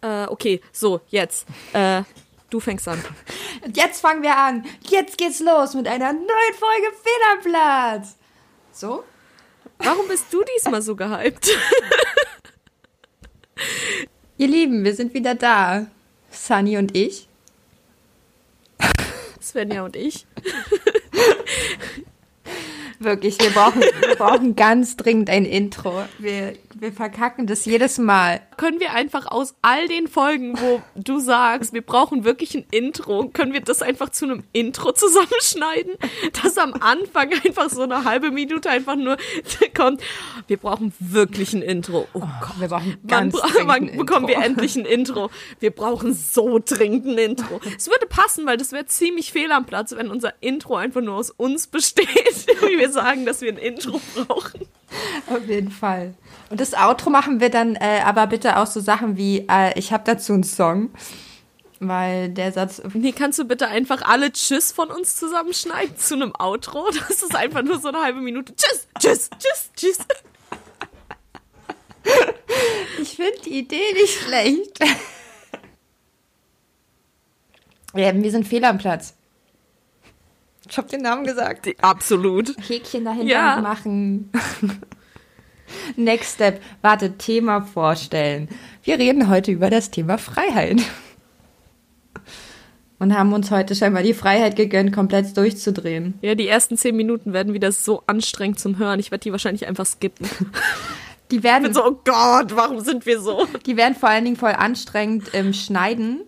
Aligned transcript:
Äh, 0.00 0.26
okay, 0.26 0.60
so, 0.72 1.00
jetzt. 1.08 1.46
Äh, 1.72 2.02
du 2.50 2.60
fängst 2.60 2.86
an. 2.88 3.02
Und 3.64 3.76
jetzt 3.76 4.00
fangen 4.00 4.22
wir 4.22 4.36
an. 4.36 4.64
Jetzt 4.88 5.18
geht's 5.18 5.40
los 5.40 5.74
mit 5.74 5.88
einer 5.88 6.12
neuen 6.12 6.54
Folge 6.58 6.92
Federplatz. 7.42 8.16
So? 8.72 9.04
Warum 9.78 10.08
bist 10.08 10.32
du 10.32 10.42
diesmal 10.56 10.82
so 10.82 10.96
gehypt? 10.96 11.50
Ihr 14.38 14.48
Lieben, 14.48 14.84
wir 14.84 14.94
sind 14.94 15.14
wieder 15.14 15.34
da. 15.34 15.86
Sunny 16.30 16.76
und 16.76 16.94
ich. 16.96 17.28
Svenja 19.46 19.84
und 19.84 19.96
ich. 19.96 20.26
Wirklich, 22.98 23.38
wir 23.38 23.50
brauchen, 23.50 23.82
brauchen 24.16 24.56
ganz 24.56 24.96
dringend 24.96 25.30
ein 25.30 25.44
Intro. 25.44 26.04
Wir, 26.18 26.54
wir 26.74 26.92
verkacken 26.92 27.46
das 27.46 27.64
jedes 27.64 27.98
Mal. 27.98 28.40
Können 28.56 28.80
wir 28.80 28.92
einfach 28.92 29.26
aus 29.26 29.54
all 29.62 29.88
den 29.88 30.08
Folgen, 30.08 30.58
wo 30.58 30.82
du 30.94 31.20
sagst, 31.20 31.72
wir 31.72 31.82
brauchen 31.82 32.24
wirklich 32.24 32.54
ein 32.54 32.64
Intro, 32.70 33.28
können 33.32 33.52
wir 33.52 33.60
das 33.60 33.82
einfach 33.82 34.10
zu 34.10 34.24
einem 34.24 34.44
Intro 34.52 34.92
zusammenschneiden? 34.92 35.94
Dass 36.42 36.58
am 36.58 36.74
Anfang 36.74 37.32
einfach 37.44 37.70
so 37.70 37.82
eine 37.82 38.04
halbe 38.04 38.30
Minute 38.30 38.70
einfach 38.70 38.96
nur 38.96 39.16
kommt, 39.76 40.00
wir 40.46 40.56
brauchen 40.56 40.92
wirklich 40.98 41.52
ein 41.52 41.62
Intro. 41.62 42.08
Oh, 42.14 42.20
Gott, 42.20 42.60
wir 42.60 42.68
brauchen 42.68 42.96
wann, 43.02 43.30
ganz 43.30 43.34
wann 43.34 43.50
dringend 43.52 43.92
ein 43.92 43.98
bekommen 43.98 44.28
wir 44.28 44.38
endlich 44.38 44.76
ein 44.76 44.86
Intro? 44.86 45.30
Wir 45.60 45.70
brauchen 45.70 46.14
so 46.14 46.58
dringend 46.58 47.06
ein 47.06 47.18
Intro. 47.18 47.60
Es 47.76 47.88
würde 47.88 48.06
passen, 48.06 48.46
weil 48.46 48.56
das 48.56 48.72
wäre 48.72 48.86
ziemlich 48.86 49.32
fehl 49.32 49.52
am 49.52 49.66
Platz, 49.66 49.94
wenn 49.96 50.10
unser 50.10 50.34
Intro 50.40 50.76
einfach 50.76 51.02
nur 51.02 51.14
aus 51.14 51.30
uns 51.30 51.66
besteht, 51.66 52.06
wie 52.62 52.78
wir 52.78 52.90
sagen, 52.90 53.26
dass 53.26 53.40
wir 53.40 53.52
ein 53.52 53.58
Intro 53.58 54.00
brauchen. 54.14 54.66
Auf 55.28 55.46
jeden 55.46 55.70
Fall. 55.70 56.14
Und 56.50 56.60
das 56.60 56.74
Outro 56.74 57.10
machen 57.10 57.40
wir 57.40 57.50
dann 57.50 57.74
äh, 57.76 58.00
aber 58.04 58.26
bitte 58.26 58.58
auch 58.58 58.66
so 58.66 58.80
Sachen 58.80 59.16
wie, 59.16 59.46
äh, 59.50 59.76
ich 59.78 59.92
habe 59.92 60.04
dazu 60.04 60.32
einen 60.32 60.44
Song, 60.44 60.90
weil 61.80 62.28
der 62.28 62.52
Satz, 62.52 62.80
Nee, 62.94 63.12
kannst 63.12 63.38
du 63.38 63.44
bitte 63.44 63.68
einfach 63.68 64.02
alle 64.02 64.32
Tschüss 64.32 64.72
von 64.72 64.90
uns 64.90 65.16
zusammenschneiden 65.16 65.96
zu 65.96 66.14
einem 66.14 66.32
Outro? 66.38 66.88
Das 67.08 67.22
ist 67.22 67.34
einfach 67.34 67.62
nur 67.62 67.78
so 67.80 67.88
eine 67.88 68.02
halbe 68.02 68.20
Minute. 68.20 68.54
Tschüss, 68.54 68.86
tschüss, 68.98 69.30
tschüss, 69.38 69.70
tschüss. 69.76 69.98
ich 73.02 73.16
finde 73.16 73.40
die 73.44 73.58
Idee 73.58 73.92
nicht 73.94 74.20
schlecht. 74.22 74.78
ja, 77.94 78.14
wir 78.14 78.30
sind 78.30 78.46
fehl 78.46 78.64
am 78.64 78.78
Platz. 78.78 79.15
Ich 80.68 80.76
habe 80.78 80.88
den 80.88 81.02
Namen 81.02 81.24
gesagt. 81.24 81.68
Absolut. 81.80 82.54
Häkchen 82.68 83.04
dahinter 83.04 83.26
Ja. 83.32 83.60
machen. 83.60 84.30
Next 85.96 86.34
Step. 86.34 86.60
Warte, 86.82 87.16
Thema 87.18 87.60
vorstellen. 87.62 88.48
Wir 88.82 88.98
reden 88.98 89.28
heute 89.28 89.50
über 89.52 89.70
das 89.70 89.90
Thema 89.90 90.18
Freiheit. 90.18 90.80
Und 92.98 93.14
haben 93.14 93.32
uns 93.34 93.50
heute 93.50 93.74
scheinbar 93.74 94.02
die 94.02 94.14
Freiheit 94.14 94.56
gegönnt, 94.56 94.92
komplett 94.94 95.36
durchzudrehen. 95.36 96.14
Ja, 96.22 96.34
die 96.34 96.48
ersten 96.48 96.78
zehn 96.78 96.96
Minuten 96.96 97.34
werden 97.34 97.52
wieder 97.52 97.70
so 97.70 98.02
anstrengend 98.06 98.58
zum 98.58 98.78
Hören. 98.78 98.98
Ich 99.00 99.10
werde 99.10 99.22
die 99.24 99.32
wahrscheinlich 99.32 99.66
einfach 99.66 99.84
skippen. 99.84 100.26
Die 101.30 101.36
Ich 101.36 101.42
werden, 101.42 101.64
bin 101.64 101.74
so, 101.74 101.84
oh 101.84 102.00
Gott, 102.04 102.54
warum 102.56 102.80
sind 102.80 103.04
wir 103.04 103.20
so? 103.20 103.46
die 103.66 103.76
werden 103.76 103.94
vor 103.96 104.08
allen 104.08 104.24
Dingen 104.24 104.36
voll 104.36 104.52
anstrengend 104.52 105.34
im 105.34 105.52
Schneiden. 105.52 106.20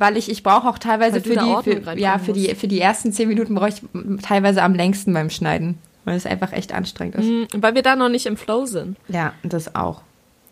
Weil 0.00 0.16
ich, 0.16 0.30
ich 0.30 0.42
brauche 0.42 0.66
auch 0.66 0.78
teilweise 0.78 1.20
für 1.20 1.36
die, 1.36 1.56
für, 1.62 1.98
ja, 1.98 2.18
für 2.18 2.32
die, 2.32 2.54
für 2.54 2.68
die 2.68 2.80
ersten 2.80 3.12
zehn 3.12 3.28
Minuten 3.28 3.54
brauche 3.54 3.68
ich 3.68 3.82
teilweise 4.22 4.62
am 4.62 4.74
längsten 4.74 5.12
beim 5.12 5.28
Schneiden. 5.28 5.78
Weil 6.06 6.16
es 6.16 6.24
einfach 6.24 6.52
echt 6.52 6.72
anstrengend 6.72 7.16
ist. 7.16 7.26
Hm, 7.26 7.46
Weil 7.58 7.74
wir 7.74 7.82
da 7.82 7.94
noch 7.94 8.08
nicht 8.08 8.24
im 8.24 8.38
Flow 8.38 8.64
sind. 8.64 8.96
Ja, 9.08 9.34
das 9.42 9.74
auch. 9.74 10.00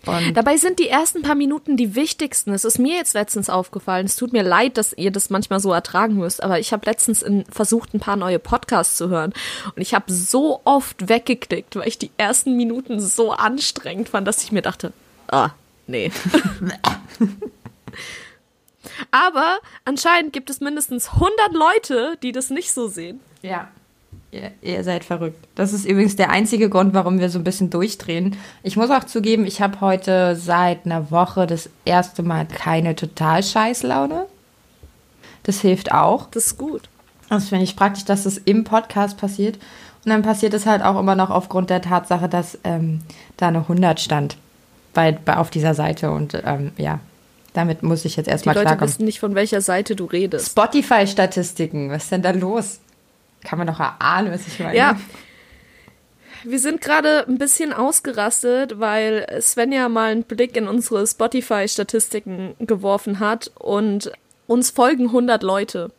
Und 0.04 0.36
Dabei 0.36 0.58
sind 0.58 0.78
die 0.78 0.88
ersten 0.88 1.22
paar 1.22 1.34
Minuten 1.34 1.78
die 1.78 1.94
wichtigsten. 1.94 2.52
Es 2.52 2.66
ist 2.66 2.78
mir 2.78 2.96
jetzt 2.96 3.14
letztens 3.14 3.48
aufgefallen. 3.48 4.04
Es 4.04 4.16
tut 4.16 4.34
mir 4.34 4.42
leid, 4.42 4.76
dass 4.76 4.92
ihr 4.92 5.10
das 5.10 5.30
manchmal 5.30 5.60
so 5.60 5.72
ertragen 5.72 6.16
müsst, 6.16 6.42
aber 6.42 6.60
ich 6.60 6.72
habe 6.74 6.84
letztens 6.84 7.22
in, 7.22 7.46
versucht, 7.46 7.94
ein 7.94 8.00
paar 8.00 8.16
neue 8.16 8.38
Podcasts 8.38 8.96
zu 8.96 9.08
hören. 9.08 9.32
Und 9.74 9.80
ich 9.80 9.94
habe 9.94 10.12
so 10.12 10.60
oft 10.64 11.08
weggeklickt, 11.08 11.76
weil 11.76 11.88
ich 11.88 11.98
die 11.98 12.10
ersten 12.18 12.56
Minuten 12.56 13.00
so 13.00 13.32
anstrengend 13.32 14.10
fand, 14.10 14.28
dass 14.28 14.42
ich 14.42 14.52
mir 14.52 14.62
dachte, 14.62 14.92
ah, 15.28 15.50
nee. 15.86 16.12
aber 19.10 19.58
anscheinend 19.84 20.32
gibt 20.32 20.50
es 20.50 20.60
mindestens 20.60 21.10
100 21.14 21.32
Leute, 21.52 22.18
die 22.22 22.32
das 22.32 22.50
nicht 22.50 22.72
so 22.72 22.88
sehen. 22.88 23.20
Ja. 23.42 23.68
Ihr, 24.30 24.52
ihr 24.60 24.84
seid 24.84 25.04
verrückt. 25.04 25.48
Das 25.54 25.72
ist 25.72 25.86
übrigens 25.86 26.16
der 26.16 26.28
einzige 26.30 26.68
Grund, 26.68 26.92
warum 26.92 27.18
wir 27.18 27.30
so 27.30 27.38
ein 27.38 27.44
bisschen 27.44 27.70
durchdrehen. 27.70 28.36
Ich 28.62 28.76
muss 28.76 28.90
auch 28.90 29.04
zugeben, 29.04 29.46
ich 29.46 29.62
habe 29.62 29.80
heute 29.80 30.36
seit 30.36 30.84
einer 30.84 31.10
Woche 31.10 31.46
das 31.46 31.70
erste 31.86 32.22
Mal 32.22 32.46
keine 32.46 32.94
total 32.94 33.42
Scheißlaune. 33.42 34.26
Das 35.44 35.62
hilft 35.62 35.92
auch. 35.92 36.26
Das 36.30 36.48
ist 36.48 36.58
gut. 36.58 36.90
Das 37.30 37.48
finde 37.48 37.64
ich 37.64 37.74
praktisch, 37.74 38.04
dass 38.04 38.24
das 38.24 38.36
im 38.36 38.64
Podcast 38.64 39.16
passiert. 39.16 39.56
Und 40.04 40.10
dann 40.10 40.22
passiert 40.22 40.52
es 40.52 40.66
halt 40.66 40.82
auch 40.82 40.98
immer 40.98 41.14
noch 41.14 41.30
aufgrund 41.30 41.70
der 41.70 41.80
Tatsache, 41.80 42.28
dass 42.28 42.58
ähm, 42.64 43.00
da 43.38 43.48
eine 43.48 43.60
100 43.60 43.98
stand 43.98 44.36
bei, 44.92 45.12
bei, 45.12 45.36
auf 45.38 45.48
dieser 45.48 45.74
Seite. 45.74 46.10
Und 46.10 46.40
ähm, 46.44 46.72
ja, 46.76 47.00
damit 47.58 47.82
muss 47.82 48.04
ich 48.04 48.14
jetzt 48.16 48.26
Die 48.26 48.30
erstmal 48.30 48.54
Leute 48.54 48.66
klarkommen. 48.66 48.88
wissen 48.88 49.04
nicht, 49.04 49.18
von 49.18 49.34
welcher 49.34 49.60
Seite 49.60 49.96
du 49.96 50.04
redest. 50.04 50.50
Spotify-Statistiken, 50.50 51.90
was 51.90 52.04
ist 52.04 52.12
denn 52.12 52.22
da 52.22 52.30
los? 52.30 52.78
Kann 53.42 53.58
man 53.58 53.66
doch 53.66 53.80
erahnen, 53.80 54.32
was 54.32 54.46
ich 54.46 54.60
meine. 54.60 54.76
Ja. 54.76 54.96
Wir 56.44 56.60
sind 56.60 56.80
gerade 56.80 57.26
ein 57.26 57.36
bisschen 57.36 57.72
ausgerastet, 57.72 58.78
weil 58.78 59.26
Sven 59.40 59.72
ja 59.72 59.88
mal 59.88 60.12
einen 60.12 60.22
Blick 60.22 60.56
in 60.56 60.68
unsere 60.68 61.04
Spotify-Statistiken 61.04 62.54
geworfen 62.60 63.18
hat 63.18 63.50
und 63.58 64.12
uns 64.46 64.70
folgen 64.70 65.06
100 65.06 65.42
Leute. 65.42 65.90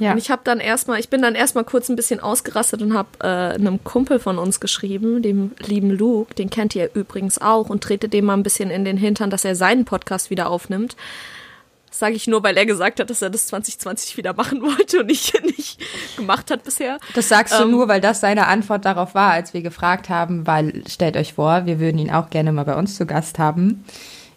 Ja. 0.00 0.12
Und 0.12 0.18
ich 0.18 0.30
habe 0.30 0.42
dann 0.44 0.60
erstmal, 0.60 0.98
ich 0.98 1.08
bin 1.08 1.22
dann 1.22 1.34
erstmal 1.34 1.64
kurz 1.64 1.88
ein 1.88 1.96
bisschen 1.96 2.20
ausgerastet 2.20 2.82
und 2.82 2.94
habe 2.94 3.08
äh, 3.20 3.54
einem 3.54 3.84
Kumpel 3.84 4.18
von 4.18 4.38
uns 4.38 4.58
geschrieben, 4.58 5.22
dem 5.22 5.52
lieben 5.58 5.90
Luke, 5.90 6.34
den 6.34 6.50
kennt 6.50 6.74
ihr 6.74 6.90
übrigens 6.94 7.40
auch 7.40 7.68
und 7.68 7.84
trete 7.84 8.08
dem 8.08 8.24
mal 8.24 8.34
ein 8.34 8.42
bisschen 8.42 8.70
in 8.70 8.84
den 8.84 8.96
Hintern, 8.96 9.30
dass 9.30 9.44
er 9.44 9.54
seinen 9.54 9.84
Podcast 9.84 10.30
wieder 10.30 10.48
aufnimmt. 10.48 10.96
Das 11.90 11.98
sage 11.98 12.14
ich 12.14 12.28
nur, 12.28 12.42
weil 12.44 12.56
er 12.56 12.66
gesagt 12.66 13.00
hat, 13.00 13.10
dass 13.10 13.20
er 13.20 13.30
das 13.30 13.48
2020 13.48 14.16
wieder 14.16 14.32
machen 14.32 14.62
wollte 14.62 15.00
und 15.00 15.10
ich 15.10 15.34
nicht 15.42 15.80
gemacht 16.16 16.50
hat 16.50 16.62
bisher. 16.62 16.98
Das 17.14 17.28
sagst 17.28 17.58
du 17.58 17.64
Ähm, 17.64 17.72
nur, 17.72 17.88
weil 17.88 18.00
das 18.00 18.20
seine 18.20 18.46
Antwort 18.46 18.84
darauf 18.84 19.14
war, 19.14 19.32
als 19.32 19.52
wir 19.52 19.60
gefragt 19.60 20.08
haben, 20.08 20.46
weil 20.46 20.84
stellt 20.88 21.16
euch 21.16 21.34
vor, 21.34 21.66
wir 21.66 21.80
würden 21.80 21.98
ihn 21.98 22.10
auch 22.10 22.30
gerne 22.30 22.52
mal 22.52 22.64
bei 22.64 22.76
uns 22.76 22.96
zu 22.96 23.06
Gast 23.06 23.38
haben, 23.38 23.84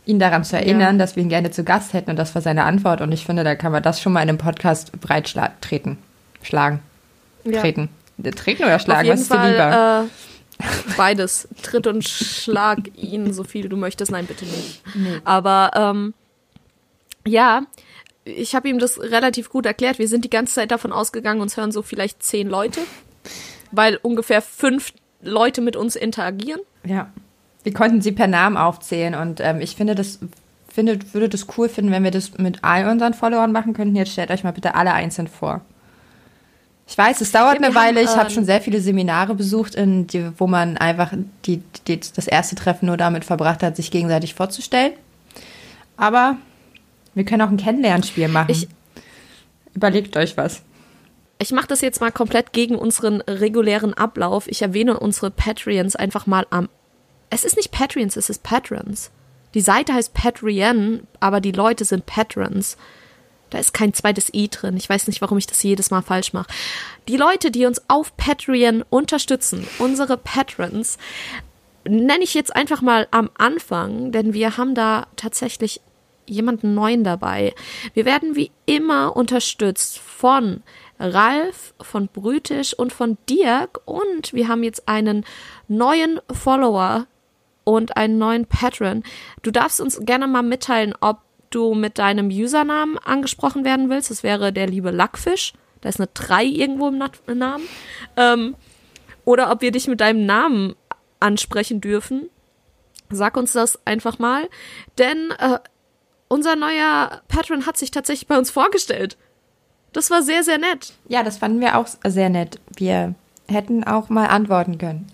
ihn 0.06 0.20
daran 0.20 0.44
zu 0.44 0.56
erinnern, 0.58 1.00
dass 1.00 1.16
wir 1.16 1.24
ihn 1.24 1.30
gerne 1.30 1.52
zu 1.52 1.64
Gast 1.64 1.94
hätten 1.94 2.10
und 2.12 2.18
das 2.18 2.36
war 2.36 2.42
seine 2.42 2.64
Antwort 2.66 3.02
und 3.02 3.12
ich 3.12 3.26
finde, 3.26 3.44
da 3.44 3.56
kann 3.56 3.72
man 3.72 3.82
das 3.84 4.02
schon 4.02 4.14
mal 4.14 4.22
in 4.22 4.30
einem 4.30 4.38
Podcast 4.38 4.92
breit 5.00 5.30
schla 5.30 5.52
treten, 5.62 5.98
schlagen, 6.42 6.80
Ja. 7.46 7.62
treten, 7.62 7.90
treten 8.36 8.64
oder 8.64 8.80
schlagen, 8.80 9.00
Auf 9.02 9.06
jeden 9.06 9.14
was 9.16 9.22
ist 9.22 9.32
dir 9.32 9.36
Fall, 9.38 9.52
lieber? 9.52 10.04
Äh, 10.06 10.94
beides. 10.98 11.48
Tritt 11.62 11.88
und 11.88 12.04
schlag 12.08 12.80
ihn 12.96 13.34
so 13.34 13.44
viel 13.44 13.70
du 13.70 13.76
möchtest. 13.78 14.12
Nein, 14.12 14.26
bitte 14.26 14.46
nicht. 14.46 14.82
Aber 15.26 15.72
ähm, 15.76 16.14
ja, 17.26 17.64
ich 18.26 18.56
habe 18.56 18.70
ihm 18.70 18.80
das 18.80 19.00
relativ 19.02 19.50
gut 19.50 19.66
erklärt. 19.66 20.00
Wir 20.00 20.08
sind 20.08 20.24
die 20.26 20.30
ganze 20.30 20.54
Zeit 20.54 20.72
davon 20.72 20.92
ausgegangen, 20.94 21.42
uns 21.42 21.58
hören 21.58 21.72
so 21.72 21.82
vielleicht 21.82 22.24
zehn 22.24 22.48
Leute, 22.50 22.82
weil 23.72 23.98
ungefähr 24.02 24.42
fünf 24.42 24.94
Leute 25.22 25.62
mit 25.62 25.76
uns 25.76 25.96
interagieren. 25.96 26.62
Ja, 26.86 27.10
wir 27.64 27.74
konnten 27.74 28.02
sie 28.02 28.12
per 28.12 28.28
Namen 28.28 28.58
aufzählen 28.58 29.16
und 29.16 29.40
ähm, 29.40 29.62
ich 29.62 29.76
finde 29.76 29.96
das 29.96 30.20
finde, 30.68 30.98
würde 31.14 31.30
das 31.30 31.46
cool 31.58 31.70
finden, 31.70 31.92
wenn 31.92 32.04
wir 32.04 32.12
das 32.12 32.38
mit 32.40 32.64
all 32.64 32.88
unseren 32.90 33.14
Followern 33.14 33.52
machen 33.52 33.74
könnten. 33.74 33.96
Jetzt 33.96 34.12
stellt 34.12 34.32
euch 34.32 34.44
mal 34.44 34.54
bitte 34.54 34.74
alle 34.76 34.94
einzeln 34.94 35.28
vor. 35.28 35.62
Ich 36.88 36.98
weiß, 36.98 37.22
es 37.22 37.32
dauert 37.32 37.60
Ja, 37.62 37.66
eine 37.68 37.76
Weile. 37.76 38.02
ich 38.02 38.10
habe 38.10 38.28
ähm, 38.28 38.34
schon 38.34 38.46
sehr 38.46 38.60
viele 38.60 38.82
Seminare 38.82 39.36
besucht, 39.36 39.76
in 39.76 40.08
die, 40.08 40.32
wo 40.38 40.48
man 40.48 40.78
einfach 40.78 41.14
die, 41.46 41.62
die, 41.88 42.00
das 42.00 42.28
erste 42.28 42.56
Treffen 42.56 42.88
nur 42.88 42.98
damit 42.98 43.24
verbracht 43.24 43.62
hat, 43.64 43.76
sich 43.76 43.92
gegenseitig 43.92 44.34
vorzustellen. 44.34 44.94
Aber 45.96 46.38
wir 47.14 47.24
können 47.24 47.42
auch 47.44 47.50
ein 47.50 47.58
Kennenlernspiel 47.58 48.28
machen. 48.28 48.52
Ich- 48.52 48.68
Überlegt 49.76 50.18
euch 50.18 50.38
was. 50.38 50.62
Ich 51.40 51.52
mache 51.52 51.68
das 51.68 51.82
jetzt 51.82 52.00
mal 52.02 52.12
komplett 52.12 52.52
gegen 52.54 52.76
unseren 52.76 53.22
regulären 53.22 53.94
Ablauf. 53.94 54.48
Ich 54.48 54.62
erwähne 54.62 55.00
unsere 55.00 55.32
Patreons 55.32 55.96
einfach 55.96 56.26
mal 56.28 56.46
am. 56.50 56.68
Es 57.34 57.44
ist 57.44 57.58
nicht 57.58 57.72
Patreons, 57.72 58.16
es 58.16 58.30
ist 58.30 58.44
Patrons. 58.44 59.10
Die 59.56 59.62
Seite 59.62 59.96
heißt 59.96 60.14
Patreon, 60.14 61.08
aber 61.20 61.42
die 61.42 61.52
Leute 61.52 61.84
sind 61.84 62.06
Patrons. 62.06 62.78
Da 63.50 63.58
ist 63.58 63.74
kein 63.74 63.92
zweites 63.96 64.32
i 64.36 64.50
drin. 64.50 64.78
Ich 64.78 64.88
weiß 64.88 65.08
nicht, 65.08 65.20
warum 65.20 65.40
ich 65.40 65.48
das 65.48 65.64
jedes 65.64 65.90
Mal 65.90 66.04
falsch 66.04 66.34
mache. 66.34 66.46
Die 67.08 67.18
Leute, 67.18 67.50
die 67.50 67.66
uns 67.66 67.82
auf 67.88 68.16
Patreon 68.18 68.84
unterstützen, 68.88 69.68
unsere 69.80 70.16
Patrons, 70.16 71.00
nenne 71.86 72.24
ich 72.24 72.36
jetzt 72.36 72.56
einfach 72.56 72.84
mal 72.84 73.08
am 73.10 73.32
Anfang, 73.36 74.12
denn 74.12 74.36
wir 74.36 74.58
haben 74.58 74.76
da 74.76 75.08
tatsächlich 75.16 75.82
jemanden 76.28 76.76
neuen 76.76 77.04
dabei. 77.04 77.56
Wir 77.96 78.06
werden 78.06 78.36
wie 78.36 78.52
immer 78.68 79.16
unterstützt 79.16 79.98
von 79.98 80.62
Ralf, 81.00 81.74
von 81.82 82.10
Brütisch 82.10 82.76
und 82.76 82.94
von 82.94 83.18
Dirk 83.28 83.82
und 83.86 84.34
wir 84.34 84.48
haben 84.48 84.62
jetzt 84.62 84.88
einen 84.88 85.26
neuen 85.68 86.20
Follower 86.32 87.08
und 87.64 87.98
einen 87.98 88.18
neuen 88.18 88.46
Patron. 88.46 89.04
Du 89.42 89.52
darfst 89.52 89.80
uns 89.80 90.00
gerne 90.04 90.28
mal 90.28 90.44
mitteilen, 90.44 90.94
ob 91.00 91.22
du 91.50 91.76
mit 91.76 91.98
deinem 91.98 92.28
Usernamen 92.28 92.98
angesprochen 92.98 93.64
werden 93.64 93.90
willst. 93.90 94.12
Das 94.12 94.24
wäre 94.24 94.52
der 94.52 94.68
liebe 94.68 94.92
Lackfisch. 94.92 95.54
Da 95.82 95.90
ist 95.90 96.00
eine 96.00 96.10
3 96.14 96.46
irgendwo 96.46 96.88
im 96.88 97.38
Namen. 97.38 97.66
Ähm, 98.18 98.56
oder 99.26 99.52
ob 99.52 99.62
wir 99.62 99.72
dich 99.72 99.88
mit 99.88 100.02
deinem 100.02 100.26
Namen 100.26 100.76
ansprechen 101.20 101.82
dürfen. 101.82 102.30
Sag 103.10 103.38
uns 103.38 103.54
das 103.54 103.80
einfach 103.86 104.20
mal. 104.20 104.50
Denn 104.98 105.32
äh, 105.38 105.60
unser 106.28 106.56
neuer 106.56 107.22
Patron 107.28 107.66
hat 107.66 107.78
sich 107.78 107.92
tatsächlich 107.92 108.28
bei 108.28 108.38
uns 108.38 108.50
vorgestellt. 108.50 109.18
Das 109.92 110.10
war 110.10 110.24
sehr, 110.24 110.44
sehr 110.44 110.58
nett. 110.58 110.94
Ja, 111.08 111.22
das 111.22 111.38
fanden 111.38 111.62
wir 111.62 111.78
auch 111.78 111.88
sehr 112.04 112.30
nett. 112.30 112.60
Wir 112.76 113.14
hätten 113.48 113.84
auch 113.84 114.10
mal 114.10 114.26
antworten 114.28 114.78
können. 114.78 115.08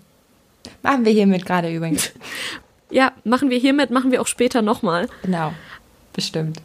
Machen 0.82 1.04
wir 1.04 1.12
hiermit 1.12 1.46
gerade 1.46 1.72
übrigens. 1.72 2.12
ja, 2.90 3.12
machen 3.24 3.50
wir 3.50 3.58
hiermit, 3.58 3.90
machen 3.90 4.12
wir 4.12 4.20
auch 4.20 4.26
später 4.26 4.62
nochmal. 4.62 5.08
Genau, 5.22 5.52
bestimmt. 6.12 6.60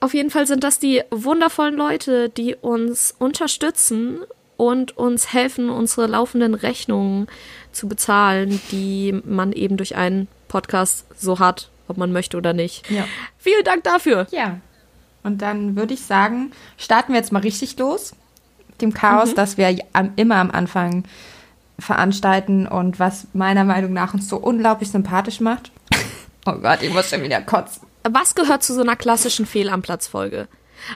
Auf 0.00 0.14
jeden 0.14 0.30
Fall 0.30 0.46
sind 0.46 0.64
das 0.64 0.78
die 0.78 1.02
wundervollen 1.10 1.76
Leute, 1.76 2.30
die 2.30 2.54
uns 2.54 3.14
unterstützen 3.18 4.20
und 4.56 4.96
uns 4.96 5.32
helfen, 5.32 5.70
unsere 5.70 6.06
laufenden 6.06 6.54
Rechnungen 6.54 7.28
zu 7.72 7.86
bezahlen, 7.86 8.60
die 8.72 9.18
man 9.24 9.52
eben 9.52 9.76
durch 9.76 9.96
einen 9.96 10.28
Podcast 10.48 11.06
so 11.16 11.38
hat, 11.38 11.70
ob 11.86 11.96
man 11.96 12.12
möchte 12.12 12.36
oder 12.36 12.52
nicht. 12.52 12.90
Ja. 12.90 13.04
Vielen 13.38 13.64
Dank 13.64 13.84
dafür. 13.84 14.26
Ja. 14.30 14.58
Und 15.22 15.42
dann 15.42 15.76
würde 15.76 15.94
ich 15.94 16.00
sagen, 16.02 16.52
starten 16.78 17.12
wir 17.12 17.20
jetzt 17.20 17.32
mal 17.32 17.40
richtig 17.40 17.78
los. 17.78 18.14
Dem 18.80 18.94
Chaos, 18.94 19.30
mhm. 19.30 19.34
das 19.34 19.58
wir 19.58 19.76
immer 20.16 20.36
am 20.36 20.50
Anfang 20.50 21.04
veranstalten 21.80 22.66
und 22.66 22.98
was 22.98 23.28
meiner 23.32 23.64
Meinung 23.64 23.92
nach 23.92 24.14
uns 24.14 24.28
so 24.28 24.36
unglaublich 24.36 24.90
sympathisch 24.90 25.40
macht. 25.40 25.72
Oh 26.46 26.52
Gott, 26.52 26.78
ich 26.80 26.90
muss 26.90 27.10
schon 27.10 27.22
wieder 27.22 27.42
kotzen. 27.42 27.86
Was 28.02 28.34
gehört 28.34 28.62
zu 28.62 28.72
so 28.72 28.80
einer 28.80 28.96
klassischen 28.96 29.44
Fehl 29.44 29.68
am 29.68 29.82
Platz 29.82 30.06
Folge? 30.06 30.48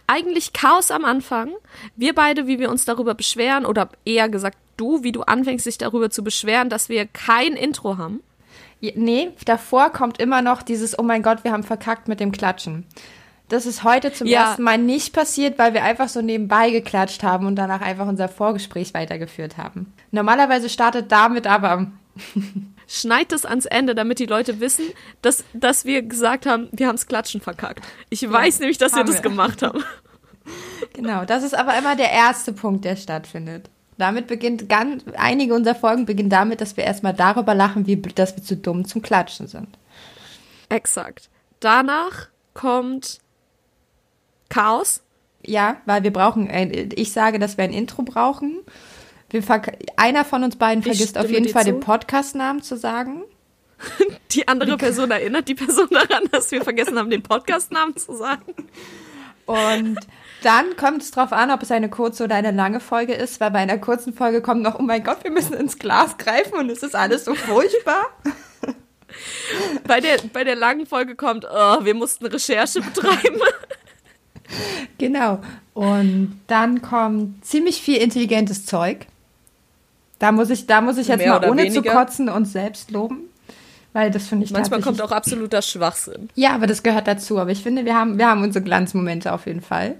Eigentlich 0.06 0.54
Chaos 0.54 0.90
am 0.90 1.04
Anfang. 1.04 1.50
Wir 1.96 2.14
beide, 2.14 2.46
wie 2.46 2.58
wir 2.58 2.70
uns 2.70 2.86
darüber 2.86 3.14
beschweren, 3.14 3.66
oder 3.66 3.90
eher 4.06 4.31
gesagt 4.31 4.56
du, 4.78 5.02
wie 5.02 5.12
du 5.12 5.22
anfängst, 5.22 5.66
dich 5.66 5.76
darüber 5.76 6.10
zu 6.10 6.25
beschweren, 6.25 6.70
dass 6.70 6.88
wir 6.88 7.06
kein 7.06 7.54
Intro 7.54 7.98
haben. 7.98 8.20
Nee, 8.80 9.30
davor 9.44 9.90
kommt 9.90 10.19
immer 10.19 10.42
noch 10.42 10.62
dieses, 10.62 10.98
oh 10.98 11.02
mein 11.02 11.22
Gott, 11.22 11.44
wir 11.44 11.52
haben 11.52 11.62
verkackt 11.62 12.08
mit 12.08 12.20
dem 12.20 12.32
Klatschen. 12.32 12.87
Das 13.49 13.67
ist 13.67 13.85
heute 13.85 14.12
zum 14.12 14.26
ja. 14.26 14.44
ersten 14.44 14.62
Mal 14.62 14.79
nicht 14.79 15.12
passiert, 15.12 15.58
weil 15.58 15.75
wir 15.75 15.85
einfach 15.85 16.08
so 16.08 16.23
nebenbei 16.23 16.70
geklatscht 16.70 17.23
haben 17.23 17.46
und 17.46 17.56
danach 17.56 17.82
einfach 17.82 18.06
unser 18.06 18.29
Vorgespräch 18.29 18.94
weitergeführt 18.94 19.58
haben. 19.58 19.93
Normalerweise 20.11 20.69
startet 20.69 21.12
damit 21.12 21.46
aber. 21.46 21.88
Schneid 22.87 23.32
es 23.32 23.44
ans 23.44 23.67
Ende, 23.67 23.94
damit 23.94 24.19
die 24.19 24.26
Leute 24.26 24.61
wissen, 24.61 24.87
dass, 25.23 25.44
dass 25.52 25.85
wir 25.85 26.02
gesagt 26.02 26.46
haben, 26.46 26.69
wir 26.73 26.87
haben 26.87 26.96
das 26.96 27.06
Klatschen 27.06 27.41
verkackt. 27.41 27.85
Ich 28.11 28.23
ja, 28.23 28.31
weiß 28.31 28.61
nämlich, 28.61 28.79
dass 28.79 28.94
wir 28.94 29.05
das 29.05 29.23
gemacht 29.23 29.62
haben. 29.62 29.82
Genau, 30.93 31.25
das 31.25 31.43
ist 31.43 31.55
aber 31.55 31.76
immer 31.79 31.97
der 31.97 32.11
erste 32.11 32.52
Punkt, 32.52 32.85
der 32.85 32.97
stattfindet. 32.97 33.70
Damit 33.97 34.26
beginnt 34.26 34.69
ganz, 34.69 35.02
einige 35.17 35.55
unserer 35.55 35.75
Folgen 35.75 36.05
beginnen 36.05 36.29
damit, 36.29 36.61
dass 36.61 36.76
wir 36.76 36.85
erstmal 36.85 37.14
darüber 37.14 37.55
lachen, 37.55 37.87
wie, 37.87 37.97
dass 37.97 38.37
wir 38.37 38.44
zu 38.44 38.56
dumm 38.56 38.85
zum 38.85 39.00
Klatschen 39.00 39.47
sind. 39.47 39.79
Exakt. 40.69 41.31
Danach 41.61 42.29
kommt 42.52 43.20
Chaos? 44.49 45.02
Ja, 45.46 45.76
weil 45.85 46.02
wir 46.02 46.12
brauchen, 46.12 46.50
ein, 46.50 46.91
ich 46.94 47.12
sage, 47.12 47.38
dass 47.38 47.56
wir 47.56 47.64
ein 47.64 47.73
Intro 47.73 48.02
brauchen. 48.02 48.61
einer 49.96 50.25
von 50.25 50.44
uns 50.44 50.56
beiden 50.56 50.82
vergisst 50.82 51.19
auf 51.19 51.31
jeden 51.31 51.49
Fall 51.49 51.64
zu. 51.64 51.73
den 51.73 51.81
Podcast-Namen 51.81 52.62
zu 52.62 52.76
sagen. 52.76 53.25
Die 54.31 54.49
andere 54.49 54.76
Person 54.76 55.11
erinnert 55.11 55.49
die 55.49 55.55
Person 55.55 55.88
daran, 55.91 56.25
dass 56.32 56.50
wir 56.50 56.62
vergessen 56.62 56.99
haben, 56.99 57.11
den 57.11 57.23
Podcast-Namen 57.23 57.96
zu 57.96 58.14
sagen. 58.17 58.55
Und 59.46 59.99
dann 60.43 60.76
kommt 60.76 61.02
es 61.02 61.11
darauf 61.11 61.32
an, 61.32 61.50
ob 61.50 61.62
es 61.62 61.70
eine 61.70 61.90
kurze 61.90 62.25
oder 62.25 62.37
eine 62.37 62.50
lange 62.50 62.81
Folge 62.81 63.14
ist, 63.14 63.40
weil 63.40 63.50
bei 63.50 63.58
einer 63.58 63.79
kurzen 63.79 64.14
Folge 64.14 64.40
kommt 64.40 64.62
noch, 64.62 64.79
oh 64.79 64.82
mein 64.82 65.05
Gott, 65.05 65.23
wir 65.23 65.31
müssen 65.31 65.55
ins 65.55 65.79
Glas 65.79 66.17
greifen 66.17 66.55
und 66.55 66.70
es 66.70 66.82
ist 66.82 66.94
alles 66.94 67.25
so 67.25 67.35
furchtbar. 67.35 68.06
Bei 69.87 70.00
der, 70.00 70.19
bei 70.32 70.43
der 70.44 70.56
langen 70.56 70.87
Folge 70.87 71.14
kommt, 71.14 71.44
oh, 71.44 71.85
wir 71.85 71.94
mussten 71.94 72.26
Recherche 72.26 72.81
betreiben. 72.81 73.40
Genau. 74.98 75.40
Und 75.74 76.40
dann 76.46 76.80
kommt 76.80 77.44
ziemlich 77.44 77.82
viel 77.82 77.96
intelligentes 77.96 78.64
Zeug. 78.64 79.06
Da 80.18 80.32
muss 80.32 80.50
ich, 80.50 80.66
da 80.66 80.80
muss 80.80 80.98
ich 80.98 81.08
jetzt 81.08 81.18
Mehr 81.18 81.40
mal 81.40 81.50
ohne 81.50 81.64
weniger. 81.64 81.82
zu 81.82 81.90
kotzen 81.90 82.28
und 82.28 82.46
selbst 82.46 82.90
loben. 82.90 83.24
Weil 83.92 84.10
das 84.10 84.26
finde 84.26 84.44
ich 84.44 84.52
Manchmal 84.52 84.80
kommt 84.80 85.02
auch 85.02 85.12
absoluter 85.12 85.62
Schwachsinn. 85.62 86.28
Ja, 86.34 86.54
aber 86.54 86.66
das 86.66 86.82
gehört 86.82 87.06
dazu. 87.06 87.38
Aber 87.38 87.50
ich 87.50 87.62
finde, 87.62 87.84
wir 87.84 87.94
haben, 87.94 88.18
wir 88.18 88.28
haben 88.28 88.42
unsere 88.42 88.64
Glanzmomente 88.64 89.32
auf 89.32 89.46
jeden 89.46 89.60
Fall. 89.60 89.96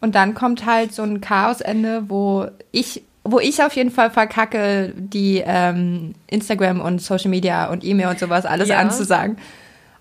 Und 0.00 0.14
dann 0.14 0.34
kommt 0.34 0.66
halt 0.66 0.92
so 0.92 1.02
ein 1.02 1.20
Chaosende, 1.20 2.04
wo 2.08 2.46
ich, 2.72 3.04
wo 3.24 3.38
ich 3.38 3.62
auf 3.62 3.74
jeden 3.74 3.90
Fall 3.90 4.10
verkacke, 4.10 4.92
die 4.96 5.42
ähm, 5.46 6.14
Instagram 6.26 6.80
und 6.80 7.00
Social 7.00 7.30
Media 7.30 7.70
und 7.70 7.84
E-Mail 7.84 8.08
und 8.08 8.18
sowas 8.18 8.44
alles 8.44 8.68
ja. 8.68 8.78
anzusagen. 8.78 9.36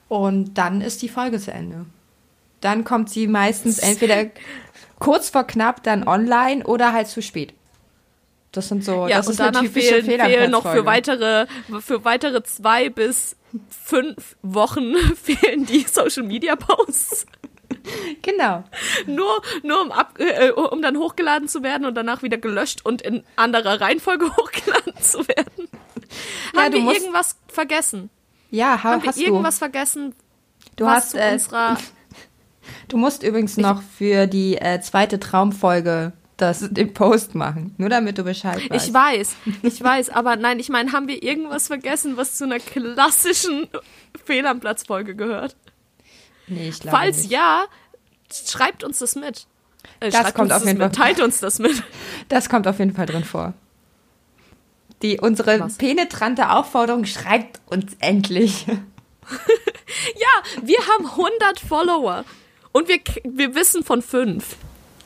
Und 0.10 0.58
dann 0.58 0.82
ist 0.82 1.02
die 1.02 1.10
Folge 1.10 1.40
zu 1.40 1.54
Ende 1.54 1.86
dann 2.62 2.84
kommt 2.84 3.10
sie 3.10 3.28
meistens 3.28 3.80
entweder 3.80 4.28
kurz 5.00 5.30
vor 5.30 5.44
knapp 5.44 5.84
dann 5.84 6.08
online 6.08 6.64
oder 6.64 6.94
halt 6.94 7.08
zu 7.08 7.22
spät. 7.22 7.54
Das 8.52 8.68
sind 8.68 8.84
so, 8.84 9.08
ja, 9.08 9.18
das 9.18 9.28
und 9.28 9.32
ist 9.34 9.40
danach 9.40 9.66
fehlen, 9.66 10.06
fehlen 10.06 10.52
noch 10.52 10.70
für 10.70 10.86
weitere, 10.86 11.48
für 11.80 12.04
weitere 12.04 12.44
zwei 12.44 12.90
bis 12.90 13.38
fünf 13.70 14.36
Wochen 14.42 14.96
fehlen 15.22 15.66
die 15.66 15.86
Social 15.90 16.24
Media 16.24 16.56
Posts. 16.56 17.26
Genau. 18.22 18.64
Nur, 19.08 19.42
nur 19.64 19.82
um, 19.82 19.92
ab, 19.92 20.16
äh, 20.20 20.52
um 20.52 20.82
dann 20.82 20.98
hochgeladen 20.98 21.48
zu 21.48 21.64
werden 21.64 21.86
und 21.86 21.96
danach 21.96 22.22
wieder 22.22 22.38
gelöscht 22.38 22.82
und 22.86 23.02
in 23.02 23.24
anderer 23.36 23.82
Reihenfolge 23.82 24.26
hochgeladen 24.38 24.94
zu 25.02 25.28
werden. 25.28 25.68
Ja, 26.54 26.64
Haben 26.64 26.74
wir 26.74 26.94
irgendwas 26.94 27.38
vergessen? 27.48 28.10
Ja, 28.52 28.84
ha, 28.84 28.92
Haben 28.92 29.04
wir 29.04 29.18
irgendwas 29.18 29.56
du. 29.56 29.60
vergessen? 29.60 30.16
Du 30.76 30.88
hast 30.88 31.16
äh, 31.16 31.32
unserer 31.34 31.78
Du 32.88 32.98
musst 32.98 33.24
übrigens 33.24 33.58
noch 33.58 33.82
für 33.82 34.28
die 34.28 34.58
äh, 34.58 34.80
zweite 34.82 35.20
Traumfolge 35.20 36.14
das, 36.38 36.60
den 36.72 36.94
Post 36.94 37.36
machen, 37.36 37.74
nur 37.78 37.90
damit 37.90 38.18
du 38.18 38.24
Bescheid 38.24 38.70
weißt. 38.70 38.88
Ich 38.88 38.94
weiß, 38.94 39.36
ich 39.64 39.82
weiß, 39.82 40.10
aber 40.10 40.36
nein, 40.36 40.60
ich 40.60 40.70
meine, 40.70 40.92
haben 40.92 41.08
wir 41.08 41.24
irgendwas 41.24 41.68
vergessen, 41.68 42.18
was 42.18 42.36
zu 42.36 42.46
einer 42.46 42.60
klassischen 42.60 43.68
Fehl 44.26 44.46
am 44.46 44.60
Platz 44.60 44.84
Folge 44.84 45.16
gehört? 45.16 45.56
Nee, 46.48 46.70
ich 46.70 46.80
glaube 46.80 46.98
Falls 46.98 47.18
nicht. 47.24 47.32
ja, 47.32 47.66
schreibt 48.32 48.84
uns 48.84 49.00
das 49.00 49.16
mit. 49.16 49.48
Äh, 50.00 50.10
das 50.10 50.34
kommt 50.34 50.52
auf 50.52 50.66
jeden 50.66 50.80
Fall. 50.80 50.92
Teilt 50.92 51.22
uns 51.22 51.40
das 51.40 51.60
mit. 51.60 51.84
Das 52.30 52.50
kommt 52.50 52.68
auf 52.68 52.80
jeden 52.80 52.94
Fall 52.94 53.06
drin 53.06 53.26
vor. 53.26 53.54
Die 55.02 55.20
unsere 55.20 55.60
Was? 55.60 55.76
penetrante 55.76 56.52
Aufforderung 56.52 57.06
schreibt 57.06 57.60
uns 57.66 57.96
endlich. 58.00 58.68
ja, 58.68 58.76
wir 60.62 60.78
haben 60.88 61.08
100 61.08 61.60
Follower. 61.60 62.24
Und 62.72 62.88
wir, 62.88 63.00
wir 63.24 63.56
wissen 63.56 63.84
von 63.84 64.02
fünf. 64.02 64.56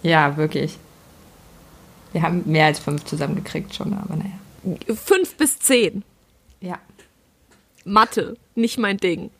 Ja, 0.04 0.38
wirklich. 0.38 0.78
Wir 2.12 2.22
haben 2.22 2.44
mehr 2.46 2.68
als 2.68 2.80
fünf 2.80 3.04
zusammengekriegt 3.06 3.74
schon, 3.76 3.94
aber 3.94 4.16
naja. 4.16 4.96
Fünf 4.96 5.36
bis 5.36 5.60
zehn. 5.60 6.04
Ja. 6.62 6.80
Mathe, 7.84 8.38
nicht 8.56 8.78
mein 8.78 8.98
Ding. 8.98 9.30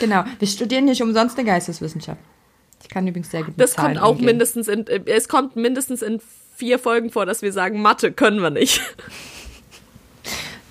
Genau. 0.00 0.24
Wir 0.38 0.48
studieren 0.48 0.84
nicht 0.84 1.02
umsonst 1.02 1.38
eine 1.38 1.46
Geisteswissenschaft. 1.46 2.20
Ich 2.82 2.88
kann 2.90 3.06
übrigens 3.06 3.30
sehr 3.30 3.44
gut 3.44 3.54
Das 3.56 3.76
kommt 3.76 3.98
auch 3.98 4.10
umgehen. 4.10 4.26
mindestens 4.26 4.68
in, 4.68 4.86
es 5.06 5.28
kommt 5.28 5.56
mindestens 5.56 6.02
in 6.02 6.20
vier 6.54 6.78
Folgen 6.78 7.10
vor, 7.10 7.24
dass 7.24 7.40
wir 7.40 7.52
sagen, 7.52 7.80
Mathe 7.80 8.12
können 8.12 8.40
wir 8.40 8.50
nicht. 8.50 8.82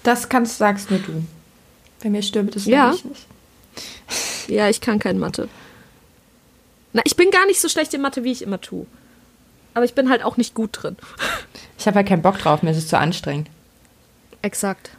Das 0.04 0.30
kannst, 0.30 0.58
sagst 0.58 0.92
nur 0.92 1.00
du. 1.00 1.24
Bei 2.04 2.10
mir 2.10 2.22
stimmt 2.22 2.56
es 2.56 2.66
ja. 2.66 2.92
nicht. 2.92 3.06
Ja, 4.48 4.70
ich 4.70 4.82
kann 4.82 5.00
kein 5.00 5.18
Mathe. 5.18 5.48
Na, 6.94 7.02
ich 7.06 7.16
bin 7.16 7.32
gar 7.32 7.46
nicht 7.48 7.60
so 7.60 7.70
schlecht 7.70 7.94
in 7.94 8.02
Mathe, 8.02 8.24
wie 8.24 8.32
ich 8.32 8.42
immer 8.42 8.62
tue. 8.62 8.86
Aber 9.74 9.86
ich 9.86 9.96
bin 9.96 10.10
halt 10.10 10.24
auch 10.24 10.38
nicht 10.38 10.54
gut 10.54 10.70
drin. 10.84 10.98
Ich 11.76 11.88
habe 11.88 11.98
halt 11.98 12.08
keinen 12.08 12.22
Bock 12.22 12.38
drauf, 12.38 12.64
mir 12.64 12.72
ist 12.72 12.78
es 12.78 12.88
zu 12.88 12.98
anstrengend. 12.98 13.50
Exakt. 14.42 14.92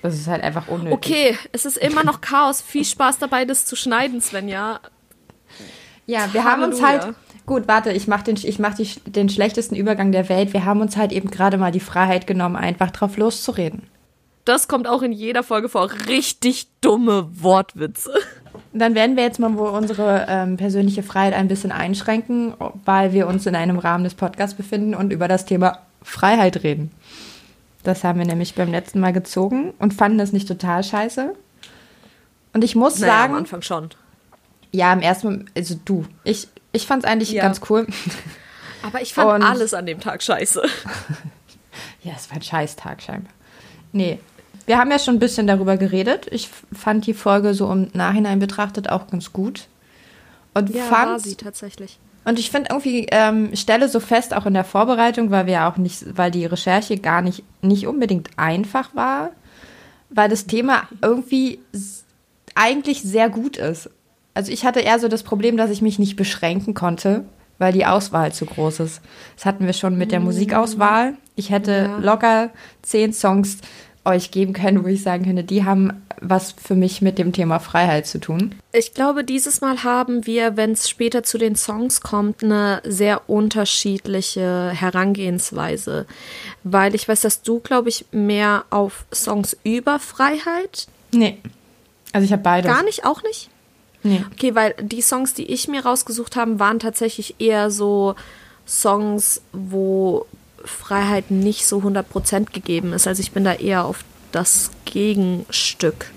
Das 0.00 0.14
ist 0.14 0.28
halt 0.28 0.44
einfach 0.44 0.68
unnötig. 0.68 0.92
Okay, 0.92 1.38
es 1.50 1.64
ist 1.64 1.76
immer 1.76 2.04
noch 2.04 2.20
Chaos. 2.20 2.60
Viel 2.60 2.84
Spaß 2.84 3.18
dabei, 3.18 3.44
das 3.44 3.64
zu 3.66 3.74
schneiden, 3.74 4.20
Svenja. 4.20 4.78
Ja, 6.06 6.32
wir 6.32 6.44
Halleluja. 6.44 6.44
haben 6.44 6.62
uns 6.62 6.82
halt. 6.82 7.14
Gut, 7.46 7.66
warte, 7.66 7.90
ich 7.90 8.06
mache 8.06 8.24
den, 8.24 8.36
ich 8.36 8.58
mach 8.60 8.74
den 9.06 9.28
schlechtesten 9.28 9.74
Übergang 9.74 10.12
der 10.12 10.28
Welt. 10.28 10.52
Wir 10.52 10.64
haben 10.64 10.82
uns 10.82 10.96
halt 10.96 11.10
eben 11.10 11.30
gerade 11.30 11.56
mal 11.56 11.72
die 11.72 11.80
Freiheit 11.80 12.28
genommen, 12.28 12.54
einfach 12.54 12.90
drauf 12.90 13.16
loszureden. 13.16 13.82
Das 14.44 14.68
kommt 14.68 14.86
auch 14.86 15.02
in 15.02 15.12
jeder 15.12 15.42
Folge 15.42 15.68
vor. 15.68 15.90
Richtig 16.06 16.68
dumme 16.80 17.28
Wortwitze. 17.42 18.12
Dann 18.76 18.94
werden 18.96 19.14
wir 19.16 19.22
jetzt 19.22 19.38
mal 19.38 19.56
wohl 19.56 19.68
unsere 19.70 20.26
ähm, 20.28 20.56
persönliche 20.56 21.02
Freiheit 21.04 21.32
ein 21.34 21.46
bisschen 21.48 21.70
einschränken, 21.70 22.54
weil 22.84 23.12
wir 23.12 23.28
uns 23.28 23.46
in 23.46 23.54
einem 23.54 23.78
Rahmen 23.78 24.02
des 24.04 24.14
Podcasts 24.14 24.56
befinden 24.56 24.94
und 24.94 25.12
über 25.12 25.28
das 25.28 25.44
Thema 25.44 25.78
Freiheit 26.02 26.62
reden. 26.64 26.90
Das 27.84 28.02
haben 28.02 28.18
wir 28.18 28.26
nämlich 28.26 28.54
beim 28.54 28.70
letzten 28.72 28.98
Mal 28.98 29.12
gezogen 29.12 29.72
und 29.78 29.94
fanden 29.94 30.18
das 30.18 30.32
nicht 30.32 30.48
total 30.48 30.82
scheiße. 30.82 31.34
Und 32.52 32.64
ich 32.64 32.74
muss 32.74 32.98
Naja, 32.98 33.12
sagen, 33.12 33.32
am 33.34 33.38
Anfang 33.40 33.62
schon. 33.62 33.90
ja, 34.72 34.92
im 34.92 35.00
ersten 35.00 35.26
Moment, 35.28 35.50
also 35.56 35.76
du, 35.84 36.04
ich, 36.24 36.48
ich 36.72 36.86
fand 36.86 37.04
es 37.04 37.10
eigentlich 37.10 37.30
Ja. 37.30 37.42
ganz 37.42 37.60
cool. 37.70 37.86
Aber 38.82 39.00
ich 39.02 39.14
fand 39.14 39.30
Und- 39.30 39.42
alles 39.48 39.72
an 39.72 39.86
dem 39.86 40.00
Tag 40.00 40.22
scheiße. 40.22 40.62
Ja, 42.02 42.12
es 42.16 42.28
war 42.30 42.36
ein 42.36 42.42
Scheißtag 42.42 43.02
scheinbar. 43.02 43.32
Nee, 43.92 44.18
wir 44.66 44.78
haben 44.78 44.90
ja 44.90 44.98
schon 44.98 45.16
ein 45.16 45.20
bisschen 45.20 45.46
darüber 45.46 45.76
geredet. 45.76 46.26
Ich 46.30 46.48
fand 46.72 47.06
die 47.06 47.14
Folge 47.14 47.54
so 47.54 47.70
im 47.70 47.88
Nachhinein 47.92 48.38
betrachtet 48.38 48.88
auch 48.90 49.06
ganz 49.08 49.32
gut. 49.32 49.66
Und 50.54 50.70
Ja, 50.70 50.82
fand, 50.84 51.10
war 51.10 51.18
sie 51.20 51.34
tatsächlich. 51.34 51.98
Und 52.24 52.38
ich 52.38 52.50
finde 52.50 52.68
irgendwie, 52.70 53.06
ähm, 53.10 53.54
stelle 53.54 53.88
so 53.88 54.00
fest, 54.00 54.34
auch 54.34 54.46
in 54.46 54.54
der 54.54 54.64
Vorbereitung, 54.64 55.30
weil 55.30 55.46
wir 55.46 55.66
auch 55.66 55.76
nicht, 55.76 56.16
weil 56.16 56.30
die 56.30 56.46
Recherche 56.46 56.96
gar 56.96 57.20
nicht, 57.20 57.42
nicht 57.60 57.86
unbedingt 57.86 58.30
einfach 58.36 58.94
war, 58.94 59.30
weil 60.10 60.28
das 60.30 60.46
Thema 60.46 60.84
irgendwie 61.02 61.58
eigentlich 62.54 63.02
sehr 63.02 63.28
gut 63.28 63.56
ist. 63.56 63.90
Also 64.32 64.50
ich 64.52 64.64
hatte 64.64 64.80
eher 64.80 64.98
so 64.98 65.08
das 65.08 65.22
Problem, 65.22 65.56
dass 65.56 65.70
ich 65.70 65.82
mich 65.82 65.98
nicht 65.98 66.16
beschränken 66.16 66.72
konnte, 66.74 67.24
weil 67.58 67.72
die 67.72 67.86
Auswahl 67.86 68.32
zu 68.32 68.46
groß 68.46 68.80
ist. 68.80 69.00
Das 69.36 69.44
hatten 69.44 69.66
wir 69.66 69.72
schon 69.74 69.96
mit 69.98 70.10
der 70.12 70.20
Musikauswahl. 70.20 71.14
Ich 71.36 71.50
hätte 71.50 71.72
Ja. 71.90 71.98
locker 71.98 72.50
zehn 72.82 73.12
Songs 73.12 73.58
euch 74.04 74.30
geben 74.30 74.52
können, 74.52 74.84
wo 74.84 74.88
ich 74.88 75.02
sagen 75.02 75.24
könnte, 75.24 75.44
die 75.44 75.64
haben 75.64 75.92
was 76.20 76.52
für 76.52 76.74
mich 76.74 77.02
mit 77.02 77.18
dem 77.18 77.32
Thema 77.32 77.58
Freiheit 77.58 78.06
zu 78.06 78.18
tun. 78.18 78.54
Ich 78.72 78.94
glaube, 78.94 79.24
dieses 79.24 79.60
Mal 79.60 79.84
haben 79.84 80.26
wir, 80.26 80.56
wenn 80.56 80.72
es 80.72 80.88
später 80.88 81.22
zu 81.22 81.38
den 81.38 81.56
Songs 81.56 82.00
kommt, 82.00 82.42
eine 82.42 82.80
sehr 82.84 83.28
unterschiedliche 83.28 84.70
Herangehensweise. 84.74 86.06
Weil 86.62 86.94
ich 86.94 87.08
weiß, 87.08 87.20
dass 87.20 87.42
du, 87.42 87.60
glaube 87.60 87.88
ich, 87.88 88.06
mehr 88.10 88.64
auf 88.70 89.04
Songs 89.12 89.56
über 89.64 89.98
Freiheit. 89.98 90.86
Nee. 91.12 91.38
Also 92.12 92.24
ich 92.24 92.32
habe 92.32 92.42
beides. 92.42 92.70
Gar 92.70 92.84
nicht, 92.84 93.04
auch 93.04 93.22
nicht? 93.22 93.50
Nee. 94.02 94.24
Okay, 94.32 94.54
weil 94.54 94.74
die 94.80 95.02
Songs, 95.02 95.34
die 95.34 95.46
ich 95.46 95.68
mir 95.68 95.84
rausgesucht 95.84 96.36
habe, 96.36 96.58
waren 96.58 96.78
tatsächlich 96.78 97.36
eher 97.38 97.70
so 97.70 98.14
Songs, 98.66 99.42
wo 99.52 100.26
Freiheit 100.64 101.30
nicht 101.30 101.66
so 101.66 101.78
100% 101.78 102.52
gegeben 102.52 102.92
ist. 102.92 103.06
Also 103.06 103.20
ich 103.20 103.32
bin 103.32 103.44
da 103.44 103.54
eher 103.54 103.84
auf 103.84 104.04
das 104.32 104.70
Gegenstück 104.84 106.10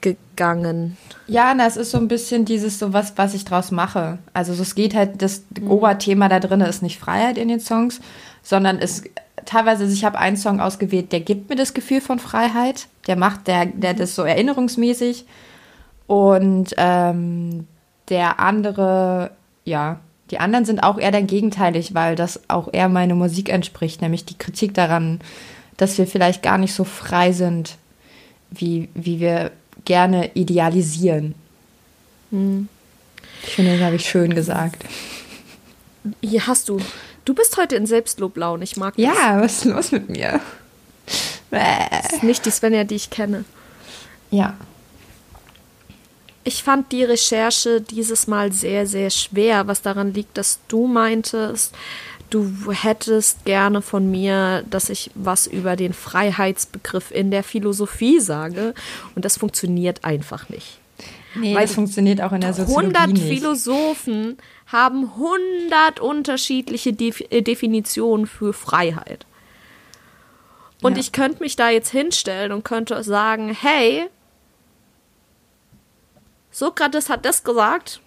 gegangen. 0.00 0.96
Ja, 1.26 1.54
na, 1.54 1.66
es 1.66 1.76
ist 1.76 1.90
so 1.90 1.98
ein 1.98 2.08
bisschen 2.08 2.44
dieses 2.44 2.78
so 2.78 2.92
was, 2.92 3.12
was 3.16 3.34
ich 3.34 3.44
draus 3.44 3.70
mache. 3.70 4.18
Also 4.32 4.54
so, 4.54 4.62
es 4.62 4.74
geht 4.74 4.94
halt, 4.94 5.22
das 5.22 5.44
Oberthema 5.68 6.28
da 6.28 6.40
drin 6.40 6.60
ist 6.62 6.82
nicht 6.82 6.98
Freiheit 6.98 7.38
in 7.38 7.48
den 7.48 7.60
Songs, 7.60 8.00
sondern 8.42 8.78
es 8.78 9.04
teilweise, 9.44 9.84
also 9.84 9.94
ich 9.94 10.04
habe 10.04 10.18
einen 10.18 10.36
Song 10.36 10.60
ausgewählt, 10.60 11.12
der 11.12 11.20
gibt 11.20 11.50
mir 11.50 11.56
das 11.56 11.74
Gefühl 11.74 12.00
von 12.00 12.18
Freiheit. 12.18 12.88
Der 13.06 13.16
macht, 13.16 13.46
der, 13.46 13.66
der 13.66 13.94
das 13.94 14.14
so 14.14 14.22
erinnerungsmäßig. 14.22 15.26
Und 16.06 16.74
ähm, 16.76 17.66
der 18.08 18.40
andere, 18.40 19.30
ja, 19.64 20.00
die 20.30 20.38
anderen 20.38 20.64
sind 20.64 20.82
auch 20.82 20.98
eher 20.98 21.10
dann 21.10 21.26
gegenteilig, 21.26 21.94
weil 21.94 22.16
das 22.16 22.40
auch 22.48 22.72
eher 22.72 22.88
meine 22.88 23.14
Musik 23.14 23.48
entspricht, 23.48 24.00
nämlich 24.02 24.24
die 24.24 24.38
Kritik 24.38 24.74
daran, 24.74 25.20
dass 25.76 25.98
wir 25.98 26.06
vielleicht 26.06 26.42
gar 26.42 26.58
nicht 26.58 26.74
so 26.74 26.84
frei 26.84 27.32
sind, 27.32 27.76
wie, 28.50 28.88
wie 28.94 29.20
wir 29.20 29.50
gerne 29.84 30.30
idealisieren. 30.34 31.34
Ich 32.30 33.50
finde, 33.54 33.72
das 33.72 33.80
habe 33.80 33.96
ich 33.96 34.08
schön 34.08 34.34
gesagt. 34.34 34.84
Hier 36.20 36.46
hast 36.46 36.68
du. 36.68 36.80
Du 37.24 37.34
bist 37.34 37.56
heute 37.56 37.76
in 37.76 37.86
Selbstloblaune. 37.86 38.64
Ich 38.64 38.76
mag 38.76 38.94
das. 38.96 39.04
Ja, 39.04 39.40
was 39.40 39.58
ist 39.58 39.64
los 39.64 39.92
mit 39.92 40.08
mir? 40.08 40.40
Das 41.50 42.12
ist 42.12 42.22
nicht 42.22 42.46
die 42.46 42.50
Svenja, 42.50 42.84
die 42.84 42.94
ich 42.94 43.10
kenne. 43.10 43.44
Ja. 44.30 44.56
Ich 46.44 46.62
fand 46.62 46.90
die 46.92 47.04
Recherche 47.04 47.80
dieses 47.80 48.26
Mal 48.26 48.52
sehr, 48.52 48.86
sehr 48.86 49.10
schwer, 49.10 49.66
was 49.66 49.82
daran 49.82 50.14
liegt, 50.14 50.38
dass 50.38 50.60
du 50.68 50.86
meintest, 50.86 51.74
du 52.30 52.50
hättest 52.72 53.44
gerne 53.44 53.82
von 53.82 54.10
mir, 54.10 54.64
dass 54.70 54.88
ich 54.88 55.10
was 55.14 55.46
über 55.46 55.76
den 55.76 55.92
Freiheitsbegriff 55.92 57.10
in 57.10 57.30
der 57.30 57.42
Philosophie 57.42 58.20
sage. 58.20 58.74
Und 59.14 59.24
das 59.24 59.36
funktioniert 59.36 60.04
einfach 60.04 60.48
nicht. 60.48 60.78
Nee, 61.34 61.54
Weil 61.54 61.66
das 61.66 61.74
funktioniert 61.74 62.20
auch 62.22 62.32
in 62.32 62.40
der 62.40 62.54
Soziologie 62.54 62.96
100 62.96 63.08
nicht. 63.12 63.22
Philosophen 63.26 64.36
haben 64.66 65.10
100 65.14 66.00
unterschiedliche 66.00 66.92
Def 66.92 67.20
äh, 67.30 67.42
Definitionen 67.42 68.26
für 68.26 68.52
Freiheit. 68.52 69.26
Und 70.82 70.94
Ja. 70.94 71.00
ich 71.00 71.12
könnte 71.12 71.42
mich 71.42 71.56
da 71.56 71.68
jetzt 71.70 71.90
hinstellen 71.90 72.52
und 72.52 72.64
könnte 72.64 73.02
sagen, 73.04 73.54
hey, 73.58 74.08
Sokrates 76.50 77.08
hat 77.08 77.24
das 77.24 77.44
gesagt, 77.44 78.00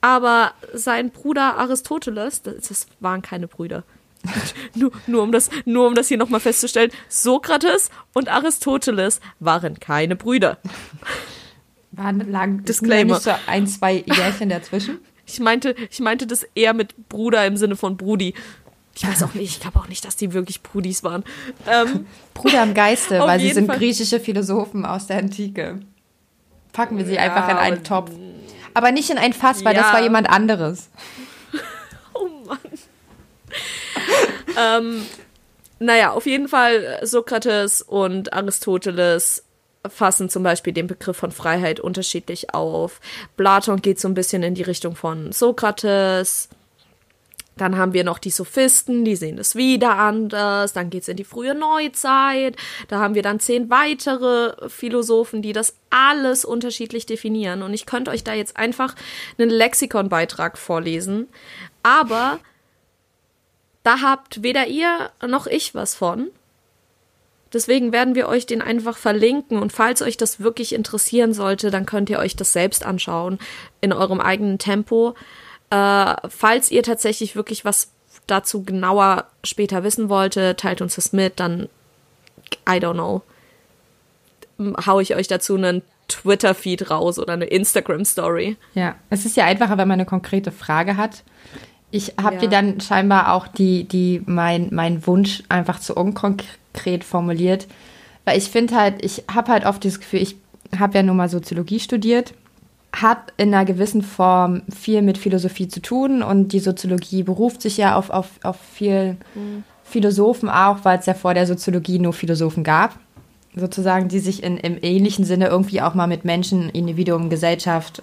aber 0.00 0.52
sein 0.72 1.10
Bruder 1.10 1.58
Aristoteles, 1.58 2.42
das, 2.42 2.68
das 2.68 2.86
waren 3.00 3.22
keine 3.22 3.48
Brüder. 3.48 3.84
nur, 4.74 4.92
nur, 5.06 5.22
um 5.22 5.32
das, 5.32 5.50
nur 5.64 5.86
um 5.86 5.94
das 5.94 6.08
hier 6.08 6.18
nochmal 6.18 6.40
festzustellen, 6.40 6.90
Sokrates 7.08 7.90
und 8.12 8.28
Aristoteles 8.28 9.20
waren 9.38 9.80
keine 9.80 10.16
Brüder. 10.16 10.58
Waren 11.92 12.30
lang 12.30 12.64
Disclaimer. 12.64 13.14
Nicht 13.14 13.24
so 13.24 13.32
ein, 13.46 13.66
zwei 13.66 14.04
Jährchen 14.06 14.48
dazwischen. 14.48 14.98
Ich 15.32 15.38
meinte, 15.38 15.76
ich 15.92 16.00
meinte 16.00 16.26
das 16.26 16.44
eher 16.56 16.74
mit 16.74 17.08
Bruder 17.08 17.46
im 17.46 17.56
Sinne 17.56 17.76
von 17.76 17.96
Brudi. 17.96 18.34
Ich 18.96 19.06
weiß 19.06 19.22
auch 19.22 19.32
nicht, 19.34 19.54
ich 19.54 19.60
glaube 19.60 19.78
auch 19.78 19.86
nicht, 19.86 20.04
dass 20.04 20.16
die 20.16 20.32
wirklich 20.32 20.60
Brudis 20.60 21.04
waren. 21.04 21.22
Ähm, 21.68 22.06
Bruder 22.34 22.64
im 22.64 22.74
Geiste, 22.74 23.20
weil 23.20 23.38
sie 23.38 23.52
sind 23.52 23.66
Fall. 23.66 23.78
griechische 23.78 24.18
Philosophen 24.18 24.84
aus 24.84 25.06
der 25.06 25.18
Antike. 25.18 25.78
Packen 26.72 26.98
wir 26.98 27.04
sie 27.04 27.14
Ja, 27.14 27.22
einfach 27.22 27.48
in 27.48 27.56
einen 27.56 27.84
Topf. 27.84 28.10
Aber 28.74 28.92
nicht 28.92 29.10
in 29.10 29.18
ein 29.18 29.32
Fass, 29.32 29.64
weil 29.64 29.74
das 29.74 29.86
Ja. 29.88 29.92
war 29.94 30.02
jemand 30.02 30.30
anderes. 30.30 30.90
oh 32.14 32.28
Mann. 32.46 32.58
ähm, 34.58 35.06
naja, 35.78 36.12
auf 36.12 36.26
jeden 36.26 36.48
Fall 36.48 36.98
äh, 37.00 37.06
Sokrates 37.06 37.82
und 37.82 38.32
Aristoteles 38.32 39.44
fassen 39.88 40.28
zum 40.28 40.42
Beispiel 40.42 40.74
den 40.74 40.86
Begriff 40.86 41.16
von 41.16 41.32
Freiheit 41.32 41.80
unterschiedlich 41.80 42.52
auf. 42.52 43.00
Platon 43.36 43.80
geht 43.80 43.98
so 43.98 44.08
ein 44.08 44.14
bisschen 44.14 44.42
in 44.42 44.54
die 44.54 44.62
Richtung 44.62 44.94
von 44.94 45.32
Sokrates. 45.32 46.48
Dann 47.60 47.76
haben 47.76 47.92
wir 47.92 48.04
noch 48.04 48.18
die 48.18 48.30
Sophisten, 48.30 49.04
die 49.04 49.16
sehen 49.16 49.36
das 49.36 49.54
wieder 49.54 49.96
anders. 49.96 50.72
Dann 50.72 50.88
geht's 50.88 51.08
in 51.08 51.18
die 51.18 51.24
frühe 51.24 51.54
Neuzeit. 51.54 52.56
Da 52.88 53.00
haben 53.00 53.14
wir 53.14 53.22
dann 53.22 53.38
zehn 53.38 53.68
weitere 53.68 54.70
Philosophen, 54.70 55.42
die 55.42 55.52
das 55.52 55.74
alles 55.90 56.46
unterschiedlich 56.46 57.04
definieren. 57.04 57.62
Und 57.62 57.74
ich 57.74 57.84
könnte 57.84 58.12
euch 58.12 58.24
da 58.24 58.32
jetzt 58.32 58.56
einfach 58.56 58.94
einen 59.36 59.50
Lexikonbeitrag 59.50 60.56
vorlesen. 60.56 61.28
Aber 61.82 62.38
da 63.82 64.00
habt 64.00 64.42
weder 64.42 64.66
ihr 64.66 65.10
noch 65.26 65.46
ich 65.46 65.74
was 65.74 65.94
von. 65.94 66.28
Deswegen 67.52 67.92
werden 67.92 68.14
wir 68.14 68.28
euch 68.28 68.46
den 68.46 68.62
einfach 68.62 68.96
verlinken 68.96 69.58
und 69.58 69.72
falls 69.72 70.02
euch 70.02 70.16
das 70.16 70.40
wirklich 70.40 70.72
interessieren 70.72 71.34
sollte, 71.34 71.70
dann 71.70 71.84
könnt 71.84 72.08
ihr 72.08 72.20
euch 72.20 72.36
das 72.36 72.52
selbst 72.52 72.86
anschauen 72.86 73.38
in 73.80 73.92
eurem 73.92 74.20
eigenen 74.20 74.58
Tempo. 74.58 75.14
Äh, 75.70 76.14
falls 76.28 76.70
ihr 76.70 76.82
tatsächlich 76.82 77.36
wirklich 77.36 77.64
was 77.64 77.90
dazu 78.26 78.62
genauer 78.64 79.24
später 79.44 79.82
wissen 79.84 80.08
wollte, 80.08 80.56
teilt 80.56 80.82
uns 80.82 80.96
das 80.96 81.12
mit, 81.12 81.38
dann 81.40 81.68
I 82.68 82.72
don't 82.78 82.94
know. 82.94 83.22
Hau 84.86 85.00
ich 85.00 85.14
euch 85.14 85.28
dazu 85.28 85.54
einen 85.56 85.82
Twitter-Feed 86.08 86.90
raus 86.90 87.18
oder 87.18 87.32
eine 87.34 87.46
Instagram-Story. 87.46 88.56
Ja, 88.74 88.96
es 89.10 89.24
ist 89.24 89.36
ja 89.36 89.44
einfacher, 89.46 89.78
wenn 89.78 89.88
man 89.88 89.94
eine 90.00 90.06
konkrete 90.06 90.50
Frage 90.52 90.96
hat. 90.96 91.22
Ich 91.92 92.14
habe 92.20 92.34
Ja. 92.34 92.40
dir 92.42 92.48
dann 92.48 92.80
scheinbar 92.80 93.32
auch 93.32 93.48
die, 93.48 93.84
die, 93.84 94.22
mein, 94.26 94.68
mein 94.72 95.06
Wunsch 95.06 95.42
einfach 95.48 95.80
zu 95.80 95.94
unkonkret 95.94 97.04
formuliert. 97.04 97.66
Weil 98.24 98.38
ich 98.38 98.50
finde 98.50 98.76
halt, 98.76 99.04
ich 99.04 99.24
habe 99.32 99.50
halt 99.50 99.66
oft 99.66 99.84
das 99.84 99.98
Gefühl, 99.98 100.20
ich 100.20 100.36
habe 100.78 100.98
ja 100.98 101.02
nun 101.02 101.16
mal 101.16 101.28
Soziologie 101.28 101.80
studiert, 101.80 102.34
hat 102.92 103.32
in 103.36 103.54
einer 103.54 103.64
gewissen 103.64 104.02
Form 104.02 104.62
viel 104.74 105.02
mit 105.02 105.18
Philosophie 105.18 105.68
zu 105.68 105.80
tun 105.80 106.22
und 106.22 106.52
die 106.52 106.60
Soziologie 106.60 107.22
beruft 107.22 107.62
sich 107.62 107.76
ja 107.76 107.96
auf, 107.96 108.10
auf, 108.10 108.28
auf 108.42 108.56
viel 108.58 109.16
Philosophen 109.84 110.48
auch, 110.48 110.78
weil 110.84 110.98
es 110.98 111.06
ja 111.06 111.14
vor 111.14 111.34
der 111.34 111.46
Soziologie 111.46 111.98
nur 111.98 112.12
Philosophen 112.12 112.64
gab 112.64 112.98
sozusagen, 113.56 114.08
die 114.08 114.20
sich 114.20 114.42
in, 114.42 114.56
im 114.56 114.78
ähnlichen 114.80 115.24
Sinne 115.24 115.48
irgendwie 115.48 115.82
auch 115.82 115.94
mal 115.94 116.06
mit 116.06 116.24
Menschen, 116.24 116.68
Individuum, 116.70 117.30
Gesellschaft 117.30 118.00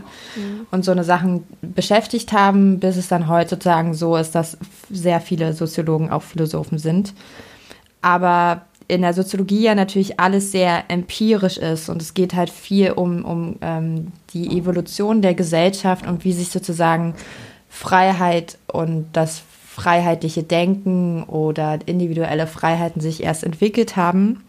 und 0.72 0.84
so 0.84 0.92
eine 0.92 1.04
Sachen 1.04 1.46
beschäftigt 1.62 2.34
haben, 2.34 2.80
bis 2.80 2.98
es 2.98 3.08
dann 3.08 3.28
heute 3.28 3.52
sozusagen 3.52 3.94
so 3.94 4.18
ist, 4.18 4.36
dass 4.36 4.58
sehr 4.90 5.22
viele 5.22 5.54
Soziologen 5.54 6.12
auch 6.12 6.22
Philosophen 6.24 6.80
sind. 6.80 7.14
Aber 8.02 8.67
in 8.88 9.02
der 9.02 9.14
Soziologie 9.14 9.64
ja 9.64 9.76
natürlich 9.76 10.20
alles 10.20 10.52
sehr 10.52 10.86
empirisch 10.90 11.58
ist 11.58 11.90
und 11.90 12.02
es 12.02 12.14
geht 12.14 12.34
halt 12.34 12.50
viel 12.50 12.92
um, 12.92 13.26
um 13.26 13.56
ähm, 13.62 14.12
die 14.34 14.58
Evolution 14.58 15.22
der 15.22 15.34
Gesellschaft 15.34 16.08
und 16.08 16.24
wie 16.24 16.34
sich 16.34 16.50
sozusagen 16.50 17.14
Freiheit 17.70 18.58
und 18.68 19.08
das 19.14 19.42
freiheitliche 19.78 20.44
Denken 20.44 21.24
oder 21.24 21.80
individuelle 21.86 22.48
Freiheiten 22.48 23.02
sich 23.02 23.22
erst 23.22 23.44
entwickelt 23.44 23.96
haben. 23.96 24.44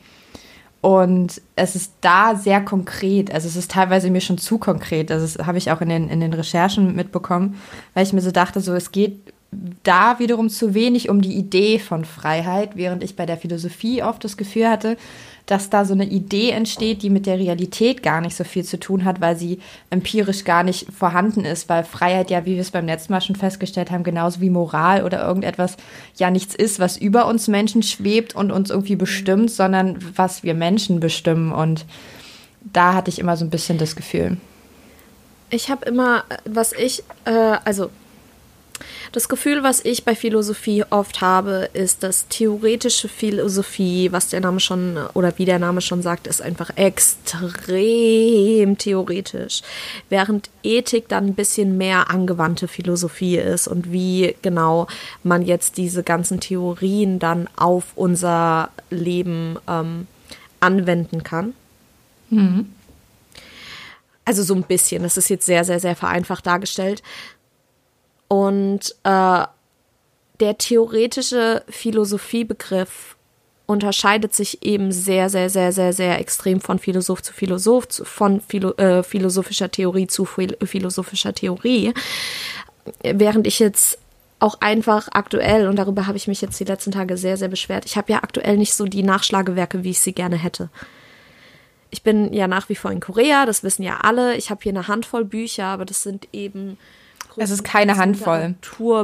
Und 0.81 1.43
es 1.57 1.75
ist 1.75 1.95
da 2.01 2.37
sehr 2.37 2.61
konkret, 2.61 3.35
also 3.35 3.49
es 3.49 3.57
ist 3.57 3.73
teilweise 3.73 4.11
mir 4.11 4.21
schon 4.21 4.39
zu 4.39 4.59
konkret, 4.59 5.11
also 5.11 5.27
das 5.27 5.45
habe 5.47 5.59
ich 5.59 5.73
auch 5.73 5.81
in 5.81 5.89
den, 5.89 6.09
in 6.09 6.21
den 6.21 6.33
Recherchen 6.33 6.95
mitbekommen, 6.95 7.57
weil 7.95 8.05
ich 8.05 8.13
mir 8.13 8.21
so 8.21 8.31
dachte, 8.31 8.61
so 8.61 8.73
es 8.75 8.93
geht 8.93 9.19
da 9.51 10.19
wiederum 10.19 10.51
zu 10.51 10.75
wenig 10.75 11.09
um 11.09 11.23
die 11.23 11.35
Idee 11.35 11.79
von 11.79 12.05
Freiheit, 12.05 12.77
während 12.77 13.03
ich 13.03 13.17
bei 13.17 13.25
der 13.25 13.39
Philosophie 13.39 14.03
oft 14.03 14.23
das 14.23 14.37
Gefühl 14.37 14.69
hatte, 14.69 14.97
dass 15.47 15.71
da 15.71 15.87
so 15.87 15.95
eine 15.95 16.05
Idee 16.05 16.51
entsteht, 16.51 17.03
die 17.03 17.09
mit 17.09 17.25
der 17.25 17.39
Realität 17.39 18.03
gar 18.03 18.21
nicht 18.21 18.37
so 18.37 18.45
viel 18.45 18.65
zu 18.65 18.79
tun 18.79 19.07
hat, 19.07 19.23
weil 19.23 19.35
sie 19.35 19.61
empirisch 19.89 20.45
gar 20.45 20.63
nicht 20.63 20.93
vorhanden 20.93 21.47
ist, 21.47 21.71
weil 21.71 21.85
Freiheit 21.85 22.29
ja, 22.29 22.45
wie 22.45 22.55
wir 22.55 22.61
es 22.61 22.71
beim 22.71 22.85
letzten 22.85 23.15
Mal 23.15 23.23
schon 23.23 23.37
festgestellt 23.37 23.91
haben, 23.91 24.05
genauso 24.05 24.43
wie 24.43 24.51
Moral 24.51 25.05
oder 25.05 25.27
irgendetwas 25.27 25.79
ja 26.17 26.31
nichts 26.31 26.55
ist, 26.55 26.79
was 26.79 26.99
über 26.99 27.27
uns 27.27 27.49
Menschen 27.49 27.83
schwebt 27.83 28.35
und 28.35 28.53
uns 28.53 28.69
irgendwie 28.69 28.97
bestimmt, 28.97 29.51
sondern 29.51 29.97
was 30.15 30.43
wir 30.43 30.53
Menschen 30.53 31.01
bestimmen. 31.01 31.53
Und 31.53 31.87
da 32.61 32.93
hatte 32.93 33.09
ich 33.09 33.19
immer 33.19 33.39
so 33.39 33.47
ein 33.47 33.51
bisschen 33.51 33.79
das 33.79 33.97
Gefühl. 33.97 34.37
Ich 35.49 35.71
habe 35.71 35.87
immer, 35.87 36.25
was 36.45 36.75
ich, 36.75 37.05
äh, 37.25 37.57
also 37.65 37.89
das 39.13 39.29
Gefühl, 39.29 39.63
was 39.63 39.85
ich 39.85 40.05
bei 40.05 40.15
Philosophie 40.15 40.85
oft 40.91 41.21
habe, 41.21 41.71
ist, 41.73 42.03
dass 42.03 42.29
theoretische 42.29 43.09
Philosophie, 43.09 44.13
was 44.13 44.29
der 44.29 44.41
Name 44.41 44.61
schon 44.61 44.99
oder 45.15 45.33
wie 45.39 45.45
der 45.45 45.59
Name 45.59 45.81
schon 45.81 46.03
sagt, 46.03 46.27
ist 46.27 46.43
einfach 46.43 46.71
extrem 46.77 48.79
theoretisch, 48.79 49.63
während 50.09 50.51
Ethik 50.63 51.09
dann 51.09 51.27
ein 51.27 51.35
bisschen 51.35 51.79
mehr 51.79 52.11
angewandte 52.11 52.69
Philosophie 52.69 53.39
ist 53.39 53.69
und 53.69 53.93
wie 53.93 54.35
genau 54.43 54.87
man 55.23 55.43
jetzt 55.43 55.77
diese 55.77 56.03
ganzen 56.03 56.41
Theorien 56.41 57.19
dann 57.19 57.49
auf 57.57 57.85
unser 57.95 58.71
Leben 58.91 59.59
ähm, 59.69 60.07
anwenden 60.61 61.23
kann. 61.23 61.55
Mhm. 62.31 62.73
Also 64.25 64.43
so 64.43 64.55
ein 64.55 64.65
bisschen, 64.65 65.05
das 65.05 65.17
ist 65.17 65.31
jetzt 65.31 65.47
sehr, 65.47 65.65
sehr, 65.65 65.81
sehr 65.81 65.97
vereinfacht 65.97 66.47
dargestellt. 66.47 67.03
Und 68.29 68.95
äh, 69.05 69.45
der 70.41 70.59
theoretische 70.59 71.63
Philosophiebegriff 71.69 73.17
unterscheidet 73.67 74.35
sich 74.35 74.63
eben 74.63 74.93
sehr, 74.93 75.29
sehr, 75.29 75.51
sehr, 75.51 75.73
sehr, 75.73 75.93
sehr 75.93 76.19
extrem 76.19 76.61
von 76.61 76.79
Philosoph 76.79 77.23
zu 77.23 77.35
Philosoph, 77.35 77.87
von 78.05 78.41
Philo 78.41 78.73
äh, 78.77 79.03
philosophischer 79.03 79.71
Theorie 79.71 80.07
zu 80.07 80.25
phil 80.25 80.57
philosophischer 80.65 81.35
Theorie. 81.35 81.93
Während 83.03 83.47
ich 83.47 83.59
jetzt 83.59 83.99
auch 84.39 84.61
einfach 84.61 85.09
aktuell, 85.13 85.69
und 85.69 85.77
darüber 85.77 86.07
habe 86.07 86.17
ich 86.17 86.29
mich 86.29 86.41
jetzt 86.41 86.59
die 86.59 86.65
letzten 86.65 86.93
Tage 86.93 87.19
sehr, 87.19 87.37
sehr 87.37 87.49
beschwert, 87.49 87.85
ich 87.85 87.97
habe 87.97 88.11
ja 88.11 88.23
aktuell 88.23 88.57
nicht 88.57 88.73
so 88.73 88.87
die 88.87 89.03
Nachschlagewerke, 89.03 89.85
wie 89.85 89.91
ich 89.91 90.01
sie 90.01 90.13
gerne 90.13 90.37
hätte. 90.37 90.71
Ich 91.91 92.03
bin 92.03 92.33
ja 92.33 92.49
nach 92.49 92.69
wie 92.71 92.75
vor 92.75 92.91
in 92.91 93.01
Korea, 93.01 93.45
das 93.45 93.63
wissen 93.63 93.83
ja 93.83 93.99
alle. 94.03 94.37
Ich 94.37 94.51
habe 94.51 94.61
hier 94.63 94.73
eine 94.73 94.89
Handvoll 94.89 95.25
Bücher, 95.25 95.67
aber 95.67 95.85
das 95.85 96.03
sind 96.03 96.29
eben 96.33 96.79
es 97.39 97.51
ist 97.51 97.65
keine 97.65 97.97
Handvoll. 97.97 98.55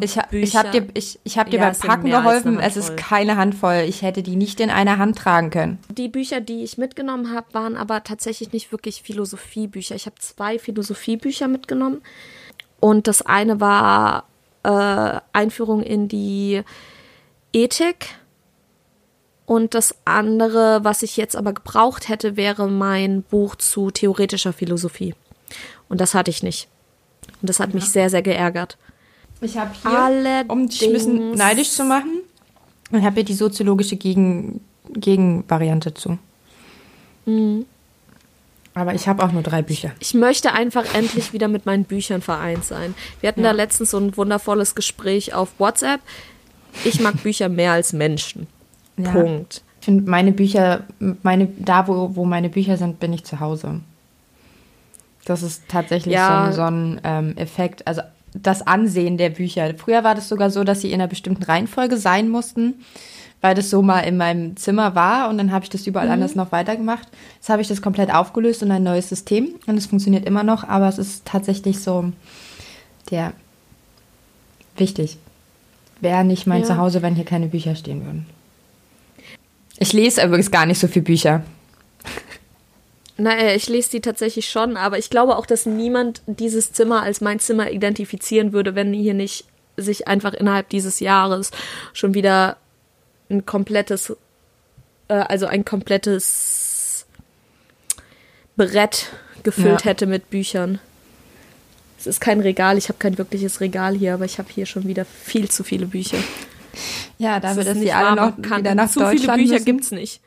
Ich, 0.01 0.19
ich 0.31 0.57
habe 0.57 0.71
dir, 0.71 0.87
ich, 0.95 1.19
ich 1.25 1.39
hab 1.39 1.51
dir 1.51 1.59
ja, 1.59 1.71
beim 1.71 1.79
Packen 1.79 2.11
geholfen. 2.11 2.59
Es 2.61 2.77
ist 2.77 2.97
keine 2.97 3.37
Handvoll. 3.37 3.85
Ich 3.89 4.03
hätte 4.03 4.23
die 4.23 4.37
nicht 4.37 4.61
in 4.61 4.71
einer 4.71 4.99
Hand 4.99 5.19
tragen 5.19 5.51
können. 5.51 5.79
Die 5.91 6.09
Bücher, 6.09 6.41
die 6.41 6.65
ich 6.65 6.79
mitgenommen 6.79 7.35
habe, 7.35 7.47
waren 7.53 7.77
aber 7.77 8.05
tatsächlich 8.05 8.53
nicht 8.53 8.73
wirklich 8.73 9.03
Philosophiebücher. 9.03 9.95
Ich 9.95 10.07
habe 10.07 10.17
zwei 10.19 10.59
Philosophiebücher 10.59 11.49
mitgenommen. 11.49 12.03
Und 12.81 13.07
das 13.07 13.23
eine 13.23 13.61
war 13.61 14.25
äh, 14.63 15.21
Einführung 15.33 15.83
in 15.83 16.09
die 16.09 16.63
Ethik. 17.53 18.09
Und 19.47 19.75
das 19.75 19.95
andere, 20.05 20.81
was 20.85 21.03
ich 21.03 21.17
jetzt 21.17 21.37
aber 21.37 21.53
gebraucht 21.53 22.09
hätte, 22.09 22.37
wäre 22.37 22.69
mein 22.69 23.23
Buch 23.23 23.57
zu 23.57 23.91
theoretischer 23.91 24.53
Philosophie. 24.53 25.15
Und 25.89 26.01
das 26.01 26.15
hatte 26.15 26.31
ich 26.31 26.43
nicht. 26.43 26.69
Und 27.41 27.49
das 27.49 27.61
hat 27.61 27.71
ja. 27.71 27.75
mich 27.75 27.85
sehr, 27.85 28.11
sehr 28.11 28.23
geärgert. 28.23 28.77
Ich 29.41 29.57
habe 29.59 29.71
hier, 29.83 29.99
Allerdings. 29.99 30.53
um 30.53 30.69
dich 30.69 30.83
ein 30.85 30.93
bisschen 30.93 31.31
neidisch 31.33 31.71
zu 31.71 31.85
machen, 31.85 32.23
ich 32.91 33.05
habe 33.05 33.15
hier 33.17 33.25
die 33.25 33.35
soziologische 33.35 33.97
Gegen, 33.97 34.61
Gegenvariante 34.93 35.95
zu. 35.95 36.19
Mhm. 37.27 37.67
Aber 38.75 38.95
ich 38.95 39.07
habe 39.07 39.23
auch 39.23 39.31
nur 39.31 39.43
drei 39.43 39.63
Bücher. 39.63 39.93
Ich 40.01 40.15
möchte 40.15 40.53
einfach 40.53 40.95
endlich 40.95 41.33
wieder 41.33 41.47
mit 41.47 41.65
meinen 41.65 41.85
Büchern 41.85 42.23
vereint 42.23 42.65
sein. 42.65 42.95
Wir 43.21 43.29
hatten 43.29 43.43
ja. 43.43 43.51
da 43.51 43.57
letztens 43.57 43.93
so 43.93 43.99
ein 43.99 44.17
wundervolles 44.17 44.75
Gespräch 44.75 45.33
auf 45.33 45.51
WhatsApp. 45.59 46.01
Ich 46.85 47.01
mag 47.01 47.23
Bücher 47.23 47.49
mehr 47.49 47.73
als 47.73 47.93
Menschen. 47.93 48.49
Ja. 48.97 49.13
Punkt. 49.13 49.63
Ich 49.81 49.85
finde 49.85 50.11
meine 50.11 50.33
Bücher, 50.33 50.85
meine, 50.99 51.47
da 51.59 51.87
wo, 51.87 52.17
wo 52.17 52.25
meine 52.25 52.49
Bücher 52.49 52.77
sind, 52.77 52.99
bin 52.99 53.13
ich 53.13 53.25
zu 53.25 53.39
Hause. 53.39 53.81
Das 55.25 55.43
ist 55.43 55.63
tatsächlich 55.69 56.15
ja. 56.15 56.51
so, 56.51 56.57
so 56.57 56.63
ein 56.63 57.01
ähm, 57.05 57.37
Effekt. 57.37 57.87
Also 57.87 58.03
das 58.35 58.67
Ansehen 58.67 59.17
der 59.17 59.31
Bücher. 59.31 59.73
Früher 59.77 60.05
war 60.05 60.15
das 60.15 60.29
sogar 60.29 60.51
so, 60.51 60.65
dass 60.65 60.81
sie 60.81 60.89
in 60.89 60.95
einer 61.01 61.09
bestimmten 61.09 61.45
Reihenfolge 61.45 61.97
sein 61.97 62.29
mussten, 62.29 62.75
weil 63.41 63.55
das 63.55 63.71
so 63.71 63.83
mal 63.83 64.01
in 64.01 64.17
meinem 64.17 64.57
Zimmer 64.57 64.95
war 64.95 65.29
und 65.29 65.39
dann 65.39 65.53
habe 65.53 65.65
ich 65.65 65.71
das 65.71 65.87
überall 65.87 66.07
mhm. 66.07 66.15
anders 66.15 66.35
noch 66.35 66.51
weitergemacht. 66.51 67.09
Jetzt 67.37 67.49
habe 67.49 67.63
ich 67.63 67.69
das 67.69 67.81
komplett 67.81 68.13
aufgelöst 68.13 68.63
und 68.63 68.71
ein 68.71 68.83
neues 68.83 69.09
System 69.09 69.55
und 69.67 69.77
es 69.77 69.87
funktioniert 69.87 70.27
immer 70.27 70.43
noch, 70.43 70.65
aber 70.65 70.89
es 70.89 70.99
ist 70.99 71.25
tatsächlich 71.25 71.81
so 71.81 72.13
der 73.11 73.33
wichtig. 74.77 75.19
Wäre 76.01 76.25
nicht 76.25 76.47
mein 76.47 76.63
ja. 76.63 76.67
Zuhause, 76.67 77.03
wenn 77.03 77.15
hier 77.15 77.25
keine 77.25 77.47
Bücher 77.47 77.77
stehen 77.77 78.05
würden. 78.05 78.27
Ich 79.79 79.93
lese 79.93 80.25
übrigens 80.25 80.51
gar 80.51 80.67
nicht 80.67 80.79
so 80.79 80.89
viele 80.89 81.05
Bücher. 81.05 81.43
Naja, 83.17 83.55
ich 83.55 83.69
lese 83.69 83.91
die 83.91 84.01
tatsächlich 84.01 84.49
schon, 84.49 84.77
aber 84.77 84.99
ich 84.99 85.09
glaube 85.09 85.37
auch, 85.37 85.47
dass 85.47 85.67
niemand 85.67 86.23
dieses 86.27 86.73
Zimmer 86.73 87.03
als 87.03 87.21
mein 87.21 87.39
Zimmer 87.39 87.71
identifizieren 87.71 88.53
würde, 88.53 88.75
wenn 88.75 88.93
hier 88.93 89.15
nicht 89.15 89.45
sich 89.77 90.09
einfach 90.09 90.35
innerhalb 90.35 90.69
dieses 90.69 91.01
Jahres 91.01 91.51
schon 91.93 92.15
wieder 92.15 92.57
ein 93.31 93.47
komplettes, 93.47 94.17
äh, 95.09 95.15
also 95.15 95.47
ein 95.47 95.65
komplettes 95.65 97.07
Brett 98.57 99.09
gefüllt 99.43 99.83
ja. 99.83 99.91
hätte 99.91 100.07
mit 100.07 100.31
Büchern. 100.31 100.81
Es 101.99 102.07
ist 102.07 102.21
kein 102.21 102.41
Regal, 102.41 102.79
ich 102.79 102.89
habe 102.89 102.99
kein 102.99 103.17
wirkliches 103.17 103.61
Regal 103.61 103.95
hier, 103.95 104.15
aber 104.15 104.25
ich 104.25 104.39
habe 104.39 104.49
hier 104.53 104.67
schon 104.67 104.87
wieder 104.87 105.05
viel 105.05 105.49
zu 105.49 105.65
viele 105.65 105.87
Bücher. 105.87 106.19
Ja, 107.19 107.39
dafür, 107.39 107.65
dass 107.65 107.79
sie 107.79 107.93
alle 107.93 108.17
noch 108.17 108.37
wieder 108.37 108.75
nach 108.75 108.91
zu 108.91 108.99
Deutschland 108.99 109.21
viele 109.21 109.37
Bücher 109.37 109.53
müssen. 109.53 109.65
gibt's 109.65 109.91
nicht. 109.93 110.21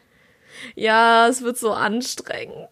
Ja, 0.76 1.28
es 1.28 1.41
wird 1.41 1.58
so 1.58 1.72
anstrengend. 1.72 2.70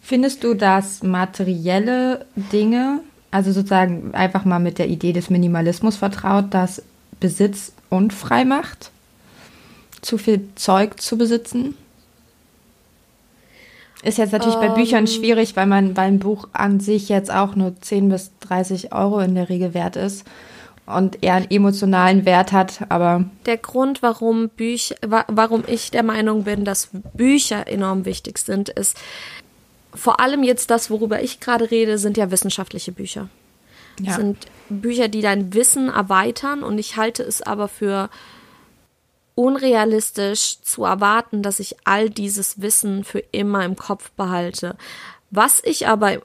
Findest 0.00 0.42
du, 0.42 0.54
dass 0.54 1.02
materielle 1.02 2.26
Dinge, 2.34 3.00
also 3.30 3.52
sozusagen 3.52 4.14
einfach 4.14 4.44
mal 4.44 4.58
mit 4.58 4.78
der 4.78 4.88
Idee 4.88 5.12
des 5.12 5.30
Minimalismus 5.30 5.96
vertraut, 5.96 6.46
dass 6.50 6.82
Besitz 7.20 7.72
unfrei 7.90 8.44
macht? 8.44 8.90
Zu 10.00 10.16
viel 10.16 10.48
Zeug 10.54 11.00
zu 11.00 11.18
besitzen? 11.18 11.74
Ist 14.02 14.18
jetzt 14.18 14.32
natürlich 14.32 14.54
um, 14.54 14.60
bei 14.60 14.68
Büchern 14.68 15.00
ähm. 15.00 15.06
schwierig, 15.08 15.56
weil 15.56 15.66
man 15.66 15.92
beim 15.92 16.20
Buch 16.20 16.48
an 16.52 16.80
sich 16.80 17.08
jetzt 17.08 17.32
auch 17.32 17.56
nur 17.56 17.80
10 17.80 18.08
bis 18.08 18.30
30 18.40 18.92
Euro 18.92 19.20
in 19.20 19.34
der 19.34 19.48
Regel 19.48 19.74
wert 19.74 19.96
ist 19.96 20.24
und 20.94 21.22
eher 21.22 21.34
einen 21.34 21.50
emotionalen 21.50 22.24
Wert 22.24 22.52
hat, 22.52 22.90
aber. 22.90 23.24
Der 23.46 23.58
Grund, 23.58 24.02
warum 24.02 24.48
Bücher, 24.48 24.96
warum 25.28 25.64
ich 25.66 25.90
der 25.90 26.02
Meinung 26.02 26.44
bin, 26.44 26.64
dass 26.64 26.88
Bücher 27.14 27.66
enorm 27.66 28.04
wichtig 28.04 28.38
sind, 28.38 28.68
ist 28.68 28.96
vor 29.94 30.20
allem 30.20 30.42
jetzt 30.42 30.70
das, 30.70 30.90
worüber 30.90 31.22
ich 31.22 31.40
gerade 31.40 31.70
rede, 31.70 31.98
sind 31.98 32.16
ja 32.16 32.30
wissenschaftliche 32.30 32.92
Bücher. 32.92 33.28
Ja. 34.00 34.14
sind 34.14 34.46
Bücher, 34.68 35.08
die 35.08 35.22
dein 35.22 35.52
Wissen 35.54 35.88
erweitern 35.88 36.62
und 36.62 36.78
ich 36.78 36.96
halte 36.96 37.24
es 37.24 37.42
aber 37.42 37.66
für 37.66 38.10
unrealistisch 39.34 40.60
zu 40.62 40.84
erwarten, 40.84 41.42
dass 41.42 41.58
ich 41.58 41.76
all 41.84 42.10
dieses 42.10 42.60
Wissen 42.60 43.04
für 43.04 43.20
immer 43.32 43.64
im 43.64 43.76
Kopf 43.76 44.10
behalte. 44.12 44.76
Was 45.30 45.60
ich 45.64 45.88
aber 45.88 46.18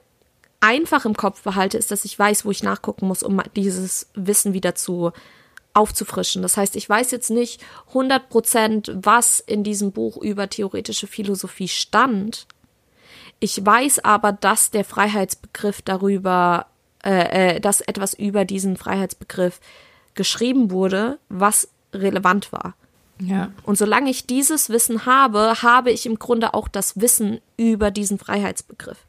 einfach 0.63 1.03
im 1.05 1.15
Kopf 1.15 1.41
behalte, 1.41 1.77
ist, 1.77 1.91
dass 1.91 2.05
ich 2.05 2.17
weiß, 2.17 2.45
wo 2.45 2.51
ich 2.51 2.63
nachgucken 2.63 3.07
muss, 3.07 3.21
um 3.21 3.41
dieses 3.55 4.07
Wissen 4.15 4.53
wieder 4.53 4.75
zu 4.75 5.11
aufzufrischen. 5.73 6.41
Das 6.41 6.55
heißt, 6.55 6.75
ich 6.77 6.87
weiß 6.87 7.11
jetzt 7.11 7.29
nicht 7.29 7.61
100 7.89 8.29
Prozent, 8.29 8.91
was 8.95 9.41
in 9.41 9.63
diesem 9.63 9.91
Buch 9.91 10.17
über 10.17 10.49
theoretische 10.49 11.07
Philosophie 11.07 11.67
stand. 11.67 12.47
Ich 13.39 13.63
weiß 13.63 14.05
aber, 14.05 14.31
dass 14.31 14.71
der 14.71 14.85
Freiheitsbegriff 14.85 15.81
darüber, 15.81 16.67
äh, 17.03 17.55
äh, 17.55 17.59
dass 17.59 17.81
etwas 17.81 18.13
über 18.13 18.45
diesen 18.45 18.77
Freiheitsbegriff 18.77 19.59
geschrieben 20.13 20.71
wurde, 20.71 21.19
was 21.27 21.67
relevant 21.93 22.53
war. 22.53 22.75
Ja. 23.19 23.51
Und 23.63 23.77
solange 23.77 24.09
ich 24.09 24.27
dieses 24.27 24.69
Wissen 24.69 25.05
habe, 25.05 25.61
habe 25.61 25.91
ich 25.91 26.05
im 26.05 26.19
Grunde 26.19 26.53
auch 26.53 26.67
das 26.67 27.01
Wissen 27.01 27.41
über 27.57 27.91
diesen 27.91 28.17
Freiheitsbegriff. 28.17 29.05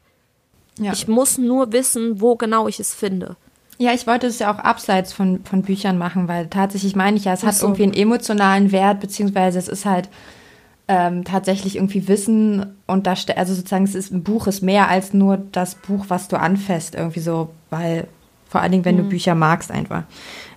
Ja. 0.79 0.93
Ich 0.93 1.07
muss 1.07 1.37
nur 1.37 1.71
wissen, 1.71 2.21
wo 2.21 2.35
genau 2.35 2.67
ich 2.67 2.79
es 2.79 2.93
finde. 2.93 3.35
Ja, 3.77 3.93
ich 3.93 4.07
wollte 4.07 4.27
es 4.27 4.39
ja 4.39 4.53
auch 4.53 4.59
abseits 4.59 5.11
von, 5.11 5.43
von 5.43 5.61
Büchern 5.61 5.97
machen, 5.97 6.27
weil 6.27 6.47
tatsächlich 6.47 6.95
meine 6.95 7.17
ich 7.17 7.25
ja, 7.25 7.33
es 7.33 7.43
Ach 7.43 7.47
hat 7.47 7.55
so. 7.55 7.67
irgendwie 7.67 7.83
einen 7.83 7.93
emotionalen 7.93 8.71
Wert, 8.71 9.01
beziehungsweise 9.01 9.59
es 9.59 9.67
ist 9.67 9.85
halt 9.85 10.09
ähm, 10.87 11.23
tatsächlich 11.23 11.75
irgendwie 11.75 12.07
Wissen 12.07 12.77
und 12.87 13.07
da, 13.07 13.15
also 13.35 13.53
sozusagen, 13.53 13.85
es 13.85 13.95
ist 13.95 14.11
ein 14.11 14.23
Buch 14.23 14.47
ist 14.47 14.61
mehr 14.61 14.87
als 14.87 15.13
nur 15.13 15.37
das 15.51 15.75
Buch, 15.75 16.05
was 16.09 16.27
du 16.27 16.39
anfasst, 16.39 16.95
irgendwie 16.95 17.19
so, 17.19 17.49
weil 17.69 18.07
vor 18.47 18.61
allen 18.61 18.71
Dingen, 18.71 18.85
wenn 18.85 18.97
du 18.97 19.03
Bücher 19.03 19.35
magst, 19.35 19.71
einfach 19.71 20.03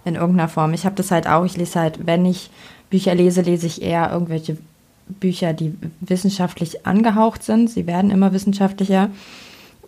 in 0.05 0.15
irgendeiner 0.15 0.49
Form. 0.49 0.73
Ich 0.75 0.85
habe 0.85 0.95
das 0.95 1.11
halt 1.11 1.27
auch, 1.27 1.45
ich 1.45 1.57
lese 1.57 1.81
halt, 1.81 2.07
wenn 2.07 2.25
ich 2.25 2.51
Bücher 2.91 3.15
lese, 3.15 3.41
lese 3.41 3.67
ich 3.67 3.83
eher 3.83 4.13
irgendwelche 4.13 4.57
Bücher, 5.09 5.53
die 5.53 5.75
wissenschaftlich 6.01 6.87
angehaucht 6.87 7.43
sind. 7.43 7.71
Sie 7.71 7.87
werden 7.87 8.11
immer 8.11 8.33
wissenschaftlicher, 8.33 9.11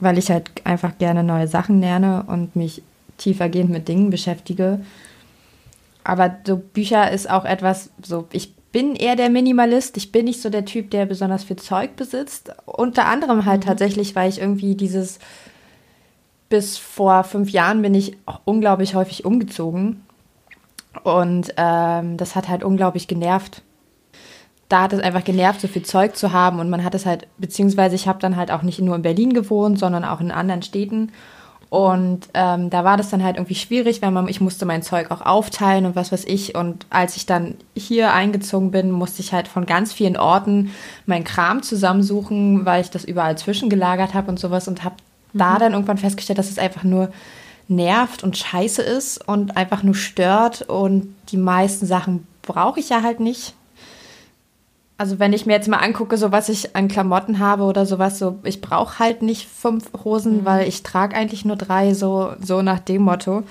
weil 0.01 0.19
ich 0.19 0.31
halt 0.31 0.51
einfach 0.65 0.99
gerne 0.99 1.23
neue 1.23 1.49
Sachen 1.49 1.81
lerne 1.81 2.25
und 2.27 2.57
mich 2.57 2.83
tiefergehend 3.19 3.71
mit 3.71 3.89
Dingen 3.89 4.11
beschäftige. 4.11 4.81
Aber 6.03 6.39
so 6.47 6.57
Bücher 6.57 7.11
ist 7.11 7.31
auch 7.31 7.45
etwas, 7.45 7.91
so 8.03 8.27
ich 8.33 8.55
bin 8.73 8.95
eher 8.95 9.17
der 9.17 9.31
Minimalist. 9.31 9.97
Ich 9.97 10.13
bin 10.13 10.27
nicht 10.27 10.41
so 10.41 10.49
der 10.49 10.65
Typ, 10.65 10.91
der 10.91 11.07
besonders 11.07 11.45
viel 11.45 11.57
Zeug 11.57 11.97
besitzt. 11.97 12.53
Unter 12.67 13.07
anderem 13.07 13.45
halt 13.45 13.65
tatsächlich, 13.65 14.15
weil 14.15 14.31
ich 14.31 14.41
irgendwie 14.41 14.75
dieses 14.75 15.19
bis 16.49 16.79
vor 16.79 17.25
fünf 17.25 17.51
Jahren 17.51 17.83
bin 17.83 17.95
ich 17.95 18.17
unglaublich 18.45 18.95
häufig 18.95 19.25
umgezogen. 19.25 20.03
Und 21.05 21.55
ähm, 21.57 22.17
das 22.17 22.35
hat 22.35 22.49
halt 22.49 22.65
unglaublich 22.65 23.07
genervt. 23.07 23.63
Da 24.71 24.83
hat 24.83 24.95
es 24.95 25.01
einfach 25.01 25.25
genervt, 25.25 25.61
so 25.61 25.69
viel 25.69 25.83
Zeug 25.83 26.17
zu 26.17 26.33
haben. 26.33 26.59
Und 26.61 26.71
man 26.71 26.83
hat 26.83 26.95
es 26.95 27.05
halt, 27.05 27.27
beziehungsweise 27.37 27.95
ich 27.95 28.09
habe 28.09 28.21
dann 28.21 28.37
halt 28.37 28.51
auch 28.51 28.63
nicht 28.63 28.81
nur 28.81 28.97
in 28.97 29.03
Berlin 29.03 29.35
gewohnt, 29.35 29.79
sondern 29.79 30.05
auch 30.05 30.23
in 30.23 30.31
anderen 30.31 30.63
Städten. 30.63 31.13
Und 31.71 32.29
ähm, 32.35 32.69
da 32.69 32.83
war 32.83 32.97
das 32.97 33.11
dann 33.11 33.23
halt 33.23 33.37
irgendwie 33.37 33.55
schwierig, 33.55 34.03
weil 34.03 34.11
man, 34.11 34.27
ich 34.27 34.41
musste 34.41 34.67
mein 34.67 34.83
Zeug 34.83 35.13
auch 35.13 35.21
aufteilen 35.21 35.87
und 35.87 35.95
was 35.95 36.11
weiß 36.11 36.25
ich. 36.25 36.57
Und 36.57 36.85
als 36.91 37.17
ich 37.17 37.27
dann 37.27 37.55
hier 37.77 38.13
eingezogen 38.13 38.73
bin, 38.73 38.91
musste 38.91 39.23
ich 39.23 39.33
halt 39.33 39.47
von 39.47 39.67
ganz 39.67 39.93
vielen 39.93 40.17
Orten 40.17 40.73
meinen 41.07 41.23
Kram 41.23 41.63
zusammensuchen, 41.63 42.67
weil 42.67 42.81
ich 42.81 42.91
das 42.91 43.05
überall 43.05 43.39
zwischengelagert 43.39 44.15
habe 44.15 44.31
und 44.31 44.41
sowas 44.41 44.67
und 44.67 44.83
habe 44.83 44.97
da 45.33 45.59
dann 45.59 45.73
irgendwann 45.73 45.99
festgestellt, 45.99 46.41
dass 46.41 46.51
es 46.51 46.59
einfach 46.59 46.83
nur 46.83 47.11
nervt 47.69 48.25
und 48.25 48.37
scheiße 48.37 48.83
ist 48.83 49.27
und 49.29 49.57
einfach 49.57 49.85
nur 49.85 49.95
stört. 49.95 50.63
Und 50.63 51.15
die 51.31 51.37
meisten 51.37 51.87
Sachen 51.87 52.27
brauche 52.43 52.81
ich 52.81 52.89
ja 52.89 53.03
halt 53.03 53.21
nicht. 53.21 53.55
Also 55.01 55.19
wenn 55.19 55.33
ich 55.33 55.47
mir 55.47 55.55
jetzt 55.55 55.67
mal 55.67 55.79
angucke, 55.79 56.19
so 56.19 56.31
was 56.31 56.51
ich 56.51 56.77
an 56.77 56.87
Klamotten 56.89 57.39
habe 57.39 57.63
oder 57.63 57.87
sowas, 57.87 58.19
so 58.19 58.39
ich 58.45 58.61
brauche 58.61 58.99
halt 58.99 59.23
nicht 59.23 59.49
fünf 59.49 59.91
Hosen, 60.05 60.45
weil 60.45 60.69
ich 60.69 60.83
trage 60.83 61.17
eigentlich 61.17 61.47
nur 61.47 61.57
drei, 61.57 61.95
so, 61.95 62.35
so 62.45 62.61
nach 62.61 62.81
dem 62.81 63.01
Motto. 63.01 63.43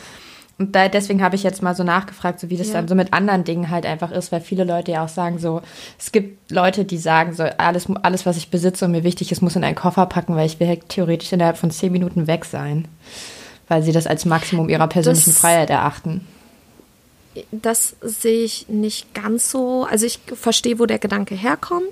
Und 0.59 0.75
da, 0.75 0.89
deswegen 0.89 1.23
habe 1.23 1.35
ich 1.35 1.41
jetzt 1.41 1.63
mal 1.63 1.73
so 1.75 1.83
nachgefragt, 1.83 2.39
so 2.39 2.51
wie 2.51 2.57
das 2.57 2.67
Ja. 2.67 2.73
dann 2.73 2.87
so 2.87 2.93
mit 2.93 3.13
anderen 3.13 3.45
Dingen 3.45 3.71
halt 3.71 3.87
einfach 3.87 4.11
ist, 4.11 4.31
weil 4.31 4.41
viele 4.41 4.63
Leute 4.63 4.91
ja 4.91 5.03
auch 5.05 5.09
sagen 5.09 5.39
so, 5.39 5.63
es 5.97 6.11
gibt 6.11 6.51
Leute, 6.51 6.85
die 6.85 6.99
sagen 6.99 7.33
so, 7.33 7.41
alles, 7.57 7.87
alles 8.03 8.27
was 8.27 8.37
ich 8.37 8.51
besitze 8.51 8.85
und 8.85 8.91
mir 8.91 9.03
wichtig 9.03 9.31
ist, 9.31 9.41
muss 9.41 9.55
in 9.55 9.63
einen 9.63 9.75
Koffer 9.75 10.05
packen, 10.05 10.35
weil 10.35 10.45
ich 10.45 10.59
will 10.59 10.67
halt 10.67 10.87
theoretisch 10.89 11.33
innerhalb 11.33 11.57
von 11.57 11.71
zehn 11.71 11.91
Minuten 11.91 12.27
weg 12.27 12.45
sein. 12.45 12.87
Weil 13.67 13.81
sie 13.81 13.91
das 13.91 14.05
als 14.05 14.25
Maximum 14.25 14.69
ihrer 14.69 14.85
persönlichen 14.87 15.31
Das- 15.31 15.39
Freiheit 15.39 15.71
erachten. 15.71 16.27
Das 17.51 17.95
sehe 18.01 18.43
ich 18.43 18.67
nicht 18.69 19.13
ganz 19.13 19.51
so. 19.51 19.85
Also 19.89 20.05
ich 20.05 20.19
verstehe, 20.33 20.79
wo 20.79 20.85
der 20.85 20.99
Gedanke 20.99 21.35
herkommt. 21.35 21.91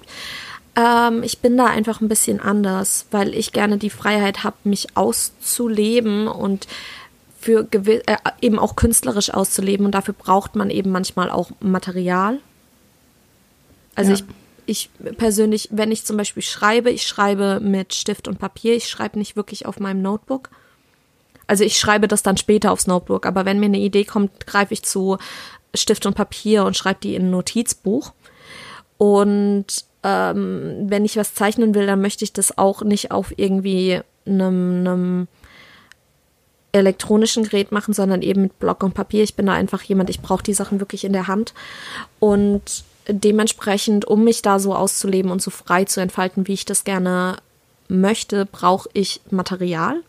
Ähm, 0.76 1.24
ich 1.24 1.40
bin 1.40 1.58
da 1.58 1.66
einfach 1.66 2.02
ein 2.02 2.08
bisschen 2.08 2.40
anders, 2.40 3.06
weil 3.12 3.34
ich 3.34 3.52
gerne 3.52 3.78
die 3.78 3.90
Freiheit 3.90 4.44
habe, 4.44 4.58
mich 4.64 4.96
auszuleben 4.96 6.28
und 6.28 6.68
für 7.40 7.68
äh, 7.72 8.00
eben 8.42 8.60
auch 8.60 8.76
künstlerisch 8.76 9.34
auszuleben. 9.34 9.86
Und 9.86 9.94
dafür 9.94 10.14
braucht 10.14 10.56
man 10.56 10.70
eben 10.70 10.92
manchmal 10.92 11.30
auch 11.30 11.52
Material. 11.60 12.40
Also 13.96 14.12
Ja. 14.12 14.18
ich, 14.66 14.90
ich 15.00 15.16
persönlich, 15.18 15.70
wenn 15.72 15.92
ich 15.92 16.06
zum 16.06 16.18
Beispiel 16.18 16.44
schreibe, 16.44 16.92
ich 16.92 17.08
schreibe 17.08 17.60
mit 17.60 17.94
Stift 17.94 18.28
und 18.28 18.38
Papier, 18.38 18.76
ich 18.76 18.88
schreibe 18.88 19.18
nicht 19.18 19.36
wirklich 19.36 19.66
auf 19.66 19.80
meinem 19.80 20.02
Notebook. 20.02 20.50
Also 21.48 21.64
ich 21.64 21.80
schreibe 21.80 22.08
das 22.08 22.24
dann 22.24 22.38
später 22.38 22.72
aufs 22.72 22.88
Notebook, 22.88 23.26
aber 23.26 23.46
wenn 23.46 23.60
mir 23.60 23.68
eine 23.68 23.80
Idee 23.80 24.04
kommt, 24.04 24.46
greife 24.46 24.74
ich 24.74 24.84
zu 24.84 25.18
Stift 25.74 26.06
und 26.06 26.14
Papier 26.14 26.66
und 26.66 26.76
schreibe 26.76 27.00
die 27.02 27.16
in 27.16 27.28
ein 27.28 27.32
Notizbuch. 27.32 28.14
Und 28.98 29.66
ähm, 30.04 30.86
wenn 30.88 31.06
ich 31.06 31.18
was 31.18 31.34
zeichnen 31.34 31.74
will, 31.74 31.88
dann 31.88 32.02
möchte 32.02 32.24
ich 32.24 32.34
das 32.34 32.58
auch 32.58 32.82
nicht 32.82 33.12
auf 33.12 33.34
irgendwie 33.38 34.02
einem, 34.26 34.80
einem 34.80 35.28
elektronischen 36.72 37.44
Gerät 37.44 37.72
machen, 37.72 37.94
sondern 37.94 38.22
eben 38.22 38.44
mit 38.44 38.60
Block 38.60 38.84
und 38.84 38.94
Papier. 38.94 39.24
Ich 39.24 39.36
bin 39.36 39.46
da 39.46 39.54
einfach 39.54 39.82
jemand, 39.84 40.10
ich 40.10 40.22
brauche 40.22 40.44
die 40.44 40.54
Sachen 40.54 40.80
wirklich 40.80 41.04
in 41.04 41.14
der 41.14 41.28
Hand. 41.28 41.54
Und 42.20 42.84
dementsprechend, 43.08 44.06
um 44.06 44.24
mich 44.24 44.42
da 44.42 44.60
so 44.60 44.76
auszuleben 44.76 45.32
und 45.32 45.42
so 45.42 45.52
frei 45.52 45.86
zu 45.86 46.02
entfalten, 46.02 46.48
wie 46.48 46.54
ich 46.54 46.66
das 46.66 46.84
gerne 46.84 47.38
möchte, 47.88 48.46
brauche 48.46 48.90
ich 48.94 49.22
Material. 49.30 50.02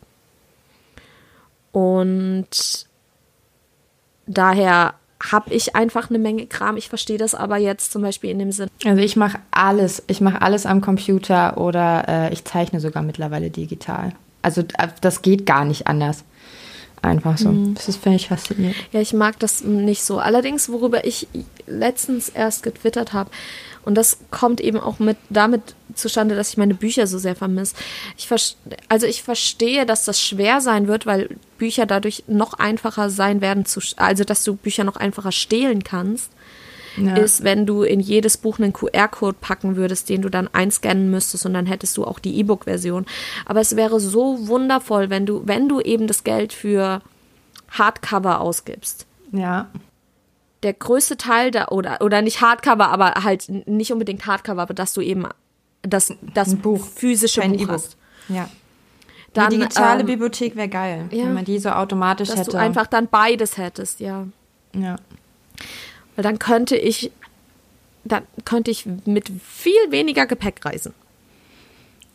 Und 1.72 2.86
daher 4.26 4.94
habe 5.20 5.52
ich 5.52 5.74
einfach 5.74 6.10
eine 6.10 6.18
Menge 6.18 6.46
Kram. 6.46 6.76
Ich 6.76 6.88
verstehe 6.88 7.18
das 7.18 7.34
aber 7.34 7.56
jetzt 7.56 7.92
zum 7.92 8.02
Beispiel 8.02 8.30
in 8.30 8.38
dem 8.38 8.52
Sinn. 8.52 8.68
Also 8.84 9.02
ich 9.02 9.16
mache 9.16 9.38
alles. 9.50 10.02
Ich 10.06 10.20
mache 10.20 10.42
alles 10.42 10.64
am 10.64 10.80
Computer 10.80 11.58
oder 11.58 12.04
äh, 12.08 12.32
ich 12.32 12.44
zeichne 12.44 12.80
sogar 12.80 13.02
mittlerweile 13.02 13.50
digital. 13.50 14.12
Also 14.42 14.60
äh, 14.60 14.88
das 15.00 15.22
geht 15.22 15.46
gar 15.46 15.64
nicht 15.64 15.86
anders. 15.86 16.24
Einfach 17.02 17.38
so. 17.38 17.52
Das 17.74 17.88
ist, 17.88 18.04
ich, 18.06 18.28
faszinierend. 18.28 18.76
Ja, 18.92 19.00
ich 19.00 19.12
mag 19.12 19.38
das 19.38 19.62
nicht 19.62 20.02
so. 20.02 20.18
Allerdings, 20.18 20.68
worüber 20.68 21.04
ich 21.04 21.28
letztens 21.66 22.28
erst 22.28 22.62
getwittert 22.62 23.12
habe, 23.12 23.30
und 23.84 23.94
das 23.94 24.18
kommt 24.30 24.60
eben 24.60 24.78
auch 24.78 24.98
mit 24.98 25.16
damit 25.30 25.74
zustande, 25.94 26.36
dass 26.36 26.50
ich 26.50 26.58
meine 26.58 26.74
Bücher 26.74 27.06
so 27.06 27.16
sehr 27.16 27.34
vermisse. 27.34 27.74
Ich 28.18 28.28
also 28.90 29.06
ich 29.06 29.22
verstehe, 29.22 29.86
dass 29.86 30.04
das 30.04 30.20
schwer 30.20 30.60
sein 30.60 30.88
wird, 30.88 31.06
weil 31.06 31.36
Bücher 31.56 31.86
dadurch 31.86 32.24
noch 32.26 32.52
einfacher 32.52 33.08
sein 33.08 33.40
werden, 33.40 33.64
zu, 33.64 33.80
also 33.96 34.24
dass 34.24 34.44
du 34.44 34.56
Bücher 34.56 34.84
noch 34.84 34.96
einfacher 34.96 35.32
stehlen 35.32 35.84
kannst. 35.84 36.30
Ja. 37.06 37.16
ist, 37.16 37.44
wenn 37.44 37.66
du 37.66 37.82
in 37.82 38.00
jedes 38.00 38.36
Buch 38.36 38.58
einen 38.58 38.72
QR-Code 38.72 39.36
packen 39.40 39.76
würdest, 39.76 40.08
den 40.08 40.22
du 40.22 40.28
dann 40.28 40.48
einscannen 40.52 41.10
müsstest 41.10 41.46
und 41.46 41.54
dann 41.54 41.66
hättest 41.66 41.96
du 41.96 42.04
auch 42.04 42.18
die 42.18 42.38
E-Book-Version. 42.38 43.06
Aber 43.46 43.60
es 43.60 43.76
wäre 43.76 44.00
so 44.00 44.48
wundervoll, 44.48 45.10
wenn 45.10 45.26
du, 45.26 45.42
wenn 45.44 45.68
du 45.68 45.80
eben 45.80 46.06
das 46.06 46.24
Geld 46.24 46.52
für 46.52 47.02
Hardcover 47.70 48.40
ausgibst. 48.40 49.06
ja. 49.32 49.68
Der 50.64 50.72
größte 50.72 51.16
Teil 51.16 51.52
da, 51.52 51.68
oder, 51.68 51.98
oder 52.00 52.20
nicht 52.20 52.40
Hardcover, 52.40 52.88
aber 52.88 53.22
halt 53.22 53.48
nicht 53.68 53.92
unbedingt 53.92 54.26
Hardcover, 54.26 54.62
aber 54.62 54.74
dass 54.74 54.92
du 54.92 55.00
eben 55.00 55.24
das, 55.82 56.12
das 56.34 56.56
Buch, 56.56 56.84
physische 56.84 57.42
kein 57.42 57.52
Buch 57.52 57.60
E-Book. 57.60 57.74
hast. 57.74 57.96
Ja. 58.28 58.48
Dann, 59.34 59.50
die 59.50 59.58
digitale 59.58 60.00
ähm, 60.00 60.06
Bibliothek 60.06 60.56
wäre 60.56 60.68
geil, 60.68 61.08
ja. 61.12 61.24
wenn 61.24 61.34
man 61.34 61.44
die 61.44 61.60
so 61.60 61.68
automatisch 61.70 62.28
Dass 62.28 62.40
hätte. 62.40 62.50
du 62.52 62.58
einfach 62.58 62.88
dann 62.88 63.06
beides 63.08 63.56
hättest, 63.56 64.00
ja. 64.00 64.26
ja. 64.74 64.96
Weil 66.18 66.24
dann 66.24 66.40
könnte 66.40 66.74
ich, 66.74 67.12
dann 68.02 68.24
könnte 68.44 68.72
ich 68.72 68.86
mit 69.04 69.30
viel 69.40 69.90
weniger 69.90 70.26
Gepäck 70.26 70.64
reisen. 70.64 70.92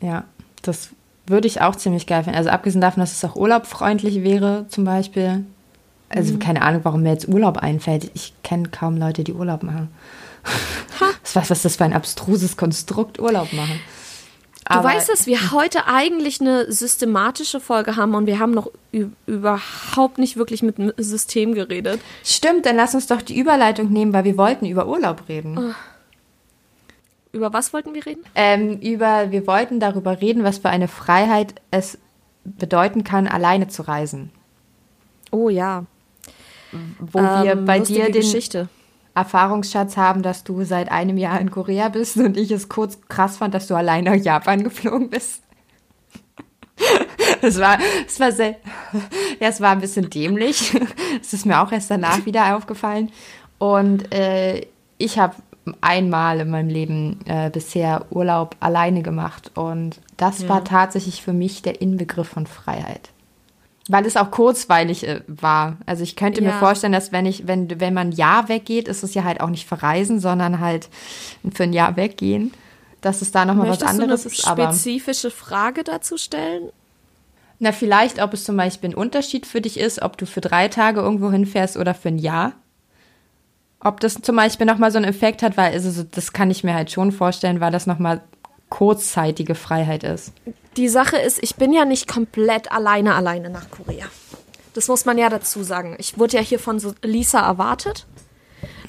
ja, 0.02 0.26
das 0.62 0.90
würde 1.26 1.48
ich 1.48 1.62
auch 1.62 1.78
ziemlich 1.78 2.06
geil 2.06 2.26
finden. 2.26 2.38
Also 2.38 2.50
abgesehen 2.50 2.82
davon, 2.82 3.00
dass 3.00 3.14
es 3.14 3.24
auch 3.24 3.38
urlaubfreundlich 3.38 4.22
wäre, 4.22 4.66
zum 4.68 4.84
Beispiel. 4.84 5.46
Also 6.10 6.38
keine 6.38 6.64
Ahnung, 6.64 6.82
warum 6.84 7.04
mir 7.04 7.14
jetzt 7.14 7.30
Urlaub 7.30 7.60
einfällt. 7.60 8.12
Ich 8.14 8.34
kenne 8.44 8.68
kaum 8.68 8.98
Leute, 8.98 9.24
die 9.24 9.32
Urlaub 9.32 9.64
machen. 9.64 9.88
Was 11.22 11.36
weiß, 11.38 11.50
was 11.50 11.60
ist 11.60 11.64
das 11.64 11.76
für 11.78 11.86
ein 11.86 11.94
abstruses 11.94 12.58
Konstrukt, 12.58 13.22
Urlaub 13.22 13.54
machen. 13.54 13.80
Du 14.70 14.84
weißt, 14.84 15.10
dass 15.10 15.28
wir 15.28 15.52
heute 15.52 15.88
eigentlich 15.88 16.40
eine 16.40 16.72
systematische 16.72 17.60
Folge 17.60 17.96
haben 17.96 18.16
und 18.16 18.28
wir 18.28 18.40
haben 18.40 18.52
noch 18.52 18.72
überhaupt 19.26 20.18
nicht 20.18 20.38
wirklich 20.38 20.64
mit 20.64 20.78
dem 20.78 20.94
System 20.98 21.54
geredet. 21.54 22.00
Stimmt, 22.24 22.66
dann 22.66 22.76
lass 22.76 22.96
uns 22.96 23.08
doch 23.08 23.22
die 23.22 23.38
Überleitung 23.38 23.92
nehmen, 23.92 24.14
weil 24.14 24.24
wir 24.24 24.38
wollten 24.38 24.66
über 24.66 24.88
Urlaub 24.88 25.24
reden. 25.28 25.76
Über 27.34 27.52
was 27.52 27.74
wollten 27.74 27.94
wir 27.94 28.06
reden? 28.06 28.24
Ähm, 28.36 28.80
über, 28.80 29.32
wir 29.32 29.48
wollten 29.48 29.80
darüber 29.80 30.22
reden, 30.22 30.44
was 30.44 30.60
für 30.60 30.70
eine 30.70 30.88
Freiheit 30.88 31.56
es 31.72 31.98
bedeuten 32.46 33.04
kann, 33.04 33.28
alleine 33.28 33.68
zu 33.68 33.82
reisen. 33.82 34.32
Oh 35.32 35.50
ja. 35.50 35.86
Wo 37.00 37.20
wir 37.20 37.52
Ähm, 37.52 37.66
bei 37.66 37.80
lustige 37.80 38.00
dir 38.00 38.12
den 38.12 38.22
Geschichte. 38.22 38.70
Erfahrungsschatz 39.16 39.98
haben, 39.98 40.24
dass 40.24 40.44
du 40.44 40.64
seit 40.64 40.92
einem 40.92 41.18
Jahr 41.18 41.40
in 41.40 41.52
Korea 41.52 41.90
bist 41.90 42.18
und 42.18 42.38
ich 42.38 42.52
es 42.52 42.70
kurz 42.70 43.00
krass 43.08 43.38
fand, 43.38 43.54
dass 43.54 43.68
du 43.68 43.76
alleine 43.76 44.12
nach 44.12 44.24
Japan 44.24 44.64
geflogen 44.64 45.10
bist. 45.10 45.44
Es 47.42 47.60
war, 47.60 47.78
es 48.08 48.20
war 48.20 48.32
sehr, 48.32 48.56
ja, 49.40 49.50
es 49.50 49.62
war 49.62 49.72
ein 49.72 49.82
bisschen 49.82 50.10
dämlich. 50.10 50.74
Es 51.22 51.34
ist 51.34 51.46
mir 51.46 51.62
auch 51.62 51.72
erst 51.72 51.92
danach 51.92 52.26
wieder 52.26 52.56
aufgefallen. 52.56 53.12
Und 53.60 54.14
äh, 54.14 54.66
ich 54.98 55.20
habe 55.20 55.36
einmal 55.82 56.40
in 56.40 56.50
meinem 56.50 56.70
Leben 56.70 57.20
äh, 57.26 57.50
bisher 57.50 58.06
Urlaub 58.10 58.56
alleine 58.60 59.02
gemacht 59.02 59.52
und 59.56 60.00
das 60.18 60.48
war 60.50 60.64
tatsächlich 60.66 61.22
für 61.22 61.34
mich 61.34 61.62
der 61.62 61.82
Inbegriff 61.82 62.28
von 62.28 62.48
Freiheit. 62.48 63.13
Weil 63.90 64.06
es 64.06 64.16
auch 64.16 64.32
kurzweilig 64.32 65.08
äh, 65.08 65.22
war. 65.28 65.78
Also 65.86 66.04
ich 66.04 66.16
könnte 66.16 66.42
ja. 66.42 66.52
mir 66.52 66.60
vorstellen, 66.60 66.94
dass 66.94 67.12
wenn 67.12 67.26
ich, 67.26 67.48
wenn, 67.48 67.80
wenn 67.80 67.94
man 67.94 68.10
ein 68.10 68.14
Jahr 68.14 68.48
weggeht, 68.48 68.88
ist 68.88 69.04
es 69.04 69.14
ja 69.14 69.24
halt 69.24 69.42
auch 69.42 69.50
nicht 69.50 69.68
verreisen, 69.68 70.20
sondern 70.20 70.60
halt 70.60 70.90
für 71.54 71.64
ein 71.64 71.74
Jahr 71.74 71.96
weggehen. 71.98 72.54
Dass 73.02 73.22
es 73.22 73.32
da 73.32 73.44
nochmal 73.44 73.68
was 73.68 73.84
anderes 73.84 74.26
ist. 74.26 74.48
Eine 74.48 74.72
spezifische 74.72 75.30
Frage 75.30 75.84
dazu 75.84 76.18
stellen? 76.18 76.70
Na, 77.60 77.72
vielleicht, 77.72 78.22
ob 78.22 78.34
es 78.34 78.46
zum 78.46 78.58
Beispiel 78.58 78.92
ein 78.92 78.96
Unterschied 78.96 79.46
für 79.46 79.62
dich 79.62 79.80
ist, 79.80 80.02
ob 80.02 80.18
du 80.18 80.26
für 80.26 80.42
drei 80.42 80.70
Tage 80.70 81.02
irgendwo 81.02 81.32
hinfährst 81.32 81.78
oder 81.78 81.94
für 81.94 82.10
ein 82.10 82.18
Jahr. 82.18 82.54
Ob 83.80 84.00
das 84.00 84.16
zum 84.16 84.38
Beispiel 84.38 84.66
nochmal 84.66 84.92
so 84.92 84.98
einen 84.98 85.06
Effekt 85.06 85.44
hat, 85.44 85.58
weil 85.58 85.74
also 85.74 86.04
das 86.04 86.32
kann 86.32 86.50
ich 86.50 86.64
mir 86.64 86.74
halt 86.74 86.92
schon 86.92 87.12
vorstellen, 87.12 87.60
weil 87.60 87.72
das 87.72 87.86
nochmal 87.86 88.22
kurzzeitige 88.74 89.54
Freiheit 89.54 90.04
ist. 90.04 90.32
Die 90.78 90.90
Sache 90.90 91.18
ist, 91.18 91.38
ich 91.44 91.58
bin 91.58 91.74
ja 91.74 91.86
nicht 91.86 92.08
komplett 92.08 92.72
alleine 92.72 93.14
alleine 93.14 93.52
nach 93.52 93.70
Korea. 93.70 94.08
Das 94.74 94.88
muss 94.88 95.06
man 95.06 95.20
ja 95.20 95.30
dazu 95.30 95.62
sagen. 95.62 95.96
Ich 96.00 96.18
wurde 96.18 96.38
ja 96.38 96.42
hier 96.42 96.58
von 96.58 96.82
Lisa 97.04 97.46
erwartet. 97.46 98.08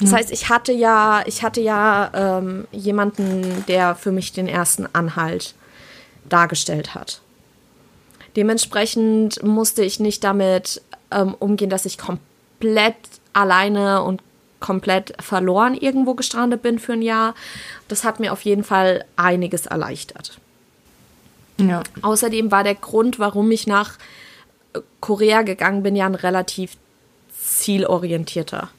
Das 0.00 0.14
heißt, 0.14 0.32
ich 0.32 0.48
hatte 0.48 0.72
ja, 0.72 1.22
ich 1.26 1.42
hatte 1.42 1.60
ja 1.60 2.10
ähm, 2.14 2.66
jemanden, 2.72 3.66
der 3.68 3.94
für 3.94 4.10
mich 4.10 4.32
den 4.32 4.48
ersten 4.48 4.88
Anhalt 4.94 5.54
dargestellt 6.30 6.94
hat. 6.94 7.20
Dementsprechend 8.36 9.42
musste 9.42 9.84
ich 9.84 10.00
nicht 10.00 10.24
damit 10.24 10.80
ähm, 11.10 11.34
umgehen, 11.38 11.68
dass 11.68 11.84
ich 11.84 11.98
komplett 11.98 12.96
alleine 13.34 14.02
und 14.02 14.22
komplett 14.64 15.12
verloren 15.22 15.74
irgendwo 15.74 16.14
gestrandet 16.14 16.62
bin 16.62 16.78
für 16.78 16.94
ein 16.94 17.02
Jahr. 17.02 17.34
Das 17.86 18.02
hat 18.02 18.18
mir 18.18 18.32
auf 18.32 18.40
jeden 18.46 18.64
Fall 18.64 19.04
einiges 19.14 19.66
erleichtert. 19.66 20.38
Ja. 21.58 21.82
Außerdem 22.00 22.50
war 22.50 22.64
der 22.64 22.74
Grund, 22.74 23.18
warum 23.18 23.50
ich 23.50 23.66
nach 23.66 23.98
äh, 24.72 24.80
Korea 25.00 25.42
gegangen 25.42 25.82
bin, 25.82 25.94
ja 25.94 26.06
ein 26.06 26.14
relativ 26.14 26.78
zielorientierter. 27.38 28.70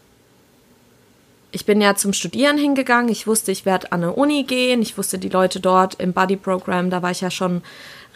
Ich 1.52 1.68
bin 1.68 1.80
ja 1.82 1.94
zum 1.96 2.14
Studieren 2.14 2.58
hingegangen. 2.58 3.10
Ich 3.10 3.28
wusste, 3.28 3.52
ich 3.52 3.68
werde 3.68 3.92
an 3.92 4.02
eine 4.02 4.14
Uni 4.14 4.44
gehen. 4.44 4.82
Ich 4.82 4.98
wusste, 4.98 5.20
die 5.20 5.30
Leute 5.30 5.60
dort 5.60 6.02
im 6.02 6.14
Buddy 6.14 6.36
Program, 6.36 6.90
da 6.90 7.04
war 7.04 7.12
ich 7.12 7.22
ja 7.22 7.30
schon 7.30 7.62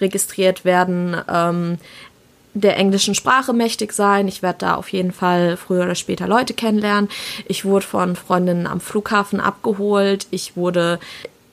registriert, 0.01 0.65
werden 0.65 1.15
ähm, 1.31 1.77
der 2.53 2.77
englischen 2.77 3.15
Sprache 3.15 3.53
mächtig 3.53 3.93
sein. 3.93 4.27
Ich 4.27 4.41
werde 4.41 4.59
da 4.59 4.75
auf 4.75 4.89
jeden 4.89 5.11
Fall 5.11 5.57
früher 5.57 5.83
oder 5.83 5.95
später 5.95 6.27
Leute 6.27 6.53
kennenlernen. 6.53 7.09
Ich 7.47 7.65
wurde 7.65 7.85
von 7.85 8.15
Freundinnen 8.15 8.67
am 8.67 8.81
Flughafen 8.81 9.39
abgeholt. 9.39 10.27
Ich 10.31 10.57
wurde, 10.57 10.99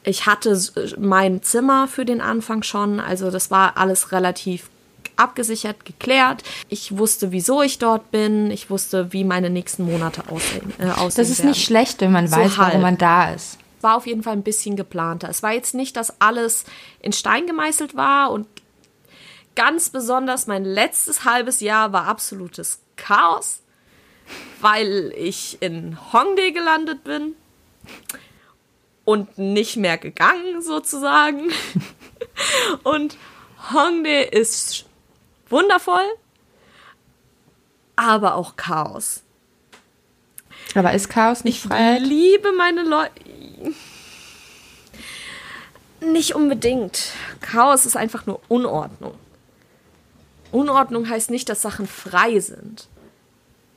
ich 0.04 0.26
hatte 0.26 0.58
mein 0.98 1.42
Zimmer 1.42 1.88
für 1.88 2.04
den 2.04 2.20
Anfang 2.20 2.62
schon. 2.62 3.00
Also 3.00 3.30
das 3.30 3.50
war 3.50 3.76
alles 3.76 4.12
relativ 4.12 4.70
abgesichert, 5.16 5.84
geklärt. 5.84 6.42
Ich 6.68 6.96
wusste, 6.96 7.32
wieso 7.32 7.62
ich 7.62 7.78
dort 7.78 8.10
bin. 8.10 8.50
Ich 8.50 8.70
wusste, 8.70 9.12
wie 9.12 9.24
meine 9.24 9.50
nächsten 9.50 9.84
Monate 9.84 10.22
aussehen. 10.30 10.72
Äh, 10.78 10.90
aussehen 10.90 11.22
das 11.22 11.30
ist 11.30 11.38
werden. 11.38 11.50
nicht 11.50 11.64
schlecht, 11.64 12.00
wenn 12.00 12.12
man 12.12 12.28
so 12.28 12.36
weiß, 12.36 12.58
halb. 12.58 12.68
warum 12.68 12.82
man 12.82 12.98
da 12.98 13.32
ist. 13.32 13.58
War 13.80 13.96
auf 13.96 14.06
jeden 14.06 14.22
Fall 14.22 14.32
ein 14.32 14.42
bisschen 14.42 14.76
geplanter. 14.76 15.28
Es 15.28 15.42
war 15.42 15.52
jetzt 15.52 15.74
nicht, 15.74 15.96
dass 15.96 16.20
alles 16.20 16.64
in 17.00 17.12
Stein 17.12 17.46
gemeißelt 17.46 17.94
war 17.94 18.30
und 18.30 18.46
ganz 19.56 19.90
besonders 19.90 20.46
mein 20.46 20.64
letztes 20.64 21.24
halbes 21.24 21.60
Jahr 21.60 21.92
war 21.92 22.06
absolutes 22.06 22.80
Chaos, 22.96 23.62
weil 24.60 25.12
ich 25.16 25.58
in 25.60 25.98
Hongdae 26.12 26.52
gelandet 26.52 27.02
bin 27.02 27.34
und 29.04 29.38
nicht 29.38 29.76
mehr 29.76 29.98
gegangen 29.98 30.62
sozusagen. 30.62 31.50
Und 32.82 33.16
Hongdae 33.72 34.24
ist 34.24 34.84
wundervoll, 35.48 36.04
aber 37.96 38.34
auch 38.34 38.56
Chaos. 38.56 39.22
Aber 40.74 40.92
ist 40.92 41.08
Chaos 41.08 41.44
nicht 41.44 41.62
frei? 41.62 41.96
Ich 41.96 42.06
liebe 42.06 42.52
meine 42.52 42.82
Leute. 42.82 43.12
Nicht 46.00 46.34
unbedingt. 46.34 47.12
Chaos 47.40 47.86
ist 47.86 47.96
einfach 47.96 48.26
nur 48.26 48.40
Unordnung. 48.48 49.14
Unordnung 50.56 51.08
heißt 51.08 51.30
nicht, 51.30 51.48
dass 51.48 51.62
Sachen 51.62 51.86
frei 51.86 52.40
sind. 52.40 52.88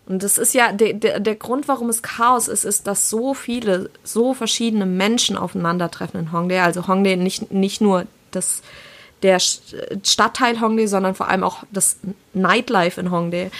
Und 0.08 0.24
das 0.24 0.39
ist 0.39 0.56
ja 0.56 0.72
der, 0.72 0.94
der, 0.94 1.20
der 1.20 1.36
Grund, 1.36 1.68
warum 1.68 1.88
es 1.89 2.02
Chaos 2.02 2.48
ist, 2.48 2.65
ist, 2.65 2.88
dass 2.88 3.10
so 3.10 3.36
viele, 3.36 3.92
so 4.04 4.34
verschiedene 4.34 4.88
Menschen 4.88 5.38
aufeinandertreffen 5.38 6.20
in 6.20 6.32
Hongdae. 6.32 6.62
Also 6.62 6.88
Hongdae 6.88 7.15
nicht, 7.15 7.52
nicht 7.52 7.80
nur 7.80 8.06
das, 8.32 8.63
der 9.22 9.39
Stadtteil 9.39 10.60
Hongdae, 10.62 10.88
sondern 10.88 11.13
vor 11.13 11.28
allem 11.28 11.44
auch 11.44 11.63
das 11.72 11.98
Nightlife 12.34 13.00
in 13.00 13.12
Hongdae. 13.12 13.52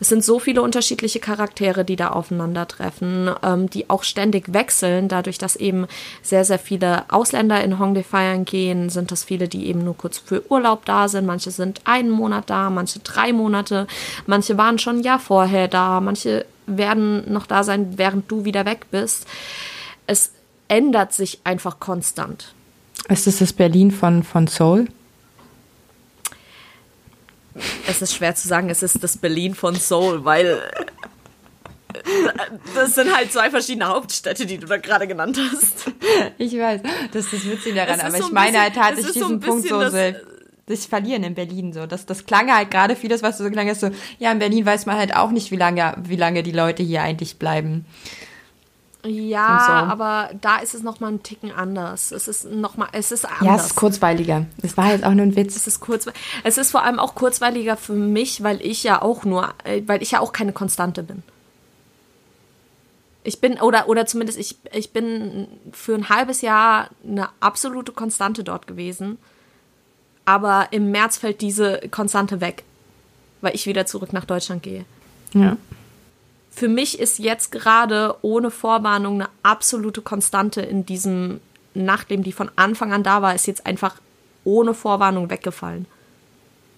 Es 0.00 0.08
sind 0.08 0.24
so 0.24 0.38
viele 0.38 0.62
unterschiedliche 0.62 1.20
Charaktere, 1.20 1.84
die 1.84 1.96
da 1.96 2.08
aufeinandertreffen, 2.08 3.30
ähm, 3.42 3.68
die 3.68 3.90
auch 3.90 4.02
ständig 4.02 4.52
wechseln. 4.54 5.08
Dadurch, 5.08 5.36
dass 5.36 5.56
eben 5.56 5.86
sehr, 6.22 6.46
sehr 6.46 6.58
viele 6.58 7.04
Ausländer 7.10 7.62
in 7.62 7.78
Hongdae 7.78 8.02
feiern 8.02 8.46
gehen, 8.46 8.88
sind 8.88 9.12
das 9.12 9.24
viele, 9.24 9.46
die 9.46 9.66
eben 9.66 9.84
nur 9.84 9.96
kurz 9.96 10.16
für 10.16 10.50
Urlaub 10.50 10.86
da 10.86 11.06
sind. 11.08 11.26
Manche 11.26 11.50
sind 11.50 11.82
einen 11.84 12.10
Monat 12.10 12.48
da, 12.48 12.70
manche 12.70 13.00
drei 13.00 13.34
Monate, 13.34 13.86
manche 14.26 14.56
waren 14.56 14.78
schon 14.78 14.98
ein 14.98 15.04
Jahr 15.04 15.18
vorher 15.18 15.68
da, 15.68 16.00
manche 16.00 16.46
werden 16.66 17.30
noch 17.30 17.46
da 17.46 17.62
sein, 17.62 17.98
während 17.98 18.30
du 18.30 18.46
wieder 18.46 18.64
weg 18.64 18.86
bist. 18.90 19.26
Es 20.06 20.32
ändert 20.68 21.12
sich 21.12 21.40
einfach 21.44 21.78
konstant. 21.78 22.54
Ist 23.08 23.26
es 23.26 23.40
das 23.40 23.52
Berlin 23.52 23.90
von, 23.90 24.22
von 24.22 24.46
Seoul? 24.46 24.86
Es 27.88 28.02
ist 28.02 28.14
schwer 28.14 28.34
zu 28.34 28.48
sagen, 28.48 28.70
es 28.70 28.82
ist 28.82 29.02
das 29.02 29.16
Berlin 29.16 29.54
von 29.54 29.74
Seoul, 29.74 30.24
weil 30.24 30.46
äh, 30.46 30.84
das 32.74 32.94
sind 32.94 33.14
halt 33.14 33.32
zwei 33.32 33.50
verschiedene 33.50 33.88
Hauptstädte, 33.88 34.46
die 34.46 34.58
du 34.58 34.66
da 34.66 34.76
gerade 34.76 35.06
genannt 35.06 35.38
hast. 35.52 35.90
Ich 36.38 36.56
weiß, 36.56 36.82
das 37.12 37.24
ist 37.24 37.32
das 37.32 37.44
Witzige 37.44 37.74
daran, 37.76 38.00
aber 38.00 38.18
so 38.18 38.26
ich 38.26 38.32
meine 38.32 38.60
halt 38.60 38.74
tatsächlich 38.74 39.12
diesen 39.14 39.40
so 39.40 39.46
Punkt 39.46 39.68
so, 39.68 39.88
so 39.88 39.96
sich 40.70 40.88
verlieren 40.88 41.24
in 41.24 41.34
Berlin 41.34 41.72
so. 41.72 41.86
Das, 41.86 42.06
das 42.06 42.26
klang 42.26 42.52
halt 42.52 42.70
gerade 42.70 42.96
vieles, 42.96 43.22
was 43.22 43.38
du 43.38 43.44
so 43.44 43.50
klang 43.50 43.68
hast, 43.68 43.80
so, 43.80 43.90
ja, 44.18 44.32
in 44.32 44.38
Berlin 44.38 44.64
weiß 44.64 44.86
man 44.86 44.96
halt 44.96 45.14
auch 45.14 45.30
nicht, 45.30 45.50
wie 45.50 45.56
lange, 45.56 45.94
wie 46.04 46.16
lange 46.16 46.42
die 46.42 46.52
Leute 46.52 46.82
hier 46.82 47.02
eigentlich 47.02 47.38
bleiben. 47.38 47.84
Ja, 49.04 49.64
so. 49.66 49.92
aber 49.92 50.30
da 50.40 50.58
ist 50.58 50.74
es 50.74 50.82
noch 50.82 51.00
mal 51.00 51.08
ein 51.08 51.22
Ticken 51.22 51.52
anders. 51.52 52.12
Es 52.12 52.28
ist 52.28 52.44
noch 52.44 52.76
mal, 52.76 52.88
es 52.92 53.12
ist 53.12 53.24
anders. 53.24 53.42
Ja, 53.42 53.56
es 53.56 53.66
ist 53.66 53.76
kurzweiliger. 53.76 54.46
Es 54.62 54.76
war 54.76 54.92
jetzt 54.92 55.04
auch 55.04 55.12
nur 55.12 55.24
ein 55.24 55.36
Witz. 55.36 55.56
Es 55.56 55.66
ist 55.66 55.80
kurz, 55.80 56.06
es 56.44 56.58
ist 56.58 56.70
vor 56.70 56.82
allem 56.82 56.98
auch 56.98 57.14
kurzweiliger 57.14 57.76
für 57.76 57.94
mich, 57.94 58.42
weil 58.42 58.60
ich 58.60 58.82
ja 58.82 59.00
auch 59.00 59.24
nur, 59.24 59.54
äh, 59.64 59.82
weil 59.86 60.02
ich 60.02 60.10
ja 60.10 60.20
auch 60.20 60.32
keine 60.32 60.52
Konstante 60.52 61.02
bin. 61.02 61.22
Ich 63.22 63.40
bin, 63.40 63.60
oder, 63.60 63.88
oder 63.88 64.06
zumindest 64.06 64.38
ich, 64.38 64.56
ich 64.72 64.92
bin 64.92 65.48
für 65.72 65.94
ein 65.94 66.08
halbes 66.08 66.42
Jahr 66.42 66.90
eine 67.06 67.28
absolute 67.40 67.92
Konstante 67.92 68.44
dort 68.44 68.66
gewesen. 68.66 69.18
Aber 70.26 70.68
im 70.72 70.90
März 70.90 71.16
fällt 71.16 71.40
diese 71.40 71.80
Konstante 71.90 72.40
weg, 72.40 72.64
weil 73.40 73.54
ich 73.54 73.66
wieder 73.66 73.86
zurück 73.86 74.12
nach 74.12 74.26
Deutschland 74.26 74.62
gehe. 74.62 74.84
Ja 75.32 75.56
für 76.50 76.68
mich 76.68 76.98
ist 76.98 77.18
jetzt 77.18 77.52
gerade 77.52 78.16
ohne 78.22 78.50
Vorwarnung 78.50 79.14
eine 79.14 79.30
absolute 79.42 80.02
Konstante 80.02 80.60
in 80.60 80.84
diesem 80.84 81.40
Nachtleben, 81.74 82.24
die 82.24 82.32
von 82.32 82.50
Anfang 82.56 82.92
an 82.92 83.02
da 83.02 83.22
war, 83.22 83.34
ist 83.34 83.46
jetzt 83.46 83.66
einfach 83.66 83.96
ohne 84.44 84.74
Vorwarnung 84.74 85.30
weggefallen. 85.30 85.86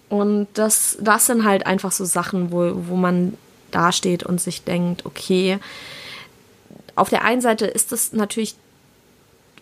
Und 0.08 0.48
das, 0.54 0.98
das 1.00 1.26
sind 1.26 1.44
halt 1.44 1.66
einfach 1.66 1.90
so 1.90 2.04
Sachen, 2.04 2.52
wo, 2.52 2.72
wo 2.88 2.96
man 2.96 3.37
dasteht 3.70 4.22
und 4.22 4.40
sich 4.40 4.62
denkt, 4.62 5.06
okay, 5.06 5.58
auf 6.94 7.08
der 7.08 7.24
einen 7.24 7.40
Seite 7.40 7.66
ist 7.66 7.92
es 7.92 8.12
natürlich 8.12 8.54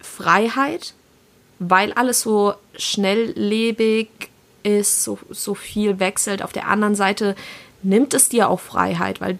Freiheit, 0.01 0.95
weil 1.61 1.93
alles 1.93 2.23
so 2.23 2.55
schnelllebig 2.77 4.09
ist, 4.65 5.05
so, 5.05 5.19
so 5.31 5.55
viel 5.55 6.01
wechselt. 6.01 6.43
Auf 6.43 6.53
der 6.53 6.67
anderen 6.67 6.97
Seite 6.97 7.37
nimmt 7.83 8.13
es 8.15 8.29
dir 8.29 8.49
auch 8.49 8.61
Freiheit, 8.61 9.21
weil 9.21 9.39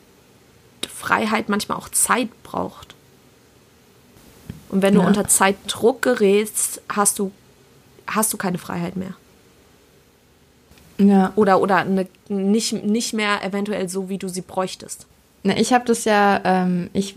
Freiheit 0.89 1.49
manchmal 1.49 1.79
auch 1.79 1.89
Zeit 1.89 2.29
braucht. 2.43 2.95
Und 4.69 4.83
wenn 4.83 4.95
du 4.95 5.03
unter 5.03 5.27
Zeitdruck 5.27 6.03
gerätst, 6.03 6.81
hast 6.89 7.19
du, 7.19 7.33
hast 8.07 8.33
du 8.33 8.37
keine 8.37 8.59
Freiheit 8.59 8.97
mehr. 8.97 9.15
Ja. 10.99 11.33
Oder, 11.35 11.61
oder 11.61 11.79
eine, 11.79 12.07
nicht, 12.29 12.73
nicht 12.85 13.13
mehr 13.13 13.43
eventuell 13.43 13.89
so, 13.89 14.09
wie 14.09 14.19
du 14.19 14.29
sie 14.29 14.43
bräuchtest. 14.43 15.07
Na, 15.43 15.57
ich 15.57 15.73
habe 15.73 15.85
das 15.87 16.05
ja, 16.05 16.41
ähm, 16.45 16.91
ich 16.93 17.17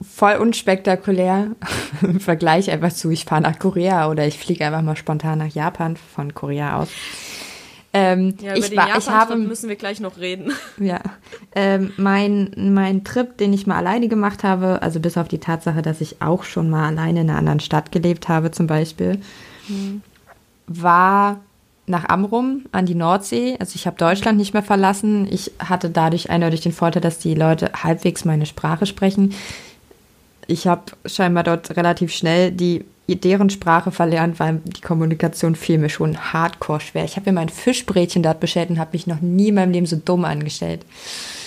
voll 0.00 0.36
unspektakulär 0.36 1.48
im 2.02 2.20
Vergleich 2.20 2.70
einfach 2.70 2.92
zu, 2.92 3.10
ich 3.10 3.24
fahre 3.24 3.42
nach 3.42 3.58
Korea 3.58 4.10
oder 4.10 4.26
ich 4.26 4.38
fliege 4.38 4.64
einfach 4.66 4.82
mal 4.82 4.96
spontan 4.96 5.38
nach 5.38 5.54
Japan 5.54 5.96
von 5.96 6.34
Korea 6.34 6.80
aus. 6.80 6.88
Ähm, 7.94 8.34
ja, 8.40 8.50
über 8.50 8.58
ich, 8.58 8.70
den 8.70 8.80
ich 8.98 9.08
habe, 9.08 9.36
müssen 9.36 9.68
wir 9.68 9.76
gleich 9.76 10.00
noch 10.00 10.18
reden. 10.18 10.52
Ja, 10.78 11.00
ähm, 11.54 11.92
mein, 11.96 12.50
mein 12.56 13.02
Trip, 13.02 13.36
den 13.38 13.52
ich 13.52 13.66
mal 13.66 13.76
alleine 13.76 14.08
gemacht 14.08 14.44
habe, 14.44 14.82
also 14.82 15.00
bis 15.00 15.16
auf 15.16 15.28
die 15.28 15.38
Tatsache, 15.38 15.82
dass 15.82 16.00
ich 16.00 16.20
auch 16.20 16.44
schon 16.44 16.70
mal 16.70 16.86
alleine 16.86 17.22
in 17.22 17.30
einer 17.30 17.38
anderen 17.38 17.60
Stadt 17.60 17.90
gelebt 17.90 18.28
habe 18.28 18.50
zum 18.50 18.66
Beispiel, 18.66 19.20
mhm. 19.68 20.02
war 20.66 21.40
nach 21.86 22.08
Amrum 22.08 22.66
an 22.72 22.86
die 22.86 22.94
Nordsee. 22.94 23.56
Also 23.58 23.72
ich 23.74 23.86
habe 23.86 23.96
Deutschland 23.96 24.38
nicht 24.38 24.52
mehr 24.52 24.62
verlassen. 24.62 25.26
Ich 25.30 25.52
hatte 25.58 25.90
dadurch 25.90 26.30
eindeutig 26.30 26.60
den 26.60 26.72
Vorteil, 26.72 27.02
dass 27.02 27.18
die 27.18 27.34
Leute 27.34 27.70
halbwegs 27.82 28.24
meine 28.24 28.46
Sprache 28.46 28.86
sprechen. 28.86 29.34
Ich 30.46 30.66
habe 30.66 30.82
scheinbar 31.06 31.44
dort 31.44 31.76
relativ 31.76 32.12
schnell 32.12 32.52
die 32.52 32.84
deren 33.16 33.50
Sprache 33.50 33.90
verlernt, 33.90 34.38
weil 34.38 34.60
die 34.64 34.80
Kommunikation 34.80 35.54
fiel 35.54 35.78
mir 35.78 35.88
schon 35.88 36.32
hardcore 36.32 36.80
schwer. 36.80 37.04
Ich 37.04 37.16
habe 37.16 37.30
mir 37.30 37.34
mein 37.34 37.48
Fischbrötchen 37.48 38.22
dort 38.22 38.40
bestellt 38.40 38.70
und 38.70 38.78
habe 38.78 38.90
mich 38.92 39.06
noch 39.06 39.20
nie 39.20 39.48
in 39.48 39.54
meinem 39.54 39.72
Leben 39.72 39.86
so 39.86 39.96
dumm 39.96 40.24
angestellt. 40.24 40.84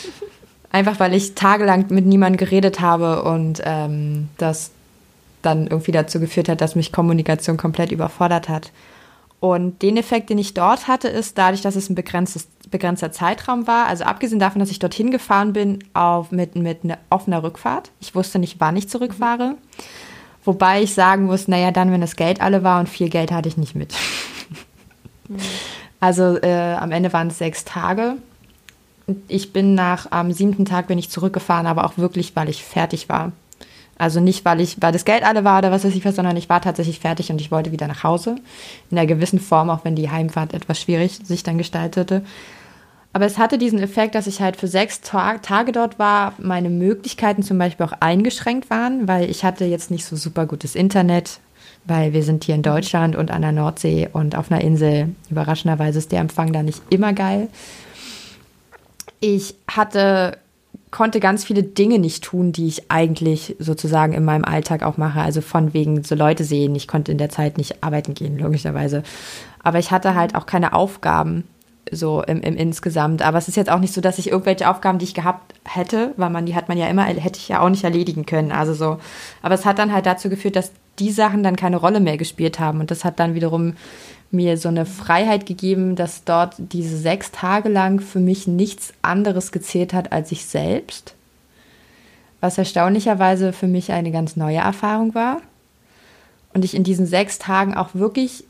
Einfach 0.71 0.99
weil 0.99 1.13
ich 1.13 1.35
tagelang 1.35 1.85
mit 1.89 2.05
niemandem 2.05 2.37
geredet 2.37 2.79
habe 2.79 3.23
und 3.23 3.61
ähm, 3.65 4.29
das 4.37 4.71
dann 5.41 5.67
irgendwie 5.67 5.91
dazu 5.91 6.19
geführt 6.19 6.49
hat, 6.49 6.61
dass 6.61 6.75
mich 6.75 6.91
Kommunikation 6.91 7.57
komplett 7.57 7.91
überfordert 7.91 8.49
hat. 8.49 8.71
Und 9.39 9.81
den 9.81 9.97
Effekt, 9.97 10.29
den 10.29 10.37
ich 10.37 10.53
dort 10.53 10.87
hatte, 10.87 11.07
ist 11.07 11.37
dadurch, 11.37 11.61
dass 11.61 11.75
es 11.75 11.89
ein 11.89 11.95
begrenztes, 11.95 12.47
begrenzter 12.69 13.11
Zeitraum 13.11 13.65
war. 13.65 13.87
Also 13.87 14.03
abgesehen 14.03 14.39
davon, 14.39 14.59
dass 14.59 14.69
ich 14.69 14.77
dorthin 14.77 15.09
gefahren 15.09 15.51
bin 15.51 15.79
auf, 15.93 16.31
mit, 16.31 16.55
mit 16.55 16.83
einer 16.83 16.99
offener 17.09 17.41
Rückfahrt. 17.41 17.89
Ich 17.99 18.13
wusste 18.13 18.37
nicht, 18.37 18.59
wann 18.59 18.77
ich 18.77 18.87
zurückfahre. 18.87 19.55
Wobei 20.43 20.81
ich 20.81 20.93
sagen 20.93 21.25
muss, 21.25 21.47
naja, 21.47 21.71
dann, 21.71 21.91
wenn 21.91 22.01
das 22.01 22.15
Geld 22.15 22.41
alle 22.41 22.63
war 22.63 22.79
und 22.79 22.89
viel 22.89 23.09
Geld 23.09 23.31
hatte 23.31 23.47
ich 23.47 23.57
nicht 23.57 23.75
mit. 23.75 23.93
Mhm. 25.27 25.37
Also 25.99 26.41
äh, 26.41 26.73
am 26.73 26.91
Ende 26.91 27.13
waren 27.13 27.27
es 27.27 27.37
sechs 27.37 27.63
Tage. 27.63 28.15
Ich 29.27 29.53
bin 29.53 29.75
nach 29.75 30.11
am 30.11 30.31
siebten 30.31 30.65
Tag 30.65 30.87
bin 30.87 30.97
ich 30.97 31.09
zurückgefahren, 31.09 31.67
aber 31.67 31.85
auch 31.85 31.97
wirklich, 31.97 32.35
weil 32.35 32.49
ich 32.49 32.63
fertig 32.63 33.07
war. 33.07 33.31
Also 33.97 34.19
nicht, 34.19 34.45
weil 34.45 34.61
ich, 34.61 34.81
weil 34.81 34.91
das 34.91 35.05
Geld 35.05 35.23
alle 35.23 35.43
war 35.43 35.59
oder 35.59 35.71
was 35.71 35.83
weiß 35.83 35.93
ich 35.93 36.03
was, 36.03 36.15
sondern 36.15 36.35
ich 36.35 36.49
war 36.49 36.59
tatsächlich 36.59 36.99
fertig 36.99 37.29
und 37.31 37.39
ich 37.39 37.51
wollte 37.51 37.71
wieder 37.71 37.87
nach 37.87 38.03
Hause. 38.03 38.35
In 38.89 38.97
einer 38.97 39.05
gewissen 39.05 39.39
Form, 39.39 39.69
auch 39.69 39.85
wenn 39.85 39.95
die 39.95 40.09
Heimfahrt 40.09 40.55
etwas 40.55 40.81
schwierig 40.81 41.19
sich 41.23 41.43
dann 41.43 41.59
gestaltete. 41.59 42.23
Aber 43.13 43.25
es 43.25 43.37
hatte 43.37 43.57
diesen 43.57 43.79
Effekt, 43.79 44.15
dass 44.15 44.27
ich 44.27 44.41
halt 44.41 44.55
für 44.55 44.67
sechs 44.67 45.01
Tage 45.01 45.71
dort 45.71 45.99
war, 45.99 46.33
meine 46.37 46.69
Möglichkeiten 46.69 47.43
zum 47.43 47.57
Beispiel 47.57 47.85
auch 47.85 47.95
eingeschränkt 47.99 48.69
waren, 48.69 49.07
weil 49.07 49.29
ich 49.29 49.43
hatte 49.43 49.65
jetzt 49.65 49.91
nicht 49.91 50.05
so 50.05 50.15
super 50.15 50.45
gutes 50.45 50.75
Internet, 50.75 51.39
weil 51.85 52.13
wir 52.13 52.23
sind 52.23 52.45
hier 52.45 52.55
in 52.55 52.61
Deutschland 52.61 53.15
und 53.17 53.29
an 53.29 53.41
der 53.41 53.51
Nordsee 53.51 54.07
und 54.11 54.35
auf 54.35 54.49
einer 54.49 54.61
Insel. 54.61 55.13
Überraschenderweise 55.29 55.99
ist 55.99 56.11
der 56.11 56.21
Empfang 56.21 56.53
da 56.53 56.63
nicht 56.63 56.81
immer 56.89 57.11
geil. 57.11 57.49
Ich 59.19 59.55
hatte 59.67 60.37
konnte 60.91 61.21
ganz 61.21 61.45
viele 61.45 61.63
Dinge 61.63 61.99
nicht 61.99 62.23
tun, 62.23 62.51
die 62.51 62.67
ich 62.67 62.91
eigentlich 62.91 63.55
sozusagen 63.59 64.13
in 64.13 64.25
meinem 64.25 64.43
Alltag 64.43 64.83
auch 64.83 64.97
mache. 64.97 65.21
Also 65.21 65.41
von 65.41 65.73
wegen 65.73 66.03
so 66.03 66.15
Leute 66.15 66.43
sehen. 66.43 66.75
Ich 66.75 66.87
konnte 66.87 67.13
in 67.13 67.17
der 67.17 67.29
Zeit 67.29 67.57
nicht 67.57 67.81
arbeiten 67.81 68.13
gehen, 68.13 68.37
logischerweise. 68.37 69.03
Aber 69.63 69.79
ich 69.79 69.91
hatte 69.91 70.15
halt 70.15 70.35
auch 70.35 70.45
keine 70.45 70.73
Aufgaben 70.73 71.45
so 71.91 72.23
im, 72.23 72.41
im 72.41 72.55
insgesamt. 72.55 73.21
Aber 73.21 73.37
es 73.37 73.47
ist 73.47 73.57
jetzt 73.57 73.69
auch 73.69 73.79
nicht 73.79 73.93
so, 73.93 74.01
dass 74.01 74.17
ich 74.17 74.31
irgendwelche 74.31 74.69
Aufgaben, 74.69 74.97
die 74.97 75.05
ich 75.05 75.13
gehabt 75.13 75.53
hätte, 75.65 76.13
weil 76.17 76.29
man 76.29 76.45
die 76.45 76.55
hat 76.55 76.69
man 76.69 76.77
ja 76.77 76.87
immer, 76.87 77.03
hätte 77.03 77.39
ich 77.39 77.49
ja 77.49 77.59
auch 77.59 77.69
nicht 77.69 77.83
erledigen 77.83 78.25
können. 78.25 78.51
Also 78.51 78.73
so. 78.73 78.97
Aber 79.41 79.55
es 79.55 79.65
hat 79.65 79.77
dann 79.77 79.91
halt 79.91 80.05
dazu 80.05 80.29
geführt, 80.29 80.55
dass 80.55 80.71
die 80.99 81.11
Sachen 81.11 81.43
dann 81.43 81.55
keine 81.55 81.77
Rolle 81.77 81.99
mehr 81.99 82.17
gespielt 82.17 82.59
haben. 82.59 82.79
Und 82.79 82.91
das 82.91 83.03
hat 83.03 83.19
dann 83.19 83.33
wiederum 83.33 83.75
mir 84.31 84.57
so 84.57 84.69
eine 84.69 84.85
Freiheit 84.85 85.45
gegeben, 85.45 85.95
dass 85.95 86.23
dort 86.23 86.55
diese 86.57 86.97
sechs 86.97 87.31
Tage 87.31 87.69
lang 87.69 87.99
für 87.99 88.19
mich 88.19 88.47
nichts 88.47 88.93
anderes 89.01 89.51
gezählt 89.51 89.93
hat 89.93 90.11
als 90.11 90.31
ich 90.31 90.45
selbst. 90.45 91.15
Was 92.39 92.57
erstaunlicherweise 92.57 93.53
für 93.53 93.67
mich 93.67 93.91
eine 93.91 94.11
ganz 94.11 94.35
neue 94.35 94.57
Erfahrung 94.57 95.13
war. 95.13 95.41
Und 96.53 96.65
ich 96.65 96.75
in 96.75 96.83
diesen 96.83 97.05
sechs 97.05 97.39
Tagen 97.39 97.75
auch 97.75 97.89
wirklich 97.93 98.45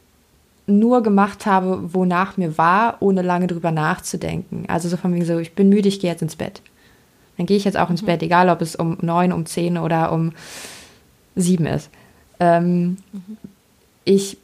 nur 0.67 1.03
gemacht 1.03 1.45
habe, 1.45 1.93
wonach 1.93 2.37
mir 2.37 2.57
war, 2.57 2.97
ohne 2.99 3.21
lange 3.21 3.47
drüber 3.47 3.71
nachzudenken. 3.71 4.65
Also 4.67 4.89
so 4.89 4.97
von 4.97 5.13
wegen 5.13 5.25
so, 5.25 5.39
ich 5.39 5.53
bin 5.53 5.69
müde, 5.69 5.87
ich 5.89 5.99
gehe 5.99 6.09
jetzt 6.09 6.21
ins 6.21 6.35
Bett. 6.35 6.61
Dann 7.37 7.45
gehe 7.45 7.57
ich 7.57 7.63
jetzt 7.63 7.77
auch 7.77 7.89
ins 7.89 8.03
mhm. 8.03 8.07
Bett, 8.07 8.23
egal 8.23 8.49
ob 8.49 8.61
es 8.61 8.75
um 8.75 8.97
neun, 9.01 9.31
um 9.31 9.45
zehn 9.45 9.77
oder 9.77 10.11
um 10.11 10.33
sieben 11.35 11.65
ist. 11.65 11.89
Ähm, 12.39 12.97
mhm. 13.11 13.37
Ich 14.03 14.37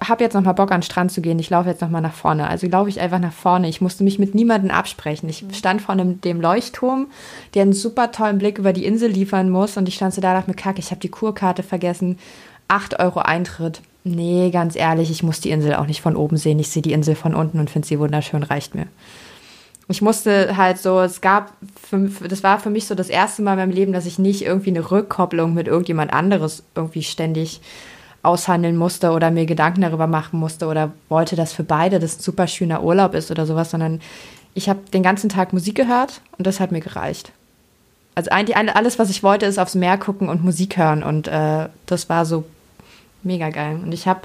habe 0.00 0.22
jetzt 0.22 0.34
noch 0.34 0.42
mal 0.42 0.52
Bock 0.52 0.72
an 0.72 0.80
den 0.80 0.84
Strand 0.86 1.10
zu 1.10 1.20
gehen, 1.20 1.38
ich 1.38 1.50
laufe 1.50 1.68
jetzt 1.68 1.80
noch 1.80 1.88
mal 1.88 2.00
nach 2.00 2.12
vorne. 2.12 2.48
Also 2.48 2.66
laufe 2.66 2.90
ich 2.90 3.00
einfach 3.00 3.18
nach 3.18 3.32
vorne. 3.32 3.68
Ich 3.68 3.80
musste 3.80 4.04
mich 4.04 4.18
mit 4.18 4.34
niemandem 4.34 4.70
absprechen. 4.70 5.28
Ich 5.28 5.42
mhm. 5.42 5.52
stand 5.52 5.82
vor 5.82 5.94
einem, 5.94 6.20
dem 6.20 6.40
Leuchtturm, 6.40 7.06
der 7.54 7.62
einen 7.62 7.72
super 7.72 8.12
tollen 8.12 8.38
Blick 8.38 8.58
über 8.58 8.72
die 8.72 8.84
Insel 8.84 9.10
liefern 9.10 9.50
muss 9.50 9.76
und 9.76 9.88
ich 9.88 9.94
stand 9.94 10.14
so 10.14 10.20
da 10.20 10.34
dachte 10.34 10.50
mir, 10.50 10.56
kacke, 10.56 10.80
ich 10.80 10.90
habe 10.90 11.00
die 11.00 11.08
Kurkarte 11.08 11.62
vergessen. 11.62 12.18
Acht 12.68 12.98
Euro 12.98 13.20
Eintritt. 13.20 13.80
Nee, 14.08 14.50
ganz 14.52 14.76
ehrlich, 14.76 15.10
ich 15.10 15.24
muss 15.24 15.40
die 15.40 15.50
Insel 15.50 15.74
auch 15.74 15.88
nicht 15.88 16.00
von 16.00 16.14
oben 16.14 16.36
sehen. 16.36 16.60
Ich 16.60 16.68
sehe 16.68 16.80
die 16.80 16.92
Insel 16.92 17.16
von 17.16 17.34
unten 17.34 17.58
und 17.58 17.70
finde 17.70 17.88
sie 17.88 17.98
wunderschön, 17.98 18.44
reicht 18.44 18.76
mir. 18.76 18.86
Ich 19.88 20.00
musste 20.00 20.56
halt 20.56 20.78
so, 20.78 21.00
es 21.00 21.20
gab, 21.20 21.52
für, 21.82 22.08
das 22.28 22.44
war 22.44 22.60
für 22.60 22.70
mich 22.70 22.86
so 22.86 22.94
das 22.94 23.08
erste 23.08 23.42
Mal 23.42 23.54
in 23.54 23.58
meinem 23.58 23.72
Leben, 23.72 23.92
dass 23.92 24.06
ich 24.06 24.20
nicht 24.20 24.42
irgendwie 24.42 24.70
eine 24.70 24.92
Rückkopplung 24.92 25.54
mit 25.54 25.66
irgendjemand 25.66 26.12
anderes 26.12 26.62
irgendwie 26.76 27.02
ständig 27.02 27.60
aushandeln 28.22 28.76
musste 28.76 29.10
oder 29.10 29.32
mir 29.32 29.44
Gedanken 29.44 29.80
darüber 29.80 30.06
machen 30.06 30.38
musste 30.38 30.68
oder 30.68 30.92
wollte, 31.08 31.34
dass 31.34 31.52
für 31.52 31.64
beide 31.64 31.98
das 31.98 32.18
ein 32.18 32.22
super 32.22 32.46
schöner 32.46 32.84
Urlaub 32.84 33.12
ist 33.12 33.32
oder 33.32 33.44
sowas, 33.44 33.72
sondern 33.72 34.00
ich 34.54 34.68
habe 34.68 34.78
den 34.94 35.02
ganzen 35.02 35.30
Tag 35.30 35.52
Musik 35.52 35.74
gehört 35.74 36.20
und 36.38 36.46
das 36.46 36.60
hat 36.60 36.70
mir 36.70 36.80
gereicht. 36.80 37.32
Also 38.14 38.30
eigentlich 38.30 38.56
alles, 38.56 39.00
was 39.00 39.10
ich 39.10 39.24
wollte, 39.24 39.46
ist 39.46 39.58
aufs 39.58 39.74
Meer 39.74 39.98
gucken 39.98 40.28
und 40.28 40.44
Musik 40.44 40.76
hören 40.76 41.02
und 41.02 41.26
äh, 41.26 41.68
das 41.86 42.08
war 42.08 42.24
so 42.24 42.44
mega 43.26 43.50
geil. 43.50 43.78
Und 43.82 43.92
ich 43.92 44.06
habe 44.06 44.22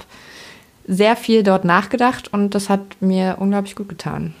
sehr 0.86 1.16
viel 1.16 1.42
dort 1.42 1.64
nachgedacht 1.64 2.32
und 2.32 2.54
das 2.54 2.68
hat 2.68 2.80
mir 3.00 3.36
unglaublich 3.38 3.76
gut 3.76 3.88
getan. 3.88 4.34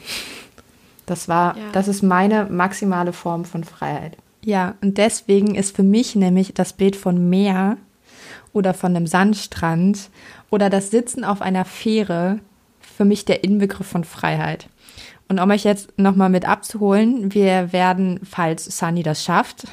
Das 1.06 1.28
war, 1.28 1.56
ja. 1.56 1.62
das 1.72 1.88
ist 1.88 2.02
meine 2.02 2.46
maximale 2.46 3.12
Form 3.12 3.44
von 3.44 3.64
Freiheit. 3.64 4.16
Ja, 4.44 4.74
und 4.80 4.98
deswegen 4.98 5.54
ist 5.54 5.74
für 5.76 5.82
mich 5.82 6.16
nämlich 6.16 6.54
das 6.54 6.72
Bild 6.72 6.96
von 6.96 7.28
Meer 7.28 7.76
oder 8.52 8.74
von 8.74 8.94
einem 8.94 9.06
Sandstrand 9.06 10.10
oder 10.50 10.68
das 10.68 10.90
Sitzen 10.90 11.24
auf 11.24 11.42
einer 11.42 11.64
Fähre 11.64 12.38
für 12.80 13.04
mich 13.04 13.24
der 13.24 13.44
Inbegriff 13.44 13.86
von 13.86 14.04
Freiheit. 14.04 14.68
Und 15.28 15.38
um 15.38 15.50
euch 15.50 15.64
jetzt 15.64 15.98
nochmal 15.98 16.28
mit 16.28 16.46
abzuholen, 16.46 17.32
wir 17.32 17.72
werden, 17.72 18.20
falls 18.28 18.64
Sunny 18.76 19.02
das 19.02 19.24
schafft, 19.24 19.64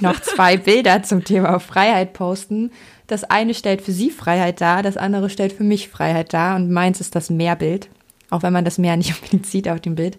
noch 0.00 0.20
zwei 0.20 0.58
Bilder 0.58 1.02
zum 1.02 1.24
Thema 1.24 1.58
Freiheit 1.60 2.12
posten. 2.12 2.70
Das 3.06 3.24
eine 3.24 3.54
stellt 3.54 3.82
für 3.82 3.92
sie 3.92 4.10
Freiheit 4.10 4.60
dar, 4.60 4.82
das 4.82 4.96
andere 4.96 5.30
stellt 5.30 5.52
für 5.52 5.64
mich 5.64 5.88
Freiheit 5.88 6.32
dar 6.32 6.56
und 6.56 6.70
meins 6.70 7.00
ist 7.00 7.14
das 7.14 7.30
Meerbild, 7.30 7.88
auch 8.30 8.42
wenn 8.42 8.52
man 8.52 8.64
das 8.64 8.78
Meer 8.78 8.96
nicht 8.96 9.14
unbedingt 9.14 9.46
sieht 9.46 9.68
auf 9.68 9.80
dem 9.80 9.94
Bild. 9.94 10.18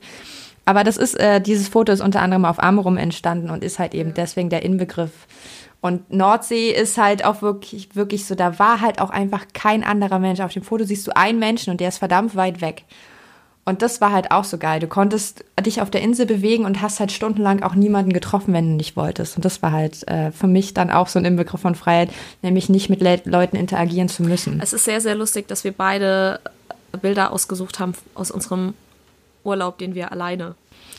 Aber 0.65 0.83
das 0.83 0.97
ist, 0.97 1.15
äh, 1.15 1.39
dieses 1.39 1.69
Foto 1.69 1.93
ist 1.93 2.01
unter 2.01 2.21
anderem 2.21 2.43
auf 2.43 2.61
Amrum 2.61 2.97
entstanden 2.97 3.49
und 3.49 3.63
ist 3.63 3.79
halt 3.79 3.93
eben 3.93 4.13
deswegen 4.13 4.49
der 4.49 4.63
Inbegriff 4.63 5.11
und 5.79 6.11
Nordsee 6.11 6.71
ist 6.71 6.97
halt 6.97 7.23
auch 7.23 7.41
wirklich, 7.41 7.95
wirklich 7.95 8.25
so, 8.25 8.35
da 8.35 8.57
war 8.57 8.81
halt 8.81 8.99
auch 8.99 9.09
einfach 9.09 9.45
kein 9.53 9.83
anderer 9.83 10.19
Mensch. 10.19 10.39
Auf 10.39 10.53
dem 10.53 10.63
Foto 10.63 10.83
siehst 10.83 11.05
du 11.07 11.15
einen 11.15 11.39
Menschen 11.39 11.71
und 11.71 11.79
der 11.79 11.89
ist 11.89 11.99
verdammt 11.99 12.35
weit 12.35 12.61
weg. 12.61 12.83
Und 13.67 13.81
das 13.81 13.99
war 13.99 14.13
halt 14.13 14.31
auch 14.31 14.45
so 14.45 14.57
geil. 14.57 14.79
Du 14.79 14.87
konntest 14.87 15.43
dich 15.59 15.81
auf 15.81 15.89
der 15.89 16.01
Insel 16.01 16.25
bewegen 16.25 16.63
und 16.63 16.81
hast 16.81 17.01
halt 17.01 17.11
stundenlang 17.11 17.63
auch 17.63 17.75
niemanden 17.75 18.13
getroffen, 18.13 18.53
wenn 18.53 18.69
du 18.69 18.75
nicht 18.77 18.95
wolltest. 18.95 19.35
Und 19.35 19.43
das 19.43 19.61
war 19.61 19.73
halt 19.73 20.07
äh, 20.07 20.31
für 20.31 20.47
mich 20.47 20.73
dann 20.73 20.89
auch 20.89 21.09
so 21.09 21.19
ein 21.19 21.25
Inbegriff 21.25 21.59
von 21.59 21.75
Freiheit, 21.75 22.09
nämlich 22.41 22.69
nicht 22.69 22.89
mit 22.89 23.01
Le 23.01 23.21
Leuten 23.25 23.57
interagieren 23.57 24.07
zu 24.07 24.23
müssen. 24.23 24.61
Es 24.63 24.71
ist 24.71 24.85
sehr, 24.85 25.01
sehr 25.01 25.15
lustig, 25.15 25.49
dass 25.49 25.65
wir 25.65 25.73
beide 25.73 26.39
Bilder 27.01 27.33
ausgesucht 27.33 27.81
haben 27.81 27.93
aus 28.15 28.31
unserem 28.31 28.73
Urlaub, 29.43 29.79
den 29.79 29.95
wir 29.95 30.13
alleine. 30.13 30.55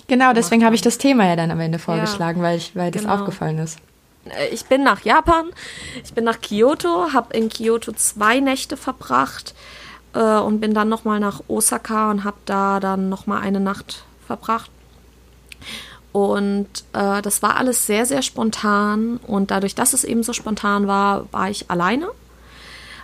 Genau, 0.06 0.34
deswegen 0.34 0.62
habe 0.62 0.74
ich 0.74 0.82
das 0.82 0.98
Thema 0.98 1.26
ja 1.26 1.36
dann 1.36 1.50
am 1.50 1.60
Ende 1.60 1.78
vorgeschlagen, 1.78 2.42
ja, 2.42 2.48
weil, 2.48 2.58
ich, 2.58 2.76
weil 2.76 2.90
das 2.90 3.04
genau. 3.04 3.14
aufgefallen 3.14 3.60
ist. 3.60 3.78
Äh, 4.28 4.48
ich 4.48 4.66
bin 4.66 4.82
nach 4.82 5.00
Japan, 5.06 5.46
ich 6.04 6.12
bin 6.12 6.24
nach 6.24 6.42
Kyoto, 6.42 7.14
habe 7.14 7.34
in 7.34 7.48
Kyoto 7.48 7.92
zwei 7.92 8.40
Nächte 8.40 8.76
verbracht 8.76 9.54
äh, 10.14 10.38
und 10.38 10.60
bin 10.60 10.74
dann 10.74 10.88
nochmal 10.88 11.20
nach 11.20 11.42
Osaka 11.48 12.10
und 12.10 12.24
habe 12.24 12.38
da 12.44 12.80
dann 12.80 13.08
nochmal 13.08 13.42
eine 13.42 13.60
Nacht 13.60 14.04
verbracht. 14.26 14.70
Und 16.12 16.68
äh, 16.94 17.22
das 17.22 17.42
war 17.42 17.56
alles 17.56 17.86
sehr, 17.86 18.06
sehr 18.06 18.22
spontan. 18.22 19.18
Und 19.18 19.50
dadurch, 19.50 19.74
dass 19.74 19.92
es 19.92 20.04
eben 20.04 20.22
so 20.22 20.32
spontan 20.32 20.86
war, 20.86 21.26
war 21.32 21.50
ich 21.50 21.70
alleine. 21.70 22.08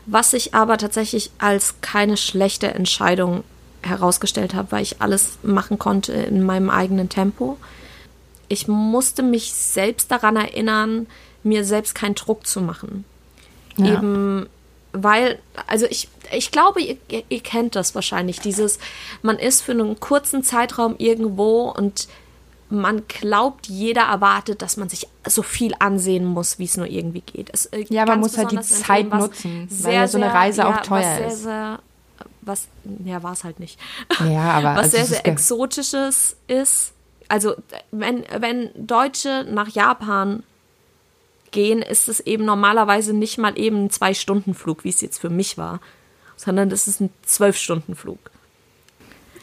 Was 0.07 0.33
ich 0.33 0.55
aber 0.55 0.79
tatsächlich 0.79 1.31
als 1.39 1.77
keine 1.81 2.17
schlechte 2.17 2.69
Entscheidung 2.69 3.45
herausgestellt 3.83 4.55
habe, 4.55 4.73
weil 4.73 4.83
ich 4.83 5.01
alles 5.01 5.39
machen 5.43 5.79
konnte 5.79 6.13
in 6.13 6.45
meinem 6.45 6.71
eigenen 6.71 7.09
Tempo 7.09 7.59
ich 8.49 8.69
musste 8.69 9.23
mich 9.23 9.53
selbst 9.53 10.11
daran 10.11 10.37
erinnern, 10.37 11.07
mir 11.43 11.65
selbst 11.65 11.95
keinen 11.95 12.15
Druck 12.15 12.47
zu 12.47 12.61
machen. 12.61 13.05
Ja. 13.77 13.95
Eben, 13.95 14.47
weil, 14.95 15.39
also 15.67 15.87
ich, 15.91 16.09
ich 16.33 16.51
glaube, 16.51 16.81
ihr, 16.81 16.97
ihr, 17.29 17.41
kennt 17.41 17.75
das 17.75 17.95
wahrscheinlich, 17.95 18.41
dieses, 18.41 18.79
man 19.23 19.39
ist 19.39 19.61
für 19.61 19.73
einen 19.73 19.99
kurzen 19.99 20.43
Zeitraum 20.45 20.95
irgendwo 20.99 21.69
und 21.69 22.09
man 22.71 23.07
glaubt, 23.09 23.67
jeder 23.67 24.03
erwartet, 24.03 24.63
dass 24.63 24.77
man 24.77 24.89
sich 24.89 25.09
so 25.27 25.43
viel 25.43 25.75
ansehen 25.81 26.25
muss, 26.25 26.59
wie 26.59 26.65
es 26.65 26.77
nur 26.77 26.87
irgendwie 26.87 27.21
geht. 27.21 27.51
Es, 27.53 27.67
äh, 27.67 27.85
ja, 27.89 28.07
man 28.07 28.21
muss 28.21 28.39
halt 28.39 28.53
die 28.53 28.61
Zeit 28.61 29.11
nutzen, 29.11 29.69
sehr, 29.69 29.87
weil 29.87 29.95
ja 29.95 30.09
so 30.09 30.19
eine 30.19 30.33
Reise 30.33 30.57
sehr, 30.57 30.69
auch 30.69 30.81
teuer 30.81 31.17
sehr, 31.17 31.27
ist. 31.27 31.43
Sehr, 31.43 31.79
was, 32.41 32.69
ja, 33.05 33.23
war 33.23 33.33
es 33.33 33.45
halt 33.45 33.61
nicht. 33.61 33.79
Ja, 34.21 34.51
aber 34.53 34.77
was 34.77 34.85
also 34.85 34.97
sehr, 34.97 35.07
sehr 35.07 35.27
exotisches 35.27 36.37
ist. 36.47 36.93
Also, 37.29 37.55
wenn, 37.91 38.25
wenn 38.39 38.71
Deutsche 38.77 39.45
nach 39.49 39.69
Japan 39.69 40.43
gehen, 41.55 41.81
ist 41.81 42.09
es 42.09 42.21
eben 42.21 42.45
normalerweise 42.45 43.15
nicht 43.15 43.39
mal 43.39 43.57
eben 43.59 43.85
ein 43.85 43.91
Zwei-Stunden-Flug, 43.91 44.85
wie 44.85 44.91
es 44.91 45.01
jetzt 45.01 45.19
für 45.19 45.31
mich 45.31 45.57
war, 45.57 45.81
sondern 46.37 46.69
das 46.69 46.89
ist 46.89 47.01
ein 47.01 47.11
Zwölf-Stunden-Flug. 47.23 48.19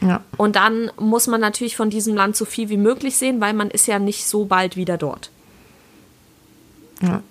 Ja. 0.02 0.22
Und 0.36 0.56
dann 0.56 0.90
muss 0.98 1.26
man 1.26 1.40
natürlich 1.40 1.76
von 1.76 1.88
diesem 1.88 2.14
Land 2.14 2.36
so 2.36 2.44
viel 2.44 2.68
wie 2.68 2.76
möglich 2.76 3.16
sehen, 3.16 3.40
weil 3.40 3.54
man 3.54 3.70
ist 3.70 3.86
ja 3.86 3.98
nicht 3.98 4.26
so 4.26 4.44
bald 4.44 4.76
wieder 4.76 4.98
dort. 4.98 5.30
Ja, 7.00 7.22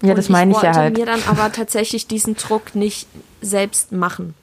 ja 0.00 0.14
das 0.14 0.28
Und 0.28 0.32
meine 0.32 0.52
ich 0.52 0.58
ja 0.58 0.62
wollte 0.62 0.78
halt. 0.78 0.96
mir 0.96 1.06
dann 1.06 1.22
aber 1.26 1.50
tatsächlich 1.52 2.06
diesen 2.06 2.36
Druck 2.36 2.74
nicht 2.74 3.08
selbst 3.42 3.90
machen. 3.90 4.34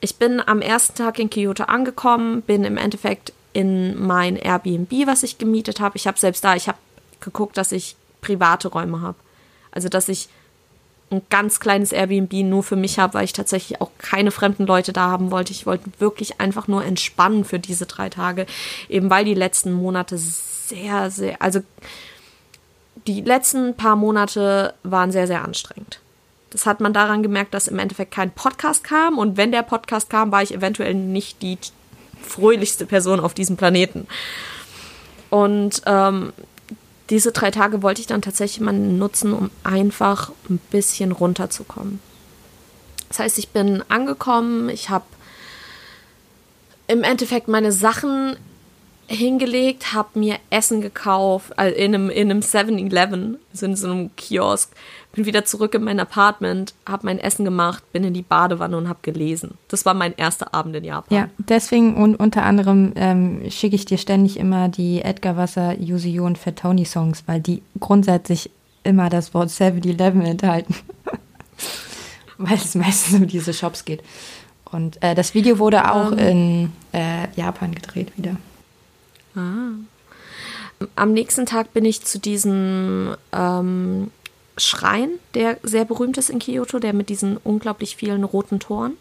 Ich 0.00 0.16
bin 0.16 0.40
am 0.40 0.62
ersten 0.62 0.96
Tag 0.96 1.18
in 1.18 1.30
Kyoto 1.30 1.64
angekommen, 1.64 2.42
bin 2.42 2.64
im 2.64 2.76
Endeffekt 2.76 3.32
in 3.52 4.04
mein 4.04 4.36
Airbnb, 4.36 5.06
was 5.06 5.22
ich 5.22 5.38
gemietet 5.38 5.78
habe. 5.78 5.96
Ich 5.96 6.06
habe 6.06 6.18
selbst 6.18 6.42
da, 6.42 6.56
ich 6.56 6.66
habe 6.66 6.78
geguckt, 7.20 7.56
dass 7.56 7.70
ich 7.70 7.96
private 8.20 8.68
Räume 8.68 9.00
habe. 9.00 9.18
Also, 9.72 9.88
dass 9.88 10.08
ich 10.08 10.28
ein 11.10 11.22
ganz 11.28 11.58
kleines 11.58 11.92
Airbnb 11.92 12.32
nur 12.44 12.62
für 12.62 12.76
mich 12.76 12.98
habe, 12.98 13.14
weil 13.14 13.24
ich 13.24 13.32
tatsächlich 13.32 13.80
auch 13.80 13.90
keine 13.98 14.30
fremden 14.30 14.66
Leute 14.66 14.92
da 14.92 15.10
haben 15.10 15.30
wollte. 15.30 15.52
Ich 15.52 15.66
wollte 15.66 15.90
wirklich 15.98 16.40
einfach 16.40 16.68
nur 16.68 16.84
entspannen 16.84 17.44
für 17.44 17.58
diese 17.58 17.86
drei 17.86 18.08
Tage, 18.08 18.46
eben 18.88 19.10
weil 19.10 19.24
die 19.24 19.34
letzten 19.34 19.72
Monate 19.72 20.18
sehr, 20.18 21.10
sehr, 21.10 21.42
also 21.42 21.60
die 23.06 23.22
letzten 23.22 23.76
paar 23.76 23.96
Monate 23.96 24.74
waren 24.84 25.10
sehr, 25.10 25.26
sehr 25.26 25.42
anstrengend. 25.42 26.00
Das 26.50 26.66
hat 26.66 26.80
man 26.80 26.92
daran 26.92 27.22
gemerkt, 27.22 27.54
dass 27.54 27.68
im 27.68 27.78
Endeffekt 27.78 28.12
kein 28.12 28.30
Podcast 28.30 28.84
kam 28.84 29.18
und 29.18 29.36
wenn 29.36 29.52
der 29.52 29.62
Podcast 29.62 30.10
kam, 30.10 30.30
war 30.30 30.42
ich 30.42 30.54
eventuell 30.54 30.94
nicht 30.94 31.42
die 31.42 31.58
fröhlichste 32.22 32.86
Person 32.86 33.20
auf 33.20 33.34
diesem 33.34 33.56
Planeten. 33.56 34.06
Und 35.30 35.82
ähm, 35.86 36.32
diese 37.10 37.32
drei 37.32 37.50
Tage 37.50 37.82
wollte 37.82 38.00
ich 38.00 38.06
dann 38.06 38.22
tatsächlich 38.22 38.60
mal 38.60 38.72
nutzen, 38.72 39.32
um 39.32 39.50
einfach 39.64 40.32
ein 40.48 40.58
bisschen 40.70 41.12
runterzukommen. 41.12 42.00
Das 43.08 43.18
heißt, 43.18 43.38
ich 43.38 43.48
bin 43.48 43.82
angekommen, 43.88 44.68
ich 44.68 44.88
habe 44.88 45.04
im 46.86 47.02
Endeffekt 47.02 47.48
meine 47.48 47.72
Sachen 47.72 48.36
hingelegt, 49.08 49.92
habe 49.92 50.18
mir 50.18 50.38
Essen 50.50 50.80
gekauft, 50.80 51.58
also 51.58 51.76
in 51.76 51.94
einem, 51.94 52.10
in 52.10 52.30
einem 52.30 52.40
7-Eleven, 52.40 53.38
also 53.52 53.66
in 53.66 53.76
so 53.76 53.90
einem 53.90 54.14
Kiosk, 54.14 54.70
bin 55.12 55.26
wieder 55.26 55.44
zurück 55.44 55.74
in 55.74 55.84
mein 55.84 55.98
Apartment, 55.98 56.74
habe 56.86 57.06
mein 57.06 57.18
Essen 57.18 57.44
gemacht, 57.44 57.82
bin 57.92 58.04
in 58.04 58.14
die 58.14 58.22
Badewanne 58.22 58.76
und 58.76 58.88
habe 58.88 59.00
gelesen. 59.02 59.58
Das 59.68 59.84
war 59.84 59.94
mein 59.94 60.14
erster 60.16 60.54
Abend 60.54 60.76
in 60.76 60.84
Japan. 60.84 61.16
Ja, 61.16 61.28
deswegen 61.38 61.96
und 61.96 62.16
unter 62.16 62.44
anderem 62.44 62.92
ähm, 62.94 63.50
schicke 63.50 63.76
ich 63.76 63.84
dir 63.84 63.98
ständig 63.98 64.38
immer 64.38 64.68
die 64.68 65.02
Edgar 65.02 65.36
Wasser, 65.36 65.78
Yuzu 65.80 66.22
und 66.22 66.38
Fat 66.38 66.56
Tony 66.56 66.84
Songs, 66.84 67.24
weil 67.26 67.40
die 67.40 67.62
grundsätzlich 67.80 68.50
immer 68.84 69.10
das 69.10 69.34
Wort 69.34 69.48
7-Eleven 69.50 70.22
enthalten. 70.22 70.74
weil 72.38 72.54
es 72.56 72.74
meistens 72.74 73.14
um 73.20 73.26
diese 73.26 73.52
Shops 73.52 73.84
geht. 73.84 74.02
Und 74.70 75.02
äh, 75.02 75.14
das 75.14 75.34
Video 75.34 75.58
wurde 75.58 75.92
auch 75.92 76.12
Ähm. 76.12 76.18
in 76.18 76.72
äh, 76.92 77.26
Japan 77.36 77.74
gedreht 77.74 78.12
wieder. 78.16 78.36
Am 80.96 81.12
nächsten 81.12 81.46
Tag 81.46 81.72
bin 81.72 81.84
ich 81.84 82.02
zu 82.02 82.18
diesem 82.18 83.14
ähm, 83.32 84.10
Schrein, 84.60 85.10
der 85.34 85.58
sehr 85.62 85.84
berühmt 85.84 86.18
ist 86.18 86.30
in 86.30 86.38
Kyoto, 86.38 86.78
der 86.78 86.92
mit 86.92 87.08
diesen 87.08 87.36
unglaublich 87.38 87.96
vielen 87.96 88.24
roten 88.24 88.60
Toren. 88.60 88.92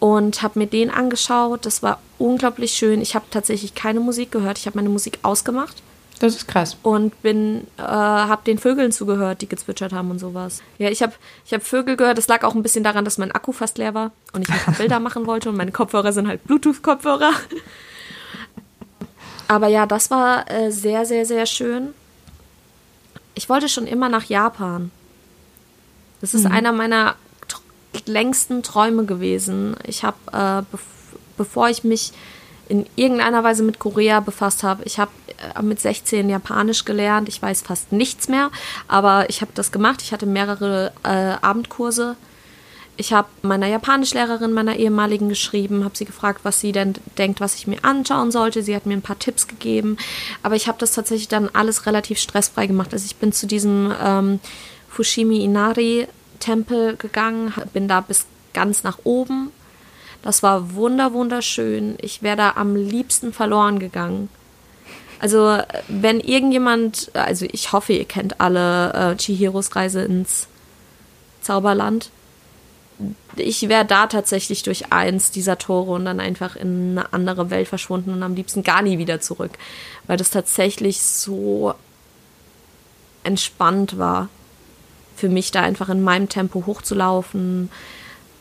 Und 0.00 0.42
habe 0.42 0.58
mir 0.58 0.66
den 0.66 0.90
angeschaut. 0.90 1.64
Das 1.66 1.82
war 1.82 2.00
unglaublich 2.18 2.72
schön. 2.72 3.00
Ich 3.00 3.14
habe 3.14 3.26
tatsächlich 3.30 3.74
keine 3.74 4.00
Musik 4.00 4.32
gehört. 4.32 4.58
Ich 4.58 4.66
habe 4.66 4.76
meine 4.78 4.88
Musik 4.88 5.18
ausgemacht 5.22 5.82
Das 6.20 6.34
ist 6.34 6.48
krass. 6.48 6.76
und 6.82 7.20
bin 7.22 7.66
äh, 7.76 7.82
habe 7.82 8.42
den 8.44 8.58
Vögeln 8.58 8.90
zugehört, 8.92 9.40
die 9.42 9.48
gezwitschert 9.48 9.92
haben 9.92 10.10
und 10.10 10.18
sowas. 10.18 10.62
Ja, 10.78 10.88
ich 10.90 11.02
habe 11.02 11.12
ich 11.46 11.52
habe 11.52 11.62
Vögel 11.62 11.96
gehört. 11.96 12.18
Das 12.18 12.26
lag 12.28 12.42
auch 12.44 12.54
ein 12.54 12.62
bisschen 12.62 12.82
daran, 12.82 13.04
dass 13.04 13.18
mein 13.18 13.30
Akku 13.30 13.52
fast 13.52 13.78
leer 13.78 13.94
war 13.94 14.10
und 14.32 14.42
ich 14.42 14.52
ein 14.52 14.58
paar 14.60 14.74
Bilder 14.78 14.98
machen 15.00 15.26
wollte 15.26 15.48
und 15.50 15.56
meine 15.56 15.70
Kopfhörer 15.72 16.12
sind 16.12 16.26
halt 16.26 16.42
Bluetooth-Kopfhörer. 16.44 17.32
Aber 19.48 19.68
ja, 19.68 19.86
das 19.86 20.10
war 20.10 20.50
äh, 20.50 20.70
sehr, 20.70 21.04
sehr, 21.06 21.26
sehr 21.26 21.46
schön. 21.46 21.94
Ich 23.34 23.48
wollte 23.48 23.68
schon 23.68 23.86
immer 23.86 24.08
nach 24.08 24.24
Japan. 24.24 24.90
Das 26.20 26.34
ist 26.34 26.46
einer 26.46 26.72
meiner 26.72 27.14
längsten 28.06 28.62
Träume 28.62 29.04
gewesen. 29.04 29.76
Ich 29.84 30.04
habe, 30.04 30.16
äh, 30.32 30.62
bev 30.70 30.80
bevor 31.36 31.70
ich 31.70 31.84
mich 31.84 32.12
in 32.68 32.84
irgendeiner 32.96 33.42
Weise 33.42 33.62
mit 33.62 33.78
Korea 33.78 34.20
befasst 34.20 34.62
habe, 34.62 34.84
ich 34.84 34.98
habe 34.98 35.10
äh, 35.56 35.62
mit 35.62 35.80
16 35.80 36.28
Japanisch 36.28 36.84
gelernt. 36.84 37.28
Ich 37.28 37.40
weiß 37.40 37.62
fast 37.62 37.92
nichts 37.92 38.28
mehr, 38.28 38.50
aber 38.88 39.30
ich 39.30 39.40
habe 39.40 39.50
das 39.54 39.72
gemacht. 39.72 40.02
Ich 40.02 40.12
hatte 40.12 40.26
mehrere 40.26 40.92
äh, 41.02 41.08
Abendkurse. 41.40 42.16
Ich 42.96 43.12
habe 43.12 43.28
meiner 43.42 43.66
Japanischlehrerin, 43.66 44.52
meiner 44.52 44.76
ehemaligen, 44.76 45.30
geschrieben, 45.30 45.84
habe 45.84 45.96
sie 45.96 46.04
gefragt, 46.04 46.40
was 46.42 46.60
sie 46.60 46.72
denn 46.72 46.94
denkt, 47.16 47.40
was 47.40 47.54
ich 47.54 47.66
mir 47.66 47.82
anschauen 47.82 48.30
sollte. 48.30 48.62
Sie 48.62 48.76
hat 48.76 48.84
mir 48.84 48.94
ein 48.94 49.02
paar 49.02 49.18
Tipps 49.18 49.48
gegeben, 49.48 49.96
aber 50.42 50.54
ich 50.54 50.68
habe 50.68 50.78
das 50.78 50.92
tatsächlich 50.92 51.28
dann 51.28 51.48
alles 51.52 51.86
relativ 51.86 52.18
stressfrei 52.18 52.66
gemacht. 52.66 52.92
Also 52.92 53.06
ich 53.06 53.16
bin 53.16 53.32
zu 53.32 53.46
diesem 53.46 53.94
ähm, 54.02 54.40
Fushimi 54.90 55.42
Inari 55.42 56.08
Tempel 56.40 56.96
gegangen, 56.96 57.54
bin 57.72 57.88
da 57.88 58.00
bis 58.00 58.26
ganz 58.52 58.82
nach 58.82 58.98
oben. 59.04 59.50
Das 60.22 60.42
war 60.42 60.74
wunder 60.74 61.12
wunderschön. 61.12 61.96
Ich 62.02 62.22
wäre 62.22 62.36
da 62.36 62.52
am 62.56 62.76
liebsten 62.76 63.32
verloren 63.32 63.78
gegangen. 63.78 64.28
Also 65.20 65.58
wenn 65.88 66.20
irgendjemand, 66.20 67.10
also 67.14 67.46
ich 67.50 67.72
hoffe, 67.72 67.92
ihr 67.92 68.06
kennt 68.06 68.40
alle 68.40 68.92
äh, 68.92 69.16
Chihiros 69.16 69.76
Reise 69.76 70.02
ins 70.02 70.48
Zauberland 71.42 72.10
ich 73.36 73.68
wäre 73.68 73.84
da 73.84 74.06
tatsächlich 74.06 74.62
durch 74.62 74.92
eins 74.92 75.30
dieser 75.30 75.58
Tore 75.58 75.92
und 75.92 76.04
dann 76.04 76.20
einfach 76.20 76.56
in 76.56 76.98
eine 76.98 77.12
andere 77.12 77.50
Welt 77.50 77.68
verschwunden 77.68 78.12
und 78.12 78.22
am 78.22 78.34
liebsten 78.34 78.62
gar 78.62 78.82
nie 78.82 78.98
wieder 78.98 79.20
zurück, 79.20 79.52
weil 80.06 80.16
das 80.16 80.30
tatsächlich 80.30 81.02
so 81.02 81.74
entspannt 83.24 83.98
war 83.98 84.28
für 85.20 85.28
mich 85.28 85.50
da 85.50 85.62
einfach 85.62 85.90
in 85.90 86.02
meinem 86.02 86.28
Tempo 86.28 86.64
hochzulaufen, 86.66 87.70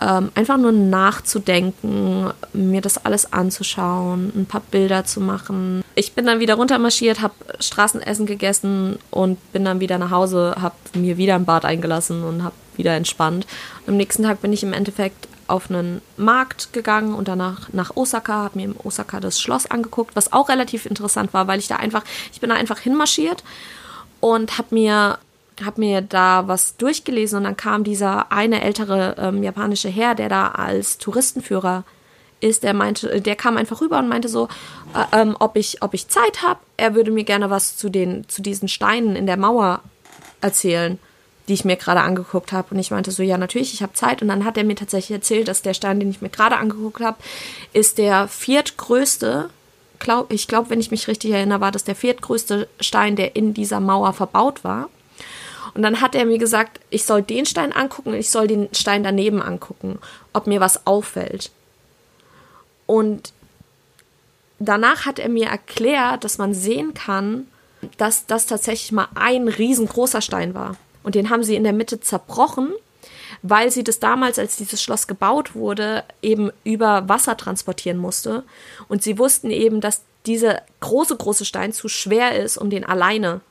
ähm, 0.02 0.32
einfach 0.36 0.58
nur 0.58 0.72
nachzudenken, 0.72 2.32
mir 2.54 2.82
das 2.82 3.04
alles 3.06 3.34
anzuschauen, 3.34 4.32
ein 4.36 4.46
paar 4.46 4.62
Bilder 4.72 5.06
zu 5.06 5.20
machen. 5.20 5.84
Ich 5.96 6.14
bin 6.14 6.26
dann 6.26 6.40
wieder 6.40 6.56
runtermarschiert, 6.56 7.22
habe 7.22 7.34
Straßenessen 7.60 8.26
gegessen 8.26 8.98
und 9.12 9.52
bin 9.52 9.66
dann 9.66 9.80
wieder 9.80 9.98
nach 9.98 10.12
Hause, 10.12 10.56
habe 10.62 10.76
mir 10.94 11.18
wieder 11.18 11.36
ein 11.36 11.46
Bad 11.46 11.66
eingelassen 11.66 12.24
und 12.24 12.44
habe 12.44 12.56
wieder 12.78 12.96
entspannt. 12.96 13.46
Und 13.86 13.94
am 13.94 13.98
nächsten 13.98 14.24
Tag 14.24 14.42
bin 14.42 14.54
ich 14.54 14.64
im 14.64 14.74
Endeffekt 14.74 15.28
auf 15.48 15.70
einen 15.70 16.02
Markt 16.16 16.72
gegangen 16.74 17.14
und 17.14 17.28
danach 17.28 17.74
nach 17.74 17.96
Osaka, 17.96 18.34
habe 18.44 18.60
mir 18.60 18.66
im 18.66 18.76
Osaka 18.84 19.20
das 19.20 19.42
Schloss 19.42 19.66
angeguckt, 19.66 20.16
was 20.16 20.32
auch 20.32 20.48
relativ 20.48 20.86
interessant 20.86 21.34
war, 21.34 21.48
weil 21.48 21.60
ich 21.60 21.68
da 21.68 21.76
einfach, 21.76 22.04
ich 22.32 22.40
bin 22.40 22.52
da 22.52 22.56
einfach 22.56 22.80
hinmarschiert 22.80 23.44
und 24.22 24.58
habe 24.58 24.76
mir 24.76 25.18
habe 25.66 25.82
mir 25.82 26.02
da 26.02 26.48
was 26.48 26.78
durchgelesen 26.78 27.38
und 27.38 27.44
dann 27.44 27.58
kam 27.58 27.84
dieser 27.84 28.32
eine 28.32 28.62
ältere 28.62 29.16
ähm, 29.18 29.44
japanische 29.44 29.90
Herr, 29.90 30.16
der 30.16 30.30
da 30.30 30.50
als 30.50 30.98
Touristenführer 30.98 31.84
ist, 32.42 32.64
der 32.64 32.74
meinte, 32.74 33.22
der 33.22 33.36
kam 33.36 33.58
einfach 33.58 33.82
rüber 33.82 34.00
und 34.00 34.08
meinte 34.08 34.30
so, 34.30 34.48
äh, 34.96 35.22
ähm, 35.22 35.36
ob 35.40 35.56
ich, 35.56 35.82
ob 35.82 35.94
ich 35.94 36.08
Zeit 36.08 36.42
habe. 36.42 36.60
Er 36.78 36.96
würde 36.96 37.12
mir 37.12 37.24
gerne 37.24 37.50
was 37.50 37.78
zu 37.78 37.90
den, 37.90 38.28
zu 38.28 38.42
diesen 38.42 38.68
Steinen 38.68 39.16
in 39.16 39.26
der 39.26 39.38
Mauer 39.38 39.82
erzählen, 40.42 41.00
die 41.48 41.54
ich 41.54 41.66
mir 41.66 41.76
gerade 41.76 42.02
angeguckt 42.02 42.52
habe. 42.52 42.70
Und 42.72 42.80
ich 42.80 42.92
meinte 42.92 43.12
so, 43.12 43.24
ja 43.24 43.38
natürlich, 43.38 43.74
ich 43.74 43.82
habe 43.82 43.94
Zeit. 43.94 44.22
Und 44.22 44.28
dann 44.28 44.46
hat 44.46 44.58
er 44.58 44.64
mir 44.64 44.76
tatsächlich 44.76 45.16
erzählt, 45.16 45.48
dass 45.48 45.62
der 45.62 45.74
Stein, 45.74 46.00
den 46.00 46.10
ich 46.10 46.22
mir 46.22 46.30
gerade 46.30 46.58
angeguckt 46.58 47.02
habe, 47.02 47.18
ist 47.74 47.98
der 47.98 48.28
viertgrößte. 48.28 49.50
Glaub, 50.00 50.32
ich 50.32 50.48
glaube, 50.48 50.70
wenn 50.70 50.80
ich 50.80 50.92
mich 50.92 51.08
richtig 51.08 51.32
erinnere, 51.32 51.60
war 51.60 51.72
das 51.72 51.84
der 51.84 51.96
viertgrößte 51.96 52.70
Stein, 52.80 53.16
der 53.16 53.36
in 53.36 53.54
dieser 53.54 53.80
Mauer 53.80 54.14
verbaut 54.14 54.64
war. 54.64 54.90
Und 55.74 55.82
dann 55.82 56.02
hat 56.02 56.16
er 56.16 56.26
mir 56.26 56.38
gesagt, 56.38 56.80
ich 56.90 57.06
soll 57.06 57.22
den 57.22 57.46
Stein 57.46 57.72
angucken 57.72 58.10
und 58.10 58.20
ich 58.20 58.30
soll 58.30 58.48
den 58.48 58.70
Stein 58.74 59.04
daneben 59.04 59.42
angucken, 59.42 60.00
ob 60.34 60.48
mir 60.48 60.60
was 60.60 60.86
auffällt. 60.88 61.52
Und 62.86 63.34
danach 64.60 65.06
hat 65.06 65.20
er 65.20 65.30
mir 65.30 65.48
erklärt, 65.48 66.24
dass 66.24 66.38
man 66.38 66.54
sehen 66.54 66.94
kann, 66.94 67.48
dass 67.98 68.26
das 68.26 68.46
tatsächlich 68.46 68.92
mal 68.92 69.08
ein 69.16 69.48
riesengroßer 69.48 70.22
Stein 70.22 70.54
war. 70.54 70.76
Und 71.04 71.16
den 71.16 71.30
haben 71.30 71.44
sie 71.44 71.56
in 71.56 71.64
der 71.64 71.74
Mitte 71.74 72.02
zerbrochen, 72.02 72.74
weil 73.42 73.72
sie 73.72 73.84
das 73.84 74.00
damals, 74.00 74.38
als 74.38 74.58
dieses 74.58 74.82
Schloss 74.82 75.08
gebaut 75.08 75.56
wurde, 75.56 76.04
eben 76.22 76.52
über 76.64 77.08
Wasser 77.08 77.38
transportieren 77.38 77.98
musste. 77.98 78.44
Und 78.88 79.02
sie 79.02 79.18
wussten 79.18 79.50
eben, 79.50 79.82
dass 79.82 80.02
dieser 80.26 80.62
große, 80.82 81.16
große 81.16 81.46
Stein 81.46 81.72
zu 81.72 81.88
schwer 81.88 82.38
ist, 82.38 82.58
um 82.58 82.70
den 82.70 82.84
alleine 82.84 83.42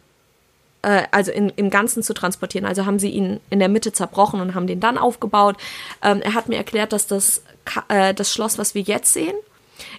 äh, 0.82 1.04
also 1.10 1.30
in, 1.32 1.50
im 1.50 1.70
Ganzen 1.70 2.02
zu 2.02 2.14
transportieren. 2.14 2.66
Also 2.66 2.86
haben 2.86 2.98
sie 2.98 3.10
ihn 3.10 3.40
in 3.50 3.58
der 3.58 3.68
Mitte 3.68 3.92
zerbrochen 3.92 4.40
und 4.40 4.54
haben 4.54 4.66
den 4.66 4.80
dann 4.80 4.98
aufgebaut. 4.98 5.56
Ähm, 6.02 6.22
er 6.22 6.34
hat 6.34 6.48
mir 6.48 6.56
erklärt, 6.56 6.92
dass 6.92 7.06
das, 7.06 7.42
äh, 7.88 8.14
das 8.14 8.32
Schloss, 8.32 8.58
was 8.58 8.74
wir 8.74 8.82
jetzt 8.82 9.12
sehen, 9.12 9.36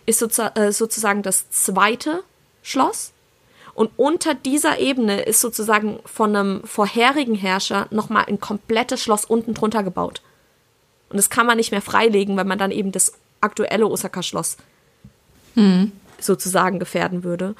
ist 0.06 0.20
sozu 0.20 0.44
äh, 0.56 0.72
sozusagen 0.72 1.24
das 1.24 1.50
zweite 1.50 2.24
Schloss. 2.62 3.12
Und 3.74 3.92
unter 3.96 4.34
dieser 4.34 4.80
Ebene 4.80 5.22
ist 5.22 5.40
sozusagen 5.40 6.00
von 6.04 6.36
einem 6.36 6.64
vorherigen 6.66 7.36
Herrscher 7.36 7.88
nochmal 7.92 8.26
ein 8.28 8.40
komplettes 8.40 9.02
Schloss 9.02 9.24
unten 9.24 9.54
drunter 9.54 9.84
gebaut. 9.84 10.22
Und 11.10 11.18
das 11.18 11.30
kann 11.30 11.46
man 11.46 11.58
nicht 11.58 11.72
mehr 11.72 11.82
freilegen, 11.82 12.36
weil 12.36 12.46
man 12.46 12.60
dann 12.60 12.72
eben 12.72 12.92
das 12.92 13.14
aktuelle 13.42 13.88
Osaka-Schloss 13.88 14.58
mhm. 15.56 15.94
sozusagen 16.20 16.80
gefährden 16.80 17.24
würde. 17.24 17.56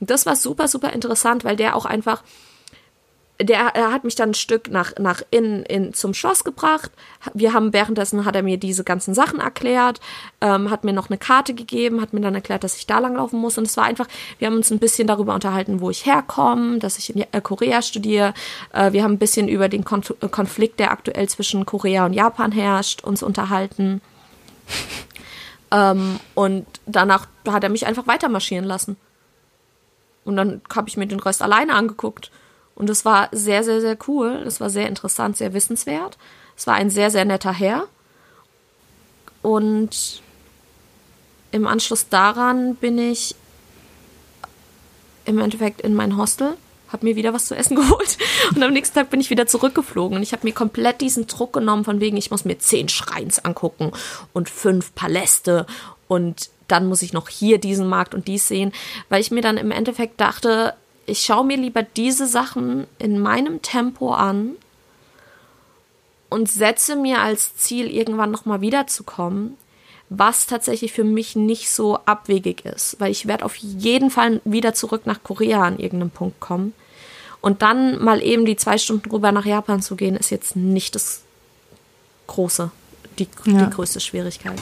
Und 0.00 0.10
das 0.10 0.26
war 0.26 0.36
super, 0.36 0.68
super 0.68 0.92
interessant, 0.92 1.44
weil 1.44 1.56
der 1.56 1.74
auch 1.74 1.86
einfach 1.86 2.22
der 3.40 3.74
er 3.74 3.92
hat 3.92 4.04
mich 4.04 4.14
dann 4.14 4.30
ein 4.30 4.34
Stück 4.34 4.70
nach, 4.70 4.92
nach 4.98 5.22
innen 5.32 5.64
in, 5.64 5.92
zum 5.92 6.14
Schloss 6.14 6.44
gebracht. 6.44 6.92
Wir 7.32 7.52
haben 7.52 7.72
währenddessen 7.72 8.24
hat 8.24 8.36
er 8.36 8.44
mir 8.44 8.58
diese 8.58 8.84
ganzen 8.84 9.12
Sachen 9.12 9.40
erklärt, 9.40 10.00
ähm, 10.40 10.70
hat 10.70 10.84
mir 10.84 10.92
noch 10.92 11.10
eine 11.10 11.18
Karte 11.18 11.52
gegeben, 11.52 12.00
hat 12.00 12.12
mir 12.12 12.20
dann 12.20 12.36
erklärt, 12.36 12.62
dass 12.62 12.76
ich 12.76 12.86
da 12.86 13.00
langlaufen 13.00 13.40
muss. 13.40 13.58
Und 13.58 13.66
es 13.66 13.76
war 13.76 13.84
einfach, 13.84 14.06
wir 14.38 14.46
haben 14.46 14.56
uns 14.56 14.70
ein 14.70 14.78
bisschen 14.78 15.08
darüber 15.08 15.34
unterhalten, 15.34 15.80
wo 15.80 15.90
ich 15.90 16.06
herkomme, 16.06 16.78
dass 16.78 16.96
ich 16.98 17.14
in 17.14 17.22
äh, 17.32 17.40
Korea 17.40 17.82
studiere. 17.82 18.34
Äh, 18.72 18.92
wir 18.92 19.02
haben 19.02 19.14
ein 19.14 19.18
bisschen 19.18 19.48
über 19.48 19.68
den 19.68 19.84
Konf 19.84 20.14
Konflikt, 20.30 20.78
der 20.78 20.92
aktuell 20.92 21.28
zwischen 21.28 21.66
Korea 21.66 22.06
und 22.06 22.12
Japan 22.12 22.52
herrscht, 22.52 23.02
uns 23.02 23.22
unterhalten. 23.22 24.00
ähm, 25.72 26.20
und 26.34 26.66
danach 26.86 27.26
hat 27.48 27.64
er 27.64 27.70
mich 27.70 27.86
einfach 27.86 28.06
weiter 28.06 28.28
marschieren 28.28 28.64
lassen. 28.64 28.96
Und 30.24 30.36
dann 30.36 30.62
habe 30.74 30.88
ich 30.88 30.96
mir 30.96 31.06
den 31.06 31.20
Rest 31.20 31.42
alleine 31.42 31.74
angeguckt. 31.74 32.30
Und 32.74 32.90
es 32.90 33.04
war 33.04 33.28
sehr, 33.32 33.62
sehr, 33.62 33.80
sehr 33.80 33.96
cool. 34.08 34.42
Es 34.46 34.60
war 34.60 34.70
sehr 34.70 34.88
interessant, 34.88 35.36
sehr 35.36 35.54
wissenswert. 35.54 36.18
Es 36.56 36.66
war 36.66 36.74
ein 36.74 36.90
sehr, 36.90 37.10
sehr 37.10 37.24
netter 37.24 37.52
Herr. 37.52 37.86
Und 39.42 40.22
im 41.52 41.66
Anschluss 41.66 42.08
daran 42.08 42.74
bin 42.76 42.98
ich 42.98 43.36
im 45.24 45.38
Endeffekt 45.38 45.80
in 45.80 45.94
mein 45.94 46.16
Hostel, 46.16 46.56
habe 46.88 47.06
mir 47.06 47.16
wieder 47.16 47.32
was 47.32 47.46
zu 47.46 47.54
essen 47.54 47.76
geholt 47.76 48.18
und 48.54 48.62
am 48.62 48.72
nächsten 48.72 48.94
Tag 48.94 49.10
bin 49.10 49.20
ich 49.20 49.30
wieder 49.30 49.46
zurückgeflogen 49.46 50.16
und 50.16 50.22
ich 50.22 50.32
habe 50.32 50.46
mir 50.46 50.52
komplett 50.52 51.00
diesen 51.00 51.26
Druck 51.26 51.52
genommen 51.52 51.84
von 51.84 52.00
wegen, 52.00 52.16
ich 52.16 52.30
muss 52.30 52.44
mir 52.44 52.58
zehn 52.58 52.88
Schreins 52.88 53.44
angucken 53.44 53.92
und 54.32 54.50
fünf 54.50 54.94
Paläste 54.94 55.66
und 56.08 56.50
dann 56.68 56.86
muss 56.86 57.02
ich 57.02 57.12
noch 57.12 57.28
hier 57.28 57.58
diesen 57.58 57.88
Markt 57.88 58.14
und 58.14 58.26
dies 58.26 58.48
sehen, 58.48 58.72
weil 59.08 59.20
ich 59.20 59.30
mir 59.30 59.42
dann 59.42 59.56
im 59.56 59.70
Endeffekt 59.70 60.20
dachte, 60.20 60.74
ich 61.06 61.22
schaue 61.22 61.44
mir 61.44 61.56
lieber 61.56 61.82
diese 61.82 62.26
Sachen 62.26 62.86
in 62.98 63.18
meinem 63.18 63.62
Tempo 63.62 64.12
an 64.12 64.56
und 66.28 66.50
setze 66.50 66.96
mir 66.96 67.20
als 67.20 67.56
Ziel, 67.56 67.90
irgendwann 67.90 68.30
nochmal 68.30 68.60
wiederzukommen, 68.60 69.56
was 70.08 70.46
tatsächlich 70.46 70.92
für 70.92 71.04
mich 71.04 71.36
nicht 71.36 71.70
so 71.70 71.98
abwegig 72.04 72.64
ist, 72.64 72.96
weil 72.98 73.10
ich 73.10 73.26
werde 73.26 73.44
auf 73.44 73.56
jeden 73.56 74.10
Fall 74.10 74.40
wieder 74.44 74.74
zurück 74.74 75.06
nach 75.06 75.22
Korea 75.22 75.62
an 75.62 75.78
irgendeinem 75.78 76.10
Punkt 76.10 76.40
kommen. 76.40 76.74
Und 77.40 77.62
dann 77.62 78.02
mal 78.02 78.22
eben 78.22 78.46
die 78.46 78.56
zwei 78.56 78.78
Stunden 78.78 79.10
rüber 79.10 79.30
nach 79.30 79.44
Japan 79.44 79.82
zu 79.82 79.96
gehen, 79.96 80.16
ist 80.16 80.30
jetzt 80.30 80.56
nicht 80.56 80.94
das 80.94 81.22
Große 82.26 82.70
die, 83.18 83.28
ja. 83.46 83.64
die 83.64 83.70
größte 83.70 84.00
Schwierigkeit. 84.00 84.60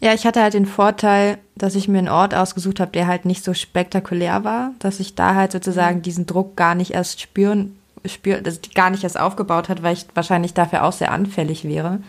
Ja, 0.00 0.14
ich 0.14 0.26
hatte 0.26 0.42
halt 0.42 0.54
den 0.54 0.66
Vorteil, 0.66 1.38
dass 1.56 1.74
ich 1.74 1.88
mir 1.88 1.98
einen 1.98 2.08
Ort 2.08 2.34
ausgesucht 2.34 2.80
habe, 2.80 2.92
der 2.92 3.06
halt 3.06 3.24
nicht 3.24 3.44
so 3.44 3.54
spektakulär 3.54 4.44
war, 4.44 4.72
dass 4.78 5.00
ich 5.00 5.14
da 5.14 5.34
halt 5.34 5.52
sozusagen 5.52 5.98
mhm. 5.98 6.02
diesen 6.02 6.26
Druck 6.26 6.56
gar 6.56 6.74
nicht 6.74 6.92
erst 6.92 7.20
spüren, 7.20 7.76
spür, 8.04 8.40
dass 8.40 8.60
ich 8.62 8.74
gar 8.74 8.90
nicht 8.90 9.04
erst 9.04 9.18
aufgebaut 9.18 9.68
hat, 9.68 9.82
weil 9.82 9.94
ich 9.94 10.06
wahrscheinlich 10.14 10.54
dafür 10.54 10.84
auch 10.84 10.92
sehr 10.92 11.12
anfällig 11.12 11.64
wäre, 11.64 12.00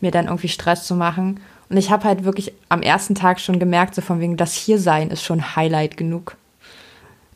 mir 0.00 0.10
dann 0.10 0.26
irgendwie 0.26 0.48
Stress 0.48 0.86
zu 0.86 0.94
machen. 0.94 1.40
Und 1.68 1.76
ich 1.76 1.90
habe 1.90 2.04
halt 2.04 2.24
wirklich 2.24 2.52
am 2.68 2.82
ersten 2.82 3.14
Tag 3.14 3.40
schon 3.40 3.58
gemerkt, 3.58 3.94
so 3.94 4.00
von 4.00 4.20
wegen, 4.20 4.36
das 4.36 4.54
Hiersein 4.54 5.10
ist 5.10 5.22
schon 5.22 5.54
Highlight 5.54 5.96
genug. 5.96 6.36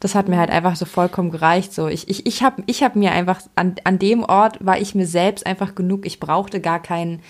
Das 0.01 0.15
hat 0.15 0.29
mir 0.29 0.39
halt 0.39 0.51
einfach 0.51 0.75
so 0.75 0.85
vollkommen 0.85 1.31
gereicht. 1.31 1.73
So, 1.73 1.87
ich, 1.87 2.09
ich, 2.09 2.27
ich 2.27 2.43
habe 2.43 2.63
ich 2.67 2.83
hab 2.83 2.97
mir 2.97 3.13
einfach, 3.13 3.41
an, 3.55 3.77
an 3.85 3.99
dem 3.99 4.25
Ort 4.25 4.65
war 4.65 4.79
ich 4.79 4.95
mir 4.95 5.07
selbst 5.07 5.47
einfach 5.47 5.75
genug. 5.75 6.07
Ich 6.07 6.19
brauchte 6.19 6.61
gar 6.61 6.81
keinen 6.81 7.21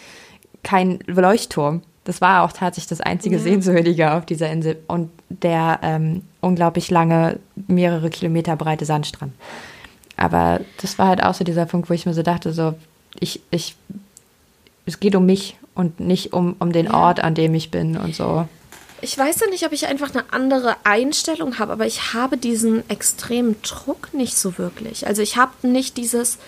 kein 0.63 1.01
Leuchtturm. 1.07 1.83
Das 2.05 2.21
war 2.21 2.43
auch 2.43 2.53
tatsächlich 2.53 2.89
das 2.89 3.01
einzige 3.01 3.39
mhm. 3.39 3.43
Sehenswürdige 3.43 4.13
auf 4.13 4.27
dieser 4.27 4.51
Insel 4.51 4.83
und 4.89 5.11
der 5.29 5.79
ähm, 5.83 6.23
unglaublich 6.41 6.91
lange, 6.91 7.39
mehrere 7.69 8.11
Kilometer 8.11 8.57
breite 8.57 8.85
Sandstrand. 8.85 9.33
Aber 10.17 10.61
das 10.81 10.99
war 10.99 11.09
halt 11.09 11.23
auch 11.23 11.35
so 11.35 11.45
dieser 11.45 11.67
Punkt, 11.67 11.89
wo 11.89 11.95
ich 11.95 12.07
mir 12.07 12.15
so 12.15 12.23
dachte, 12.23 12.53
so, 12.53 12.75
ich, 13.19 13.41
ich, 13.51 13.77
es 14.85 15.01
geht 15.01 15.15
um 15.15 15.27
mich 15.27 15.57
und 15.75 16.01
nicht 16.01 16.33
um, 16.33 16.57
um 16.59 16.73
den 16.73 16.87
ja. 16.87 16.95
Ort, 16.95 17.21
an 17.21 17.35
dem 17.35 17.55
ich 17.55 17.71
bin 17.71 17.97
und 17.97 18.15
so. 18.15 18.47
Ich 19.01 19.17
weiß 19.17 19.41
ja 19.41 19.49
nicht, 19.49 19.65
ob 19.65 19.73
ich 19.73 19.87
einfach 19.87 20.15
eine 20.15 20.25
andere 20.33 20.77
Einstellung 20.85 21.59
habe, 21.59 21.73
aber 21.73 21.87
ich 21.87 22.15
habe 22.15 22.37
diesen 22.37 22.89
extremen 22.89 23.57
Druck 23.63 24.13
nicht 24.13 24.37
so 24.37 24.59
wirklich. 24.59 25.07
Also 25.07 25.23
ich 25.23 25.37
habe 25.37 25.67
nicht 25.67 25.97
dieses, 25.97 26.39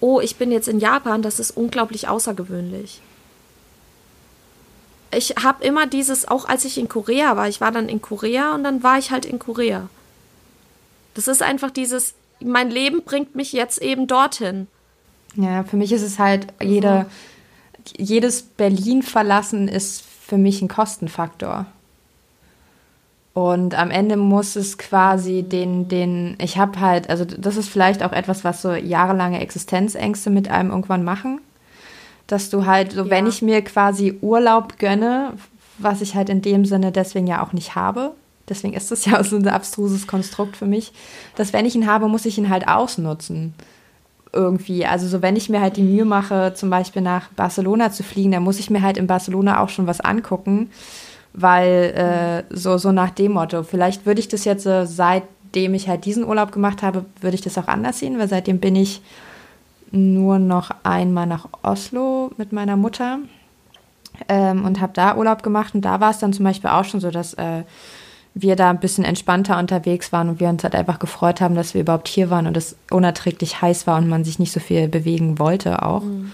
oh, 0.00 0.20
ich 0.20 0.36
bin 0.36 0.50
jetzt 0.52 0.68
in 0.68 0.80
Japan, 0.80 1.22
das 1.22 1.38
ist 1.38 1.50
unglaublich 1.50 2.08
außergewöhnlich 2.08 3.00
ich 5.14 5.34
habe 5.42 5.64
immer 5.64 5.86
dieses, 5.86 6.26
auch 6.26 6.46
als 6.46 6.64
ich 6.64 6.78
in 6.78 6.88
Korea 6.88 7.36
war, 7.36 7.48
ich 7.48 7.60
war 7.60 7.70
dann 7.70 7.88
in 7.88 8.00
Korea 8.00 8.54
und 8.54 8.64
dann 8.64 8.82
war 8.82 8.98
ich 8.98 9.10
halt 9.10 9.24
in 9.24 9.38
Korea. 9.38 9.88
Das 11.14 11.28
ist 11.28 11.42
einfach 11.42 11.70
dieses, 11.70 12.14
mein 12.40 12.70
Leben 12.70 13.02
bringt 13.04 13.34
mich 13.34 13.52
jetzt 13.52 13.80
eben 13.82 14.06
dorthin. 14.06 14.66
Ja, 15.36 15.64
für 15.64 15.76
mich 15.76 15.92
ist 15.92 16.02
es 16.02 16.18
halt, 16.18 16.46
jede, 16.62 17.06
jedes 17.96 18.42
Berlin 18.42 19.02
verlassen 19.02 19.68
ist 19.68 20.02
für 20.02 20.38
mich 20.38 20.62
ein 20.62 20.68
Kostenfaktor. 20.68 21.66
Und 23.34 23.74
am 23.78 23.90
Ende 23.90 24.16
muss 24.18 24.56
es 24.56 24.76
quasi 24.76 25.42
den, 25.42 25.88
den, 25.88 26.36
ich 26.38 26.58
habe 26.58 26.80
halt, 26.80 27.08
also 27.08 27.24
das 27.24 27.56
ist 27.56 27.68
vielleicht 27.68 28.02
auch 28.02 28.12
etwas, 28.12 28.44
was 28.44 28.60
so 28.60 28.72
jahrelange 28.72 29.40
Existenzängste 29.40 30.28
mit 30.28 30.50
einem 30.50 30.70
irgendwann 30.70 31.04
machen 31.04 31.40
dass 32.26 32.50
du 32.50 32.66
halt, 32.66 32.92
so 32.92 33.04
ja. 33.04 33.10
wenn 33.10 33.26
ich 33.26 33.42
mir 33.42 33.62
quasi 33.62 34.18
Urlaub 34.20 34.78
gönne, 34.78 35.32
was 35.78 36.00
ich 36.00 36.14
halt 36.14 36.28
in 36.28 36.42
dem 36.42 36.64
Sinne 36.64 36.92
deswegen 36.92 37.26
ja 37.26 37.42
auch 37.42 37.52
nicht 37.52 37.74
habe, 37.74 38.12
deswegen 38.48 38.74
ist 38.74 38.90
das 38.90 39.04
ja 39.04 39.22
so 39.24 39.36
ein 39.36 39.48
abstruses 39.48 40.06
Konstrukt 40.06 40.56
für 40.56 40.66
mich, 40.66 40.92
dass 41.36 41.52
wenn 41.52 41.66
ich 41.66 41.74
ihn 41.74 41.86
habe, 41.86 42.08
muss 42.08 42.26
ich 42.26 42.38
ihn 42.38 42.48
halt 42.48 42.68
ausnutzen. 42.68 43.54
Irgendwie. 44.34 44.86
Also 44.86 45.08
so, 45.08 45.20
wenn 45.20 45.36
ich 45.36 45.50
mir 45.50 45.60
halt 45.60 45.76
die 45.76 45.82
Mühe 45.82 46.06
mache, 46.06 46.54
zum 46.54 46.70
Beispiel 46.70 47.02
nach 47.02 47.28
Barcelona 47.36 47.92
zu 47.92 48.02
fliegen, 48.02 48.32
dann 48.32 48.42
muss 48.42 48.58
ich 48.58 48.70
mir 48.70 48.80
halt 48.80 48.96
in 48.96 49.06
Barcelona 49.06 49.60
auch 49.60 49.68
schon 49.68 49.86
was 49.86 50.00
angucken, 50.00 50.70
weil 51.34 52.44
äh, 52.50 52.54
so, 52.54 52.78
so 52.78 52.92
nach 52.92 53.10
dem 53.10 53.32
Motto, 53.32 53.62
vielleicht 53.62 54.06
würde 54.06 54.20
ich 54.20 54.28
das 54.28 54.46
jetzt, 54.46 54.64
äh, 54.64 54.86
seitdem 54.86 55.74
ich 55.74 55.86
halt 55.86 56.06
diesen 56.06 56.24
Urlaub 56.24 56.50
gemacht 56.50 56.82
habe, 56.82 57.04
würde 57.20 57.34
ich 57.34 57.42
das 57.42 57.58
auch 57.58 57.68
anders 57.68 57.98
sehen, 57.98 58.18
weil 58.18 58.28
seitdem 58.28 58.58
bin 58.58 58.74
ich 58.74 59.02
nur 59.92 60.38
noch 60.38 60.70
einmal 60.82 61.26
nach 61.26 61.46
Oslo 61.62 62.32
mit 62.36 62.52
meiner 62.52 62.76
Mutter 62.76 63.18
ähm, 64.28 64.64
und 64.64 64.80
habe 64.80 64.92
da 64.94 65.16
Urlaub 65.16 65.42
gemacht. 65.42 65.74
Und 65.74 65.82
da 65.82 66.00
war 66.00 66.10
es 66.10 66.18
dann 66.18 66.32
zum 66.32 66.44
Beispiel 66.44 66.70
auch 66.70 66.84
schon 66.84 67.00
so, 67.00 67.10
dass 67.10 67.34
äh, 67.34 67.62
wir 68.34 68.56
da 68.56 68.70
ein 68.70 68.80
bisschen 68.80 69.04
entspannter 69.04 69.58
unterwegs 69.58 70.12
waren 70.12 70.30
und 70.30 70.40
wir 70.40 70.48
uns 70.48 70.64
halt 70.64 70.74
einfach 70.74 70.98
gefreut 70.98 71.40
haben, 71.40 71.54
dass 71.54 71.74
wir 71.74 71.82
überhaupt 71.82 72.08
hier 72.08 72.30
waren 72.30 72.46
und 72.46 72.56
es 72.56 72.76
unerträglich 72.90 73.60
heiß 73.60 73.86
war 73.86 73.98
und 73.98 74.08
man 74.08 74.24
sich 74.24 74.38
nicht 74.38 74.52
so 74.52 74.60
viel 74.60 74.88
bewegen 74.88 75.38
wollte 75.38 75.82
auch. 75.82 76.02
Mhm. 76.02 76.32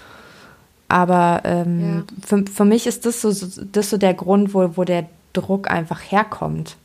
Aber 0.87 1.41
ähm, 1.43 1.97
ja. 1.97 2.03
für, 2.25 2.45
für 2.47 2.65
mich 2.65 2.87
ist 2.87 3.05
das 3.05 3.21
so, 3.21 3.29
das 3.71 3.89
so 3.89 3.97
der 3.97 4.13
Grund, 4.13 4.53
wo, 4.53 4.77
wo 4.77 4.83
der 4.85 5.05
Druck 5.33 5.69
einfach 5.69 5.99
herkommt, 5.99 6.77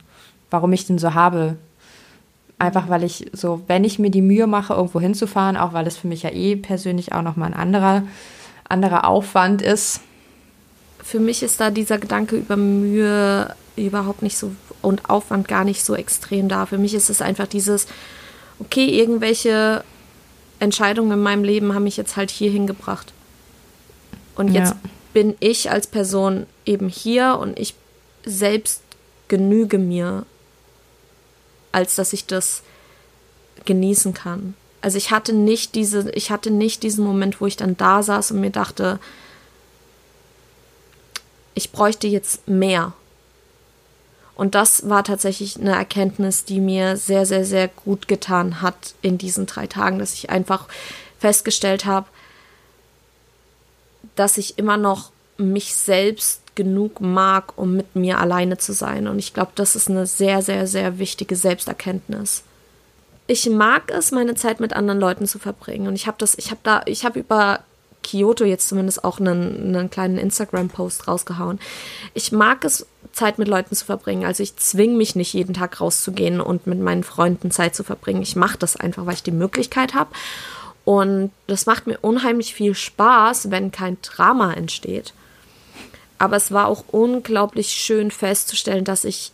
warum 0.51 0.73
ich 0.73 0.85
den 0.85 0.99
so 0.99 1.13
habe. 1.13 1.57
Einfach 2.57 2.89
weil 2.89 3.03
ich 3.03 3.29
so, 3.33 3.61
wenn 3.67 3.83
ich 3.83 3.99
mir 3.99 4.11
die 4.11 4.21
Mühe 4.21 4.47
mache, 4.47 4.73
irgendwo 4.73 5.01
hinzufahren, 5.01 5.57
auch 5.57 5.73
weil 5.73 5.87
es 5.87 5.97
für 5.97 6.07
mich 6.07 6.23
ja 6.23 6.31
eh 6.31 6.55
persönlich 6.55 7.11
auch 7.11 7.21
nochmal 7.21 7.49
ein 7.49 7.59
anderer, 7.59 8.03
anderer 8.67 9.05
Aufwand 9.05 9.61
ist. 9.61 9.99
Für 11.03 11.19
mich 11.19 11.43
ist 11.43 11.59
da 11.59 11.69
dieser 11.69 11.97
Gedanke 11.97 12.37
über 12.37 12.55
Mühe 12.55 13.53
überhaupt 13.75 14.21
nicht 14.21 14.37
so 14.37 14.51
und 14.81 15.09
Aufwand 15.09 15.47
gar 15.47 15.65
nicht 15.65 15.83
so 15.83 15.95
extrem 15.95 16.47
da. 16.47 16.65
Für 16.65 16.77
mich 16.77 16.93
ist 16.93 17.09
es 17.09 17.21
einfach 17.21 17.47
dieses, 17.47 17.87
okay, 18.59 18.87
irgendwelche 18.87 19.83
Entscheidungen 20.59 21.11
in 21.11 21.23
meinem 21.23 21.43
Leben 21.43 21.73
haben 21.73 21.83
mich 21.83 21.97
jetzt 21.97 22.15
halt 22.15 22.31
hier 22.31 22.51
hingebracht. 22.51 23.13
Und 24.35 24.49
jetzt 24.49 24.71
ja. 24.71 24.89
bin 25.13 25.35
ich 25.39 25.71
als 25.71 25.87
Person 25.87 26.45
eben 26.65 26.87
hier 26.87 27.37
und 27.39 27.59
ich 27.59 27.75
selbst 28.25 28.81
genüge 29.27 29.77
mir 29.77 30.25
als 31.75 31.95
dass 31.95 32.13
ich 32.13 32.25
das 32.25 32.63
genießen 33.65 34.13
kann. 34.13 34.55
Also 34.81 34.97
ich 34.97 35.11
hatte 35.11 35.33
nicht 35.33 35.75
diese, 35.75 36.09
ich 36.11 36.31
hatte 36.31 36.51
nicht 36.51 36.83
diesen 36.83 37.03
Moment, 37.03 37.41
wo 37.41 37.47
ich 37.47 37.57
dann 37.57 37.75
da 37.75 38.01
saß 38.01 38.31
und 38.31 38.39
mir 38.39 38.49
dachte, 38.49 38.99
ich 41.53 41.73
bräuchte 41.73 42.07
jetzt 42.07 42.47
mehr. 42.47 42.93
Und 44.35 44.55
das 44.55 44.87
war 44.87 45.03
tatsächlich 45.03 45.59
eine 45.59 45.75
Erkenntnis, 45.75 46.45
die 46.45 46.61
mir 46.61 46.95
sehr, 46.95 47.25
sehr, 47.25 47.43
sehr 47.43 47.67
gut 47.67 48.07
getan 48.07 48.61
hat 48.61 48.95
in 49.01 49.17
diesen 49.17 49.45
drei 49.45 49.67
Tagen, 49.67 49.99
dass 49.99 50.13
ich 50.13 50.29
einfach 50.29 50.67
festgestellt 51.19 51.85
habe, 51.85 52.07
dass 54.15 54.37
ich 54.37 54.57
immer 54.57 54.77
noch 54.77 55.11
mich 55.37 55.75
selbst 55.75 56.41
genug 56.55 57.01
mag, 57.01 57.57
um 57.57 57.75
mit 57.75 57.95
mir 57.95 58.19
alleine 58.19 58.57
zu 58.57 58.73
sein. 58.73 59.07
Und 59.07 59.19
ich 59.19 59.33
glaube, 59.33 59.51
das 59.55 59.75
ist 59.75 59.89
eine 59.89 60.07
sehr, 60.07 60.41
sehr, 60.41 60.67
sehr 60.67 60.99
wichtige 60.99 61.35
Selbsterkenntnis. 61.35 62.43
Ich 63.27 63.49
mag 63.49 63.91
es, 63.91 64.11
meine 64.11 64.35
Zeit 64.35 64.59
mit 64.59 64.73
anderen 64.73 64.99
Leuten 64.99 65.27
zu 65.27 65.39
verbringen. 65.39 65.87
Und 65.87 65.95
ich 65.95 66.07
habe 66.07 66.17
das, 66.19 66.35
ich 66.37 66.51
habe 66.51 66.61
da, 66.63 66.81
ich 66.85 67.05
habe 67.05 67.19
über 67.19 67.59
Kyoto 68.03 68.45
jetzt 68.45 68.69
zumindest 68.69 69.03
auch 69.03 69.19
einen, 69.19 69.75
einen 69.75 69.89
kleinen 69.89 70.17
Instagram-Post 70.17 71.07
rausgehauen. 71.07 71.59
Ich 72.13 72.31
mag 72.31 72.63
es, 72.63 72.85
Zeit 73.11 73.39
mit 73.39 73.47
Leuten 73.47 73.75
zu 73.75 73.85
verbringen. 73.85 74.25
Also 74.25 74.43
ich 74.43 74.57
zwinge 74.57 74.95
mich 74.95 75.15
nicht 75.15 75.33
jeden 75.33 75.53
Tag 75.53 75.79
rauszugehen 75.79 76.41
und 76.41 76.67
mit 76.67 76.79
meinen 76.79 77.03
Freunden 77.03 77.49
Zeit 77.49 77.73
zu 77.73 77.83
verbringen. 77.83 78.21
Ich 78.21 78.35
mache 78.35 78.57
das 78.57 78.75
einfach, 78.75 79.05
weil 79.05 79.13
ich 79.13 79.23
die 79.23 79.31
Möglichkeit 79.31 79.93
habe. 79.93 80.11
Und 80.83 81.31
das 81.47 81.65
macht 81.65 81.87
mir 81.87 81.97
unheimlich 82.01 82.53
viel 82.53 82.75
Spaß, 82.75 83.49
wenn 83.51 83.71
kein 83.71 83.97
Drama 84.01 84.53
entsteht. 84.53 85.13
Aber 86.17 86.37
es 86.37 86.51
war 86.51 86.67
auch 86.67 86.85
unglaublich 86.91 87.69
schön 87.71 88.11
festzustellen, 88.11 88.85
dass 88.85 89.03
ich 89.03 89.31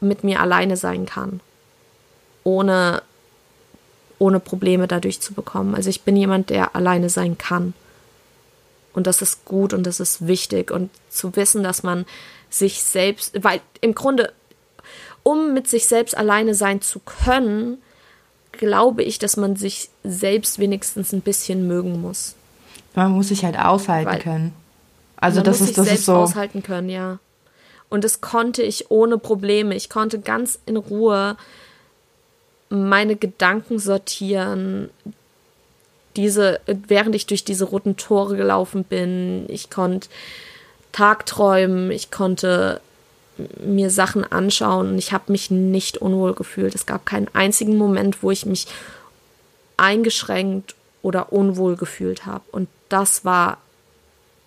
mit 0.00 0.24
mir 0.24 0.40
alleine 0.40 0.76
sein 0.76 1.06
kann. 1.06 1.40
Ohne, 2.44 3.02
ohne 4.18 4.40
Probleme 4.40 4.88
dadurch 4.88 5.20
zu 5.20 5.34
bekommen. 5.34 5.74
Also 5.74 5.90
ich 5.90 6.02
bin 6.02 6.16
jemand, 6.16 6.50
der 6.50 6.74
alleine 6.74 7.10
sein 7.10 7.36
kann. 7.36 7.74
Und 8.92 9.06
das 9.06 9.22
ist 9.22 9.44
gut 9.44 9.72
und 9.72 9.84
das 9.84 10.00
ist 10.00 10.26
wichtig. 10.26 10.70
Und 10.70 10.90
zu 11.08 11.36
wissen, 11.36 11.62
dass 11.62 11.82
man 11.82 12.06
sich 12.48 12.82
selbst, 12.82 13.42
weil 13.44 13.60
im 13.80 13.94
Grunde, 13.94 14.32
um 15.22 15.54
mit 15.54 15.68
sich 15.68 15.86
selbst 15.86 16.16
alleine 16.16 16.54
sein 16.54 16.80
zu 16.80 17.00
können, 17.00 17.78
glaube 18.52 19.02
ich, 19.02 19.18
dass 19.18 19.36
man 19.36 19.56
sich 19.56 19.90
selbst 20.02 20.58
wenigstens 20.58 21.12
ein 21.12 21.20
bisschen 21.20 21.66
mögen 21.66 22.00
muss. 22.00 22.34
Man 22.94 23.12
muss 23.12 23.28
sich 23.28 23.44
halt 23.44 23.58
aushalten 23.58 24.10
weil 24.10 24.18
können. 24.18 24.52
Also 25.20 25.42
das 25.42 25.60
ist 25.60 25.76
das 25.76 25.86
selbst 25.86 26.00
ist 26.00 26.06
so 26.06 26.14
aushalten 26.16 26.62
können, 26.62 26.88
ja. 26.88 27.18
Und 27.88 28.04
das 28.04 28.20
konnte 28.20 28.62
ich 28.62 28.90
ohne 28.90 29.18
Probleme. 29.18 29.74
Ich 29.74 29.90
konnte 29.90 30.20
ganz 30.20 30.58
in 30.64 30.76
Ruhe 30.76 31.36
meine 32.68 33.16
Gedanken 33.16 33.78
sortieren, 33.78 34.90
diese, 36.16 36.60
während 36.66 37.14
ich 37.14 37.26
durch 37.26 37.44
diese 37.44 37.64
roten 37.64 37.96
Tore 37.96 38.36
gelaufen 38.36 38.84
bin. 38.84 39.44
Ich 39.48 39.70
konnte 39.70 40.08
Tagträumen, 40.92 41.90
ich 41.90 42.10
konnte 42.10 42.80
mir 43.58 43.90
Sachen 43.90 44.30
anschauen 44.30 44.90
und 44.90 44.98
ich 44.98 45.12
habe 45.12 45.32
mich 45.32 45.50
nicht 45.50 45.98
unwohl 45.98 46.34
gefühlt. 46.34 46.74
Es 46.74 46.86
gab 46.86 47.06
keinen 47.06 47.28
einzigen 47.32 47.76
Moment, 47.76 48.22
wo 48.22 48.30
ich 48.30 48.46
mich 48.46 48.66
eingeschränkt 49.76 50.74
oder 51.02 51.32
unwohl 51.32 51.76
gefühlt 51.76 52.26
habe. 52.26 52.44
Und 52.52 52.68
das 52.88 53.24
war 53.24 53.58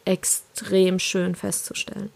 extrem 0.06 1.00
schön 1.00 1.36
festzustellen. 1.36 2.10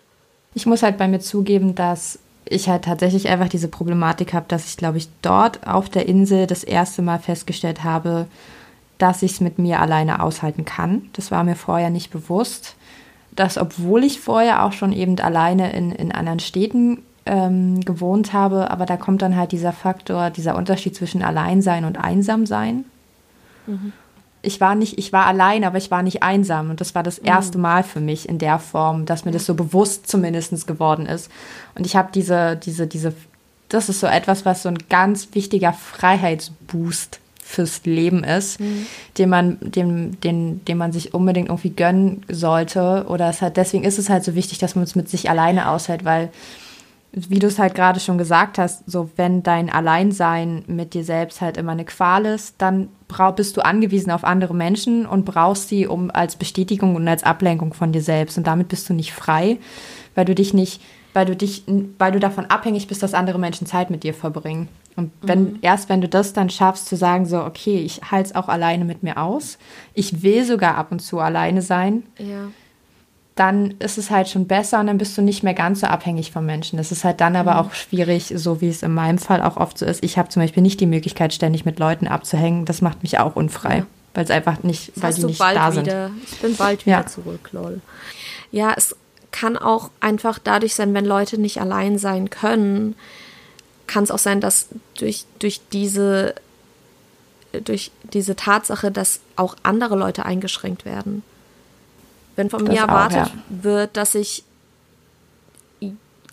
Ich 0.54 0.66
muss 0.66 0.84
halt 0.84 0.98
bei 0.98 1.08
mir 1.08 1.20
zugeben, 1.20 1.76
dass 1.76 2.20
ich 2.46 2.70
halt 2.70 2.86
tatsächlich 2.86 3.28
einfach 3.28 3.50
diese 3.50 3.68
Problematik 3.68 4.34
habe, 4.34 4.46
dass 4.48 4.66
ich, 4.66 4.78
glaube 4.78 4.98
ich, 4.98 5.10
dort 5.22 5.68
auf 5.68 5.90
der 5.90 6.08
Insel 6.08 6.48
das 6.48 6.64
erste 6.64 7.02
Mal 7.02 7.20
festgestellt 7.20 7.84
habe, 7.84 8.28
dass 8.98 9.22
ich 9.22 9.34
es 9.34 9.42
mit 9.42 9.60
mir 9.60 9.80
alleine 9.80 10.24
aushalten 10.24 10.66
kann. 10.66 11.10
Das 11.14 11.30
war 11.30 11.44
mir 11.44 11.56
vorher 11.56 11.90
nicht 11.90 12.12
bewusst 12.12 12.76
dass 13.38 13.58
obwohl 13.58 14.04
ich 14.04 14.20
vorher 14.20 14.64
auch 14.64 14.74
schon 14.74 14.92
eben 14.92 15.18
alleine 15.20 15.72
in, 15.72 15.92
in 15.92 16.12
anderen 16.12 16.40
Städten 16.40 17.04
ähm, 17.26 17.82
gewohnt 17.82 18.34
habe, 18.34 18.72
aber 18.72 18.86
da 18.86 18.98
kommt 18.98 19.22
dann 19.22 19.36
halt 19.36 19.52
dieser 19.52 19.74
Faktor, 19.74 20.32
dieser 20.32 20.56
Unterschied 20.56 20.96
zwischen 20.96 21.22
Alleinsein 21.22 21.86
und 21.86 21.98
Einsamsein. 21.98 22.86
Mhm. 23.68 23.94
Ich 24.42 24.62
war 24.62 24.76
nicht, 24.76 24.98
ich 24.98 25.12
war 25.12 25.26
allein, 25.26 25.64
aber 25.64 25.78
ich 25.78 25.92
war 25.92 26.04
nicht 26.04 26.24
einsam. 26.24 26.70
Und 26.70 26.82
das 26.82 26.96
war 26.96 27.04
das 27.04 27.22
mhm. 27.22 27.28
erste 27.28 27.58
Mal 27.58 27.84
für 27.84 28.00
mich 28.00 28.30
in 28.30 28.38
der 28.38 28.60
Form, 28.60 29.06
dass 29.06 29.26
mir 29.26 29.32
das 29.32 29.46
so 29.46 29.56
bewusst 29.56 30.08
zumindest 30.08 30.68
geworden 30.68 31.06
ist. 31.06 31.30
Und 31.76 31.86
ich 31.86 31.96
habe 31.96 32.10
diese, 32.14 32.56
diese, 32.56 32.88
diese, 32.88 33.14
das 33.70 33.90
ist 33.90 34.00
so 34.00 34.08
etwas, 34.08 34.46
was 34.46 34.64
so 34.64 34.70
ein 34.70 34.78
ganz 34.90 35.30
wichtiger 35.34 35.74
Freiheitsboost 35.74 37.20
fürs 37.48 37.86
Leben 37.86 38.24
ist, 38.24 38.60
mhm. 38.60 38.86
den 39.18 39.30
man, 39.30 39.58
den, 39.62 40.20
den, 40.20 40.66
den 40.66 40.78
man 40.78 40.92
sich 40.92 41.14
unbedingt 41.14 41.48
irgendwie 41.48 41.70
gönnen 41.70 42.24
sollte. 42.30 43.06
Oder 43.08 43.30
es 43.30 43.42
halt, 43.42 43.58
deswegen 43.58 43.86
ist 43.86 43.98
es 43.98 44.10
halt 44.10 44.24
so 44.24 44.36
wichtig, 44.36 44.60
dass 44.60 44.76
man 44.76 44.84
es 44.84 44.96
mit 44.96 45.10
sich 45.10 45.30
alleine 45.30 45.70
aushält, 45.70 46.04
weil, 46.04 46.30
wie 47.30 47.40
du 47.40 47.48
es 47.48 47.60
halt 47.60 47.76
gerade 47.76 48.00
schon 48.00 48.18
gesagt 48.18 48.58
hast, 48.58 48.90
so 48.90 49.10
wenn 49.16 49.44
dein 49.44 49.70
Alleinsein 49.70 50.64
mit 50.68 50.94
dir 50.94 51.04
selbst 51.04 51.42
halt 51.42 51.58
immer 51.58 51.72
eine 51.72 51.86
Qual 51.86 52.26
ist, 52.26 52.56
dann 52.60 52.90
bist 53.36 53.58
du 53.58 53.62
angewiesen 53.62 54.12
auf 54.12 54.24
andere 54.24 54.54
Menschen 54.54 55.06
und 55.06 55.26
brauchst 55.26 55.70
sie 55.70 55.88
um 55.88 56.12
als 56.12 56.36
Bestätigung 56.36 56.96
und 56.96 57.08
als 57.08 57.24
Ablenkung 57.24 57.74
von 57.74 57.92
dir 57.92 58.02
selbst. 58.02 58.38
Und 58.38 58.46
damit 58.46 58.68
bist 58.68 58.90
du 58.90 58.94
nicht 58.94 59.14
frei, 59.14 59.58
weil 60.14 60.26
du 60.26 60.36
dich 60.36 60.54
nicht 60.54 60.82
weil 61.18 61.26
du 61.26 61.36
dich, 61.36 61.64
weil 61.98 62.12
du 62.12 62.20
davon 62.20 62.46
abhängig 62.46 62.88
bist, 62.88 63.02
dass 63.02 63.16
andere 63.16 63.40
Menschen 63.40 63.66
Zeit 63.66 63.90
mit 63.90 64.04
dir 64.04 64.14
verbringen. 64.14 64.68
Und 64.96 65.12
wenn, 65.24 65.44
mhm. 65.44 65.60
erst 65.64 65.90
wenn 65.90 66.00
du 66.00 66.08
das 66.08 66.34
dann 66.34 66.52
schaffst, 66.52 66.86
zu 66.86 66.96
sagen, 66.96 67.26
so, 67.26 67.44
okay, 67.44 67.80
ich 67.80 68.02
halte 68.12 68.30
es 68.30 68.36
auch 68.36 68.48
alleine 68.48 68.86
mit 68.86 69.02
mir 69.02 69.18
aus, 69.18 69.58
ich 69.96 70.22
will 70.22 70.44
sogar 70.44 70.76
ab 70.76 70.92
und 70.92 71.00
zu 71.00 71.18
alleine 71.18 71.64
sein, 71.64 72.04
ja. 72.20 72.52
Dann 73.40 73.76
ist 73.80 73.98
es 73.98 74.10
halt 74.10 74.28
schon 74.28 74.48
besser 74.48 74.80
und 74.80 74.88
dann 74.88 74.98
bist 74.98 75.18
du 75.18 75.22
nicht 75.22 75.44
mehr 75.44 75.54
ganz 75.54 75.82
so 75.82 75.88
abhängig 75.88 76.32
von 76.32 76.46
Menschen. 76.46 76.78
Das 76.78 76.92
ist 76.92 77.04
halt 77.04 77.22
dann 77.22 77.36
aber 77.36 77.54
mhm. 77.54 77.60
auch 77.60 77.74
schwierig, 77.74 78.34
so 78.36 78.62
wie 78.62 78.70
es 78.70 78.84
in 78.84 78.94
meinem 78.94 79.20
Fall 79.20 79.42
auch 79.42 79.58
oft 79.58 79.78
so 79.78 79.86
ist. 79.86 80.04
Ich 80.04 80.18
habe 80.18 80.30
zum 80.30 80.42
Beispiel 80.42 80.64
nicht 80.64 80.80
die 80.80 80.86
Möglichkeit, 80.86 81.34
ständig 81.34 81.64
mit 81.64 81.80
Leuten 81.80 82.08
abzuhängen. 82.08 82.66
Das 82.66 82.82
macht 82.82 83.04
mich 83.04 83.20
auch 83.20 83.36
unfrei, 83.36 83.78
ja. 83.78 83.86
weil 84.14 84.24
es 84.24 84.32
einfach 84.32 84.64
nicht, 84.64 84.92
das 84.96 85.04
weil 85.04 85.14
die 85.14 85.26
nicht 85.26 85.40
da 85.40 85.72
sind. 85.72 85.86
Wieder. 85.86 86.12
Ich 86.26 86.40
bin 86.40 86.56
bald 86.56 86.86
wieder 86.86 87.00
ja. 87.00 87.06
zurück, 87.06 87.50
lol. 87.52 87.82
Ja, 88.52 88.74
es 88.76 88.96
kann 89.32 89.58
auch 89.58 89.92
einfach 90.00 90.40
dadurch 90.40 90.74
sein, 90.74 90.94
wenn 90.94 91.06
Leute 91.06 91.38
nicht 91.38 91.62
allein 91.62 91.98
sein 92.00 92.30
können, 92.30 92.96
kann 93.86 94.04
es 94.04 94.12
auch 94.12 94.20
sein, 94.20 94.42
dass 94.42 94.68
durch, 94.96 95.26
durch 95.40 95.62
diese 95.72 96.36
durch 97.64 97.92
diese 98.14 98.36
Tatsache, 98.36 98.92
dass 98.92 99.22
auch 99.36 99.56
andere 99.64 99.96
Leute 99.96 100.26
eingeschränkt 100.26 100.86
werden. 100.86 101.24
Wenn 102.38 102.50
von 102.50 102.64
das 102.66 102.74
mir 102.74 102.80
erwartet 102.80 103.24
auch, 103.24 103.28
ja. 103.28 103.64
wird, 103.64 103.98
dass 103.98 104.16
ich 104.16 104.46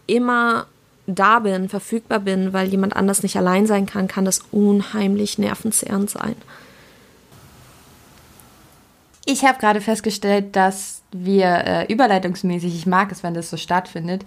immer 0.07 0.67
da 1.07 1.41
bin, 1.41 1.69
verfügbar 1.69 2.21
bin, 2.21 2.53
weil 2.53 2.69
jemand 2.69 2.95
anders 2.95 3.23
nicht 3.23 3.37
allein 3.37 3.67
sein 3.67 3.87
kann, 3.87 4.07
kann 4.07 4.25
das 4.25 4.41
unheimlich 4.53 5.39
nervenzehrend 5.39 6.09
sein. 6.09 6.37
Ich 9.27 9.45
habe 9.45 9.59
gerade 9.59 9.81
festgestellt, 9.81 10.55
dass 10.55 11.03
wir 11.11 11.47
äh, 11.47 11.93
überleitungsmäßig, 11.93 12.75
ich 12.75 12.87
mag 12.87 13.11
es, 13.11 13.23
wenn 13.23 13.35
das 13.35 13.51
so 13.51 13.57
stattfindet, 13.57 14.25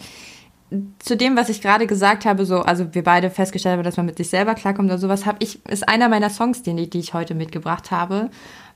zu 1.00 1.16
dem, 1.16 1.38
was 1.38 1.50
ich 1.50 1.62
gerade 1.62 1.88
gesagt 1.88 2.26
habe, 2.26 2.46
so, 2.46 2.60
also 2.60 2.94
wir 2.94 3.04
beide 3.04 3.30
festgestellt 3.30 3.78
haben, 3.78 3.84
dass 3.84 3.98
man 3.98 4.06
mit 4.06 4.18
sich 4.18 4.30
selber 4.30 4.54
klarkommt 4.54 4.90
oder 4.90 4.98
sowas, 4.98 5.26
habe 5.26 5.38
ich, 5.40 5.66
ist 5.68 5.88
einer 5.88 6.10
meiner 6.10 6.30
Songs, 6.30 6.64
den 6.64 6.78
die 6.78 7.00
ich 7.00 7.14
heute 7.14 7.36
mitgebracht 7.36 7.92
habe, 7.92 8.30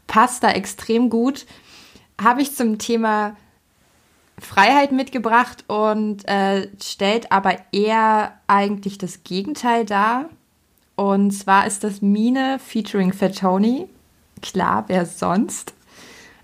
passt 0.07 0.43
da 0.43 0.51
extrem 0.51 1.09
gut. 1.09 1.45
Habe 2.21 2.41
ich 2.41 2.55
zum 2.55 2.77
Thema 2.77 3.35
Freiheit 4.41 4.91
mitgebracht 4.91 5.63
und 5.67 6.27
äh, 6.27 6.67
stellt 6.81 7.31
aber 7.31 7.55
eher 7.71 8.33
eigentlich 8.47 8.97
das 8.97 9.23
Gegenteil 9.23 9.85
dar. 9.85 10.29
Und 10.95 11.31
zwar 11.31 11.67
ist 11.67 11.83
das 11.83 12.01
Mine 12.01 12.59
featuring 12.59 13.13
Fatoni. 13.13 13.87
Klar, 14.41 14.85
wer 14.87 15.05
sonst? 15.05 15.73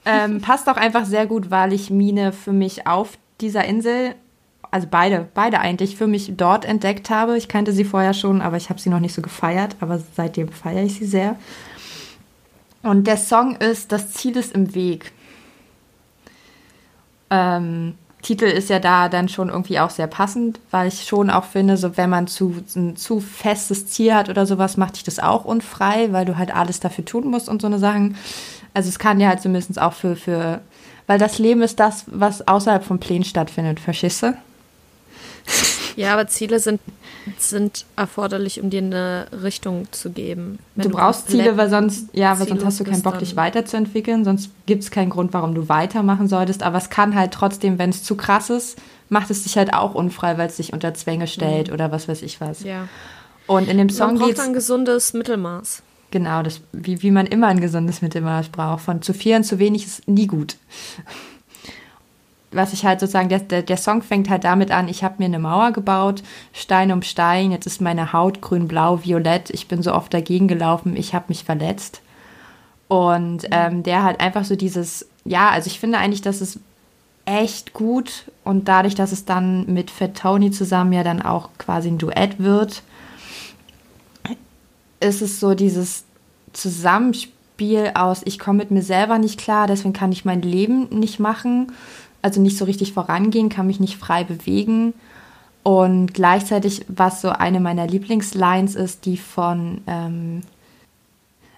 Ähm, 0.05 0.41
passt 0.41 0.69
auch 0.69 0.77
einfach 0.77 1.05
sehr 1.05 1.25
gut, 1.25 1.49
weil 1.51 1.73
ich 1.73 1.89
Mine 1.89 2.31
für 2.31 2.53
mich 2.53 2.87
auf 2.87 3.17
dieser 3.41 3.65
Insel, 3.65 4.15
also 4.71 4.87
beide, 4.89 5.27
beide 5.33 5.59
eigentlich, 5.59 5.95
für 5.95 6.07
mich 6.07 6.33
dort 6.37 6.65
entdeckt 6.65 7.09
habe. 7.09 7.37
Ich 7.37 7.47
kannte 7.47 7.73
sie 7.73 7.83
vorher 7.83 8.13
schon, 8.13 8.41
aber 8.41 8.57
ich 8.57 8.69
habe 8.69 8.79
sie 8.79 8.89
noch 8.89 8.99
nicht 8.99 9.13
so 9.13 9.21
gefeiert, 9.21 9.75
aber 9.79 9.99
seitdem 10.15 10.49
feiere 10.49 10.83
ich 10.83 10.95
sie 10.95 11.05
sehr. 11.05 11.35
Und 12.83 13.07
der 13.07 13.17
Song 13.17 13.55
ist 13.55 13.91
Das 13.91 14.11
Ziel 14.13 14.37
ist 14.37 14.53
im 14.53 14.75
Weg. 14.75 15.11
Ähm, 17.29 17.95
Titel 18.21 18.45
ist 18.45 18.69
ja 18.69 18.79
da 18.79 19.09
dann 19.09 19.29
schon 19.29 19.49
irgendwie 19.49 19.79
auch 19.79 19.89
sehr 19.89 20.07
passend, 20.07 20.59
weil 20.71 20.87
ich 20.87 21.05
schon 21.05 21.29
auch 21.29 21.45
finde, 21.45 21.77
so 21.77 21.95
wenn 21.97 22.09
man 22.09 22.27
zu, 22.27 22.63
ein 22.75 22.95
zu 22.95 23.19
festes 23.19 23.87
Ziel 23.87 24.13
hat 24.13 24.27
oder 24.27 24.45
sowas, 24.45 24.75
macht 24.75 24.95
dich 24.95 25.03
das 25.03 25.19
auch 25.19 25.45
unfrei, 25.45 26.11
weil 26.11 26.25
du 26.25 26.37
halt 26.37 26.53
alles 26.53 26.79
dafür 26.79 27.05
tun 27.05 27.27
musst 27.27 27.47
und 27.47 27.61
so 27.61 27.67
eine 27.67 27.79
Sachen. 27.79 28.17
Also 28.73 28.89
es 28.89 28.99
kann 28.99 29.19
ja 29.19 29.29
halt 29.29 29.41
zumindest 29.41 29.79
auch 29.79 29.93
für, 29.93 30.15
für, 30.15 30.61
weil 31.05 31.19
das 31.19 31.37
Leben 31.37 31.61
ist 31.61 31.79
das, 31.79 32.05
was 32.07 32.47
außerhalb 32.47 32.83
von 32.83 32.99
Plänen 32.99 33.23
stattfindet, 33.23 33.79
verstehst 33.79 34.23
du? 34.23 34.37
Ja, 35.95 36.13
aber 36.13 36.27
Ziele 36.27 36.59
sind, 36.59 36.79
sind 37.37 37.85
erforderlich, 37.95 38.61
um 38.61 38.69
dir 38.69 38.81
eine 38.81 39.27
Richtung 39.43 39.87
zu 39.91 40.09
geben. 40.11 40.59
Wenn 40.75 40.89
du 40.89 40.97
brauchst 40.97 41.29
Ziele, 41.29 41.57
weil 41.57 41.69
sonst, 41.69 42.09
ja, 42.13 42.39
weil 42.39 42.47
sonst 42.47 42.65
hast 42.65 42.79
du 42.79 42.83
keinen 42.83 43.01
Bock, 43.01 43.19
dich 43.19 43.35
weiterzuentwickeln, 43.35 44.23
sonst 44.25 44.51
gibt 44.65 44.83
es 44.83 44.91
keinen 44.91 45.09
Grund, 45.09 45.33
warum 45.33 45.55
du 45.55 45.69
weitermachen 45.69 46.27
solltest. 46.27 46.63
Aber 46.63 46.77
es 46.77 46.89
kann 46.89 47.15
halt 47.15 47.31
trotzdem, 47.31 47.79
wenn 47.79 47.89
es 47.89 48.03
zu 48.03 48.15
krass 48.15 48.49
ist, 48.49 48.77
macht 49.09 49.29
es 49.29 49.43
dich 49.43 49.57
halt 49.57 49.73
auch 49.73 49.95
unfrei, 49.95 50.37
weil 50.37 50.47
es 50.47 50.57
dich 50.57 50.73
unter 50.73 50.93
Zwänge 50.93 51.27
stellt 51.27 51.67
mhm. 51.67 51.73
oder 51.73 51.91
was 51.91 52.07
weiß 52.07 52.21
ich 52.21 52.41
was. 52.41 52.63
Ja. 52.63 52.87
Und 53.47 53.69
in 53.69 53.77
dem 53.77 53.89
Song 53.89 54.11
geht 54.11 54.19
Man 54.19 54.29
braucht 54.29 54.39
ein 54.47 54.53
gesundes 54.53 55.13
Mittelmaß. 55.13 55.83
Genau, 56.11 56.41
das, 56.41 56.61
wie, 56.71 57.01
wie 57.01 57.11
man 57.11 57.25
immer 57.25 57.47
ein 57.47 57.59
gesundes 57.59 58.01
Mittelmaß 58.01 58.49
braucht. 58.49 58.81
Von 58.81 59.01
zu 59.01 59.13
viel 59.13 59.35
und 59.35 59.43
zu 59.43 59.59
wenig 59.59 59.85
ist 59.85 60.07
nie 60.07 60.27
gut. 60.27 60.57
Was 62.51 62.71
ich 62.71 62.85
halt 62.85 62.99
sozusagen, 62.99 63.29
der, 63.29 63.39
der, 63.39 63.61
der 63.61 63.77
Song 63.77 64.01
fängt 64.01 64.29
halt 64.29 64.45
damit 64.45 64.71
an, 64.71 64.87
ich 64.87 65.03
habe 65.03 65.15
mir 65.17 65.25
eine 65.25 65.39
Mauer 65.39 65.71
gebaut, 65.71 66.23
Stein 66.53 66.91
um 66.91 67.01
Stein, 67.01 67.51
jetzt 67.51 67.67
ist 67.67 67.81
meine 67.81 68.13
Haut 68.13 68.41
grün, 68.41 68.67
blau, 68.67 69.03
violett, 69.03 69.49
ich 69.49 69.67
bin 69.67 69.81
so 69.83 69.93
oft 69.93 70.13
dagegen 70.13 70.47
gelaufen, 70.47 70.95
ich 70.95 71.13
habe 71.13 71.25
mich 71.27 71.43
verletzt. 71.43 72.01
Und 72.87 73.47
ähm, 73.51 73.83
der 73.83 74.03
halt 74.03 74.21
einfach 74.21 74.45
so 74.45 74.55
dieses, 74.55 75.07
ja, 75.25 75.49
also 75.49 75.67
ich 75.67 75.79
finde 75.79 75.97
eigentlich, 75.97 76.21
dass 76.21 76.39
es 76.39 76.59
echt 77.25 77.73
gut 77.73 78.31
und 78.45 78.69
dadurch, 78.69 78.95
dass 78.95 79.11
es 79.11 79.25
dann 79.25 79.65
mit 79.73 79.91
Fat 79.91 80.15
Tony 80.15 80.49
zusammen 80.49 80.93
ja 80.93 81.03
dann 81.03 81.21
auch 81.21 81.49
quasi 81.57 81.89
ein 81.89 81.97
Duett 81.97 82.39
wird, 82.39 82.81
ist 85.01 85.21
es 85.21 85.41
so 85.41 85.53
dieses 85.53 86.05
Zusammenspiel 86.53 87.91
aus, 87.95 88.21
ich 88.23 88.39
komme 88.39 88.59
mit 88.59 88.71
mir 88.71 88.81
selber 88.81 89.19
nicht 89.19 89.39
klar, 89.39 89.67
deswegen 89.67 89.93
kann 89.93 90.13
ich 90.13 90.23
mein 90.23 90.41
Leben 90.41 90.87
nicht 90.89 91.19
machen, 91.19 91.73
also 92.21 92.41
nicht 92.41 92.57
so 92.57 92.65
richtig 92.65 92.93
vorangehen, 92.93 93.49
kann 93.49 93.67
mich 93.67 93.79
nicht 93.79 93.97
frei 93.97 94.23
bewegen. 94.23 94.93
Und 95.63 96.13
gleichzeitig, 96.13 96.85
was 96.87 97.21
so 97.21 97.29
eine 97.29 97.59
meiner 97.59 97.87
Lieblingslines 97.87 98.75
ist, 98.75 99.05
die 99.05 99.17
von, 99.17 99.81
ähm, 99.85 100.41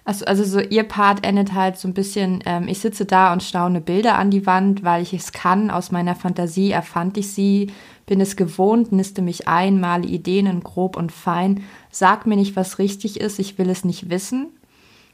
also, 0.04 0.24
also 0.24 0.42
so 0.42 0.58
ihr 0.58 0.82
Part 0.82 1.24
endet 1.24 1.54
halt 1.54 1.78
so 1.78 1.86
ein 1.86 1.94
bisschen, 1.94 2.42
ähm, 2.44 2.66
ich 2.66 2.80
sitze 2.80 3.04
da 3.04 3.32
und 3.32 3.44
staune 3.44 3.80
Bilder 3.80 4.18
an 4.18 4.30
die 4.30 4.46
Wand, 4.46 4.82
weil 4.82 5.02
ich 5.02 5.14
es 5.14 5.32
kann, 5.32 5.70
aus 5.70 5.92
meiner 5.92 6.16
Fantasie 6.16 6.72
erfand 6.72 7.18
ich 7.18 7.32
sie, 7.32 7.70
bin 8.06 8.20
es 8.20 8.34
gewohnt, 8.34 8.90
niste 8.90 9.22
mich 9.22 9.46
ein, 9.46 9.78
male 9.78 10.08
Ideen 10.08 10.46
in 10.46 10.64
grob 10.64 10.96
und 10.96 11.12
fein, 11.12 11.62
sag 11.92 12.26
mir 12.26 12.34
nicht, 12.34 12.56
was 12.56 12.80
richtig 12.80 13.20
ist, 13.20 13.38
ich 13.38 13.58
will 13.58 13.70
es 13.70 13.84
nicht 13.84 14.10
wissen. 14.10 14.48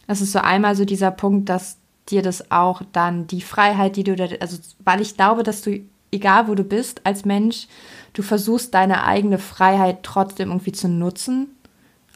Das 0.06 0.22
ist 0.22 0.32
so 0.32 0.38
einmal 0.38 0.74
so 0.76 0.86
dieser 0.86 1.10
Punkt, 1.10 1.50
dass 1.50 1.76
dir 2.08 2.22
das 2.22 2.50
auch 2.50 2.82
dann 2.92 3.26
die 3.26 3.40
Freiheit, 3.40 3.96
die 3.96 4.04
du, 4.04 4.16
da, 4.16 4.26
also 4.40 4.58
weil 4.84 5.00
ich 5.00 5.16
glaube, 5.16 5.42
dass 5.42 5.62
du, 5.62 5.80
egal 6.12 6.48
wo 6.48 6.54
du 6.54 6.64
bist 6.64 7.00
als 7.04 7.24
Mensch, 7.24 7.66
du 8.12 8.22
versuchst 8.22 8.74
deine 8.74 9.04
eigene 9.04 9.38
Freiheit 9.38 10.02
trotzdem 10.02 10.50
irgendwie 10.50 10.72
zu 10.72 10.88
nutzen. 10.88 11.48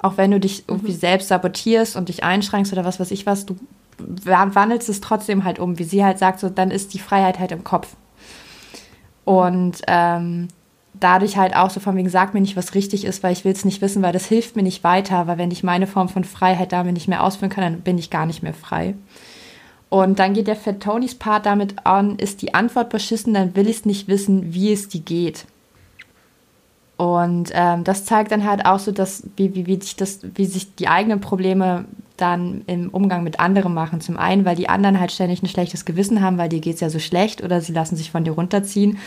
Auch 0.01 0.16
wenn 0.16 0.30
du 0.30 0.41
dich 0.41 0.64
irgendwie 0.66 0.93
mhm. 0.93 0.99
selbst 0.99 1.28
sabotierst 1.28 1.97
und 1.97 2.09
dich 2.09 2.24
einschränkst 2.24 2.72
oder 2.72 2.84
was 2.84 3.01
weiß 3.01 3.11
ich 3.11 3.26
was, 3.26 3.47
du 3.47 3.57
wandelst 3.99 4.88
es 4.88 5.01
trotzdem 5.01 5.45
halt 5.45 5.59
um. 5.59 5.78
Wie 5.78 5.84
sie 5.84 6.05
halt 6.05 6.18
sagt, 6.18 6.41
so 6.41 6.49
dann 6.49 6.70
ist 6.70 6.95
die 6.95 6.99
Freiheit 6.99 7.38
halt 7.38 7.53
im 7.53 7.64
Kopf. 7.64 7.88
Und 9.24 9.82
ähm, 9.86 10.49
dadurch 10.95 11.36
halt 11.36 11.55
auch 11.55 11.70
so 11.70 11.80
von 11.80 11.97
wegen, 11.97 12.09
sag 12.09 12.34
mir 12.34 12.41
nicht, 12.41 12.57
was 12.57 12.74
richtig 12.74 13.05
ist, 13.05 13.22
weil 13.22 13.32
ich 13.32 13.45
will 13.45 13.53
es 13.53 13.64
nicht 13.64 13.80
wissen, 13.80 14.03
weil 14.03 14.12
das 14.12 14.26
hilft 14.26 14.57
mir 14.57 14.62
nicht 14.62 14.82
weiter, 14.84 15.26
weil 15.26 15.38
wenn 15.38 15.51
ich 15.51 15.62
meine 15.62 15.86
Form 15.86 16.09
von 16.09 16.24
Freiheit 16.24 16.72
damit 16.72 16.95
nicht 16.95 17.09
mehr 17.09 17.22
ausführen 17.22 17.51
kann, 17.51 17.64
dann 17.64 17.80
bin 17.82 17.99
ich 17.99 18.11
gar 18.11 18.26
nicht 18.26 18.43
mehr 18.43 18.55
frei. 18.55 18.95
Und 19.91 20.18
dann 20.18 20.34
geht 20.34 20.47
der 20.47 20.57
Fat 20.57 20.80
Tonys 20.80 21.14
Part 21.14 21.47
damit 21.47 21.84
an, 21.84 22.16
ist 22.16 22.43
die 22.43 22.55
Antwort 22.55 22.88
beschissen, 22.91 23.34
dann 23.34 23.55
will 23.57 23.68
ich 23.68 23.78
es 23.78 23.84
nicht 23.84 24.09
wissen, 24.09 24.55
wie 24.55 24.72
es 24.72 24.88
die 24.88 25.05
geht. 25.05 25.47
Und 26.97 27.51
ähm, 27.55 27.84
das 27.84 28.05
zeigt 28.05 28.30
dann 28.30 28.45
halt 28.45 28.64
auch 28.66 28.78
so, 28.78 28.93
dass, 28.93 29.24
wie, 29.36 29.55
wie, 29.55 29.66
wie, 29.66 29.80
sich 29.80 29.97
das, 29.97 30.20
wie 30.34 30.47
sich 30.47 30.74
die 30.76 30.88
eigenen 30.88 31.20
Probleme 31.20 31.86
dann 32.16 32.62
im 32.66 32.91
Umgang 32.91 33.24
mit 33.24 33.41
anderen 33.41 33.74
machen. 33.74 34.01
Zum 34.01 34.16
einen, 34.16 34.45
weil 34.45 34.57
die 34.57 34.68
anderen 34.68 35.01
halt 35.01 35.11
ständig 35.11 35.43
ein 35.43 35.49
schlechtes 35.49 35.84
Gewissen 35.84 36.20
haben, 36.20 36.38
weil 36.38 36.51
dir 36.51 36.61
geht 36.61 36.74
es 36.74 36.80
ja 36.80 36.91
so 36.91 36.99
schlecht 36.99 37.43
oder 37.43 37.61
sie 37.61 37.72
lassen 37.72 37.97
sich 37.97 38.11
von 38.11 38.24
dir 38.24 38.32
runterziehen 38.32 38.99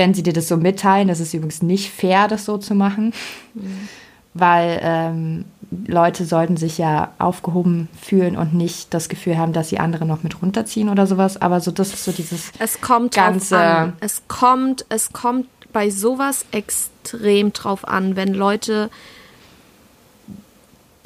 wenn 0.00 0.14
sie 0.14 0.22
dir 0.22 0.32
das 0.32 0.48
so 0.48 0.56
mitteilen. 0.56 1.08
Das 1.08 1.20
ist 1.20 1.34
übrigens 1.34 1.62
nicht 1.62 1.90
fair, 1.90 2.26
das 2.26 2.44
so 2.44 2.58
zu 2.58 2.74
machen, 2.74 3.12
mhm. 3.54 3.88
weil 4.34 4.80
ähm, 4.82 5.44
Leute 5.86 6.24
sollten 6.24 6.56
sich 6.56 6.78
ja 6.78 7.12
aufgehoben 7.18 7.88
fühlen 8.00 8.36
und 8.36 8.54
nicht 8.54 8.92
das 8.92 9.08
Gefühl 9.08 9.38
haben, 9.38 9.52
dass 9.52 9.68
sie 9.68 9.78
andere 9.78 10.04
noch 10.04 10.22
mit 10.22 10.42
runterziehen 10.42 10.88
oder 10.88 11.06
sowas. 11.06 11.40
Aber 11.40 11.60
so, 11.60 11.70
das 11.70 11.94
ist 11.94 12.04
so 12.04 12.12
dieses 12.12 12.50
es 12.58 12.80
kommt 12.80 13.14
ganze. 13.14 13.58
An. 13.58 13.92
Es 14.00 14.22
kommt, 14.26 14.84
es 14.88 15.12
kommt 15.12 15.46
bei 15.72 15.90
sowas 15.90 16.44
extrem 16.50 17.52
drauf 17.52 17.86
an, 17.86 18.16
wenn 18.16 18.34
Leute 18.34 18.90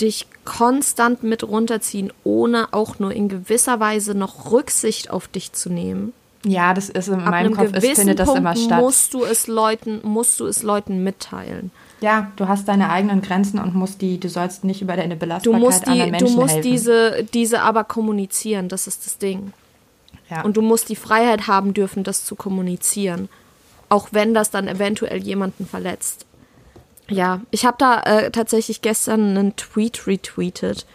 dich 0.01 0.27
konstant 0.45 1.23
mit 1.23 1.45
runterziehen, 1.45 2.13
ohne 2.25 2.69
auch 2.73 2.99
nur 2.99 3.13
in 3.13 3.29
gewisser 3.29 3.81
Weise 3.81 4.15
noch 4.15 4.51
Rücksicht 4.51 5.11
auf 5.11 5.29
dich 5.29 5.53
zu 5.53 5.71
nehmen. 5.71 6.13
Ja, 6.45 6.75
das 6.75 6.89
ist 6.89 7.09
in 7.09 7.21
Ab 7.21 7.31
meinem 7.31 7.55
Kopf 7.55 7.73
ist, 7.73 7.97
findet 7.97 8.19
das 8.19 8.27
Punkt 8.27 8.41
immer 8.41 8.57
statt. 8.57 8.81
Musst 8.81 9.15
du 9.15 9.25
es 9.25 9.47
Leuten, 9.47 10.01
musst 10.03 10.41
du 10.41 10.47
es 10.47 10.63
Leuten 10.63 11.03
mitteilen. 11.03 11.71
Ja, 12.01 12.33
du 12.37 12.49
hast 12.49 12.69
deine 12.69 12.91
eigenen 12.91 13.23
Grenzen 13.23 13.59
und 13.59 13.75
musst 13.75 14.03
die, 14.03 14.21
du 14.21 14.29
sollst 14.29 14.65
nicht 14.65 14.83
über 14.83 14.97
deine 14.97 15.17
Belastbarkeit 15.17 15.63
du 15.63 15.65
musst 15.65 15.87
die, 15.87 15.91
anderen 15.91 16.11
Menschen 16.11 16.27
Du 16.27 16.41
musst 16.41 16.55
helfen. 16.55 16.71
diese, 16.71 17.25
diese 17.33 17.63
aber 17.63 17.85
kommunizieren, 17.85 18.69
das 18.69 18.87
ist 18.87 19.07
das 19.07 19.19
Ding. 19.19 19.53
Ja. 20.31 20.43
Und 20.43 20.57
du 20.57 20.63
musst 20.63 20.89
die 20.89 20.97
Freiheit 20.97 21.47
haben 21.47 21.75
dürfen, 21.75 22.05
das 22.05 22.25
zu 22.25 22.35
kommunizieren. 22.35 23.29
Auch 23.89 24.09
wenn 24.11 24.35
das 24.35 24.51
dann 24.51 24.69
eventuell 24.69 25.23
jemanden 25.23 25.67
verletzt. 25.67 26.27
Ja, 27.09 27.41
ich 27.51 27.67
habe 27.67 27.77
da 27.79 28.01
äh, 28.01 28.31
tatsächlich 28.31 28.81
gestern 28.81 29.37
einen 29.37 29.57
Tweet 29.57 30.07
retweetet 30.07 30.87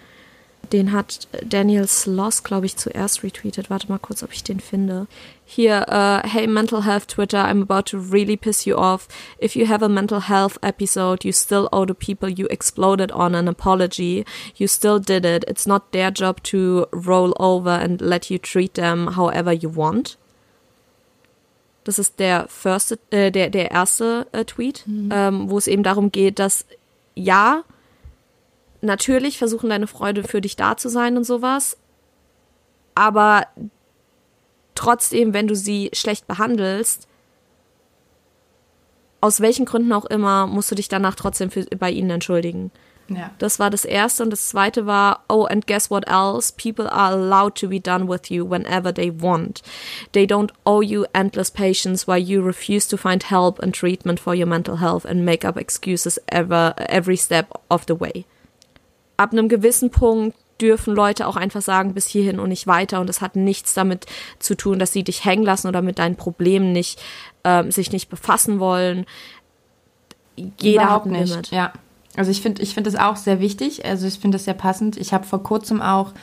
den 0.71 0.91
hat 0.91 1.27
Daniel 1.43 1.87
Sloss, 1.87 2.43
glaube 2.43 2.65
ich, 2.65 2.77
zuerst 2.77 3.23
retweetet. 3.23 3.69
Warte 3.69 3.89
mal 3.89 3.99
kurz, 3.99 4.23
ob 4.23 4.33
ich 4.33 4.43
den 4.43 4.59
finde. 4.59 5.07
Hier, 5.51 5.83
uh, 5.87 6.21
hey 6.27 6.45
Mental 6.45 6.81
Health 6.81 7.07
Twitter, 7.07 7.37
I'm 7.37 7.63
about 7.63 7.87
to 7.87 7.97
really 7.97 8.37
piss 8.37 8.67
you 8.67 8.77
off. 8.77 9.07
If 9.39 9.55
you 9.55 9.65
have 9.65 9.81
a 9.81 9.89
mental 9.89 10.19
health 10.19 10.59
episode, 10.61 11.25
you 11.25 11.31
still 11.31 11.67
owe 11.73 11.85
the 11.85 11.95
people 11.95 12.29
you 12.29 12.45
exploded 12.51 13.11
on 13.11 13.33
an 13.33 13.47
apology. 13.47 14.27
You 14.57 14.67
still 14.67 14.99
did 14.99 15.25
it. 15.25 15.43
It's 15.47 15.65
not 15.65 15.91
their 15.91 16.11
job 16.11 16.43
to 16.43 16.85
roll 16.91 17.33
over 17.39 17.71
and 17.71 17.99
let 17.99 18.29
you 18.29 18.37
treat 18.37 18.75
them 18.75 19.15
however 19.15 19.51
you 19.51 19.69
want. 19.75 20.19
Das 21.83 21.97
ist 21.97 22.19
der, 22.19 22.47
first, 22.47 22.99
äh, 23.09 23.31
der, 23.31 23.49
der 23.49 23.71
erste 23.71 24.27
äh, 24.31 24.45
Tweet, 24.45 24.83
mhm. 24.85 25.09
ähm, 25.11 25.49
wo 25.49 25.57
es 25.57 25.65
eben 25.65 25.81
darum 25.81 26.11
geht, 26.11 26.37
dass 26.37 26.67
ja, 27.15 27.63
natürlich 28.81 29.39
versuchen 29.39 29.71
deine 29.71 29.87
Freunde 29.87 30.23
für 30.23 30.41
dich 30.41 30.55
da 30.55 30.77
zu 30.77 30.89
sein 30.89 31.17
und 31.17 31.23
sowas. 31.23 31.75
Aber 32.93 33.47
trotzdem, 34.79 35.33
wenn 35.33 35.47
du 35.47 35.55
sie 35.55 35.89
schlecht 35.93 36.27
behandelst, 36.27 37.07
aus 39.21 39.41
welchen 39.41 39.65
Gründen 39.65 39.91
auch 39.91 40.05
immer, 40.05 40.47
musst 40.47 40.71
du 40.71 40.75
dich 40.75 40.87
danach 40.87 41.15
trotzdem 41.15 41.51
für, 41.51 41.65
bei 41.77 41.91
ihnen 41.91 42.09
entschuldigen. 42.09 42.71
Ja. 43.09 43.31
Das 43.39 43.59
war 43.59 43.69
das 43.69 43.85
erste 43.85 44.23
und 44.23 44.29
das 44.29 44.49
zweite 44.49 44.85
war, 44.85 45.25
oh, 45.27 45.45
and 45.45 45.65
guess 45.67 45.89
what 45.89 46.07
else? 46.07 46.53
People 46.53 46.89
are 46.91 47.13
allowed 47.13 47.55
to 47.55 47.67
be 47.67 47.81
done 47.81 48.07
with 48.07 48.29
you 48.29 48.49
whenever 48.49 48.93
they 48.93 49.11
want. 49.11 49.61
They 50.13 50.25
don't 50.25 50.51
owe 50.63 50.83
you 50.83 51.05
endless 51.11 51.51
patience 51.51 52.07
while 52.07 52.21
you 52.21 52.41
refuse 52.41 52.87
to 52.87 52.97
find 52.97 53.29
help 53.29 53.61
and 53.61 53.75
treatment 53.75 54.19
for 54.19 54.35
your 54.35 54.45
mental 54.45 54.77
health 54.77 55.05
and 55.05 55.25
make 55.25 55.43
up 55.43 55.57
excuses 55.57 56.19
ever, 56.27 56.73
every 56.77 57.17
step 57.17 57.49
of 57.69 57.85
the 57.87 57.99
way 57.99 58.25
ab 59.19 59.33
einem 59.33 59.49
gewissen 59.49 59.91
Punkt 59.91 60.37
dürfen 60.61 60.93
Leute 60.93 61.27
auch 61.27 61.35
einfach 61.35 61.61
sagen, 61.61 61.93
bis 61.93 62.07
hierhin 62.07 62.39
und 62.39 62.49
nicht 62.49 62.67
weiter. 62.67 62.99
Und 62.99 63.09
es 63.09 63.21
hat 63.21 63.35
nichts 63.35 63.73
damit 63.73 64.05
zu 64.39 64.55
tun, 64.55 64.79
dass 64.79 64.93
sie 64.93 65.03
dich 65.03 65.25
hängen 65.25 65.43
lassen 65.43 65.67
oder 65.67 65.81
mit 65.81 65.99
deinen 65.99 66.15
Problemen 66.15 66.71
nicht, 66.71 67.01
ähm, 67.43 67.71
sich 67.71 67.91
nicht 67.91 68.09
befassen 68.09 68.59
wollen. 68.59 69.05
Jeder 70.35 70.83
Überhaupt 70.83 71.05
hat 71.05 71.11
ein 71.11 71.19
nicht. 71.19 71.29
Limit. 71.29 71.51
Ja. 71.51 71.73
Also 72.15 72.31
ich 72.31 72.41
finde 72.41 72.61
ich 72.61 72.73
finde 72.73 72.91
das 72.91 72.99
auch 72.99 73.15
sehr 73.15 73.39
wichtig. 73.39 73.85
Also 73.85 74.07
ich 74.07 74.19
finde 74.19 74.35
das 74.35 74.45
sehr 74.45 74.53
passend. 74.53 74.97
Ich 74.97 75.13
habe 75.13 75.25
vor 75.25 75.43
kurzem 75.43 75.81
auch 75.81 76.13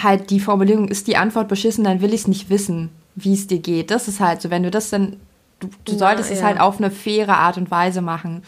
halt 0.00 0.30
die 0.30 0.40
Formulierung, 0.40 0.88
ist 0.88 1.06
die 1.06 1.16
Antwort 1.16 1.48
beschissen, 1.48 1.84
dann 1.84 2.00
will 2.00 2.14
ich 2.14 2.22
es 2.22 2.28
nicht 2.28 2.50
wissen, 2.50 2.90
wie 3.16 3.34
es 3.34 3.46
dir 3.46 3.58
geht. 3.58 3.90
Das 3.90 4.06
ist 4.06 4.20
halt 4.20 4.42
so, 4.42 4.50
wenn 4.50 4.62
du 4.62 4.70
das 4.70 4.90
dann, 4.90 5.16
du, 5.58 5.68
du 5.84 5.96
solltest 5.96 6.30
ja, 6.30 6.36
es 6.36 6.42
halt 6.42 6.60
auf 6.60 6.78
eine 6.78 6.90
faire 6.90 7.38
Art 7.38 7.56
und 7.56 7.70
Weise 7.70 8.02
machen 8.02 8.42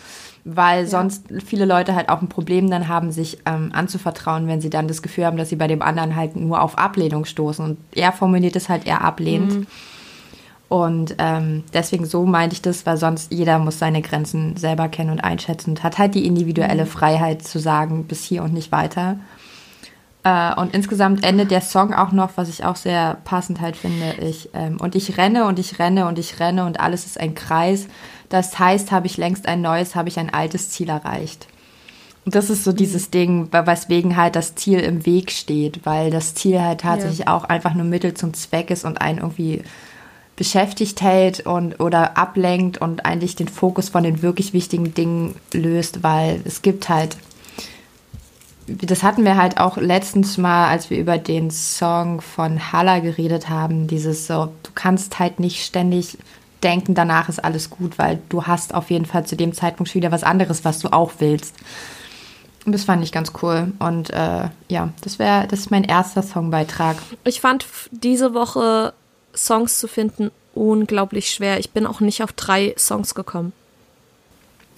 weil 0.45 0.87
sonst 0.87 1.25
viele 1.45 1.65
Leute 1.65 1.95
halt 1.95 2.09
auch 2.09 2.23
ein 2.23 2.29
Problem 2.29 2.71
dann 2.71 2.89
haben, 2.89 3.13
sich 3.13 3.39
ähm, 3.47 3.71
anzuvertrauen, 3.73 4.47
wenn 4.47 4.61
sie 4.61 4.71
dann 4.71 4.89
das 4.89 5.03
Gefühl 5.03 5.27
haben, 5.27 5.37
dass 5.37 5.51
sie 5.51 5.57
bei 5.57 5.67
dem 5.67 5.83
anderen 5.83 6.17
halt 6.17 6.37
nur 6.37 6.63
auf 6.63 6.79
Ablehnung 6.79 7.25
stoßen. 7.25 7.65
Und 7.65 7.79
er 7.93 8.13
formuliert 8.13 8.57
es 8.57 8.69
halt 8.69 8.87
eher 8.87 9.03
ablehnend. 9.03 9.53
Mhm. 9.53 9.67
Und 10.69 11.17
ähm, 11.19 11.65
deswegen 11.75 12.07
so 12.07 12.25
meinte 12.25 12.55
ich 12.55 12.63
das, 12.63 12.87
weil 12.87 12.97
sonst 12.97 13.33
jeder 13.33 13.59
muss 13.59 13.81
seine 13.81 14.03
Grenzen 14.03 14.57
selber 14.57 14.89
kennen 14.89 15.11
und 15.11 15.19
einschätzen 15.19 15.71
und 15.71 15.83
hat 15.83 15.99
halt 15.99 16.15
die 16.15 16.27
individuelle 16.27 16.85
mhm. 16.85 16.89
Freiheit 16.89 17.43
zu 17.43 17.59
sagen, 17.59 18.05
bis 18.05 18.23
hier 18.23 18.45
und 18.45 18.53
nicht 18.55 18.71
weiter. 18.71 19.19
Äh, 20.23 20.55
und 20.55 20.75
insgesamt 20.75 21.25
endet 21.25 21.51
der 21.51 21.61
Song 21.61 21.93
auch 21.93 22.13
noch, 22.13 22.31
was 22.37 22.49
ich 22.49 22.65
auch 22.65 22.77
sehr 22.77 23.17
passend 23.25 23.61
halt 23.61 23.77
finde. 23.77 24.15
Ich, 24.21 24.51
ähm, 24.55 24.79
und 24.81 24.95
ich 24.95 25.19
renne 25.19 25.47
und 25.47 25.59
ich 25.59 25.79
renne 25.79 26.07
und 26.07 26.19
ich 26.19 26.39
renne 26.41 26.65
und 26.65 26.79
alles 26.79 27.05
ist 27.05 27.19
ein 27.19 27.35
Kreis. 27.35 27.89
Das 28.31 28.59
heißt, 28.59 28.91
habe 28.93 29.07
ich 29.07 29.19
längst 29.19 29.47
ein 29.47 29.61
neues, 29.61 29.95
habe 29.95 30.09
ich 30.09 30.19
ein 30.19 30.33
altes 30.33 30.71
Ziel 30.71 30.89
erreicht. 30.89 31.47
Und 32.25 32.35
das 32.35 32.49
ist 32.49 32.65
so 32.65 32.73
dieses 32.73 33.09
mhm. 33.09 33.11
Ding, 33.11 33.49
weswegen 33.53 34.17
halt 34.17 34.37
das 34.37 34.55
Ziel 34.55 34.81
im 34.81 35.05
Weg 35.05 35.31
steht, 35.31 35.85
weil 35.85 36.11
das 36.11 36.35
Ziel 36.35 36.61
halt 36.61 36.81
tatsächlich 36.83 37.27
ja. 37.27 37.37
auch 37.37 37.45
einfach 37.45 37.75
nur 37.75 37.85
Mittel 37.85 38.15
zum 38.15 38.33
Zweck 38.33 38.71
ist 38.71 38.85
und 38.85 39.01
einen 39.01 39.19
irgendwie 39.19 39.63
beschäftigt 40.37 41.03
hält 41.03 41.41
und 41.41 41.81
oder 41.81 42.17
ablenkt 42.17 42.79
und 42.79 43.05
eigentlich 43.05 43.37
den 43.37 43.49
Fokus 43.49 43.91
von 43.91 44.05
den 44.05 44.23
wirklich 44.23 44.55
wichtigen 44.55 44.95
Dingen 44.95 45.35
löst, 45.53 46.03
weil 46.03 46.41
es 46.45 46.63
gibt 46.63 46.89
halt 46.89 47.17
das 48.67 49.03
hatten 49.03 49.25
wir 49.25 49.37
halt 49.37 49.59
auch 49.59 49.77
letztens 49.79 50.39
mal, 50.39 50.69
als 50.69 50.91
wir 50.91 50.99
über 50.99 51.19
den 51.19 51.51
Song 51.51 52.21
von 52.21 52.73
Halla 52.73 53.01
geredet 53.01 53.49
haben, 53.49 53.89
dieses 53.89 54.29
so, 54.29 54.47
du 54.63 54.71
kannst 54.75 55.19
halt 55.19 55.41
nicht 55.41 55.65
ständig 55.65 56.19
denken, 56.63 56.95
danach 56.95 57.29
ist 57.29 57.43
alles 57.43 57.71
gut, 57.71 57.99
weil 57.99 58.21
du 58.29 58.45
hast 58.45 58.75
auf 58.75 58.91
jeden 58.91 59.07
Fall 59.07 59.27
zu 59.27 59.37
dem 59.37 59.53
Zeitpunkt 59.53 59.91
schon 59.91 60.01
wieder 60.01 60.13
was 60.13 60.25
anderes, 60.25 60.65
was 60.65 60.79
du 60.79 60.93
auch 60.93 61.13
willst. 61.19 61.55
Und 62.67 62.73
das 62.73 62.85
fand 62.85 63.03
ich 63.03 63.13
ganz 63.13 63.33
cool. 63.43 63.73
Und 63.79 64.11
äh, 64.11 64.49
ja, 64.69 64.91
das 65.03 65.19
wäre, 65.19 65.47
das 65.49 65.61
ist 65.61 65.71
mein 65.71 65.85
erster 65.85 66.23
Songbeitrag. 66.23 66.97
Ich 67.25 67.41
fand 67.41 67.67
diese 67.91 68.35
Woche 68.35 68.93
Songs 69.35 69.79
zu 69.79 69.89
finden 69.89 70.31
unglaublich 70.55 71.31
schwer. 71.31 71.59
Ich 71.59 71.71
bin 71.71 71.87
auch 71.87 72.01
nicht 72.01 72.23
auf 72.23 72.33
drei 72.33 72.75
Songs 72.77 73.15
gekommen. 73.15 73.53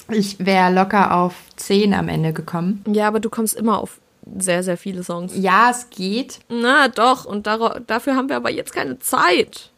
Ich 0.09 0.45
wäre 0.45 0.72
locker 0.72 1.16
auf 1.16 1.35
zehn 1.57 1.95
am 1.95 2.09
Ende 2.09 2.33
gekommen. 2.33 2.85
Ja, 2.87 3.09
aber 3.09 3.20
du 3.20 3.30
kommst 3.30 3.55
immer 3.55 3.78
auf 3.78 3.99
sehr, 4.39 4.62
sehr 4.62 4.76
viele 4.76 5.03
Songs. 5.03 5.33
Ja, 5.37 5.70
es 5.70 5.91
geht. 5.91 6.41
Na 6.49 6.89
doch, 6.89 7.24
und 7.24 7.47
dafür 7.47 8.14
haben 8.14 8.28
wir 8.28 8.37
aber 8.37 8.51
jetzt 8.51 8.72
keine 8.72 8.99
Zeit. 8.99 9.70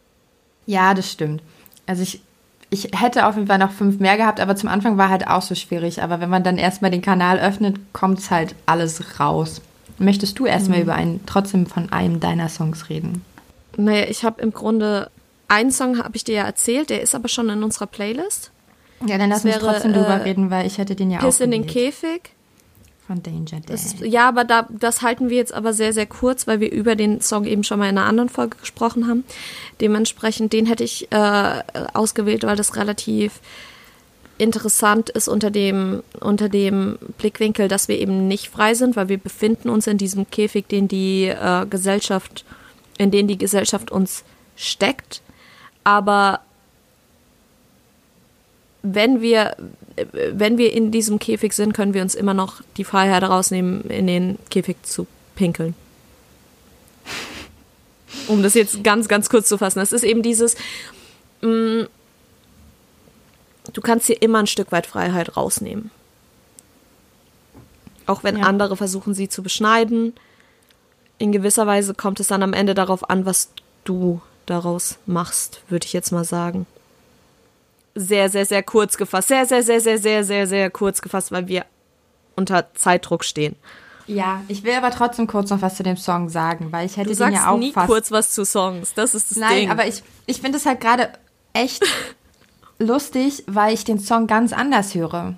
Ja, 0.65 0.93
das 0.93 1.11
stimmt. 1.11 1.41
Also 1.85 2.03
ich, 2.03 2.21
ich 2.69 2.89
hätte 2.95 3.25
auf 3.27 3.35
jeden 3.35 3.47
Fall 3.47 3.57
noch 3.57 3.71
fünf 3.71 3.99
mehr 3.99 4.17
gehabt, 4.17 4.39
aber 4.39 4.55
zum 4.55 4.69
Anfang 4.69 4.97
war 4.97 5.09
halt 5.09 5.27
auch 5.27 5.41
so 5.41 5.55
schwierig. 5.55 6.01
Aber 6.01 6.19
wenn 6.19 6.29
man 6.29 6.43
dann 6.43 6.57
erstmal 6.57 6.91
den 6.91 7.01
Kanal 7.01 7.39
öffnet, 7.39 7.77
kommt 7.93 8.19
es 8.19 8.31
halt 8.31 8.55
alles 8.65 9.19
raus. 9.19 9.61
Möchtest 9.97 10.39
du 10.39 10.45
erstmal 10.45 10.79
mhm. 10.79 10.83
über 10.83 10.95
einen, 10.95 11.25
trotzdem 11.25 11.67
von 11.67 11.91
einem 11.91 12.19
deiner 12.19 12.49
Songs 12.49 12.89
reden? 12.89 13.23
Naja, 13.77 14.05
ich 14.09 14.23
habe 14.23 14.41
im 14.41 14.51
Grunde, 14.51 15.09
einen 15.47 15.71
Song 15.71 15.99
habe 15.99 16.15
ich 16.15 16.23
dir 16.23 16.35
ja 16.35 16.43
erzählt, 16.43 16.89
der 16.89 17.01
ist 17.01 17.15
aber 17.15 17.27
schon 17.27 17.49
in 17.49 17.63
unserer 17.63 17.87
Playlist. 17.87 18.51
Ja, 19.05 19.17
dann 19.17 19.29
lass 19.29 19.45
uns 19.45 19.57
trotzdem 19.57 19.93
drüber 19.93 20.07
äh, 20.07 20.23
reden, 20.23 20.49
weil 20.51 20.65
ich 20.65 20.77
hätte 20.77 20.95
den 20.95 21.11
ja 21.11 21.19
Piss 21.19 21.25
auch. 21.25 21.29
Piss 21.29 21.39
in 21.41 21.51
den 21.51 21.67
Käfig. 21.67 22.34
Von 23.07 23.21
Danger 23.21 23.61
Dan. 23.63 23.75
Ist, 23.75 23.99
ja, 23.99 24.27
aber 24.27 24.43
da, 24.45 24.67
das 24.71 25.03
halten 25.03 25.29
wir 25.29 25.37
jetzt 25.37 25.53
aber 25.53 25.73
sehr, 25.73 25.93
sehr 25.93 26.07
kurz, 26.07 26.47
weil 26.47 26.59
wir 26.59 26.71
über 26.71 26.95
den 26.95 27.21
Song 27.21 27.45
eben 27.45 27.63
schon 27.63 27.77
mal 27.77 27.89
in 27.89 27.97
einer 27.97 28.07
anderen 28.07 28.29
Folge 28.29 28.57
gesprochen 28.57 29.07
haben. 29.07 29.23
Dementsprechend, 29.79 30.53
den 30.53 30.65
hätte 30.65 30.83
ich 30.83 31.11
äh, 31.11 31.63
ausgewählt, 31.93 32.43
weil 32.43 32.55
das 32.55 32.75
relativ 32.75 33.41
interessant 34.37 35.09
ist 35.11 35.27
unter 35.27 35.51
dem, 35.51 36.03
unter 36.19 36.49
dem 36.49 36.97
Blickwinkel, 37.17 37.67
dass 37.67 37.87
wir 37.87 37.99
eben 37.99 38.27
nicht 38.27 38.49
frei 38.49 38.73
sind, 38.73 38.95
weil 38.95 39.07
wir 39.07 39.17
befinden 39.17 39.69
uns 39.69 39.87
in 39.87 39.97
diesem 39.97 40.29
Käfig, 40.29 40.67
den 40.67 40.87
die 40.87 41.27
äh, 41.27 41.65
Gesellschaft, 41.69 42.43
in 42.97 43.11
den 43.11 43.27
die 43.27 43.37
Gesellschaft 43.37 43.91
uns 43.91 44.23
steckt. 44.55 45.21
Aber 45.83 46.41
wenn 48.85 49.21
wir, 49.21 49.55
wenn 50.13 50.57
wir 50.57 50.71
in 50.71 50.91
diesem 50.91 51.19
Käfig 51.19 51.53
sind, 51.53 51.73
können 51.73 51.93
wir 51.93 52.01
uns 52.01 52.15
immer 52.15 52.33
noch 52.33 52.61
die 52.77 52.83
Freiheit 52.83 53.23
rausnehmen, 53.23 53.81
in 53.89 54.07
den 54.07 54.37
Käfig 54.49 54.77
zu 54.83 55.07
pinkeln. 55.35 55.73
Um 58.27 58.43
das 58.43 58.53
jetzt 58.53 58.83
ganz, 58.83 59.07
ganz 59.07 59.29
kurz 59.29 59.47
zu 59.47 59.57
fassen. 59.57 59.79
Das 59.79 59.91
ist 59.91 60.03
eben 60.03 60.21
dieses, 60.21 60.55
mh, 61.41 61.49
mm, 61.49 61.87
du 63.73 63.81
kannst 63.81 64.07
dir 64.07 64.21
immer 64.21 64.39
ein 64.39 64.47
Stück 64.47 64.71
weit 64.71 64.85
Freiheit 64.85 65.35
rausnehmen. 65.35 65.89
Auch 68.05 68.23
wenn 68.23 68.37
ja. 68.37 68.45
andere 68.45 68.77
versuchen, 68.77 69.15
sie 69.15 69.29
zu 69.29 69.41
beschneiden. 69.41 70.13
In 71.17 71.31
gewisser 71.31 71.65
Weise 71.65 71.95
kommt 71.95 72.19
es 72.19 72.27
dann 72.27 72.43
am 72.43 72.53
Ende 72.53 72.75
darauf 72.75 73.09
an, 73.09 73.25
was 73.25 73.49
du 73.83 74.21
daraus 74.45 74.97
machst, 75.07 75.61
würde 75.69 75.87
ich 75.87 75.93
jetzt 75.93 76.11
mal 76.11 76.23
sagen 76.23 76.67
sehr, 77.95 78.29
sehr, 78.29 78.45
sehr 78.45 78.61
kurz 78.61 78.97
gefasst. 78.97 79.29
Sehr, 79.29 79.45
sehr, 79.45 79.63
sehr, 79.63 79.79
sehr, 79.79 79.97
sehr, 79.97 80.23
sehr, 80.23 80.47
sehr 80.47 80.69
kurz 80.69 81.01
gefasst, 81.01 81.31
weil 81.31 81.47
wir 81.47 81.65
unter 82.35 82.73
Zeitdruck 82.75 83.23
stehen. 83.23 83.55
Ja, 84.07 84.41
ich 84.47 84.63
will 84.63 84.73
aber 84.73 84.91
trotzdem 84.91 85.25
kurz 85.25 85.49
noch 85.49 85.61
was 85.61 85.75
zu 85.75 85.83
dem 85.83 85.97
Song 85.97 86.29
sagen, 86.29 86.67
weil 86.71 86.85
ich 86.85 86.97
hätte 86.97 87.09
du 87.09 87.15
den 87.15 87.33
ja 87.33 87.49
auch 87.49 87.57
nie 87.57 87.71
fast 87.71 87.87
kurz 87.87 88.11
was 88.11 88.31
zu 88.31 88.45
Songs. 88.45 88.93
Das 88.93 89.15
ist 89.15 89.31
das 89.31 89.37
Nein, 89.37 89.55
Ding. 89.61 89.71
aber 89.71 89.87
ich 89.87 90.03
ich 90.27 90.41
finde 90.41 90.57
es 90.57 90.65
halt 90.65 90.79
gerade 90.79 91.09
echt 91.53 91.83
lustig, 92.77 93.43
weil 93.47 93.73
ich 93.73 93.83
den 93.83 93.99
Song 93.99 94.27
ganz 94.27 94.53
anders 94.53 94.93
höre. 94.93 95.35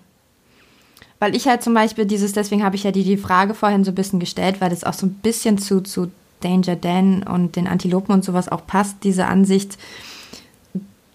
Weil 1.20 1.36
ich 1.36 1.48
halt 1.48 1.64
zum 1.64 1.74
Beispiel 1.74 2.06
dieses, 2.06 2.34
deswegen 2.34 2.64
habe 2.64 2.76
ich 2.76 2.84
ja 2.84 2.92
die, 2.92 3.04
die 3.04 3.18
Frage 3.18 3.54
vorhin 3.54 3.84
so 3.84 3.92
ein 3.92 3.96
bisschen 3.96 4.20
gestellt, 4.20 4.60
weil 4.60 4.70
das 4.70 4.84
auch 4.84 4.94
so 4.94 5.08
ein 5.08 5.14
bisschen 5.14 5.58
zu, 5.58 5.82
zu 5.82 6.12
Danger 6.42 6.76
Dan 6.76 7.24
und 7.24 7.56
den 7.56 7.68
Antilopen 7.68 8.14
und 8.14 8.24
sowas 8.24 8.50
auch 8.50 8.68
passt, 8.68 8.98
diese 9.04 9.26
Ansicht, 9.26 9.78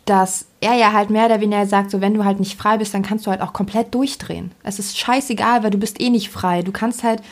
dass 0.05 0.47
er 0.61 0.75
ja 0.75 0.93
halt 0.93 1.11
mehr 1.11 1.27
oder 1.27 1.41
weniger 1.41 1.67
sagt, 1.67 1.91
so 1.91 2.01
wenn 2.01 2.15
du 2.15 2.25
halt 2.25 2.41
nicht 2.41 2.59
frei 2.59 2.79
bist, 2.79 2.93
dann 2.95 3.03
kannst 3.03 3.27
du 3.27 3.31
halt 3.31 3.41
auch 3.41 3.53
komplett 3.53 3.95
durchdrehen. 3.95 4.51
Es 4.63 4.79
ist 4.79 4.99
scheißegal, 4.99 5.63
weil 5.63 5.71
du 5.71 5.79
bist 5.79 6.01
eh 6.01 6.11
nicht 6.11 6.31
frei. 6.31 6.63
Du 6.63 6.73
kannst 6.73 7.05
halt, 7.05 7.23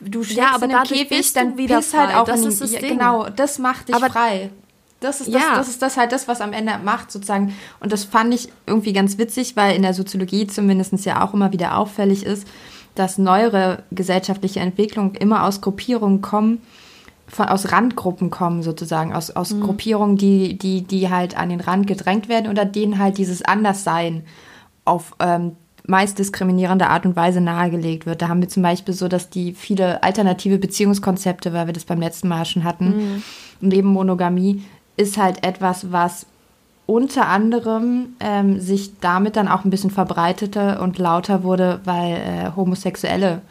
du 0.00 0.22
steckst 0.22 0.38
ja, 0.38 0.54
aber 0.54 0.64
in 0.64 0.74
einem 0.74 0.84
Käfig, 0.84 1.32
dann 1.34 1.58
wieder 1.58 1.76
bist 1.76 1.94
halt 1.94 2.14
auch 2.14 2.24
das 2.24 2.40
in, 2.40 2.48
ist 2.48 2.60
das 2.60 2.72
ja, 2.72 2.80
Ding. 2.80 2.90
genau, 2.90 3.28
das 3.28 3.58
macht 3.58 3.88
dich 3.88 3.94
aber 3.94 4.08
frei. 4.08 4.50
Das 5.00 5.20
ist, 5.20 5.34
das, 5.34 5.42
ja. 5.42 5.56
das 5.56 5.68
ist 5.68 5.82
das 5.82 5.98
halt 5.98 6.12
das, 6.12 6.28
was 6.28 6.40
am 6.40 6.54
Ende 6.54 6.78
macht, 6.82 7.12
sozusagen. 7.12 7.54
Und 7.80 7.92
das 7.92 8.04
fand 8.04 8.32
ich 8.32 8.48
irgendwie 8.66 8.94
ganz 8.94 9.18
witzig, 9.18 9.54
weil 9.54 9.76
in 9.76 9.82
der 9.82 9.92
Soziologie 9.92 10.46
zumindest 10.46 11.04
ja 11.04 11.22
auch 11.22 11.34
immer 11.34 11.52
wieder 11.52 11.76
auffällig 11.76 12.24
ist, 12.24 12.48
dass 12.94 13.18
neuere 13.18 13.82
gesellschaftliche 13.90 14.60
Entwicklungen 14.60 15.14
immer 15.14 15.44
aus 15.44 15.60
Gruppierungen 15.60 16.22
kommen, 16.22 16.62
von, 17.26 17.46
aus 17.46 17.72
Randgruppen 17.72 18.30
kommen 18.30 18.62
sozusagen, 18.62 19.14
aus, 19.14 19.30
aus 19.30 19.52
mhm. 19.52 19.62
Gruppierungen, 19.62 20.16
die, 20.16 20.58
die, 20.58 20.82
die 20.82 21.10
halt 21.10 21.36
an 21.36 21.48
den 21.48 21.60
Rand 21.60 21.86
gedrängt 21.86 22.28
werden 22.28 22.50
oder 22.50 22.64
denen 22.64 22.98
halt 22.98 23.18
dieses 23.18 23.42
Anderssein 23.42 24.24
auf 24.84 25.14
ähm, 25.20 25.56
meist 25.86 26.18
diskriminierende 26.18 26.88
Art 26.88 27.04
und 27.04 27.14
Weise 27.14 27.40
nahegelegt 27.40 28.06
wird. 28.06 28.22
Da 28.22 28.28
haben 28.28 28.40
wir 28.40 28.48
zum 28.48 28.62
Beispiel 28.62 28.94
so, 28.94 29.08
dass 29.08 29.28
die 29.28 29.52
viele 29.52 30.02
alternative 30.02 30.58
Beziehungskonzepte, 30.58 31.52
weil 31.52 31.66
wir 31.66 31.74
das 31.74 31.84
beim 31.84 32.00
letzten 32.00 32.28
Mal 32.28 32.46
schon 32.46 32.64
hatten, 32.64 32.86
mhm. 32.86 33.22
neben 33.60 33.88
Monogamie, 33.88 34.62
ist 34.96 35.18
halt 35.18 35.44
etwas, 35.44 35.92
was 35.92 36.26
unter 36.86 37.28
anderem 37.28 38.14
ähm, 38.20 38.60
sich 38.60 38.98
damit 39.00 39.36
dann 39.36 39.48
auch 39.48 39.64
ein 39.64 39.70
bisschen 39.70 39.90
verbreitete 39.90 40.80
und 40.80 40.98
lauter 40.98 41.42
wurde, 41.42 41.80
weil 41.84 42.16
äh, 42.16 42.50
Homosexuelle 42.56 43.42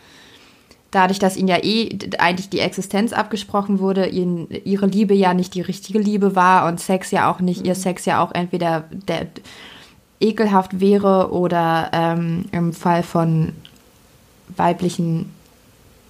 dadurch, 0.96 1.20
dass 1.20 1.38
ihnen 1.38 1.48
ja 1.48 1.64
eh 1.64 1.98
eigentlich 2.20 2.50
die 2.50 2.60
Existenz 2.60 3.14
abgesprochen 3.14 3.80
wurde, 3.80 4.08
ihnen, 4.08 4.48
ihre 4.64 4.86
Liebe 4.86 5.14
ja 5.14 5.34
nicht 5.34 5.54
die 5.56 5.62
richtige 5.62 6.00
Liebe 6.00 6.36
war 6.36 6.68
und 6.68 6.80
Sex 6.80 7.12
ja 7.12 7.32
auch 7.32 7.40
nicht, 7.40 7.62
mhm. 7.62 7.68
ihr 7.68 7.76
Sex 7.76 8.06
ja 8.06 8.24
auch 8.24 8.32
entweder 8.34 8.86
der, 8.92 9.28
ekelhaft 10.20 10.80
wäre 10.80 11.32
oder 11.32 11.90
ähm, 11.92 12.46
im 12.52 12.74
Fall 12.74 13.04
von 13.04 13.54
weiblichen 14.56 15.32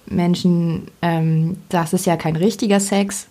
Menschen, 0.06 0.88
ähm, 1.02 1.56
das 1.68 1.92
ist 1.92 2.06
ja 2.06 2.16
kein 2.16 2.36
richtiger 2.36 2.78
Sex 2.78 3.26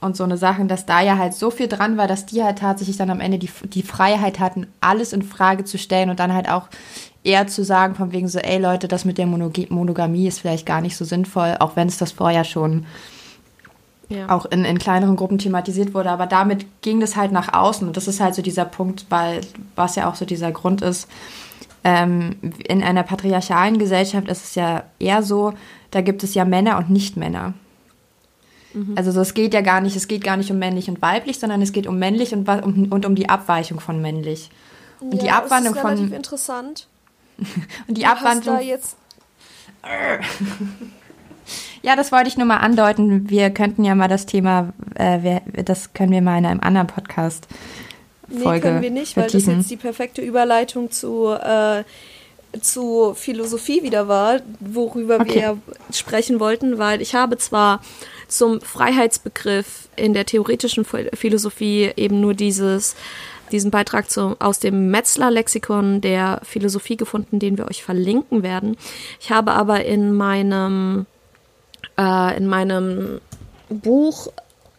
und 0.00 0.16
so 0.16 0.24
eine 0.24 0.36
Sache, 0.36 0.64
dass 0.66 0.86
da 0.86 1.00
ja 1.00 1.16
halt 1.16 1.34
so 1.34 1.50
viel 1.50 1.68
dran 1.68 1.96
war, 1.96 2.06
dass 2.06 2.26
die 2.26 2.42
halt 2.42 2.58
tatsächlich 2.58 2.96
dann 2.96 3.10
am 3.10 3.20
Ende 3.20 3.38
die, 3.38 3.50
die 3.64 3.82
Freiheit 3.82 4.38
hatten, 4.38 4.66
alles 4.80 5.12
in 5.12 5.22
Frage 5.22 5.64
zu 5.64 5.78
stellen 5.78 6.10
und 6.10 6.20
dann 6.20 6.34
halt 6.34 6.50
auch 6.50 6.68
eher 7.24 7.46
zu 7.46 7.64
sagen, 7.64 7.94
von 7.94 8.12
wegen 8.12 8.28
so, 8.28 8.38
ey 8.38 8.58
Leute, 8.58 8.88
das 8.88 9.04
mit 9.04 9.18
der 9.18 9.26
Monog 9.26 9.70
Monogamie 9.70 10.28
ist 10.28 10.40
vielleicht 10.40 10.66
gar 10.66 10.80
nicht 10.80 10.96
so 10.96 11.04
sinnvoll, 11.04 11.56
auch 11.60 11.76
wenn 11.76 11.88
es 11.88 11.98
das 11.98 12.12
vorher 12.12 12.44
schon 12.44 12.86
ja. 14.08 14.28
auch 14.28 14.46
in, 14.46 14.64
in 14.64 14.78
kleineren 14.78 15.16
Gruppen 15.16 15.38
thematisiert 15.38 15.94
wurde. 15.94 16.10
Aber 16.10 16.26
damit 16.26 16.66
ging 16.82 17.00
das 17.00 17.16
halt 17.16 17.32
nach 17.32 17.52
außen. 17.52 17.86
Und 17.86 17.96
das 17.96 18.08
ist 18.08 18.20
halt 18.20 18.34
so 18.34 18.42
dieser 18.42 18.64
Punkt, 18.64 19.06
weil, 19.08 19.40
was 19.74 19.96
ja 19.96 20.08
auch 20.08 20.14
so 20.14 20.24
dieser 20.24 20.52
Grund 20.52 20.82
ist. 20.82 21.08
Ähm, 21.84 22.36
in 22.66 22.82
einer 22.82 23.02
patriarchalen 23.02 23.78
Gesellschaft 23.78 24.28
ist 24.28 24.44
es 24.44 24.54
ja 24.54 24.84
eher 24.98 25.22
so, 25.22 25.54
da 25.90 26.00
gibt 26.00 26.24
es 26.24 26.34
ja 26.34 26.44
Männer 26.44 26.78
und 26.78 26.90
Nicht-Männer. 26.90 27.54
Mhm. 28.76 28.92
Also 28.96 29.18
es 29.20 29.32
geht 29.32 29.54
ja 29.54 29.62
gar 29.62 29.80
nicht, 29.80 29.96
es 29.96 30.06
geht 30.06 30.22
gar 30.22 30.36
nicht 30.36 30.50
um 30.50 30.58
männlich 30.58 30.90
und 30.90 31.00
weiblich, 31.00 31.38
sondern 31.38 31.62
es 31.62 31.72
geht 31.72 31.86
um 31.86 31.98
männlich 31.98 32.34
und, 32.34 32.46
um, 32.48 32.92
und 32.92 33.06
um 33.06 33.14
die 33.14 33.28
Abweichung 33.28 33.80
von 33.80 34.02
männlich. 34.02 34.50
Und 35.00 35.14
ja, 35.14 35.18
die 35.18 35.30
Abwandlung 35.30 35.74
das 35.74 35.82
ist 35.82 35.88
relativ 35.88 36.08
von. 36.08 36.16
interessant. 36.16 36.88
Und 37.86 37.98
die 37.98 38.02
du 38.02 38.08
Abwandlung. 38.08 38.58
ja, 41.82 41.96
das 41.96 42.12
wollte 42.12 42.28
ich 42.28 42.38
nur 42.38 42.46
mal 42.46 42.56
andeuten. 42.56 43.28
Wir 43.28 43.50
könnten 43.50 43.84
ja 43.84 43.94
mal 43.94 44.08
das 44.08 44.24
Thema, 44.24 44.72
äh, 44.94 45.40
das 45.62 45.92
können 45.92 46.12
wir 46.12 46.22
mal 46.22 46.38
in 46.38 46.46
einem 46.46 46.60
anderen 46.60 46.86
Podcast. 46.86 47.46
Folge 48.28 48.54
nee, 48.54 48.60
können 48.60 48.82
wir 48.82 48.90
nicht, 48.90 49.12
vertiefen. 49.12 49.46
weil 49.46 49.56
das 49.56 49.64
ist 49.64 49.70
jetzt 49.70 49.70
die 49.70 49.76
perfekte 49.76 50.22
Überleitung 50.22 50.90
zu 50.90 51.28
äh, 51.28 51.84
zu 52.60 53.14
Philosophie 53.14 53.82
wieder 53.82 54.08
war, 54.08 54.40
worüber 54.60 55.18
okay. 55.20 55.34
wir 55.34 55.58
sprechen 55.92 56.40
wollten, 56.40 56.78
weil 56.78 57.02
ich 57.02 57.14
habe 57.14 57.36
zwar 57.38 57.82
zum 58.28 58.60
Freiheitsbegriff 58.60 59.88
in 59.96 60.14
der 60.14 60.26
theoretischen 60.26 60.84
Philosophie 60.84 61.92
eben 61.96 62.20
nur 62.20 62.34
dieses 62.34 62.96
diesen 63.52 63.70
Beitrag 63.70 64.10
zu, 64.10 64.36
aus 64.40 64.58
dem 64.58 64.90
Metzler-Lexikon 64.90 66.00
der 66.00 66.40
Philosophie 66.42 66.96
gefunden, 66.96 67.38
den 67.38 67.58
wir 67.58 67.68
euch 67.68 67.84
verlinken 67.84 68.42
werden. 68.42 68.76
Ich 69.20 69.30
habe 69.30 69.52
aber 69.52 69.84
in 69.84 70.12
meinem, 70.14 71.06
äh, 71.96 72.36
in 72.36 72.46
meinem 72.46 73.20
Buch 73.68 74.28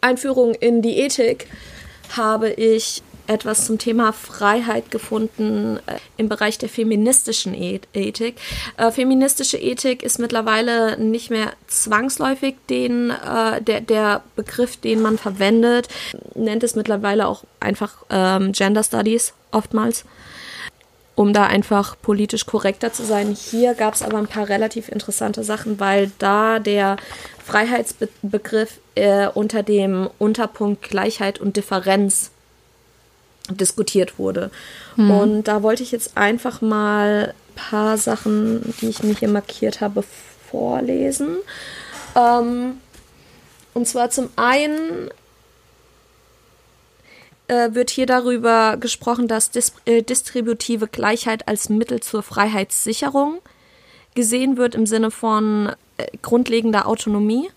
Einführung 0.00 0.54
in 0.54 0.82
die 0.82 0.98
Ethik 0.98 1.46
habe 2.16 2.50
ich 2.50 3.02
etwas 3.28 3.66
zum 3.66 3.78
Thema 3.78 4.12
Freiheit 4.12 4.90
gefunden 4.90 5.78
äh, 5.86 5.98
im 6.16 6.28
Bereich 6.28 6.58
der 6.58 6.68
feministischen 6.68 7.54
Ethik. 7.54 8.36
Äh, 8.76 8.90
feministische 8.90 9.58
Ethik 9.58 10.02
ist 10.02 10.18
mittlerweile 10.18 10.98
nicht 10.98 11.30
mehr 11.30 11.52
zwangsläufig 11.66 12.56
den, 12.68 13.10
äh, 13.10 13.62
der, 13.62 13.82
der 13.82 14.22
Begriff, 14.34 14.76
den 14.76 15.02
man 15.02 15.18
verwendet, 15.18 15.88
nennt 16.34 16.64
es 16.64 16.74
mittlerweile 16.74 17.28
auch 17.28 17.44
einfach 17.60 18.04
ähm, 18.10 18.52
Gender 18.52 18.82
Studies 18.82 19.34
oftmals 19.52 20.04
um 21.14 21.32
da 21.32 21.46
einfach 21.46 21.96
politisch 22.00 22.46
korrekter 22.46 22.92
zu 22.92 23.04
sein. 23.04 23.34
Hier 23.34 23.74
gab 23.74 23.94
es 23.94 24.02
aber 24.02 24.18
ein 24.18 24.28
paar 24.28 24.48
relativ 24.48 24.88
interessante 24.88 25.42
Sachen, 25.42 25.80
weil 25.80 26.12
da 26.20 26.60
der 26.60 26.96
Freiheitsbegriff 27.44 28.78
äh, 28.94 29.26
unter 29.26 29.64
dem 29.64 30.08
Unterpunkt 30.18 30.82
Gleichheit 30.82 31.40
und 31.40 31.56
Differenz 31.56 32.30
diskutiert 33.50 34.18
wurde. 34.18 34.50
Hm. 34.96 35.10
Und 35.10 35.44
da 35.44 35.62
wollte 35.62 35.82
ich 35.82 35.92
jetzt 35.92 36.16
einfach 36.16 36.60
mal 36.60 37.34
ein 37.34 37.54
paar 37.54 37.98
Sachen, 37.98 38.74
die 38.80 38.88
ich 38.88 39.02
mir 39.02 39.14
hier 39.14 39.28
markiert 39.28 39.80
habe, 39.80 40.04
vorlesen. 40.50 41.36
Ähm, 42.14 42.78
und 43.74 43.86
zwar 43.86 44.10
zum 44.10 44.28
einen 44.36 45.10
äh, 47.48 47.74
wird 47.74 47.90
hier 47.90 48.06
darüber 48.06 48.76
gesprochen, 48.76 49.28
dass 49.28 49.50
dis 49.50 49.72
äh, 49.84 50.02
distributive 50.02 50.86
Gleichheit 50.86 51.48
als 51.48 51.68
Mittel 51.68 52.00
zur 52.00 52.22
Freiheitssicherung 52.22 53.40
gesehen 54.14 54.56
wird 54.56 54.74
im 54.74 54.86
Sinne 54.86 55.10
von 55.10 55.72
äh, 55.96 56.06
grundlegender 56.22 56.86
Autonomie 56.86 57.50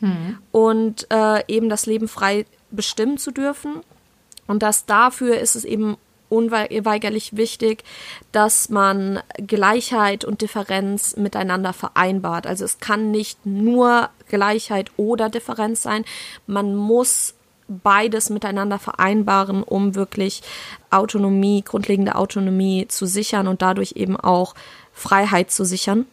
hm. 0.00 0.38
und 0.52 1.06
äh, 1.10 1.44
eben 1.46 1.68
das 1.68 1.86
Leben 1.86 2.08
frei 2.08 2.46
bestimmen 2.70 3.18
zu 3.18 3.30
dürfen. 3.30 3.82
Und 4.46 4.62
dass 4.62 4.86
dafür 4.86 5.38
ist 5.38 5.56
es 5.56 5.64
eben 5.64 5.96
unweigerlich 6.28 7.36
wichtig, 7.36 7.84
dass 8.32 8.68
man 8.68 9.20
Gleichheit 9.38 10.24
und 10.24 10.40
Differenz 10.40 11.16
miteinander 11.16 11.72
vereinbart. 11.72 12.46
Also 12.46 12.64
es 12.64 12.78
kann 12.78 13.10
nicht 13.10 13.46
nur 13.46 14.10
Gleichheit 14.28 14.90
oder 14.96 15.28
Differenz 15.28 15.82
sein. 15.82 16.04
Man 16.46 16.74
muss 16.74 17.34
beides 17.68 18.30
miteinander 18.30 18.78
vereinbaren, 18.78 19.62
um 19.62 19.94
wirklich 19.94 20.42
Autonomie, 20.90 21.62
grundlegende 21.62 22.14
Autonomie 22.14 22.86
zu 22.88 23.06
sichern 23.06 23.48
und 23.48 23.62
dadurch 23.62 23.92
eben 23.96 24.16
auch 24.16 24.54
Freiheit 24.92 25.50
zu 25.50 25.64
sichern. 25.64 26.06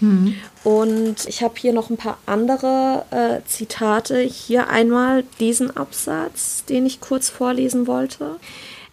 Mhm. 0.00 0.34
Und 0.64 1.26
ich 1.26 1.42
habe 1.42 1.54
hier 1.58 1.72
noch 1.72 1.90
ein 1.90 1.96
paar 1.96 2.18
andere 2.26 3.04
äh, 3.10 3.46
Zitate. 3.46 4.20
Hier 4.20 4.68
einmal 4.68 5.24
diesen 5.38 5.76
Absatz, 5.76 6.64
den 6.64 6.86
ich 6.86 7.00
kurz 7.00 7.28
vorlesen 7.28 7.86
wollte. 7.86 8.36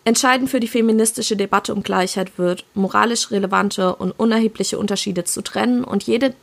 Entscheidend 0.03 0.49
für 0.49 0.61
die 0.61 0.69
feministische 0.69 1.35
Debatte 1.35 1.73
um 1.73 1.83
Gleichheit 1.83 2.37
wird, 2.37 2.63
moralisch 2.73 3.29
relevante 3.31 3.93
und 3.95 4.11
unerhebliche 4.11 4.79
Unterschiede 4.79 5.25
zu 5.25 5.41
trennen 5.41 5.83
und 5.83 6.03
jede, 6.03 6.33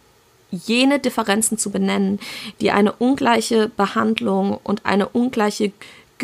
jene 0.51 0.99
Differenzen 0.99 1.57
zu 1.57 1.71
benennen, 1.71 2.21
die 2.61 2.73
eine 2.73 2.93
ungleiche 2.93 3.71
Behandlung 3.75 4.59
und 4.63 4.85
eine 4.85 5.09
ungleiche 5.09 5.73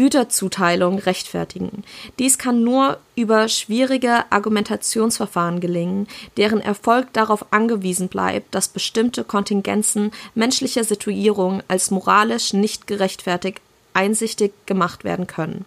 Güterzuteilung 0.01 0.99
rechtfertigen. 0.99 1.85
Dies 2.19 2.39
kann 2.39 2.65
nur 2.65 2.97
über 3.17 3.49
schwierige 3.49 4.25
Argumentationsverfahren 4.31 5.61
gelingen, 5.61 6.09
deren 6.39 6.63
Erfolg 6.63 7.13
darauf 7.13 7.53
angewiesen 7.53 8.09
bleibt, 8.09 8.55
dass 8.55 8.69
bestimmte 8.69 9.25
Kontingenzen 9.25 10.11
menschlicher 10.35 10.85
Situierung 10.85 11.63
als 11.69 11.91
moralisch 11.91 12.55
nicht 12.55 12.87
gerechtfertigt 12.87 13.61
einsichtig 13.93 14.55
gemacht 14.65 15.05
werden 15.05 15.27
können. 15.27 15.67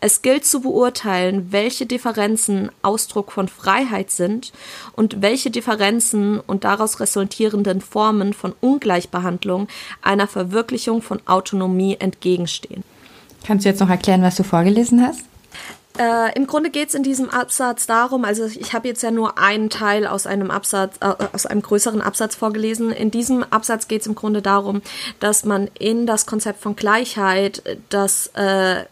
Es 0.00 0.22
gilt 0.22 0.46
zu 0.46 0.62
beurteilen, 0.62 1.52
welche 1.52 1.84
Differenzen 1.84 2.70
Ausdruck 2.80 3.30
von 3.30 3.46
Freiheit 3.46 4.10
sind 4.10 4.54
und 4.94 5.20
welche 5.20 5.50
Differenzen 5.50 6.40
und 6.40 6.64
daraus 6.64 6.98
resultierenden 6.98 7.82
Formen 7.82 8.32
von 8.32 8.54
Ungleichbehandlung 8.62 9.68
einer 10.00 10.28
Verwirklichung 10.28 11.02
von 11.02 11.20
Autonomie 11.26 11.96
entgegenstehen. 11.98 12.84
Kannst 13.46 13.64
du 13.64 13.68
jetzt 13.68 13.80
noch 13.80 13.90
erklären, 13.90 14.22
was 14.22 14.36
du 14.36 14.42
vorgelesen 14.42 15.06
hast? 15.06 15.22
Äh, 15.98 16.36
Im 16.36 16.46
Grunde 16.46 16.70
geht 16.70 16.88
es 16.88 16.94
in 16.94 17.02
diesem 17.02 17.30
Absatz 17.30 17.86
darum, 17.86 18.24
also 18.24 18.44
ich 18.44 18.74
habe 18.74 18.86
jetzt 18.88 19.02
ja 19.02 19.10
nur 19.10 19.38
einen 19.38 19.70
Teil 19.70 20.06
aus 20.06 20.26
einem 20.26 20.50
Absatz, 20.50 20.96
äh, 21.00 21.14
aus 21.32 21.46
einem 21.46 21.62
größeren 21.62 22.02
Absatz 22.02 22.34
vorgelesen. 22.34 22.92
In 22.92 23.10
diesem 23.10 23.44
Absatz 23.44 23.88
geht 23.88 24.02
es 24.02 24.06
im 24.06 24.14
Grunde 24.14 24.42
darum, 24.42 24.82
dass 25.20 25.44
man 25.44 25.70
in 25.78 26.06
das 26.06 26.26
Konzept 26.26 26.60
von 26.60 26.76
Gleichheit 26.76 27.62
das 27.88 28.28
äh, 28.34 28.84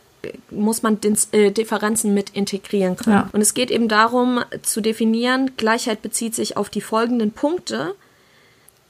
muss 0.51 0.83
man 0.83 0.99
äh, 1.33 1.51
Differenzen 1.51 2.15
mit 2.15 2.31
integrieren 2.31 2.97
können. 2.97 3.17
Ja. 3.17 3.29
Und 3.33 3.43
es 3.43 3.53
geht 3.53 3.71
eben 3.71 3.89
darum 3.89 4.41
zu 4.63 4.81
definieren, 4.81 5.51
Gleichheit 5.59 6.01
bezieht 6.01 6.35
sich 6.35 6.57
auf 6.57 6.71
die 6.71 6.81
folgenden 6.81 7.33
Punkte 7.33 7.95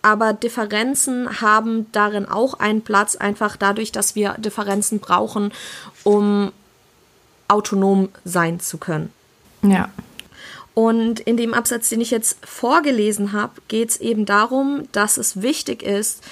aber 0.04 0.34
Differenzen 0.34 1.40
haben 1.40 1.90
darin 1.92 2.26
auch 2.26 2.54
einen 2.54 2.82
Platz, 2.82 3.16
einfach 3.16 3.56
dadurch, 3.56 3.90
dass 3.90 4.14
wir 4.14 4.34
Differenzen 4.34 5.00
brauchen, 5.00 5.50
um 6.02 6.52
autonom 7.48 8.10
sein 8.22 8.60
zu 8.60 8.76
können. 8.76 9.10
Ja. 9.62 9.88
Und 10.74 11.20
in 11.20 11.38
dem 11.38 11.54
Absatz, 11.54 11.88
den 11.88 12.02
ich 12.02 12.10
jetzt 12.10 12.36
vorgelesen 12.44 13.32
habe, 13.32 13.54
geht 13.68 13.90
es 13.90 13.96
eben 13.96 14.26
darum, 14.26 14.88
dass 14.92 15.16
es 15.16 15.40
wichtig 15.40 15.82
ist, 15.82 16.22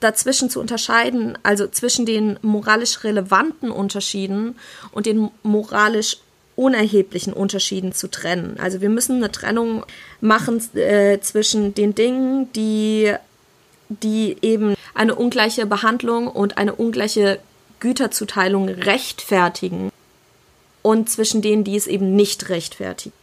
dazwischen 0.00 0.50
zu 0.50 0.60
unterscheiden, 0.60 1.38
also 1.42 1.66
zwischen 1.66 2.04
den 2.04 2.38
moralisch 2.42 3.04
relevanten 3.04 3.70
Unterschieden 3.70 4.56
und 4.92 5.06
den 5.06 5.30
moralisch 5.42 6.18
unerheblichen 6.58 7.32
Unterschieden 7.32 7.92
zu 7.92 8.10
trennen. 8.10 8.58
Also 8.60 8.80
wir 8.80 8.88
müssen 8.88 9.16
eine 9.16 9.30
Trennung 9.30 9.84
machen 10.20 10.60
äh, 10.74 11.20
zwischen 11.20 11.72
den 11.72 11.94
Dingen, 11.94 12.52
die, 12.52 13.14
die 13.88 14.36
eben 14.42 14.74
eine 14.92 15.14
ungleiche 15.14 15.66
Behandlung 15.66 16.26
und 16.26 16.58
eine 16.58 16.74
ungleiche 16.74 17.38
Güterzuteilung 17.78 18.68
rechtfertigen 18.68 19.92
und 20.82 21.08
zwischen 21.08 21.42
denen, 21.42 21.62
die 21.62 21.76
es 21.76 21.86
eben 21.86 22.16
nicht 22.16 22.48
rechtfertigen. 22.48 23.14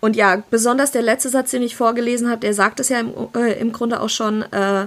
Und 0.00 0.16
ja, 0.16 0.42
besonders 0.50 0.90
der 0.90 1.00
letzte 1.00 1.30
Satz, 1.30 1.50
den 1.50 1.62
ich 1.62 1.76
vorgelesen 1.76 2.28
habe, 2.28 2.40
der 2.42 2.52
sagt 2.52 2.78
es 2.78 2.90
ja 2.90 3.00
im, 3.00 3.14
äh, 3.34 3.58
im 3.58 3.72
Grunde 3.72 4.00
auch 4.02 4.10
schon, 4.10 4.42
äh, 4.52 4.86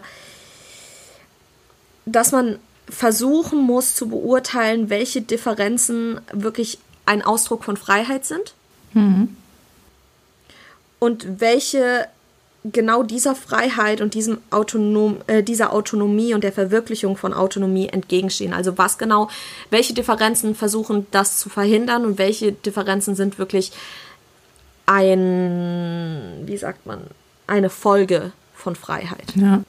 dass 2.06 2.32
man 2.32 2.60
versuchen 2.90 3.60
muss 3.62 3.96
zu 3.96 4.10
beurteilen, 4.10 4.90
welche 4.90 5.22
Differenzen 5.22 6.22
wirklich 6.32 6.80
ein 7.06 7.22
Ausdruck 7.22 7.64
von 7.64 7.78
Freiheit 7.78 8.26
sind 8.26 8.54
mhm. 8.94 9.36
und 11.00 11.40
welche 11.40 12.08
genau 12.72 13.04
dieser 13.04 13.36
Freiheit 13.36 14.02
und 14.02 14.14
diesem 14.14 14.40
Autonom, 14.50 15.18
äh, 15.28 15.44
dieser 15.44 15.74
Autonomie 15.74 16.34
und 16.34 16.44
der 16.44 16.52
Verwirklichung 16.52 17.18
von 17.18 17.34
Autonomie 17.34 17.88
entgegenstehen. 17.88 18.54
Also 18.54 18.78
was 18.78 18.98
genau, 18.98 19.30
welche 19.70 19.94
Differenzen 19.94 20.56
versuchen 20.56 21.08
das 21.12 21.38
zu 21.38 21.50
verhindern 21.50 22.06
und 22.06 22.18
welche 22.18 22.52
Differenzen 22.52 23.16
sind 23.16 23.40
wirklich 23.40 23.72
ein, 24.86 26.44
wie 26.46 26.58
sagt 26.58 26.86
man, 26.86 27.02
eine 27.46 27.70
Folge 27.70 28.32
von 28.56 28.76
Freiheit. 28.76 29.34
Ja. 29.36 29.64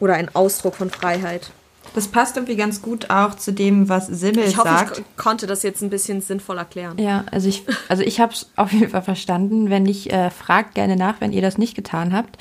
Oder 0.00 0.14
ein 0.14 0.34
Ausdruck 0.34 0.74
von 0.74 0.90
Freiheit. 0.90 1.50
Das 1.94 2.08
passt 2.08 2.36
irgendwie 2.36 2.56
ganz 2.56 2.82
gut 2.82 3.10
auch 3.10 3.34
zu 3.34 3.52
dem, 3.52 3.88
was 3.88 4.06
Simmel 4.06 4.44
ich 4.44 4.56
hoffe, 4.56 4.68
sagt. 4.68 4.98
Ich 4.98 5.16
konnte 5.16 5.46
das 5.46 5.62
jetzt 5.62 5.82
ein 5.82 5.90
bisschen 5.90 6.20
sinnvoll 6.20 6.58
erklären. 6.58 6.98
Ja, 6.98 7.24
also 7.30 7.48
ich, 7.48 7.64
also 7.88 8.02
ich 8.02 8.20
habe 8.20 8.32
es 8.32 8.50
auf 8.56 8.72
jeden 8.72 8.90
Fall 8.90 9.02
verstanden. 9.02 9.70
Wenn 9.70 9.84
nicht, 9.84 10.12
äh, 10.12 10.30
fragt 10.30 10.74
gerne 10.74 10.96
nach, 10.96 11.20
wenn 11.20 11.32
ihr 11.32 11.42
das 11.42 11.58
nicht 11.58 11.74
getan 11.74 12.12
habt. 12.12 12.38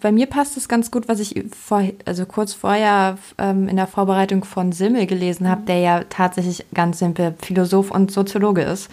Bei 0.00 0.12
mir 0.12 0.26
passt 0.26 0.58
es 0.58 0.68
ganz 0.68 0.90
gut, 0.90 1.08
was 1.08 1.18
ich 1.18 1.46
vor, 1.58 1.82
also 2.04 2.26
kurz 2.26 2.52
vorher 2.52 3.16
ähm, 3.38 3.68
in 3.68 3.76
der 3.76 3.86
Vorbereitung 3.86 4.44
von 4.44 4.70
Simmel 4.70 5.06
gelesen 5.06 5.48
habe, 5.48 5.62
der 5.62 5.78
ja 5.78 6.04
tatsächlich 6.10 6.66
ganz 6.74 6.98
simpel 6.98 7.34
Philosoph 7.40 7.90
und 7.90 8.10
Soziologe 8.10 8.60
ist. 8.60 8.90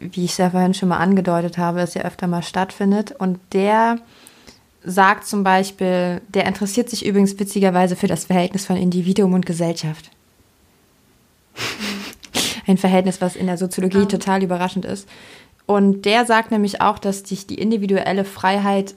Wie 0.00 0.24
ich 0.24 0.30
es 0.30 0.38
ja 0.38 0.48
vorhin 0.48 0.72
schon 0.72 0.88
mal 0.88 0.96
angedeutet 0.96 1.58
habe, 1.58 1.82
es 1.82 1.92
ja 1.92 2.02
öfter 2.02 2.28
mal 2.28 2.42
stattfindet. 2.42 3.14
Und 3.18 3.40
der 3.52 3.98
sagt 4.84 5.26
zum 5.26 5.44
Beispiel, 5.44 6.20
der 6.28 6.46
interessiert 6.46 6.90
sich 6.90 7.04
übrigens 7.06 7.38
witzigerweise 7.38 7.96
für 7.96 8.06
das 8.06 8.24
Verhältnis 8.24 8.66
von 8.66 8.76
Individuum 8.76 9.34
und 9.34 9.46
Gesellschaft. 9.46 10.10
Ein 12.66 12.78
Verhältnis, 12.78 13.20
was 13.20 13.36
in 13.36 13.46
der 13.46 13.58
Soziologie 13.58 14.00
ja. 14.00 14.06
total 14.06 14.42
überraschend 14.42 14.84
ist. 14.84 15.08
Und 15.66 16.02
der 16.04 16.26
sagt 16.26 16.50
nämlich 16.50 16.80
auch, 16.80 16.98
dass 16.98 17.20
sich 17.20 17.46
die 17.46 17.56
individuelle 17.56 18.24
Freiheit 18.24 18.94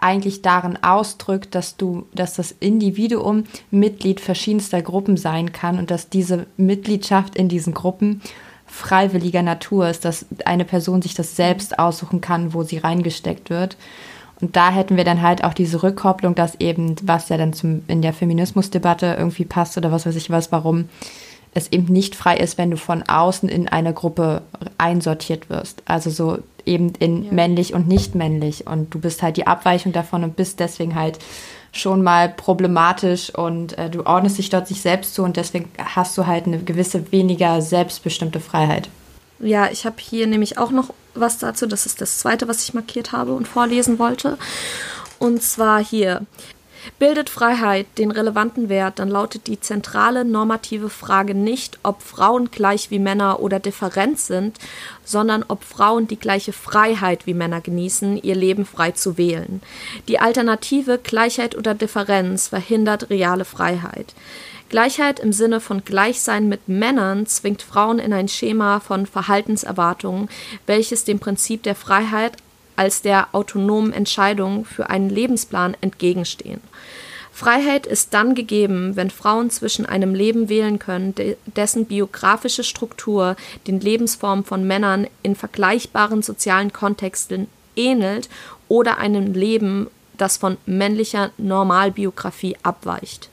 eigentlich 0.00 0.42
darin 0.42 0.82
ausdrückt, 0.82 1.54
dass 1.54 1.76
du, 1.76 2.06
dass 2.14 2.34
das 2.34 2.54
Individuum 2.60 3.44
Mitglied 3.70 4.20
verschiedenster 4.20 4.82
Gruppen 4.82 5.16
sein 5.16 5.52
kann 5.52 5.78
und 5.78 5.90
dass 5.90 6.08
diese 6.08 6.46
Mitgliedschaft 6.56 7.36
in 7.36 7.48
diesen 7.48 7.74
Gruppen 7.74 8.20
freiwilliger 8.66 9.42
Natur 9.42 9.88
ist, 9.88 10.04
dass 10.04 10.26
eine 10.44 10.64
Person 10.64 11.00
sich 11.02 11.14
das 11.14 11.36
selbst 11.36 11.78
aussuchen 11.78 12.20
kann, 12.20 12.54
wo 12.54 12.62
sie 12.62 12.78
reingesteckt 12.78 13.50
wird. 13.50 13.76
Und 14.40 14.56
da 14.56 14.70
hätten 14.70 14.96
wir 14.96 15.04
dann 15.04 15.22
halt 15.22 15.44
auch 15.44 15.54
diese 15.54 15.82
Rückkopplung, 15.82 16.34
dass 16.34 16.60
eben, 16.60 16.96
was 17.02 17.28
ja 17.28 17.36
dann 17.36 17.52
zum, 17.52 17.82
in 17.88 18.02
der 18.02 18.12
Feminismusdebatte 18.12 19.16
irgendwie 19.18 19.44
passt 19.44 19.76
oder 19.76 19.92
was 19.92 20.06
weiß 20.06 20.16
ich 20.16 20.30
was, 20.30 20.52
warum 20.52 20.88
es 21.54 21.70
eben 21.70 21.92
nicht 21.92 22.16
frei 22.16 22.36
ist, 22.36 22.58
wenn 22.58 22.70
du 22.70 22.76
von 22.76 23.04
außen 23.04 23.48
in 23.48 23.68
eine 23.68 23.92
Gruppe 23.92 24.42
einsortiert 24.76 25.48
wirst. 25.48 25.82
Also 25.84 26.10
so 26.10 26.38
eben 26.66 26.92
in 26.98 27.24
ja. 27.24 27.32
männlich 27.32 27.74
und 27.74 27.86
nicht 27.86 28.14
männlich. 28.14 28.66
Und 28.66 28.92
du 28.92 28.98
bist 28.98 29.22
halt 29.22 29.36
die 29.36 29.46
Abweichung 29.46 29.92
davon 29.92 30.24
und 30.24 30.36
bist 30.36 30.58
deswegen 30.58 30.96
halt 30.96 31.18
schon 31.70 32.02
mal 32.02 32.28
problematisch 32.28 33.34
und 33.34 33.76
äh, 33.78 33.90
du 33.90 34.06
ordnest 34.06 34.38
dich 34.38 34.48
dort 34.48 34.68
sich 34.68 34.80
selbst 34.80 35.14
zu 35.14 35.22
und 35.22 35.36
deswegen 35.36 35.68
hast 35.78 36.16
du 36.16 36.26
halt 36.26 36.46
eine 36.46 36.58
gewisse 36.58 37.10
weniger 37.12 37.60
selbstbestimmte 37.62 38.40
Freiheit. 38.40 38.88
Ja, 39.40 39.68
ich 39.70 39.84
habe 39.84 39.96
hier 39.98 40.26
nämlich 40.26 40.56
auch 40.58 40.70
noch 40.70 40.90
was 41.14 41.38
dazu. 41.38 41.66
Das 41.66 41.86
ist 41.86 42.00
das 42.00 42.18
zweite, 42.18 42.48
was 42.48 42.62
ich 42.64 42.74
markiert 42.74 43.12
habe 43.12 43.32
und 43.32 43.48
vorlesen 43.48 43.98
wollte. 43.98 44.38
Und 45.18 45.42
zwar 45.42 45.82
hier. 45.82 46.26
Bildet 46.98 47.30
Freiheit 47.30 47.86
den 47.96 48.10
relevanten 48.10 48.68
Wert, 48.68 48.98
dann 48.98 49.08
lautet 49.08 49.46
die 49.46 49.58
zentrale 49.58 50.24
normative 50.24 50.90
Frage 50.90 51.34
nicht, 51.34 51.78
ob 51.82 52.02
Frauen 52.02 52.50
gleich 52.50 52.90
wie 52.90 52.98
Männer 52.98 53.40
oder 53.40 53.58
different 53.58 54.20
sind, 54.20 54.58
sondern 55.02 55.44
ob 55.48 55.64
Frauen 55.64 56.06
die 56.06 56.18
gleiche 56.18 56.52
Freiheit 56.52 57.26
wie 57.26 57.34
Männer 57.34 57.62
genießen, 57.62 58.22
ihr 58.22 58.34
Leben 58.34 58.66
frei 58.66 58.90
zu 58.90 59.16
wählen. 59.16 59.62
Die 60.08 60.18
Alternative 60.18 60.98
Gleichheit 60.98 61.56
oder 61.56 61.74
Differenz 61.74 62.48
verhindert 62.48 63.08
reale 63.08 63.46
Freiheit. 63.46 64.14
Gleichheit 64.68 65.20
im 65.20 65.32
Sinne 65.32 65.60
von 65.60 65.84
Gleichsein 65.84 66.48
mit 66.48 66.68
Männern 66.68 67.26
zwingt 67.26 67.62
Frauen 67.62 67.98
in 67.98 68.12
ein 68.12 68.28
Schema 68.28 68.80
von 68.80 69.06
Verhaltenserwartungen, 69.06 70.28
welches 70.66 71.04
dem 71.04 71.18
Prinzip 71.18 71.62
der 71.62 71.74
Freiheit 71.74 72.36
als 72.76 73.02
der 73.02 73.28
autonomen 73.32 73.92
Entscheidung 73.92 74.64
für 74.64 74.90
einen 74.90 75.10
Lebensplan 75.10 75.76
entgegenstehen. 75.80 76.60
Freiheit 77.32 77.86
ist 77.86 78.14
dann 78.14 78.36
gegeben, 78.36 78.94
wenn 78.94 79.10
Frauen 79.10 79.50
zwischen 79.50 79.86
einem 79.86 80.14
Leben 80.14 80.48
wählen 80.48 80.78
können, 80.78 81.14
dessen 81.46 81.86
biografische 81.86 82.62
Struktur 82.62 83.34
den 83.66 83.80
Lebensformen 83.80 84.44
von 84.44 84.64
Männern 84.64 85.08
in 85.24 85.34
vergleichbaren 85.34 86.22
sozialen 86.22 86.72
Kontexten 86.72 87.48
ähnelt 87.74 88.28
oder 88.68 88.98
einem 88.98 89.32
Leben, 89.34 89.88
das 90.16 90.36
von 90.36 90.58
männlicher 90.64 91.32
Normalbiografie 91.36 92.56
abweicht. 92.62 93.30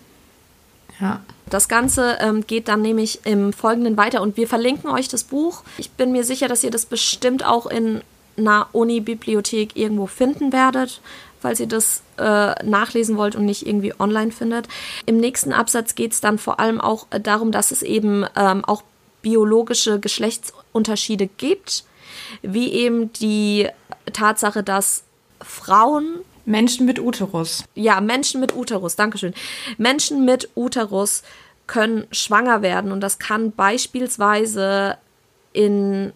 Ja. 1.02 1.22
Das 1.50 1.68
Ganze 1.68 2.18
ähm, 2.22 2.48
geht 2.48 2.70
dann 2.70 2.82
nämlich 2.82 3.20
im 3.26 3.52
Folgenden 3.52 3.98
weiter 3.98 4.22
und 4.22 4.38
wir 4.38 4.48
verlinken 4.48 4.90
euch 4.90 5.10
das 5.10 5.26
Buch. 5.26 5.64
Ich 5.78 5.92
bin 5.92 6.14
mir 6.14 6.24
sicher, 6.24 6.48
dass 6.48 6.64
ihr 6.64 6.72
das 6.72 6.86
bestimmt 6.86 7.46
auch 7.46 7.66
in 7.66 8.02
einer 8.38 8.68
Uni-Bibliothek 8.72 9.76
irgendwo 9.76 10.08
finden 10.08 10.54
werdet, 10.54 11.02
falls 11.42 11.60
ihr 11.60 11.68
das 11.68 12.04
äh, 12.18 12.64
nachlesen 12.64 13.18
wollt 13.18 13.36
und 13.36 13.46
nicht 13.46 13.68
irgendwie 13.68 13.94
online 14.00 14.32
findet. 14.32 14.70
Im 15.06 15.18
nächsten 15.18 15.52
Absatz 15.52 15.96
geht 15.96 16.14
es 16.14 16.22
dann 16.22 16.38
vor 16.38 16.62
allem 16.62 16.80
auch 16.80 17.08
äh, 17.10 17.20
darum, 17.20 17.52
dass 17.52 17.72
es 17.72 17.82
eben 17.82 18.26
ähm, 18.38 18.64
auch 18.64 18.84
biologische 19.22 20.00
Geschlechtsunterschiede 20.00 21.28
gibt, 21.28 21.84
wie 22.42 22.72
eben 22.72 23.12
die 23.14 23.68
Tatsache, 24.14 24.64
dass 24.64 25.04
Frauen 25.42 26.20
Menschen 26.52 26.86
mit 26.86 27.00
Uterus. 27.00 27.64
Ja, 27.76 28.02
Menschen 28.02 28.42
mit 28.42 28.56
Uterus, 28.56 28.96
Dankeschön. 28.96 29.34
Menschen 29.78 30.26
mit 30.26 30.50
Uterus 30.56 31.24
können 31.66 32.06
schwanger 32.12 32.62
werden 32.62 32.92
und 32.92 33.02
das 33.02 33.18
kann 33.18 33.52
beispielsweise 33.52 34.98
in, 35.54 36.12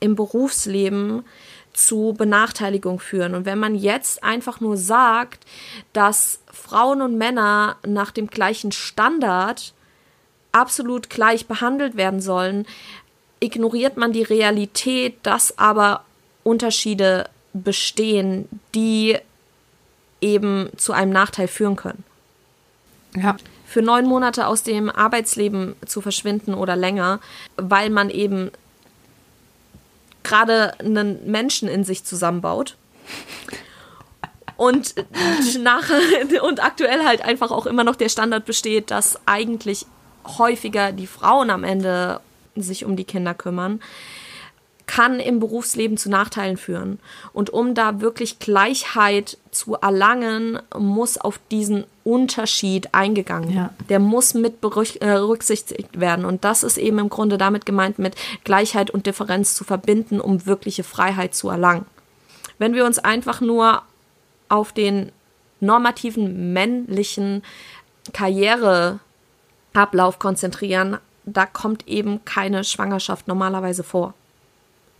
im 0.00 0.16
Berufsleben 0.16 1.24
zu 1.72 2.14
Benachteiligung 2.18 2.98
führen. 2.98 3.34
Und 3.34 3.46
wenn 3.46 3.58
man 3.58 3.76
jetzt 3.76 4.24
einfach 4.24 4.60
nur 4.60 4.76
sagt, 4.76 5.46
dass 5.92 6.40
Frauen 6.52 7.00
und 7.00 7.16
Männer 7.16 7.76
nach 7.86 8.10
dem 8.10 8.26
gleichen 8.26 8.72
Standard 8.72 9.72
absolut 10.52 11.08
gleich 11.10 11.46
behandelt 11.46 11.96
werden 11.96 12.20
sollen, 12.20 12.66
ignoriert 13.38 13.96
man 13.96 14.12
die 14.12 14.24
Realität, 14.24 15.18
dass 15.22 15.56
aber 15.58 16.04
Unterschiede 16.42 17.30
bestehen, 17.52 18.48
die 18.74 19.16
eben 20.20 20.68
zu 20.76 20.92
einem 20.92 21.12
Nachteil 21.12 21.48
führen 21.48 21.76
können. 21.76 22.04
Ja. 23.16 23.36
Für 23.66 23.82
neun 23.82 24.06
Monate 24.06 24.46
aus 24.46 24.62
dem 24.62 24.90
Arbeitsleben 24.90 25.76
zu 25.86 26.00
verschwinden 26.00 26.54
oder 26.54 26.76
länger, 26.76 27.20
weil 27.56 27.90
man 27.90 28.10
eben 28.10 28.50
gerade 30.22 30.78
einen 30.80 31.30
Menschen 31.30 31.68
in 31.68 31.84
sich 31.84 32.04
zusammenbaut. 32.04 32.76
Und 34.56 34.94
nach 35.62 35.90
und 36.42 36.62
aktuell 36.62 37.04
halt 37.04 37.22
einfach 37.22 37.50
auch 37.50 37.66
immer 37.66 37.84
noch 37.84 37.96
der 37.96 38.08
Standard 38.08 38.44
besteht, 38.44 38.90
dass 38.90 39.18
eigentlich 39.26 39.86
häufiger 40.38 40.92
die 40.92 41.06
Frauen 41.06 41.50
am 41.50 41.64
Ende 41.64 42.20
sich 42.56 42.84
um 42.84 42.96
die 42.96 43.04
Kinder 43.04 43.34
kümmern, 43.34 43.80
kann 44.90 45.20
im 45.20 45.38
Berufsleben 45.38 45.96
zu 45.96 46.10
Nachteilen 46.10 46.56
führen. 46.56 46.98
Und 47.32 47.50
um 47.50 47.76
da 47.76 48.00
wirklich 48.00 48.40
Gleichheit 48.40 49.38
zu 49.52 49.76
erlangen, 49.76 50.58
muss 50.76 51.16
auf 51.16 51.38
diesen 51.52 51.84
Unterschied 52.02 52.92
eingegangen. 52.92 53.52
Ja. 53.52 53.70
Der 53.88 54.00
muss 54.00 54.34
mit 54.34 54.54
äh, 54.54 54.56
berücksichtigt 54.60 56.00
werden. 56.00 56.24
Und 56.24 56.42
das 56.44 56.64
ist 56.64 56.76
eben 56.76 56.98
im 56.98 57.08
Grunde 57.08 57.38
damit 57.38 57.66
gemeint, 57.66 58.00
mit 58.00 58.16
Gleichheit 58.42 58.90
und 58.90 59.06
Differenz 59.06 59.54
zu 59.54 59.62
verbinden, 59.62 60.20
um 60.20 60.44
wirkliche 60.44 60.82
Freiheit 60.82 61.36
zu 61.36 61.50
erlangen. 61.50 61.86
Wenn 62.58 62.74
wir 62.74 62.84
uns 62.84 62.98
einfach 62.98 63.40
nur 63.40 63.82
auf 64.48 64.72
den 64.72 65.12
normativen 65.60 66.52
männlichen 66.52 67.44
Karriereablauf 68.12 68.98
konzentrieren, 70.18 70.98
da 71.24 71.46
kommt 71.46 71.86
eben 71.86 72.24
keine 72.24 72.64
Schwangerschaft 72.64 73.28
normalerweise 73.28 73.84
vor. 73.84 74.14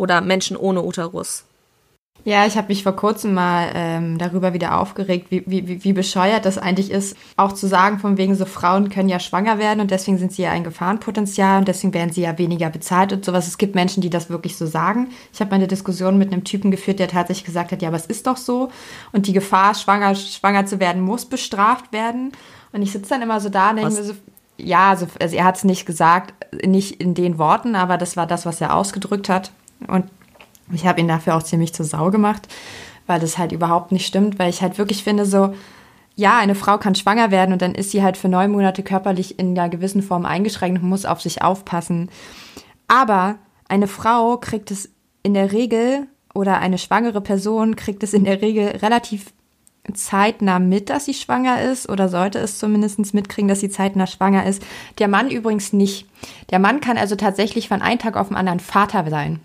Oder 0.00 0.22
Menschen 0.22 0.56
ohne 0.56 0.82
Uterus. 0.82 1.44
Ja, 2.24 2.46
ich 2.46 2.56
habe 2.56 2.68
mich 2.68 2.82
vor 2.82 2.96
kurzem 2.96 3.34
mal 3.34 3.70
ähm, 3.74 4.16
darüber 4.16 4.54
wieder 4.54 4.80
aufgeregt, 4.80 5.26
wie, 5.28 5.42
wie, 5.46 5.84
wie 5.84 5.92
bescheuert 5.92 6.46
das 6.46 6.56
eigentlich 6.56 6.90
ist, 6.90 7.18
auch 7.36 7.52
zu 7.52 7.66
sagen, 7.66 7.98
von 7.98 8.16
wegen 8.16 8.34
so 8.34 8.46
Frauen 8.46 8.88
können 8.88 9.10
ja 9.10 9.20
schwanger 9.20 9.58
werden 9.58 9.80
und 9.80 9.90
deswegen 9.90 10.16
sind 10.16 10.32
sie 10.32 10.42
ja 10.42 10.52
ein 10.52 10.64
Gefahrenpotenzial 10.64 11.58
und 11.58 11.68
deswegen 11.68 11.92
werden 11.92 12.12
sie 12.12 12.22
ja 12.22 12.38
weniger 12.38 12.70
bezahlt 12.70 13.12
und 13.12 13.26
sowas. 13.26 13.46
Es 13.46 13.58
gibt 13.58 13.74
Menschen, 13.74 14.00
die 14.00 14.08
das 14.08 14.30
wirklich 14.30 14.56
so 14.56 14.64
sagen. 14.64 15.08
Ich 15.34 15.40
habe 15.40 15.50
mal 15.50 15.56
eine 15.56 15.68
Diskussion 15.68 16.16
mit 16.16 16.32
einem 16.32 16.44
Typen 16.44 16.70
geführt, 16.70 16.98
der 16.98 17.08
tatsächlich 17.08 17.44
gesagt 17.44 17.70
hat, 17.70 17.82
ja, 17.82 17.88
aber 17.88 17.98
es 17.98 18.06
ist 18.06 18.26
doch 18.26 18.38
so 18.38 18.70
und 19.12 19.26
die 19.26 19.34
Gefahr, 19.34 19.74
schwanger, 19.74 20.14
schwanger 20.14 20.64
zu 20.64 20.80
werden, 20.80 21.02
muss 21.02 21.26
bestraft 21.26 21.92
werden. 21.92 22.32
Und 22.72 22.80
ich 22.80 22.92
sitze 22.92 23.10
dann 23.10 23.20
immer 23.20 23.40
so 23.40 23.50
da 23.50 23.70
und 23.70 23.76
denke 23.76 23.92
mir 23.92 24.04
so, 24.04 24.14
ja, 24.56 24.88
also, 24.88 25.06
also 25.20 25.36
er 25.36 25.44
hat 25.44 25.56
es 25.56 25.64
nicht 25.64 25.84
gesagt, 25.84 26.32
nicht 26.66 27.00
in 27.02 27.12
den 27.12 27.36
Worten, 27.36 27.74
aber 27.74 27.98
das 27.98 28.16
war 28.16 28.26
das, 28.26 28.46
was 28.46 28.62
er 28.62 28.74
ausgedrückt 28.74 29.28
hat. 29.28 29.52
Und 29.86 30.06
ich 30.72 30.86
habe 30.86 31.00
ihn 31.00 31.08
dafür 31.08 31.36
auch 31.36 31.42
ziemlich 31.42 31.74
zur 31.74 31.86
Sau 31.86 32.10
gemacht, 32.10 32.48
weil 33.06 33.20
das 33.20 33.38
halt 33.38 33.52
überhaupt 33.52 33.92
nicht 33.92 34.06
stimmt, 34.06 34.38
weil 34.38 34.50
ich 34.50 34.62
halt 34.62 34.78
wirklich 34.78 35.02
finde, 35.02 35.26
so, 35.26 35.54
ja, 36.16 36.38
eine 36.38 36.54
Frau 36.54 36.78
kann 36.78 36.94
schwanger 36.94 37.30
werden 37.30 37.52
und 37.52 37.62
dann 37.62 37.74
ist 37.74 37.90
sie 37.90 38.02
halt 38.02 38.16
für 38.16 38.28
neun 38.28 38.52
Monate 38.52 38.82
körperlich 38.82 39.38
in 39.38 39.58
einer 39.58 39.68
gewissen 39.68 40.02
Form 40.02 40.26
eingeschränkt 40.26 40.82
und 40.82 40.88
muss 40.88 41.06
auf 41.06 41.20
sich 41.20 41.42
aufpassen. 41.42 42.10
Aber 42.88 43.36
eine 43.68 43.86
Frau 43.86 44.36
kriegt 44.36 44.70
es 44.70 44.90
in 45.22 45.34
der 45.34 45.52
Regel 45.52 46.06
oder 46.34 46.58
eine 46.58 46.78
schwangere 46.78 47.20
Person 47.20 47.76
kriegt 47.76 48.02
es 48.02 48.12
in 48.12 48.24
der 48.24 48.42
Regel 48.42 48.68
relativ 48.82 49.32
zeitnah 49.94 50.58
mit, 50.58 50.90
dass 50.90 51.06
sie 51.06 51.14
schwanger 51.14 51.62
ist 51.62 51.88
oder 51.88 52.08
sollte 52.08 52.38
es 52.38 52.58
zumindest 52.58 53.14
mitkriegen, 53.14 53.48
dass 53.48 53.60
sie 53.60 53.70
zeitnah 53.70 54.06
schwanger 54.06 54.46
ist. 54.46 54.62
Der 54.98 55.08
Mann 55.08 55.30
übrigens 55.30 55.72
nicht. 55.72 56.06
Der 56.50 56.58
Mann 56.58 56.80
kann 56.80 56.98
also 56.98 57.16
tatsächlich 57.16 57.68
von 57.68 57.82
einem 57.82 57.98
Tag 57.98 58.16
auf 58.16 58.28
den 58.28 58.36
anderen 58.36 58.60
Vater 58.60 59.08
sein 59.08 59.40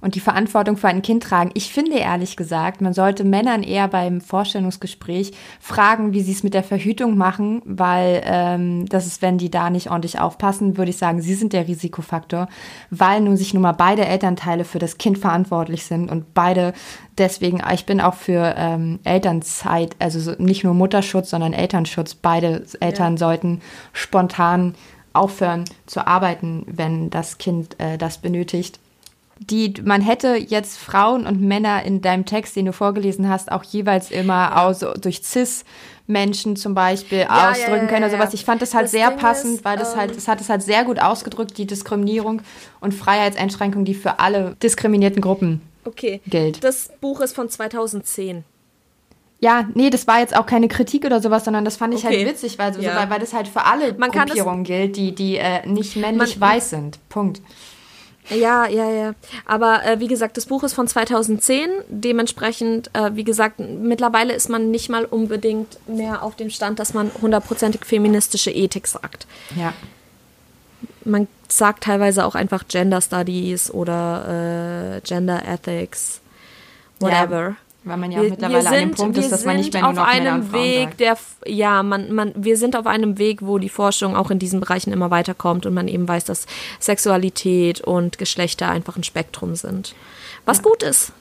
und 0.00 0.14
die 0.14 0.20
Verantwortung 0.20 0.76
für 0.76 0.88
ein 0.88 1.02
Kind 1.02 1.22
tragen. 1.22 1.50
Ich 1.54 1.72
finde 1.72 1.96
ehrlich 1.96 2.36
gesagt, 2.36 2.80
man 2.80 2.92
sollte 2.92 3.24
Männern 3.24 3.62
eher 3.62 3.88
beim 3.88 4.20
Vorstellungsgespräch 4.20 5.32
fragen, 5.60 6.12
wie 6.12 6.22
sie 6.22 6.32
es 6.32 6.42
mit 6.42 6.54
der 6.54 6.62
Verhütung 6.62 7.16
machen, 7.16 7.62
weil 7.64 8.22
ähm, 8.24 8.86
das 8.86 9.06
ist, 9.06 9.22
wenn 9.22 9.38
die 9.38 9.50
da 9.50 9.70
nicht 9.70 9.90
ordentlich 9.90 10.18
aufpassen, 10.18 10.76
würde 10.76 10.90
ich 10.90 10.98
sagen, 10.98 11.20
sie 11.20 11.34
sind 11.34 11.52
der 11.52 11.68
Risikofaktor, 11.68 12.48
weil 12.90 13.20
nun 13.20 13.36
sich 13.36 13.54
nun 13.54 13.62
mal 13.62 13.72
beide 13.72 14.06
Elternteile 14.06 14.64
für 14.64 14.78
das 14.78 14.98
Kind 14.98 15.18
verantwortlich 15.18 15.84
sind 15.84 16.10
und 16.10 16.34
beide 16.34 16.72
deswegen, 17.18 17.62
ich 17.72 17.86
bin 17.86 18.00
auch 18.00 18.14
für 18.14 18.54
ähm, 18.56 19.00
Elternzeit, 19.04 19.96
also 19.98 20.32
nicht 20.38 20.64
nur 20.64 20.74
Mutterschutz, 20.74 21.30
sondern 21.30 21.52
Elternschutz. 21.52 22.14
Beide 22.14 22.64
Eltern 22.80 23.14
ja. 23.14 23.18
sollten 23.18 23.60
spontan 23.92 24.74
aufhören 25.12 25.64
zu 25.86 26.06
arbeiten, 26.06 26.64
wenn 26.66 27.10
das 27.10 27.38
Kind 27.38 27.80
äh, 27.80 27.98
das 27.98 28.18
benötigt. 28.18 28.78
Die 29.38 29.74
man 29.84 30.00
hätte 30.00 30.36
jetzt 30.36 30.78
Frauen 30.78 31.26
und 31.26 31.40
Männer 31.40 31.82
in 31.82 32.00
deinem 32.00 32.24
Text, 32.24 32.56
den 32.56 32.66
du 32.66 32.72
vorgelesen 32.72 33.28
hast, 33.28 33.52
auch 33.52 33.64
jeweils 33.64 34.10
immer 34.10 34.62
aus, 34.62 34.84
durch 35.00 35.22
cis 35.22 35.64
Menschen 36.06 36.56
zum 36.56 36.74
Beispiel 36.74 37.20
ja, 37.20 37.50
ausdrücken 37.50 37.86
ja, 37.86 37.86
können 37.86 38.04
oder 38.04 38.10
sowas. 38.10 38.32
Ich 38.32 38.44
fand 38.44 38.62
das 38.62 38.74
halt 38.74 38.84
das 38.84 38.92
sehr 38.92 39.10
Ding 39.10 39.18
passend, 39.18 39.54
ist, 39.56 39.64
weil 39.64 39.76
das 39.76 39.96
halt, 39.96 40.10
ähm, 40.10 40.16
das 40.16 40.28
hat 40.28 40.40
es 40.40 40.48
halt 40.48 40.62
sehr 40.62 40.84
gut 40.84 41.00
ausgedrückt, 41.00 41.58
die 41.58 41.66
Diskriminierung 41.66 42.42
und 42.80 42.94
Freiheitseinschränkung, 42.94 43.84
die 43.84 43.94
für 43.94 44.20
alle 44.20 44.56
diskriminierten 44.62 45.20
Gruppen 45.20 45.60
okay. 45.84 46.20
gilt. 46.26 46.62
Das 46.62 46.90
Buch 47.00 47.20
ist 47.20 47.34
von 47.34 47.48
2010. 47.48 48.44
Ja, 49.38 49.68
nee, 49.74 49.90
das 49.90 50.06
war 50.06 50.20
jetzt 50.20 50.34
auch 50.34 50.46
keine 50.46 50.68
Kritik 50.68 51.04
oder 51.04 51.20
sowas, 51.20 51.44
sondern 51.44 51.64
das 51.64 51.76
fand 51.76 51.92
ich 51.92 52.04
halt 52.04 52.14
okay. 52.14 52.24
halt 52.24 52.34
witzig, 52.34 52.58
weil, 52.58 52.72
ja. 52.80 52.92
so, 52.92 52.98
weil, 52.98 53.10
weil 53.10 53.20
das 53.20 53.34
halt 53.34 53.48
für 53.48 53.64
alle 53.64 53.92
Man 53.94 54.10
Gruppierungen 54.10 54.64
gilt, 54.64 54.96
die, 54.96 55.14
die 55.14 55.36
äh, 55.36 55.66
nicht 55.66 55.96
männlich 55.96 56.38
man, 56.38 56.52
weiß 56.52 56.70
sind. 56.70 56.98
Punkt. 57.10 57.42
Ja, 58.30 58.66
ja, 58.66 58.90
ja. 58.90 59.14
Aber 59.44 59.84
äh, 59.84 60.00
wie 60.00 60.08
gesagt, 60.08 60.36
das 60.36 60.46
Buch 60.46 60.62
ist 60.64 60.74
von 60.74 60.88
2010. 60.88 61.68
Dementsprechend, 61.88 62.90
äh, 62.94 63.10
wie 63.14 63.24
gesagt, 63.24 63.60
mittlerweile 63.60 64.34
ist 64.34 64.48
man 64.48 64.70
nicht 64.70 64.88
mal 64.88 65.04
unbedingt 65.04 65.78
mehr 65.88 66.22
auf 66.22 66.36
dem 66.36 66.50
Stand, 66.50 66.78
dass 66.78 66.94
man 66.94 67.10
hundertprozentig 67.20 67.84
feministische 67.84 68.50
Ethik 68.50 68.86
sagt. 68.86 69.26
Ja. 69.54 69.72
Man 71.04 71.28
sagt 71.48 71.84
teilweise 71.84 72.24
auch 72.24 72.34
einfach 72.34 72.66
Gender 72.66 73.00
Studies 73.00 73.70
oder 73.70 74.96
äh, 74.96 75.00
Gender 75.02 75.42
Ethics, 75.46 76.20
whatever. 76.98 77.40
Ja. 77.50 77.56
Weil 77.86 77.98
man 77.98 78.10
ja 78.10 78.20
wir, 78.20 78.30
mittlerweile 78.30 78.62
sind, 78.62 78.72
an 78.72 78.78
dem 78.80 78.90
Punkt 78.90 79.16
ist, 79.16 79.30
dass 79.30 79.44
man 79.44 79.56
nicht 79.56 79.72
mehr 79.72 79.82
nur 79.82 79.90
auf 79.90 79.96
noch 79.96 80.06
einem 80.08 80.52
Weg, 80.52 80.88
sagt. 80.88 81.00
der 81.00 81.16
ja, 81.46 81.84
man, 81.84 82.12
man, 82.12 82.32
wir 82.34 82.56
sind 82.56 82.74
auf 82.74 82.84
einem 82.84 83.16
Weg, 83.16 83.42
wo 83.42 83.58
die 83.58 83.68
Forschung 83.68 84.16
auch 84.16 84.32
in 84.32 84.40
diesen 84.40 84.58
Bereichen 84.58 84.92
immer 84.92 85.12
weiterkommt 85.12 85.66
und 85.66 85.72
man 85.72 85.86
eben 85.86 86.08
weiß, 86.08 86.24
dass 86.24 86.46
Sexualität 86.80 87.80
und 87.80 88.18
Geschlechter 88.18 88.68
einfach 88.68 88.96
ein 88.96 89.04
Spektrum 89.04 89.54
sind. 89.54 89.94
Was 90.46 90.58
ja. 90.58 90.62
gut 90.64 90.82
ist. 90.82 91.12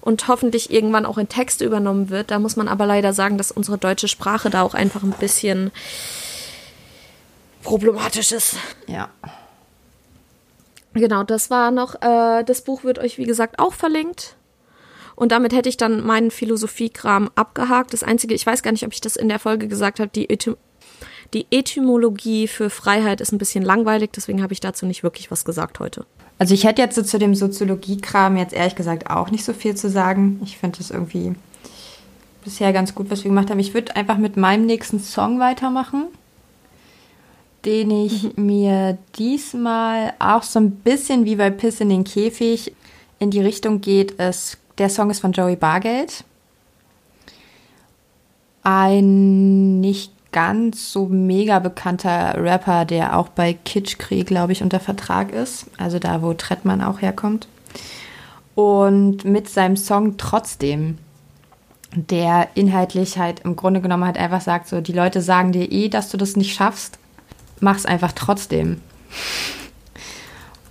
Und 0.00 0.26
hoffentlich 0.26 0.72
irgendwann 0.72 1.04
auch 1.04 1.18
in 1.18 1.28
Texte 1.28 1.66
übernommen 1.66 2.08
wird. 2.08 2.30
Da 2.30 2.38
muss 2.38 2.56
man 2.56 2.68
aber 2.68 2.86
leider 2.86 3.12
sagen, 3.12 3.36
dass 3.36 3.52
unsere 3.52 3.76
deutsche 3.76 4.08
Sprache 4.08 4.48
da 4.48 4.62
auch 4.62 4.72
einfach 4.72 5.02
ein 5.02 5.12
bisschen 5.12 5.70
problematisch 7.62 8.32
ist. 8.32 8.56
Ja. 8.86 9.10
Genau, 10.94 11.24
das 11.24 11.50
war 11.50 11.70
noch, 11.70 11.94
äh, 11.96 12.42
das 12.42 12.62
Buch 12.62 12.84
wird 12.84 12.98
euch 12.98 13.18
wie 13.18 13.24
gesagt 13.24 13.58
auch 13.58 13.74
verlinkt. 13.74 14.34
Und 15.16 15.32
damit 15.32 15.54
hätte 15.54 15.70
ich 15.70 15.78
dann 15.78 16.04
meinen 16.04 16.30
Philosophiekram 16.30 17.30
abgehakt. 17.34 17.94
Das 17.94 18.02
Einzige, 18.02 18.34
ich 18.34 18.46
weiß 18.46 18.62
gar 18.62 18.70
nicht, 18.70 18.84
ob 18.84 18.92
ich 18.92 19.00
das 19.00 19.16
in 19.16 19.28
der 19.28 19.38
Folge 19.38 19.66
gesagt 19.66 19.98
habe, 19.98 20.10
die, 20.14 20.30
Etym 20.30 20.56
die 21.34 21.46
Etymologie 21.50 22.46
für 22.46 22.70
Freiheit 22.70 23.20
ist 23.20 23.32
ein 23.32 23.38
bisschen 23.38 23.64
langweilig, 23.64 24.10
deswegen 24.14 24.42
habe 24.42 24.52
ich 24.52 24.60
dazu 24.60 24.86
nicht 24.86 25.02
wirklich 25.02 25.30
was 25.30 25.44
gesagt 25.44 25.80
heute. 25.80 26.06
Also 26.38 26.54
ich 26.54 26.64
hätte 26.64 26.82
jetzt 26.82 26.94
so 26.94 27.02
zu 27.02 27.18
dem 27.18 27.34
Soziologiekram 27.34 28.36
jetzt 28.36 28.52
ehrlich 28.52 28.76
gesagt 28.76 29.10
auch 29.10 29.30
nicht 29.30 29.44
so 29.44 29.52
viel 29.52 29.74
zu 29.74 29.90
sagen. 29.90 30.40
Ich 30.44 30.58
finde 30.58 30.78
das 30.78 30.90
irgendwie 30.90 31.34
bisher 32.44 32.72
ganz 32.72 32.94
gut, 32.94 33.10
was 33.10 33.24
wir 33.24 33.30
gemacht 33.30 33.50
haben. 33.50 33.58
Ich 33.58 33.74
würde 33.74 33.96
einfach 33.96 34.18
mit 34.18 34.36
meinem 34.36 34.66
nächsten 34.66 35.00
Song 35.00 35.40
weitermachen, 35.40 36.04
den 37.64 37.90
ich 37.90 38.28
mir 38.36 38.98
diesmal 39.18 40.12
auch 40.18 40.42
so 40.42 40.60
ein 40.60 40.72
bisschen 40.72 41.24
wie 41.24 41.36
bei 41.36 41.50
Piss 41.50 41.80
in 41.80 41.88
den 41.88 42.04
Käfig 42.04 42.72
in 43.18 43.30
die 43.30 43.40
Richtung 43.40 43.80
geht, 43.80 44.20
es 44.20 44.58
der 44.78 44.88
Song 44.88 45.10
ist 45.10 45.20
von 45.20 45.32
Joey 45.32 45.56
Bargeld. 45.56 46.24
Ein 48.62 49.80
nicht 49.80 50.12
ganz 50.32 50.92
so 50.92 51.06
mega 51.06 51.60
bekannter 51.60 52.34
Rapper, 52.36 52.84
der 52.84 53.16
auch 53.16 53.28
bei 53.28 53.54
Kitschkrieg, 53.54 54.26
glaube 54.26 54.52
ich, 54.52 54.62
unter 54.62 54.80
Vertrag 54.80 55.32
ist. 55.32 55.66
Also 55.78 55.98
da, 55.98 56.20
wo 56.20 56.34
Trettmann 56.34 56.82
auch 56.82 57.00
herkommt. 57.00 57.48
Und 58.54 59.24
mit 59.24 59.48
seinem 59.48 59.76
Song 59.76 60.16
trotzdem, 60.16 60.98
der 61.94 62.48
inhaltlich 62.54 63.18
halt 63.18 63.40
im 63.40 63.56
Grunde 63.56 63.80
genommen 63.80 64.04
halt 64.04 64.18
einfach 64.18 64.40
sagt, 64.40 64.68
so, 64.68 64.80
die 64.80 64.92
Leute 64.92 65.22
sagen 65.22 65.52
dir 65.52 65.70
eh, 65.70 65.88
dass 65.88 66.10
du 66.10 66.16
das 66.16 66.36
nicht 66.36 66.54
schaffst, 66.54 66.98
mach's 67.60 67.86
einfach 67.86 68.12
trotzdem. 68.12 68.80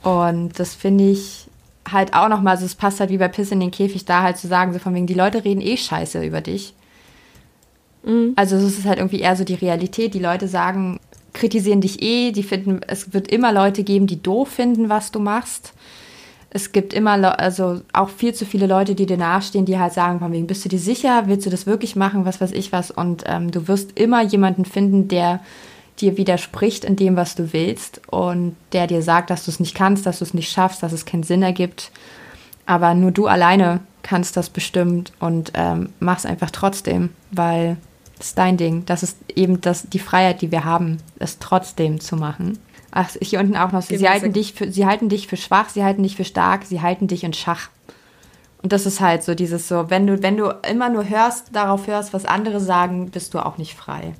Und 0.03 0.59
das 0.59 0.75
finde 0.75 1.09
ich 1.09 1.44
halt 1.91 2.13
auch 2.13 2.29
nochmal, 2.29 2.57
so 2.57 2.65
es 2.65 2.75
passt 2.75 2.99
halt 2.99 3.09
wie 3.09 3.17
bei 3.17 3.27
Piss 3.27 3.51
in 3.51 3.59
den 3.59 3.71
Käfig, 3.71 4.05
da 4.05 4.23
halt 4.23 4.37
zu 4.37 4.47
sagen, 4.47 4.73
so 4.73 4.79
von 4.79 4.93
wegen, 4.93 5.07
die 5.07 5.13
Leute 5.13 5.43
reden 5.43 5.61
eh 5.61 5.77
scheiße 5.77 6.23
über 6.25 6.41
dich. 6.41 6.73
Mhm. 8.03 8.33
Also 8.35 8.55
es 8.55 8.77
ist 8.77 8.85
halt 8.85 8.99
irgendwie 8.99 9.19
eher 9.19 9.35
so 9.35 9.43
die 9.43 9.55
Realität. 9.55 10.13
Die 10.13 10.19
Leute 10.19 10.47
sagen, 10.47 10.99
kritisieren 11.33 11.81
dich 11.81 12.01
eh, 12.01 12.31
die 12.31 12.43
finden, 12.43 12.81
es 12.87 13.13
wird 13.13 13.27
immer 13.27 13.51
Leute 13.51 13.83
geben, 13.83 14.07
die 14.07 14.21
doof 14.21 14.49
finden, 14.49 14.89
was 14.89 15.11
du 15.11 15.19
machst. 15.19 15.73
Es 16.49 16.71
gibt 16.71 16.93
immer, 16.93 17.37
also 17.37 17.81
auch 17.91 18.07
viel 18.07 18.33
zu 18.33 18.45
viele 18.45 18.65
Leute, 18.65 18.95
die 18.95 19.05
dir 19.05 19.17
nahestehen, 19.17 19.65
die 19.65 19.77
halt 19.77 19.91
sagen, 19.91 20.19
von 20.19 20.31
wegen, 20.31 20.47
bist 20.47 20.63
du 20.63 20.69
dir 20.69 20.79
sicher, 20.79 21.23
willst 21.27 21.45
du 21.45 21.49
das 21.49 21.65
wirklich 21.65 21.97
machen, 21.97 22.23
was 22.23 22.39
weiß 22.39 22.53
ich 22.53 22.71
was. 22.71 22.91
Und 22.91 23.23
ähm, 23.25 23.51
du 23.51 23.67
wirst 23.67 23.99
immer 23.99 24.23
jemanden 24.23 24.63
finden, 24.63 25.09
der 25.09 25.41
dir 26.01 26.17
widerspricht 26.17 26.83
in 26.83 26.95
dem, 26.95 27.15
was 27.15 27.35
du 27.35 27.53
willst 27.53 28.01
und 28.09 28.55
der 28.73 28.87
dir 28.87 29.01
sagt, 29.01 29.29
dass 29.29 29.45
du 29.45 29.51
es 29.51 29.59
nicht 29.59 29.75
kannst, 29.75 30.05
dass 30.05 30.19
du 30.19 30.25
es 30.25 30.33
nicht 30.33 30.51
schaffst, 30.51 30.83
dass 30.83 30.91
es 30.91 31.05
keinen 31.05 31.23
Sinn 31.23 31.41
ergibt. 31.41 31.91
Aber 32.65 32.93
nur 32.93 33.11
du 33.11 33.27
alleine 33.27 33.79
kannst 34.03 34.37
das 34.37 34.49
bestimmt 34.49 35.13
und 35.19 35.51
ähm, 35.55 35.89
mach's 35.99 36.25
einfach 36.25 36.51
trotzdem, 36.51 37.09
weil 37.31 37.77
es 38.19 38.27
ist 38.27 38.37
dein 38.37 38.57
Ding. 38.57 38.83
Das 38.85 39.03
ist 39.03 39.17
eben 39.35 39.61
das, 39.61 39.89
die 39.89 39.99
Freiheit, 39.99 40.41
die 40.41 40.51
wir 40.51 40.63
haben, 40.63 40.97
es 41.19 41.39
trotzdem 41.39 41.99
zu 41.99 42.15
machen. 42.15 42.59
Ach, 42.91 43.09
hier 43.21 43.39
unten 43.39 43.57
auch 43.57 43.71
noch 43.71 43.81
so. 43.81 43.95
Sie 43.95 44.07
halten, 44.07 44.31
dich 44.31 44.53
für, 44.53 44.71
sie 44.71 44.85
halten 44.85 45.09
dich 45.09 45.27
für 45.27 45.37
schwach, 45.37 45.69
sie 45.69 45.83
halten 45.83 46.03
dich 46.03 46.15
für 46.15 46.23
stark, 46.23 46.63
sie 46.63 46.81
halten 46.81 47.07
dich 47.07 47.23
in 47.23 47.33
Schach. 47.33 47.69
Und 48.63 48.71
das 48.71 48.85
ist 48.85 49.01
halt 49.01 49.21
so 49.21 49.35
dieses 49.35 49.67
so, 49.67 49.89
wenn 49.89 50.07
du, 50.07 50.23
wenn 50.23 50.37
du 50.37 50.49
immer 50.67 50.89
nur 50.89 51.07
hörst, 51.07 51.55
darauf 51.55 51.87
hörst, 51.87 52.13
was 52.13 52.25
andere 52.25 52.59
sagen, 52.59 53.11
bist 53.11 53.33
du 53.33 53.39
auch 53.39 53.57
nicht 53.57 53.75
frei. 53.75 54.13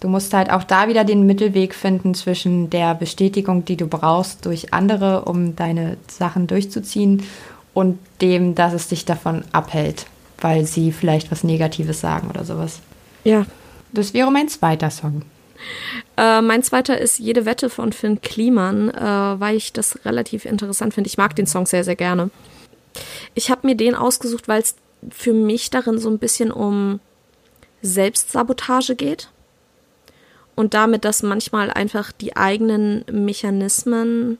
Du 0.00 0.08
musst 0.08 0.32
halt 0.32 0.50
auch 0.50 0.62
da 0.62 0.88
wieder 0.88 1.04
den 1.04 1.26
Mittelweg 1.26 1.74
finden 1.74 2.14
zwischen 2.14 2.70
der 2.70 2.94
Bestätigung, 2.94 3.64
die 3.64 3.76
du 3.76 3.88
brauchst 3.88 4.46
durch 4.46 4.72
andere, 4.72 5.24
um 5.24 5.56
deine 5.56 5.96
Sachen 6.08 6.46
durchzuziehen, 6.46 7.24
und 7.74 7.98
dem, 8.20 8.56
dass 8.56 8.72
es 8.72 8.88
dich 8.88 9.04
davon 9.04 9.44
abhält, 9.52 10.06
weil 10.40 10.64
sie 10.66 10.90
vielleicht 10.90 11.30
was 11.30 11.44
Negatives 11.44 12.00
sagen 12.00 12.28
oder 12.28 12.44
sowas. 12.44 12.80
Ja. 13.22 13.46
Das 13.92 14.14
wäre 14.14 14.32
mein 14.32 14.48
zweiter 14.48 14.90
Song. 14.90 15.22
Äh, 16.16 16.42
mein 16.42 16.64
zweiter 16.64 16.98
ist 16.98 17.20
Jede 17.20 17.46
Wette 17.46 17.70
von 17.70 17.92
Finn 17.92 18.20
Kliman, 18.20 18.90
äh, 18.90 19.40
weil 19.40 19.56
ich 19.56 19.72
das 19.72 20.04
relativ 20.04 20.44
interessant 20.44 20.92
finde. 20.92 21.06
Ich 21.06 21.18
mag 21.18 21.36
den 21.36 21.46
Song 21.46 21.66
sehr, 21.66 21.84
sehr 21.84 21.94
gerne. 21.94 22.30
Ich 23.34 23.48
habe 23.48 23.66
mir 23.66 23.76
den 23.76 23.94
ausgesucht, 23.94 24.48
weil 24.48 24.60
es 24.60 24.74
für 25.10 25.32
mich 25.32 25.70
darin 25.70 25.98
so 25.98 26.10
ein 26.10 26.18
bisschen 26.18 26.50
um 26.50 26.98
Selbstsabotage 27.80 28.96
geht 28.96 29.30
und 30.58 30.74
damit, 30.74 31.04
dass 31.04 31.22
manchmal 31.22 31.70
einfach 31.70 32.10
die 32.10 32.36
eigenen 32.36 33.04
Mechanismen 33.12 34.38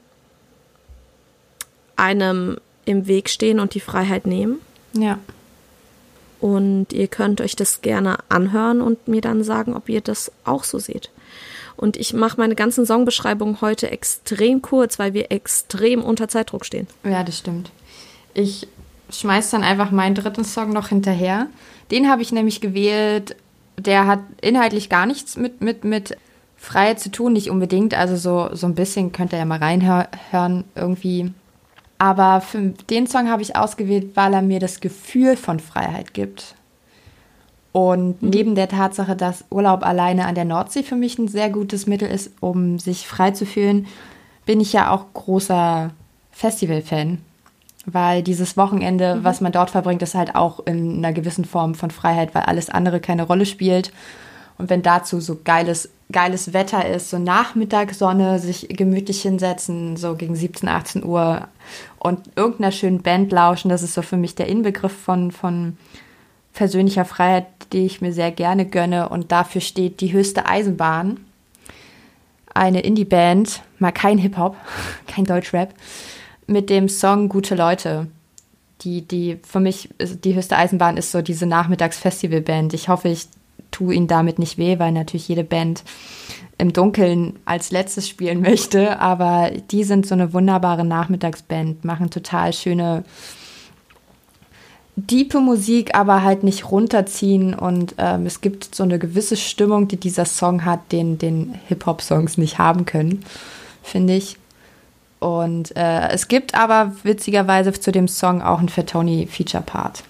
einem 1.95 2.57
im 2.83 3.07
Weg 3.07 3.29
stehen 3.29 3.61
und 3.61 3.73
die 3.73 3.79
Freiheit 3.79 4.27
nehmen. 4.27 4.59
Ja. 4.91 5.17
Und 6.41 6.91
ihr 6.91 7.07
könnt 7.07 7.39
euch 7.39 7.55
das 7.55 7.79
gerne 7.79 8.17
anhören 8.27 8.81
und 8.81 9.07
mir 9.07 9.21
dann 9.21 9.45
sagen, 9.45 9.73
ob 9.73 9.87
ihr 9.87 10.01
das 10.01 10.29
auch 10.43 10.65
so 10.65 10.77
seht. 10.77 11.09
Und 11.77 11.95
ich 11.95 12.11
mache 12.11 12.35
meine 12.35 12.55
ganzen 12.55 12.85
Songbeschreibungen 12.85 13.61
heute 13.61 13.89
extrem 13.89 14.61
kurz, 14.61 14.99
weil 14.99 15.13
wir 15.13 15.31
extrem 15.31 16.03
unter 16.03 16.27
Zeitdruck 16.27 16.65
stehen. 16.65 16.87
Ja, 17.05 17.23
das 17.23 17.37
stimmt. 17.37 17.71
Ich 18.33 18.67
schmeiß 19.09 19.51
dann 19.51 19.63
einfach 19.63 19.91
meinen 19.91 20.15
dritten 20.15 20.43
Song 20.43 20.73
noch 20.73 20.89
hinterher. 20.89 21.47
Den 21.91 22.09
habe 22.09 22.23
ich 22.23 22.33
nämlich 22.33 22.59
gewählt, 22.59 23.37
der 23.79 24.07
hat 24.07 24.19
inhaltlich 24.41 24.89
gar 24.89 25.05
nichts 25.05 25.37
mit, 25.37 25.61
mit, 25.61 25.83
mit 25.83 26.17
Freiheit 26.57 26.99
zu 26.99 27.09
tun, 27.11 27.33
nicht 27.33 27.49
unbedingt. 27.49 27.93
Also 27.93 28.15
so, 28.15 28.55
so 28.55 28.67
ein 28.67 28.75
bisschen 28.75 29.11
könnt 29.11 29.33
ihr 29.33 29.39
ja 29.39 29.45
mal 29.45 29.59
reinhören 29.59 30.65
irgendwie. 30.75 31.31
Aber 31.97 32.41
für 32.41 32.73
den 32.89 33.07
Song 33.07 33.29
habe 33.29 33.41
ich 33.41 33.55
ausgewählt, 33.55 34.15
weil 34.15 34.33
er 34.33 34.41
mir 34.41 34.59
das 34.59 34.79
Gefühl 34.79 35.35
von 35.35 35.59
Freiheit 35.59 36.13
gibt. 36.13 36.55
Und 37.71 38.21
mhm. 38.21 38.29
neben 38.29 38.55
der 38.55 38.67
Tatsache, 38.67 39.15
dass 39.15 39.45
Urlaub 39.49 39.85
alleine 39.85 40.25
an 40.25 40.35
der 40.35 40.45
Nordsee 40.45 40.83
für 40.83 40.95
mich 40.95 41.19
ein 41.19 41.27
sehr 41.27 41.49
gutes 41.49 41.87
Mittel 41.87 42.09
ist, 42.09 42.31
um 42.39 42.79
sich 42.79 43.07
frei 43.07 43.31
zu 43.31 43.45
fühlen, 43.45 43.87
bin 44.45 44.59
ich 44.59 44.73
ja 44.73 44.91
auch 44.91 45.05
großer 45.13 45.91
Festival-Fan. 46.31 47.19
Weil 47.85 48.23
dieses 48.23 48.57
Wochenende, 48.57 49.15
mhm. 49.15 49.23
was 49.23 49.41
man 49.41 49.51
dort 49.51 49.69
verbringt, 49.69 50.01
ist 50.01 50.15
halt 50.15 50.35
auch 50.35 50.65
in 50.65 50.97
einer 50.97 51.13
gewissen 51.13 51.45
Form 51.45 51.75
von 51.75 51.91
Freiheit, 51.91 52.35
weil 52.35 52.43
alles 52.43 52.69
andere 52.69 52.99
keine 52.99 53.23
Rolle 53.23 53.45
spielt. 53.45 53.91
Und 54.57 54.69
wenn 54.69 54.81
dazu 54.81 55.21
so 55.21 55.39
geiles, 55.43 55.89
geiles 56.11 56.51
Wetter 56.51 56.85
ist, 56.85 57.09
so 57.09 57.17
Nachmittagssonne, 57.17 58.39
sich 58.39 58.67
gemütlich 58.69 59.21
hinsetzen, 59.21 59.95
so 59.95 60.15
gegen 60.15 60.35
17, 60.35 60.67
18 60.67 61.05
Uhr 61.05 61.47
und 61.97 62.19
irgendeiner 62.35 62.73
schönen 62.73 63.01
Band 63.01 63.31
lauschen, 63.31 63.69
das 63.69 63.83
ist 63.83 63.93
so 63.93 64.01
für 64.01 64.17
mich 64.17 64.35
der 64.35 64.47
Inbegriff 64.47 64.91
von, 64.91 65.31
von 65.31 65.77
persönlicher 66.53 67.05
Freiheit, 67.05 67.45
die 67.71 67.85
ich 67.85 68.01
mir 68.01 68.11
sehr 68.11 68.31
gerne 68.31 68.65
gönne. 68.65 69.07
Und 69.07 69.31
dafür 69.31 69.61
steht 69.61 70.01
die 70.01 70.11
höchste 70.11 70.45
Eisenbahn. 70.45 71.21
Eine 72.53 72.81
Indie-Band, 72.81 73.61
mal 73.77 73.93
kein 73.93 74.17
Hip-Hop, 74.17 74.57
kein 75.07 75.23
Deutschrap, 75.23 75.73
mit 76.49 76.69
dem 76.69 76.89
Song 76.89 77.29
Gute 77.29 77.55
Leute. 77.55 78.07
Die, 78.81 79.01
die 79.01 79.37
für 79.43 79.59
mich, 79.59 79.89
die 79.99 80.35
höchste 80.35 80.55
Eisenbahn 80.55 80.97
ist 80.97 81.11
so 81.11 81.21
diese 81.21 81.45
Nachmittagsfestivalband. 81.45 82.73
Ich 82.73 82.87
hoffe, 82.87 83.09
ich 83.09 83.27
tue 83.71 83.93
ihnen 83.93 84.07
damit 84.07 84.39
nicht 84.39 84.57
weh, 84.57 84.79
weil 84.79 84.91
natürlich 84.91 85.27
jede 85.27 85.43
Band 85.43 85.83
im 86.57 86.73
Dunkeln 86.73 87.37
als 87.45 87.71
letztes 87.71 88.07
spielen 88.07 88.41
möchte. 88.49 88.99
Aber 88.99 89.51
die 89.71 89.83
sind 89.83 90.07
so 90.07 90.15
eine 90.15 90.33
wunderbare 90.33 90.85
Nachmittagsband, 90.85 91.83
machen 91.83 92.09
total 92.09 92.53
schöne, 92.53 93.03
diepe 94.95 95.39
Musik, 95.41 95.93
aber 95.93 96.23
halt 96.23 96.43
nicht 96.43 96.71
runterziehen. 96.71 97.53
Und 97.53 97.95
ähm, 97.97 98.25
es 98.25 98.41
gibt 98.41 98.73
so 98.73 98.83
eine 98.83 98.97
gewisse 98.97 99.35
Stimmung, 99.35 99.89
die 99.89 99.97
dieser 99.97 100.25
Song 100.25 100.63
hat, 100.63 100.91
den, 100.93 101.17
den 101.17 101.55
Hip-Hop-Songs 101.67 102.37
nicht 102.37 102.59
haben 102.59 102.85
können, 102.85 103.25
finde 103.83 104.15
ich. 104.15 104.38
Und 105.19 105.75
äh, 105.75 106.09
es 106.09 106.27
gibt 106.27 106.55
aber 106.55 106.93
witzigerweise 107.03 107.73
zu 107.73 107.91
dem 107.91 108.07
Song 108.07 108.41
auch 108.41 108.59
einen 108.59 108.69
Fatoni 108.69 109.27
Feature 109.27 109.63
Part. 109.63 110.03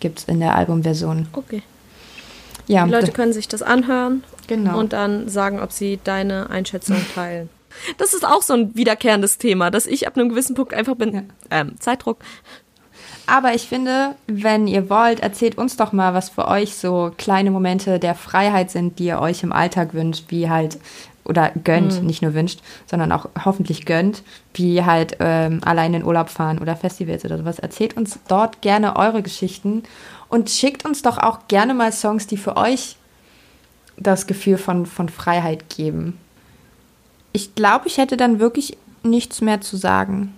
Gibt 0.00 0.20
es 0.20 0.24
in 0.26 0.40
der 0.40 0.54
Albumversion. 0.54 1.28
Okay. 1.32 1.62
Ja, 2.66 2.84
Die 2.84 2.90
Leute 2.90 3.12
können 3.12 3.32
sich 3.32 3.48
das 3.48 3.62
anhören 3.62 4.24
genau. 4.46 4.78
und 4.78 4.92
dann 4.92 5.28
sagen, 5.28 5.60
ob 5.60 5.72
sie 5.72 5.98
deine 6.02 6.50
Einschätzung 6.50 6.96
teilen. 7.14 7.48
Das 7.96 8.12
ist 8.12 8.26
auch 8.26 8.42
so 8.42 8.52
ein 8.52 8.74
wiederkehrendes 8.76 9.38
Thema, 9.38 9.70
dass 9.70 9.86
ich 9.86 10.06
ab 10.06 10.16
einem 10.16 10.28
gewissen 10.28 10.54
Punkt 10.54 10.74
einfach 10.74 10.94
bin. 10.94 11.14
Ja. 11.14 11.22
Ähm, 11.50 11.80
Zeitdruck. 11.80 12.18
Aber 13.26 13.54
ich 13.54 13.68
finde, 13.68 14.14
wenn 14.26 14.66
ihr 14.66 14.90
wollt, 14.90 15.20
erzählt 15.20 15.56
uns 15.56 15.76
doch 15.76 15.92
mal, 15.92 16.12
was 16.12 16.28
für 16.28 16.48
euch 16.48 16.74
so 16.76 17.12
kleine 17.16 17.50
Momente 17.50 17.98
der 17.98 18.14
Freiheit 18.14 18.70
sind, 18.70 18.98
die 18.98 19.06
ihr 19.06 19.20
euch 19.20 19.42
im 19.42 19.52
Alltag 19.52 19.94
wünscht, 19.94 20.26
wie 20.28 20.50
halt 20.50 20.78
oder 21.24 21.52
gönnt, 21.64 22.00
mhm. 22.00 22.06
nicht 22.06 22.22
nur 22.22 22.34
wünscht, 22.34 22.60
sondern 22.86 23.12
auch 23.12 23.28
hoffentlich 23.44 23.86
gönnt, 23.86 24.22
wie 24.54 24.84
halt 24.84 25.16
ähm, 25.20 25.60
allein 25.64 25.94
in 25.94 26.04
Urlaub 26.04 26.28
fahren 26.28 26.58
oder 26.58 26.76
Festivals 26.76 27.24
oder 27.24 27.38
sowas. 27.38 27.58
Erzählt 27.58 27.96
uns 27.96 28.18
dort 28.28 28.60
gerne 28.60 28.96
eure 28.96 29.22
Geschichten 29.22 29.84
und 30.28 30.50
schickt 30.50 30.84
uns 30.84 31.02
doch 31.02 31.18
auch 31.18 31.40
gerne 31.48 31.74
mal 31.74 31.92
Songs, 31.92 32.26
die 32.26 32.36
für 32.36 32.56
euch 32.56 32.96
das 33.96 34.26
Gefühl 34.26 34.58
von, 34.58 34.86
von 34.86 35.08
Freiheit 35.08 35.68
geben. 35.68 36.18
Ich 37.32 37.54
glaube, 37.54 37.86
ich 37.86 37.98
hätte 37.98 38.16
dann 38.16 38.40
wirklich 38.40 38.76
nichts 39.02 39.40
mehr 39.40 39.60
zu 39.60 39.76
sagen. 39.76 40.34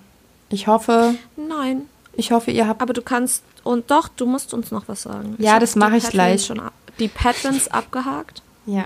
Ich 0.48 0.66
hoffe. 0.66 1.14
Nein. 1.36 1.82
Ich 2.12 2.30
hoffe, 2.30 2.50
ihr 2.50 2.68
habt. 2.68 2.82
Aber 2.82 2.92
du 2.92 3.02
kannst. 3.02 3.42
Und 3.64 3.90
doch, 3.90 4.08
du 4.08 4.26
musst 4.26 4.54
uns 4.54 4.70
noch 4.70 4.88
was 4.88 5.02
sagen. 5.02 5.36
Ja, 5.38 5.58
das 5.58 5.74
mache 5.74 5.96
ich 5.96 6.08
gleich. 6.08 6.46
Schon 6.46 6.60
ab, 6.60 6.72
die 6.98 7.08
Patrons 7.08 7.68
abgehakt? 7.68 8.42
Ja. 8.66 8.84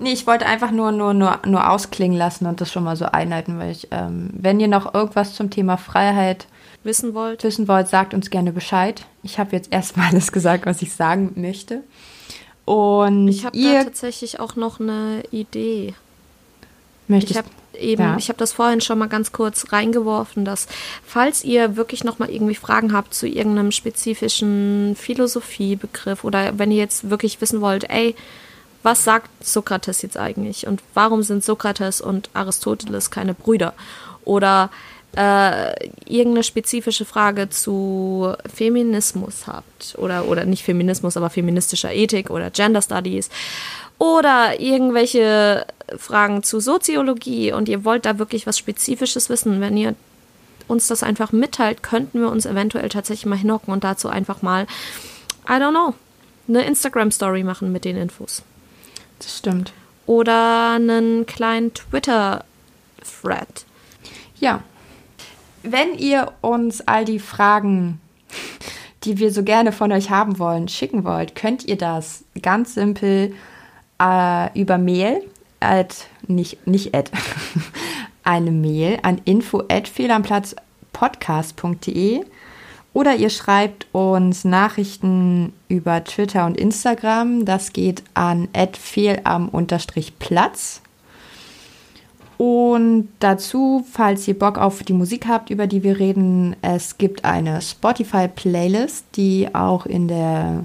Nee, 0.00 0.12
ich 0.12 0.26
wollte 0.26 0.46
einfach 0.46 0.70
nur, 0.70 0.92
nur, 0.92 1.12
nur, 1.12 1.40
nur 1.44 1.70
ausklingen 1.70 2.16
lassen 2.16 2.46
und 2.46 2.60
das 2.60 2.72
schon 2.72 2.84
mal 2.84 2.96
so 2.96 3.04
einleiten, 3.04 3.58
weil 3.58 3.70
ich, 3.70 3.88
ähm, 3.90 4.30
wenn 4.32 4.58
ihr 4.58 4.68
noch 4.68 4.94
irgendwas 4.94 5.34
zum 5.34 5.50
Thema 5.50 5.76
Freiheit 5.76 6.46
wissen 6.82 7.12
wollt, 7.12 7.44
wissen 7.44 7.68
wollt, 7.68 7.88
sagt 7.88 8.14
uns 8.14 8.30
gerne 8.30 8.52
Bescheid. 8.52 9.04
Ich 9.22 9.38
habe 9.38 9.54
jetzt 9.54 9.70
erstmal 9.70 10.08
alles 10.08 10.32
gesagt, 10.32 10.64
was 10.64 10.80
ich 10.80 10.94
sagen 10.94 11.32
möchte. 11.36 11.82
Und 12.64 13.28
ich 13.28 13.44
habe 13.44 13.60
da 13.60 13.84
tatsächlich 13.84 14.40
auch 14.40 14.56
noch 14.56 14.80
eine 14.80 15.22
Idee. 15.30 15.94
Möchtest, 17.06 17.32
ich 17.32 17.36
habe 17.36 17.48
eben, 17.78 18.02
ja. 18.02 18.16
ich 18.16 18.28
habe 18.28 18.38
das 18.38 18.52
vorhin 18.52 18.80
schon 18.80 18.98
mal 18.98 19.08
ganz 19.08 19.32
kurz 19.32 19.72
reingeworfen, 19.72 20.46
dass 20.46 20.66
falls 21.04 21.44
ihr 21.44 21.76
wirklich 21.76 22.04
noch 22.04 22.18
mal 22.18 22.30
irgendwie 22.30 22.54
Fragen 22.54 22.92
habt 22.94 23.12
zu 23.12 23.26
irgendeinem 23.26 23.72
spezifischen 23.72 24.96
Philosophiebegriff 24.96 26.24
oder 26.24 26.58
wenn 26.58 26.70
ihr 26.70 26.78
jetzt 26.78 27.10
wirklich 27.10 27.40
wissen 27.40 27.60
wollt, 27.60 27.90
ey, 27.90 28.14
was 28.82 29.04
sagt 29.04 29.28
Sokrates 29.44 30.02
jetzt 30.02 30.16
eigentlich 30.16 30.66
und 30.66 30.82
warum 30.94 31.22
sind 31.22 31.44
Sokrates 31.44 32.00
und 32.00 32.30
Aristoteles 32.34 33.10
keine 33.10 33.34
Brüder? 33.34 33.74
Oder 34.24 34.70
äh, 35.16 35.88
irgendeine 36.04 36.44
spezifische 36.44 37.04
Frage 37.04 37.50
zu 37.50 38.32
Feminismus 38.52 39.46
habt 39.46 39.96
oder, 39.98 40.26
oder 40.26 40.44
nicht 40.44 40.62
Feminismus, 40.62 41.16
aber 41.16 41.30
feministischer 41.30 41.92
Ethik 41.92 42.30
oder 42.30 42.50
Gender 42.50 42.80
Studies 42.80 43.28
oder 43.98 44.60
irgendwelche 44.60 45.66
Fragen 45.98 46.42
zu 46.42 46.60
Soziologie 46.60 47.52
und 47.52 47.68
ihr 47.68 47.84
wollt 47.84 48.06
da 48.06 48.18
wirklich 48.18 48.46
was 48.46 48.56
Spezifisches 48.56 49.28
wissen, 49.28 49.60
wenn 49.60 49.76
ihr 49.76 49.94
uns 50.68 50.86
das 50.86 51.02
einfach 51.02 51.32
mitteilt, 51.32 51.82
könnten 51.82 52.20
wir 52.20 52.30
uns 52.30 52.46
eventuell 52.46 52.88
tatsächlich 52.88 53.26
mal 53.26 53.36
hinhocken 53.36 53.72
und 53.74 53.82
dazu 53.82 54.08
einfach 54.08 54.42
mal, 54.42 54.66
I 55.48 55.54
don't 55.54 55.70
know, 55.70 55.94
eine 56.48 56.64
Instagram-Story 56.64 57.42
machen 57.42 57.72
mit 57.72 57.84
den 57.84 57.96
Infos. 57.96 58.42
Das 59.20 59.38
stimmt. 59.38 59.72
Oder 60.06 60.74
einen 60.74 61.26
kleinen 61.26 61.72
Twitter-Thread. 61.72 63.64
Ja. 64.40 64.64
Wenn 65.62 65.98
ihr 65.98 66.32
uns 66.40 66.80
all 66.80 67.04
die 67.04 67.18
Fragen, 67.18 68.00
die 69.04 69.18
wir 69.18 69.30
so 69.30 69.42
gerne 69.42 69.72
von 69.72 69.92
euch 69.92 70.08
haben 70.10 70.38
wollen, 70.38 70.68
schicken 70.68 71.04
wollt, 71.04 71.34
könnt 71.34 71.66
ihr 71.66 71.76
das 71.76 72.24
ganz 72.40 72.72
simpel 72.74 73.34
äh, 74.00 74.58
über 74.58 74.78
Mail, 74.78 75.22
at, 75.60 76.06
nicht, 76.26 76.66
nicht 76.66 76.94
at, 76.94 77.10
eine 78.24 78.50
Mail 78.50 79.00
an 79.02 79.20
info 79.26 79.64
at 79.68 79.86
fehlamplatzpodcast.de 79.86 82.24
oder 82.92 83.14
ihr 83.16 83.30
schreibt 83.30 83.86
uns 83.92 84.44
Nachrichten 84.44 85.52
über 85.68 86.02
Twitter 86.04 86.44
und 86.46 86.56
Instagram. 86.56 87.44
Das 87.44 87.72
geht 87.72 88.02
an 88.14 88.48
fehlam-platz. 88.72 89.62
Und 92.36 93.08
dazu, 93.18 93.84
falls 93.90 94.26
ihr 94.26 94.38
Bock 94.38 94.56
auf 94.58 94.82
die 94.82 94.94
Musik 94.94 95.26
habt, 95.28 95.50
über 95.50 95.66
die 95.66 95.82
wir 95.82 95.98
reden, 95.98 96.56
es 96.62 96.96
gibt 96.96 97.24
eine 97.26 97.60
Spotify-Playlist, 97.60 99.04
die 99.14 99.54
auch 99.54 99.84
in 99.84 100.08
der 100.08 100.64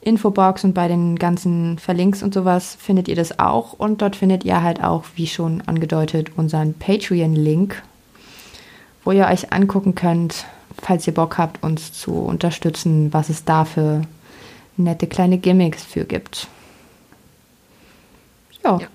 Infobox 0.00 0.64
und 0.64 0.74
bei 0.74 0.88
den 0.88 1.16
ganzen 1.16 1.78
Verlinks 1.78 2.22
und 2.22 2.34
sowas 2.34 2.76
findet 2.78 3.06
ihr 3.06 3.16
das 3.16 3.38
auch. 3.38 3.74
Und 3.74 4.02
dort 4.02 4.16
findet 4.16 4.44
ihr 4.44 4.62
halt 4.62 4.82
auch, 4.82 5.04
wie 5.14 5.28
schon 5.28 5.62
angedeutet, 5.66 6.32
unseren 6.36 6.74
Patreon-Link, 6.74 7.82
wo 9.04 9.12
ihr 9.12 9.26
euch 9.26 9.52
angucken 9.52 9.94
könnt, 9.94 10.44
falls 10.82 11.06
ihr 11.06 11.14
Bock 11.14 11.38
habt, 11.38 11.62
uns 11.62 11.92
zu 11.92 12.12
unterstützen, 12.12 13.12
was 13.12 13.28
es 13.28 13.44
da 13.44 13.64
für 13.64 14.02
nette 14.76 15.06
kleine 15.06 15.38
Gimmicks 15.38 15.82
für 15.82 16.04
gibt. 16.04 16.48
Jo. 18.64 18.78
Ja. 18.78 18.88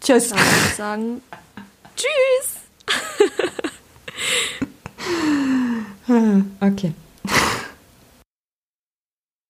Tschüss. 0.00 0.28
Dann 0.30 0.38
würde 0.38 0.50
ich 0.68 0.74
sagen, 0.74 1.22
tschüss. 1.96 2.58
okay. 6.60 6.92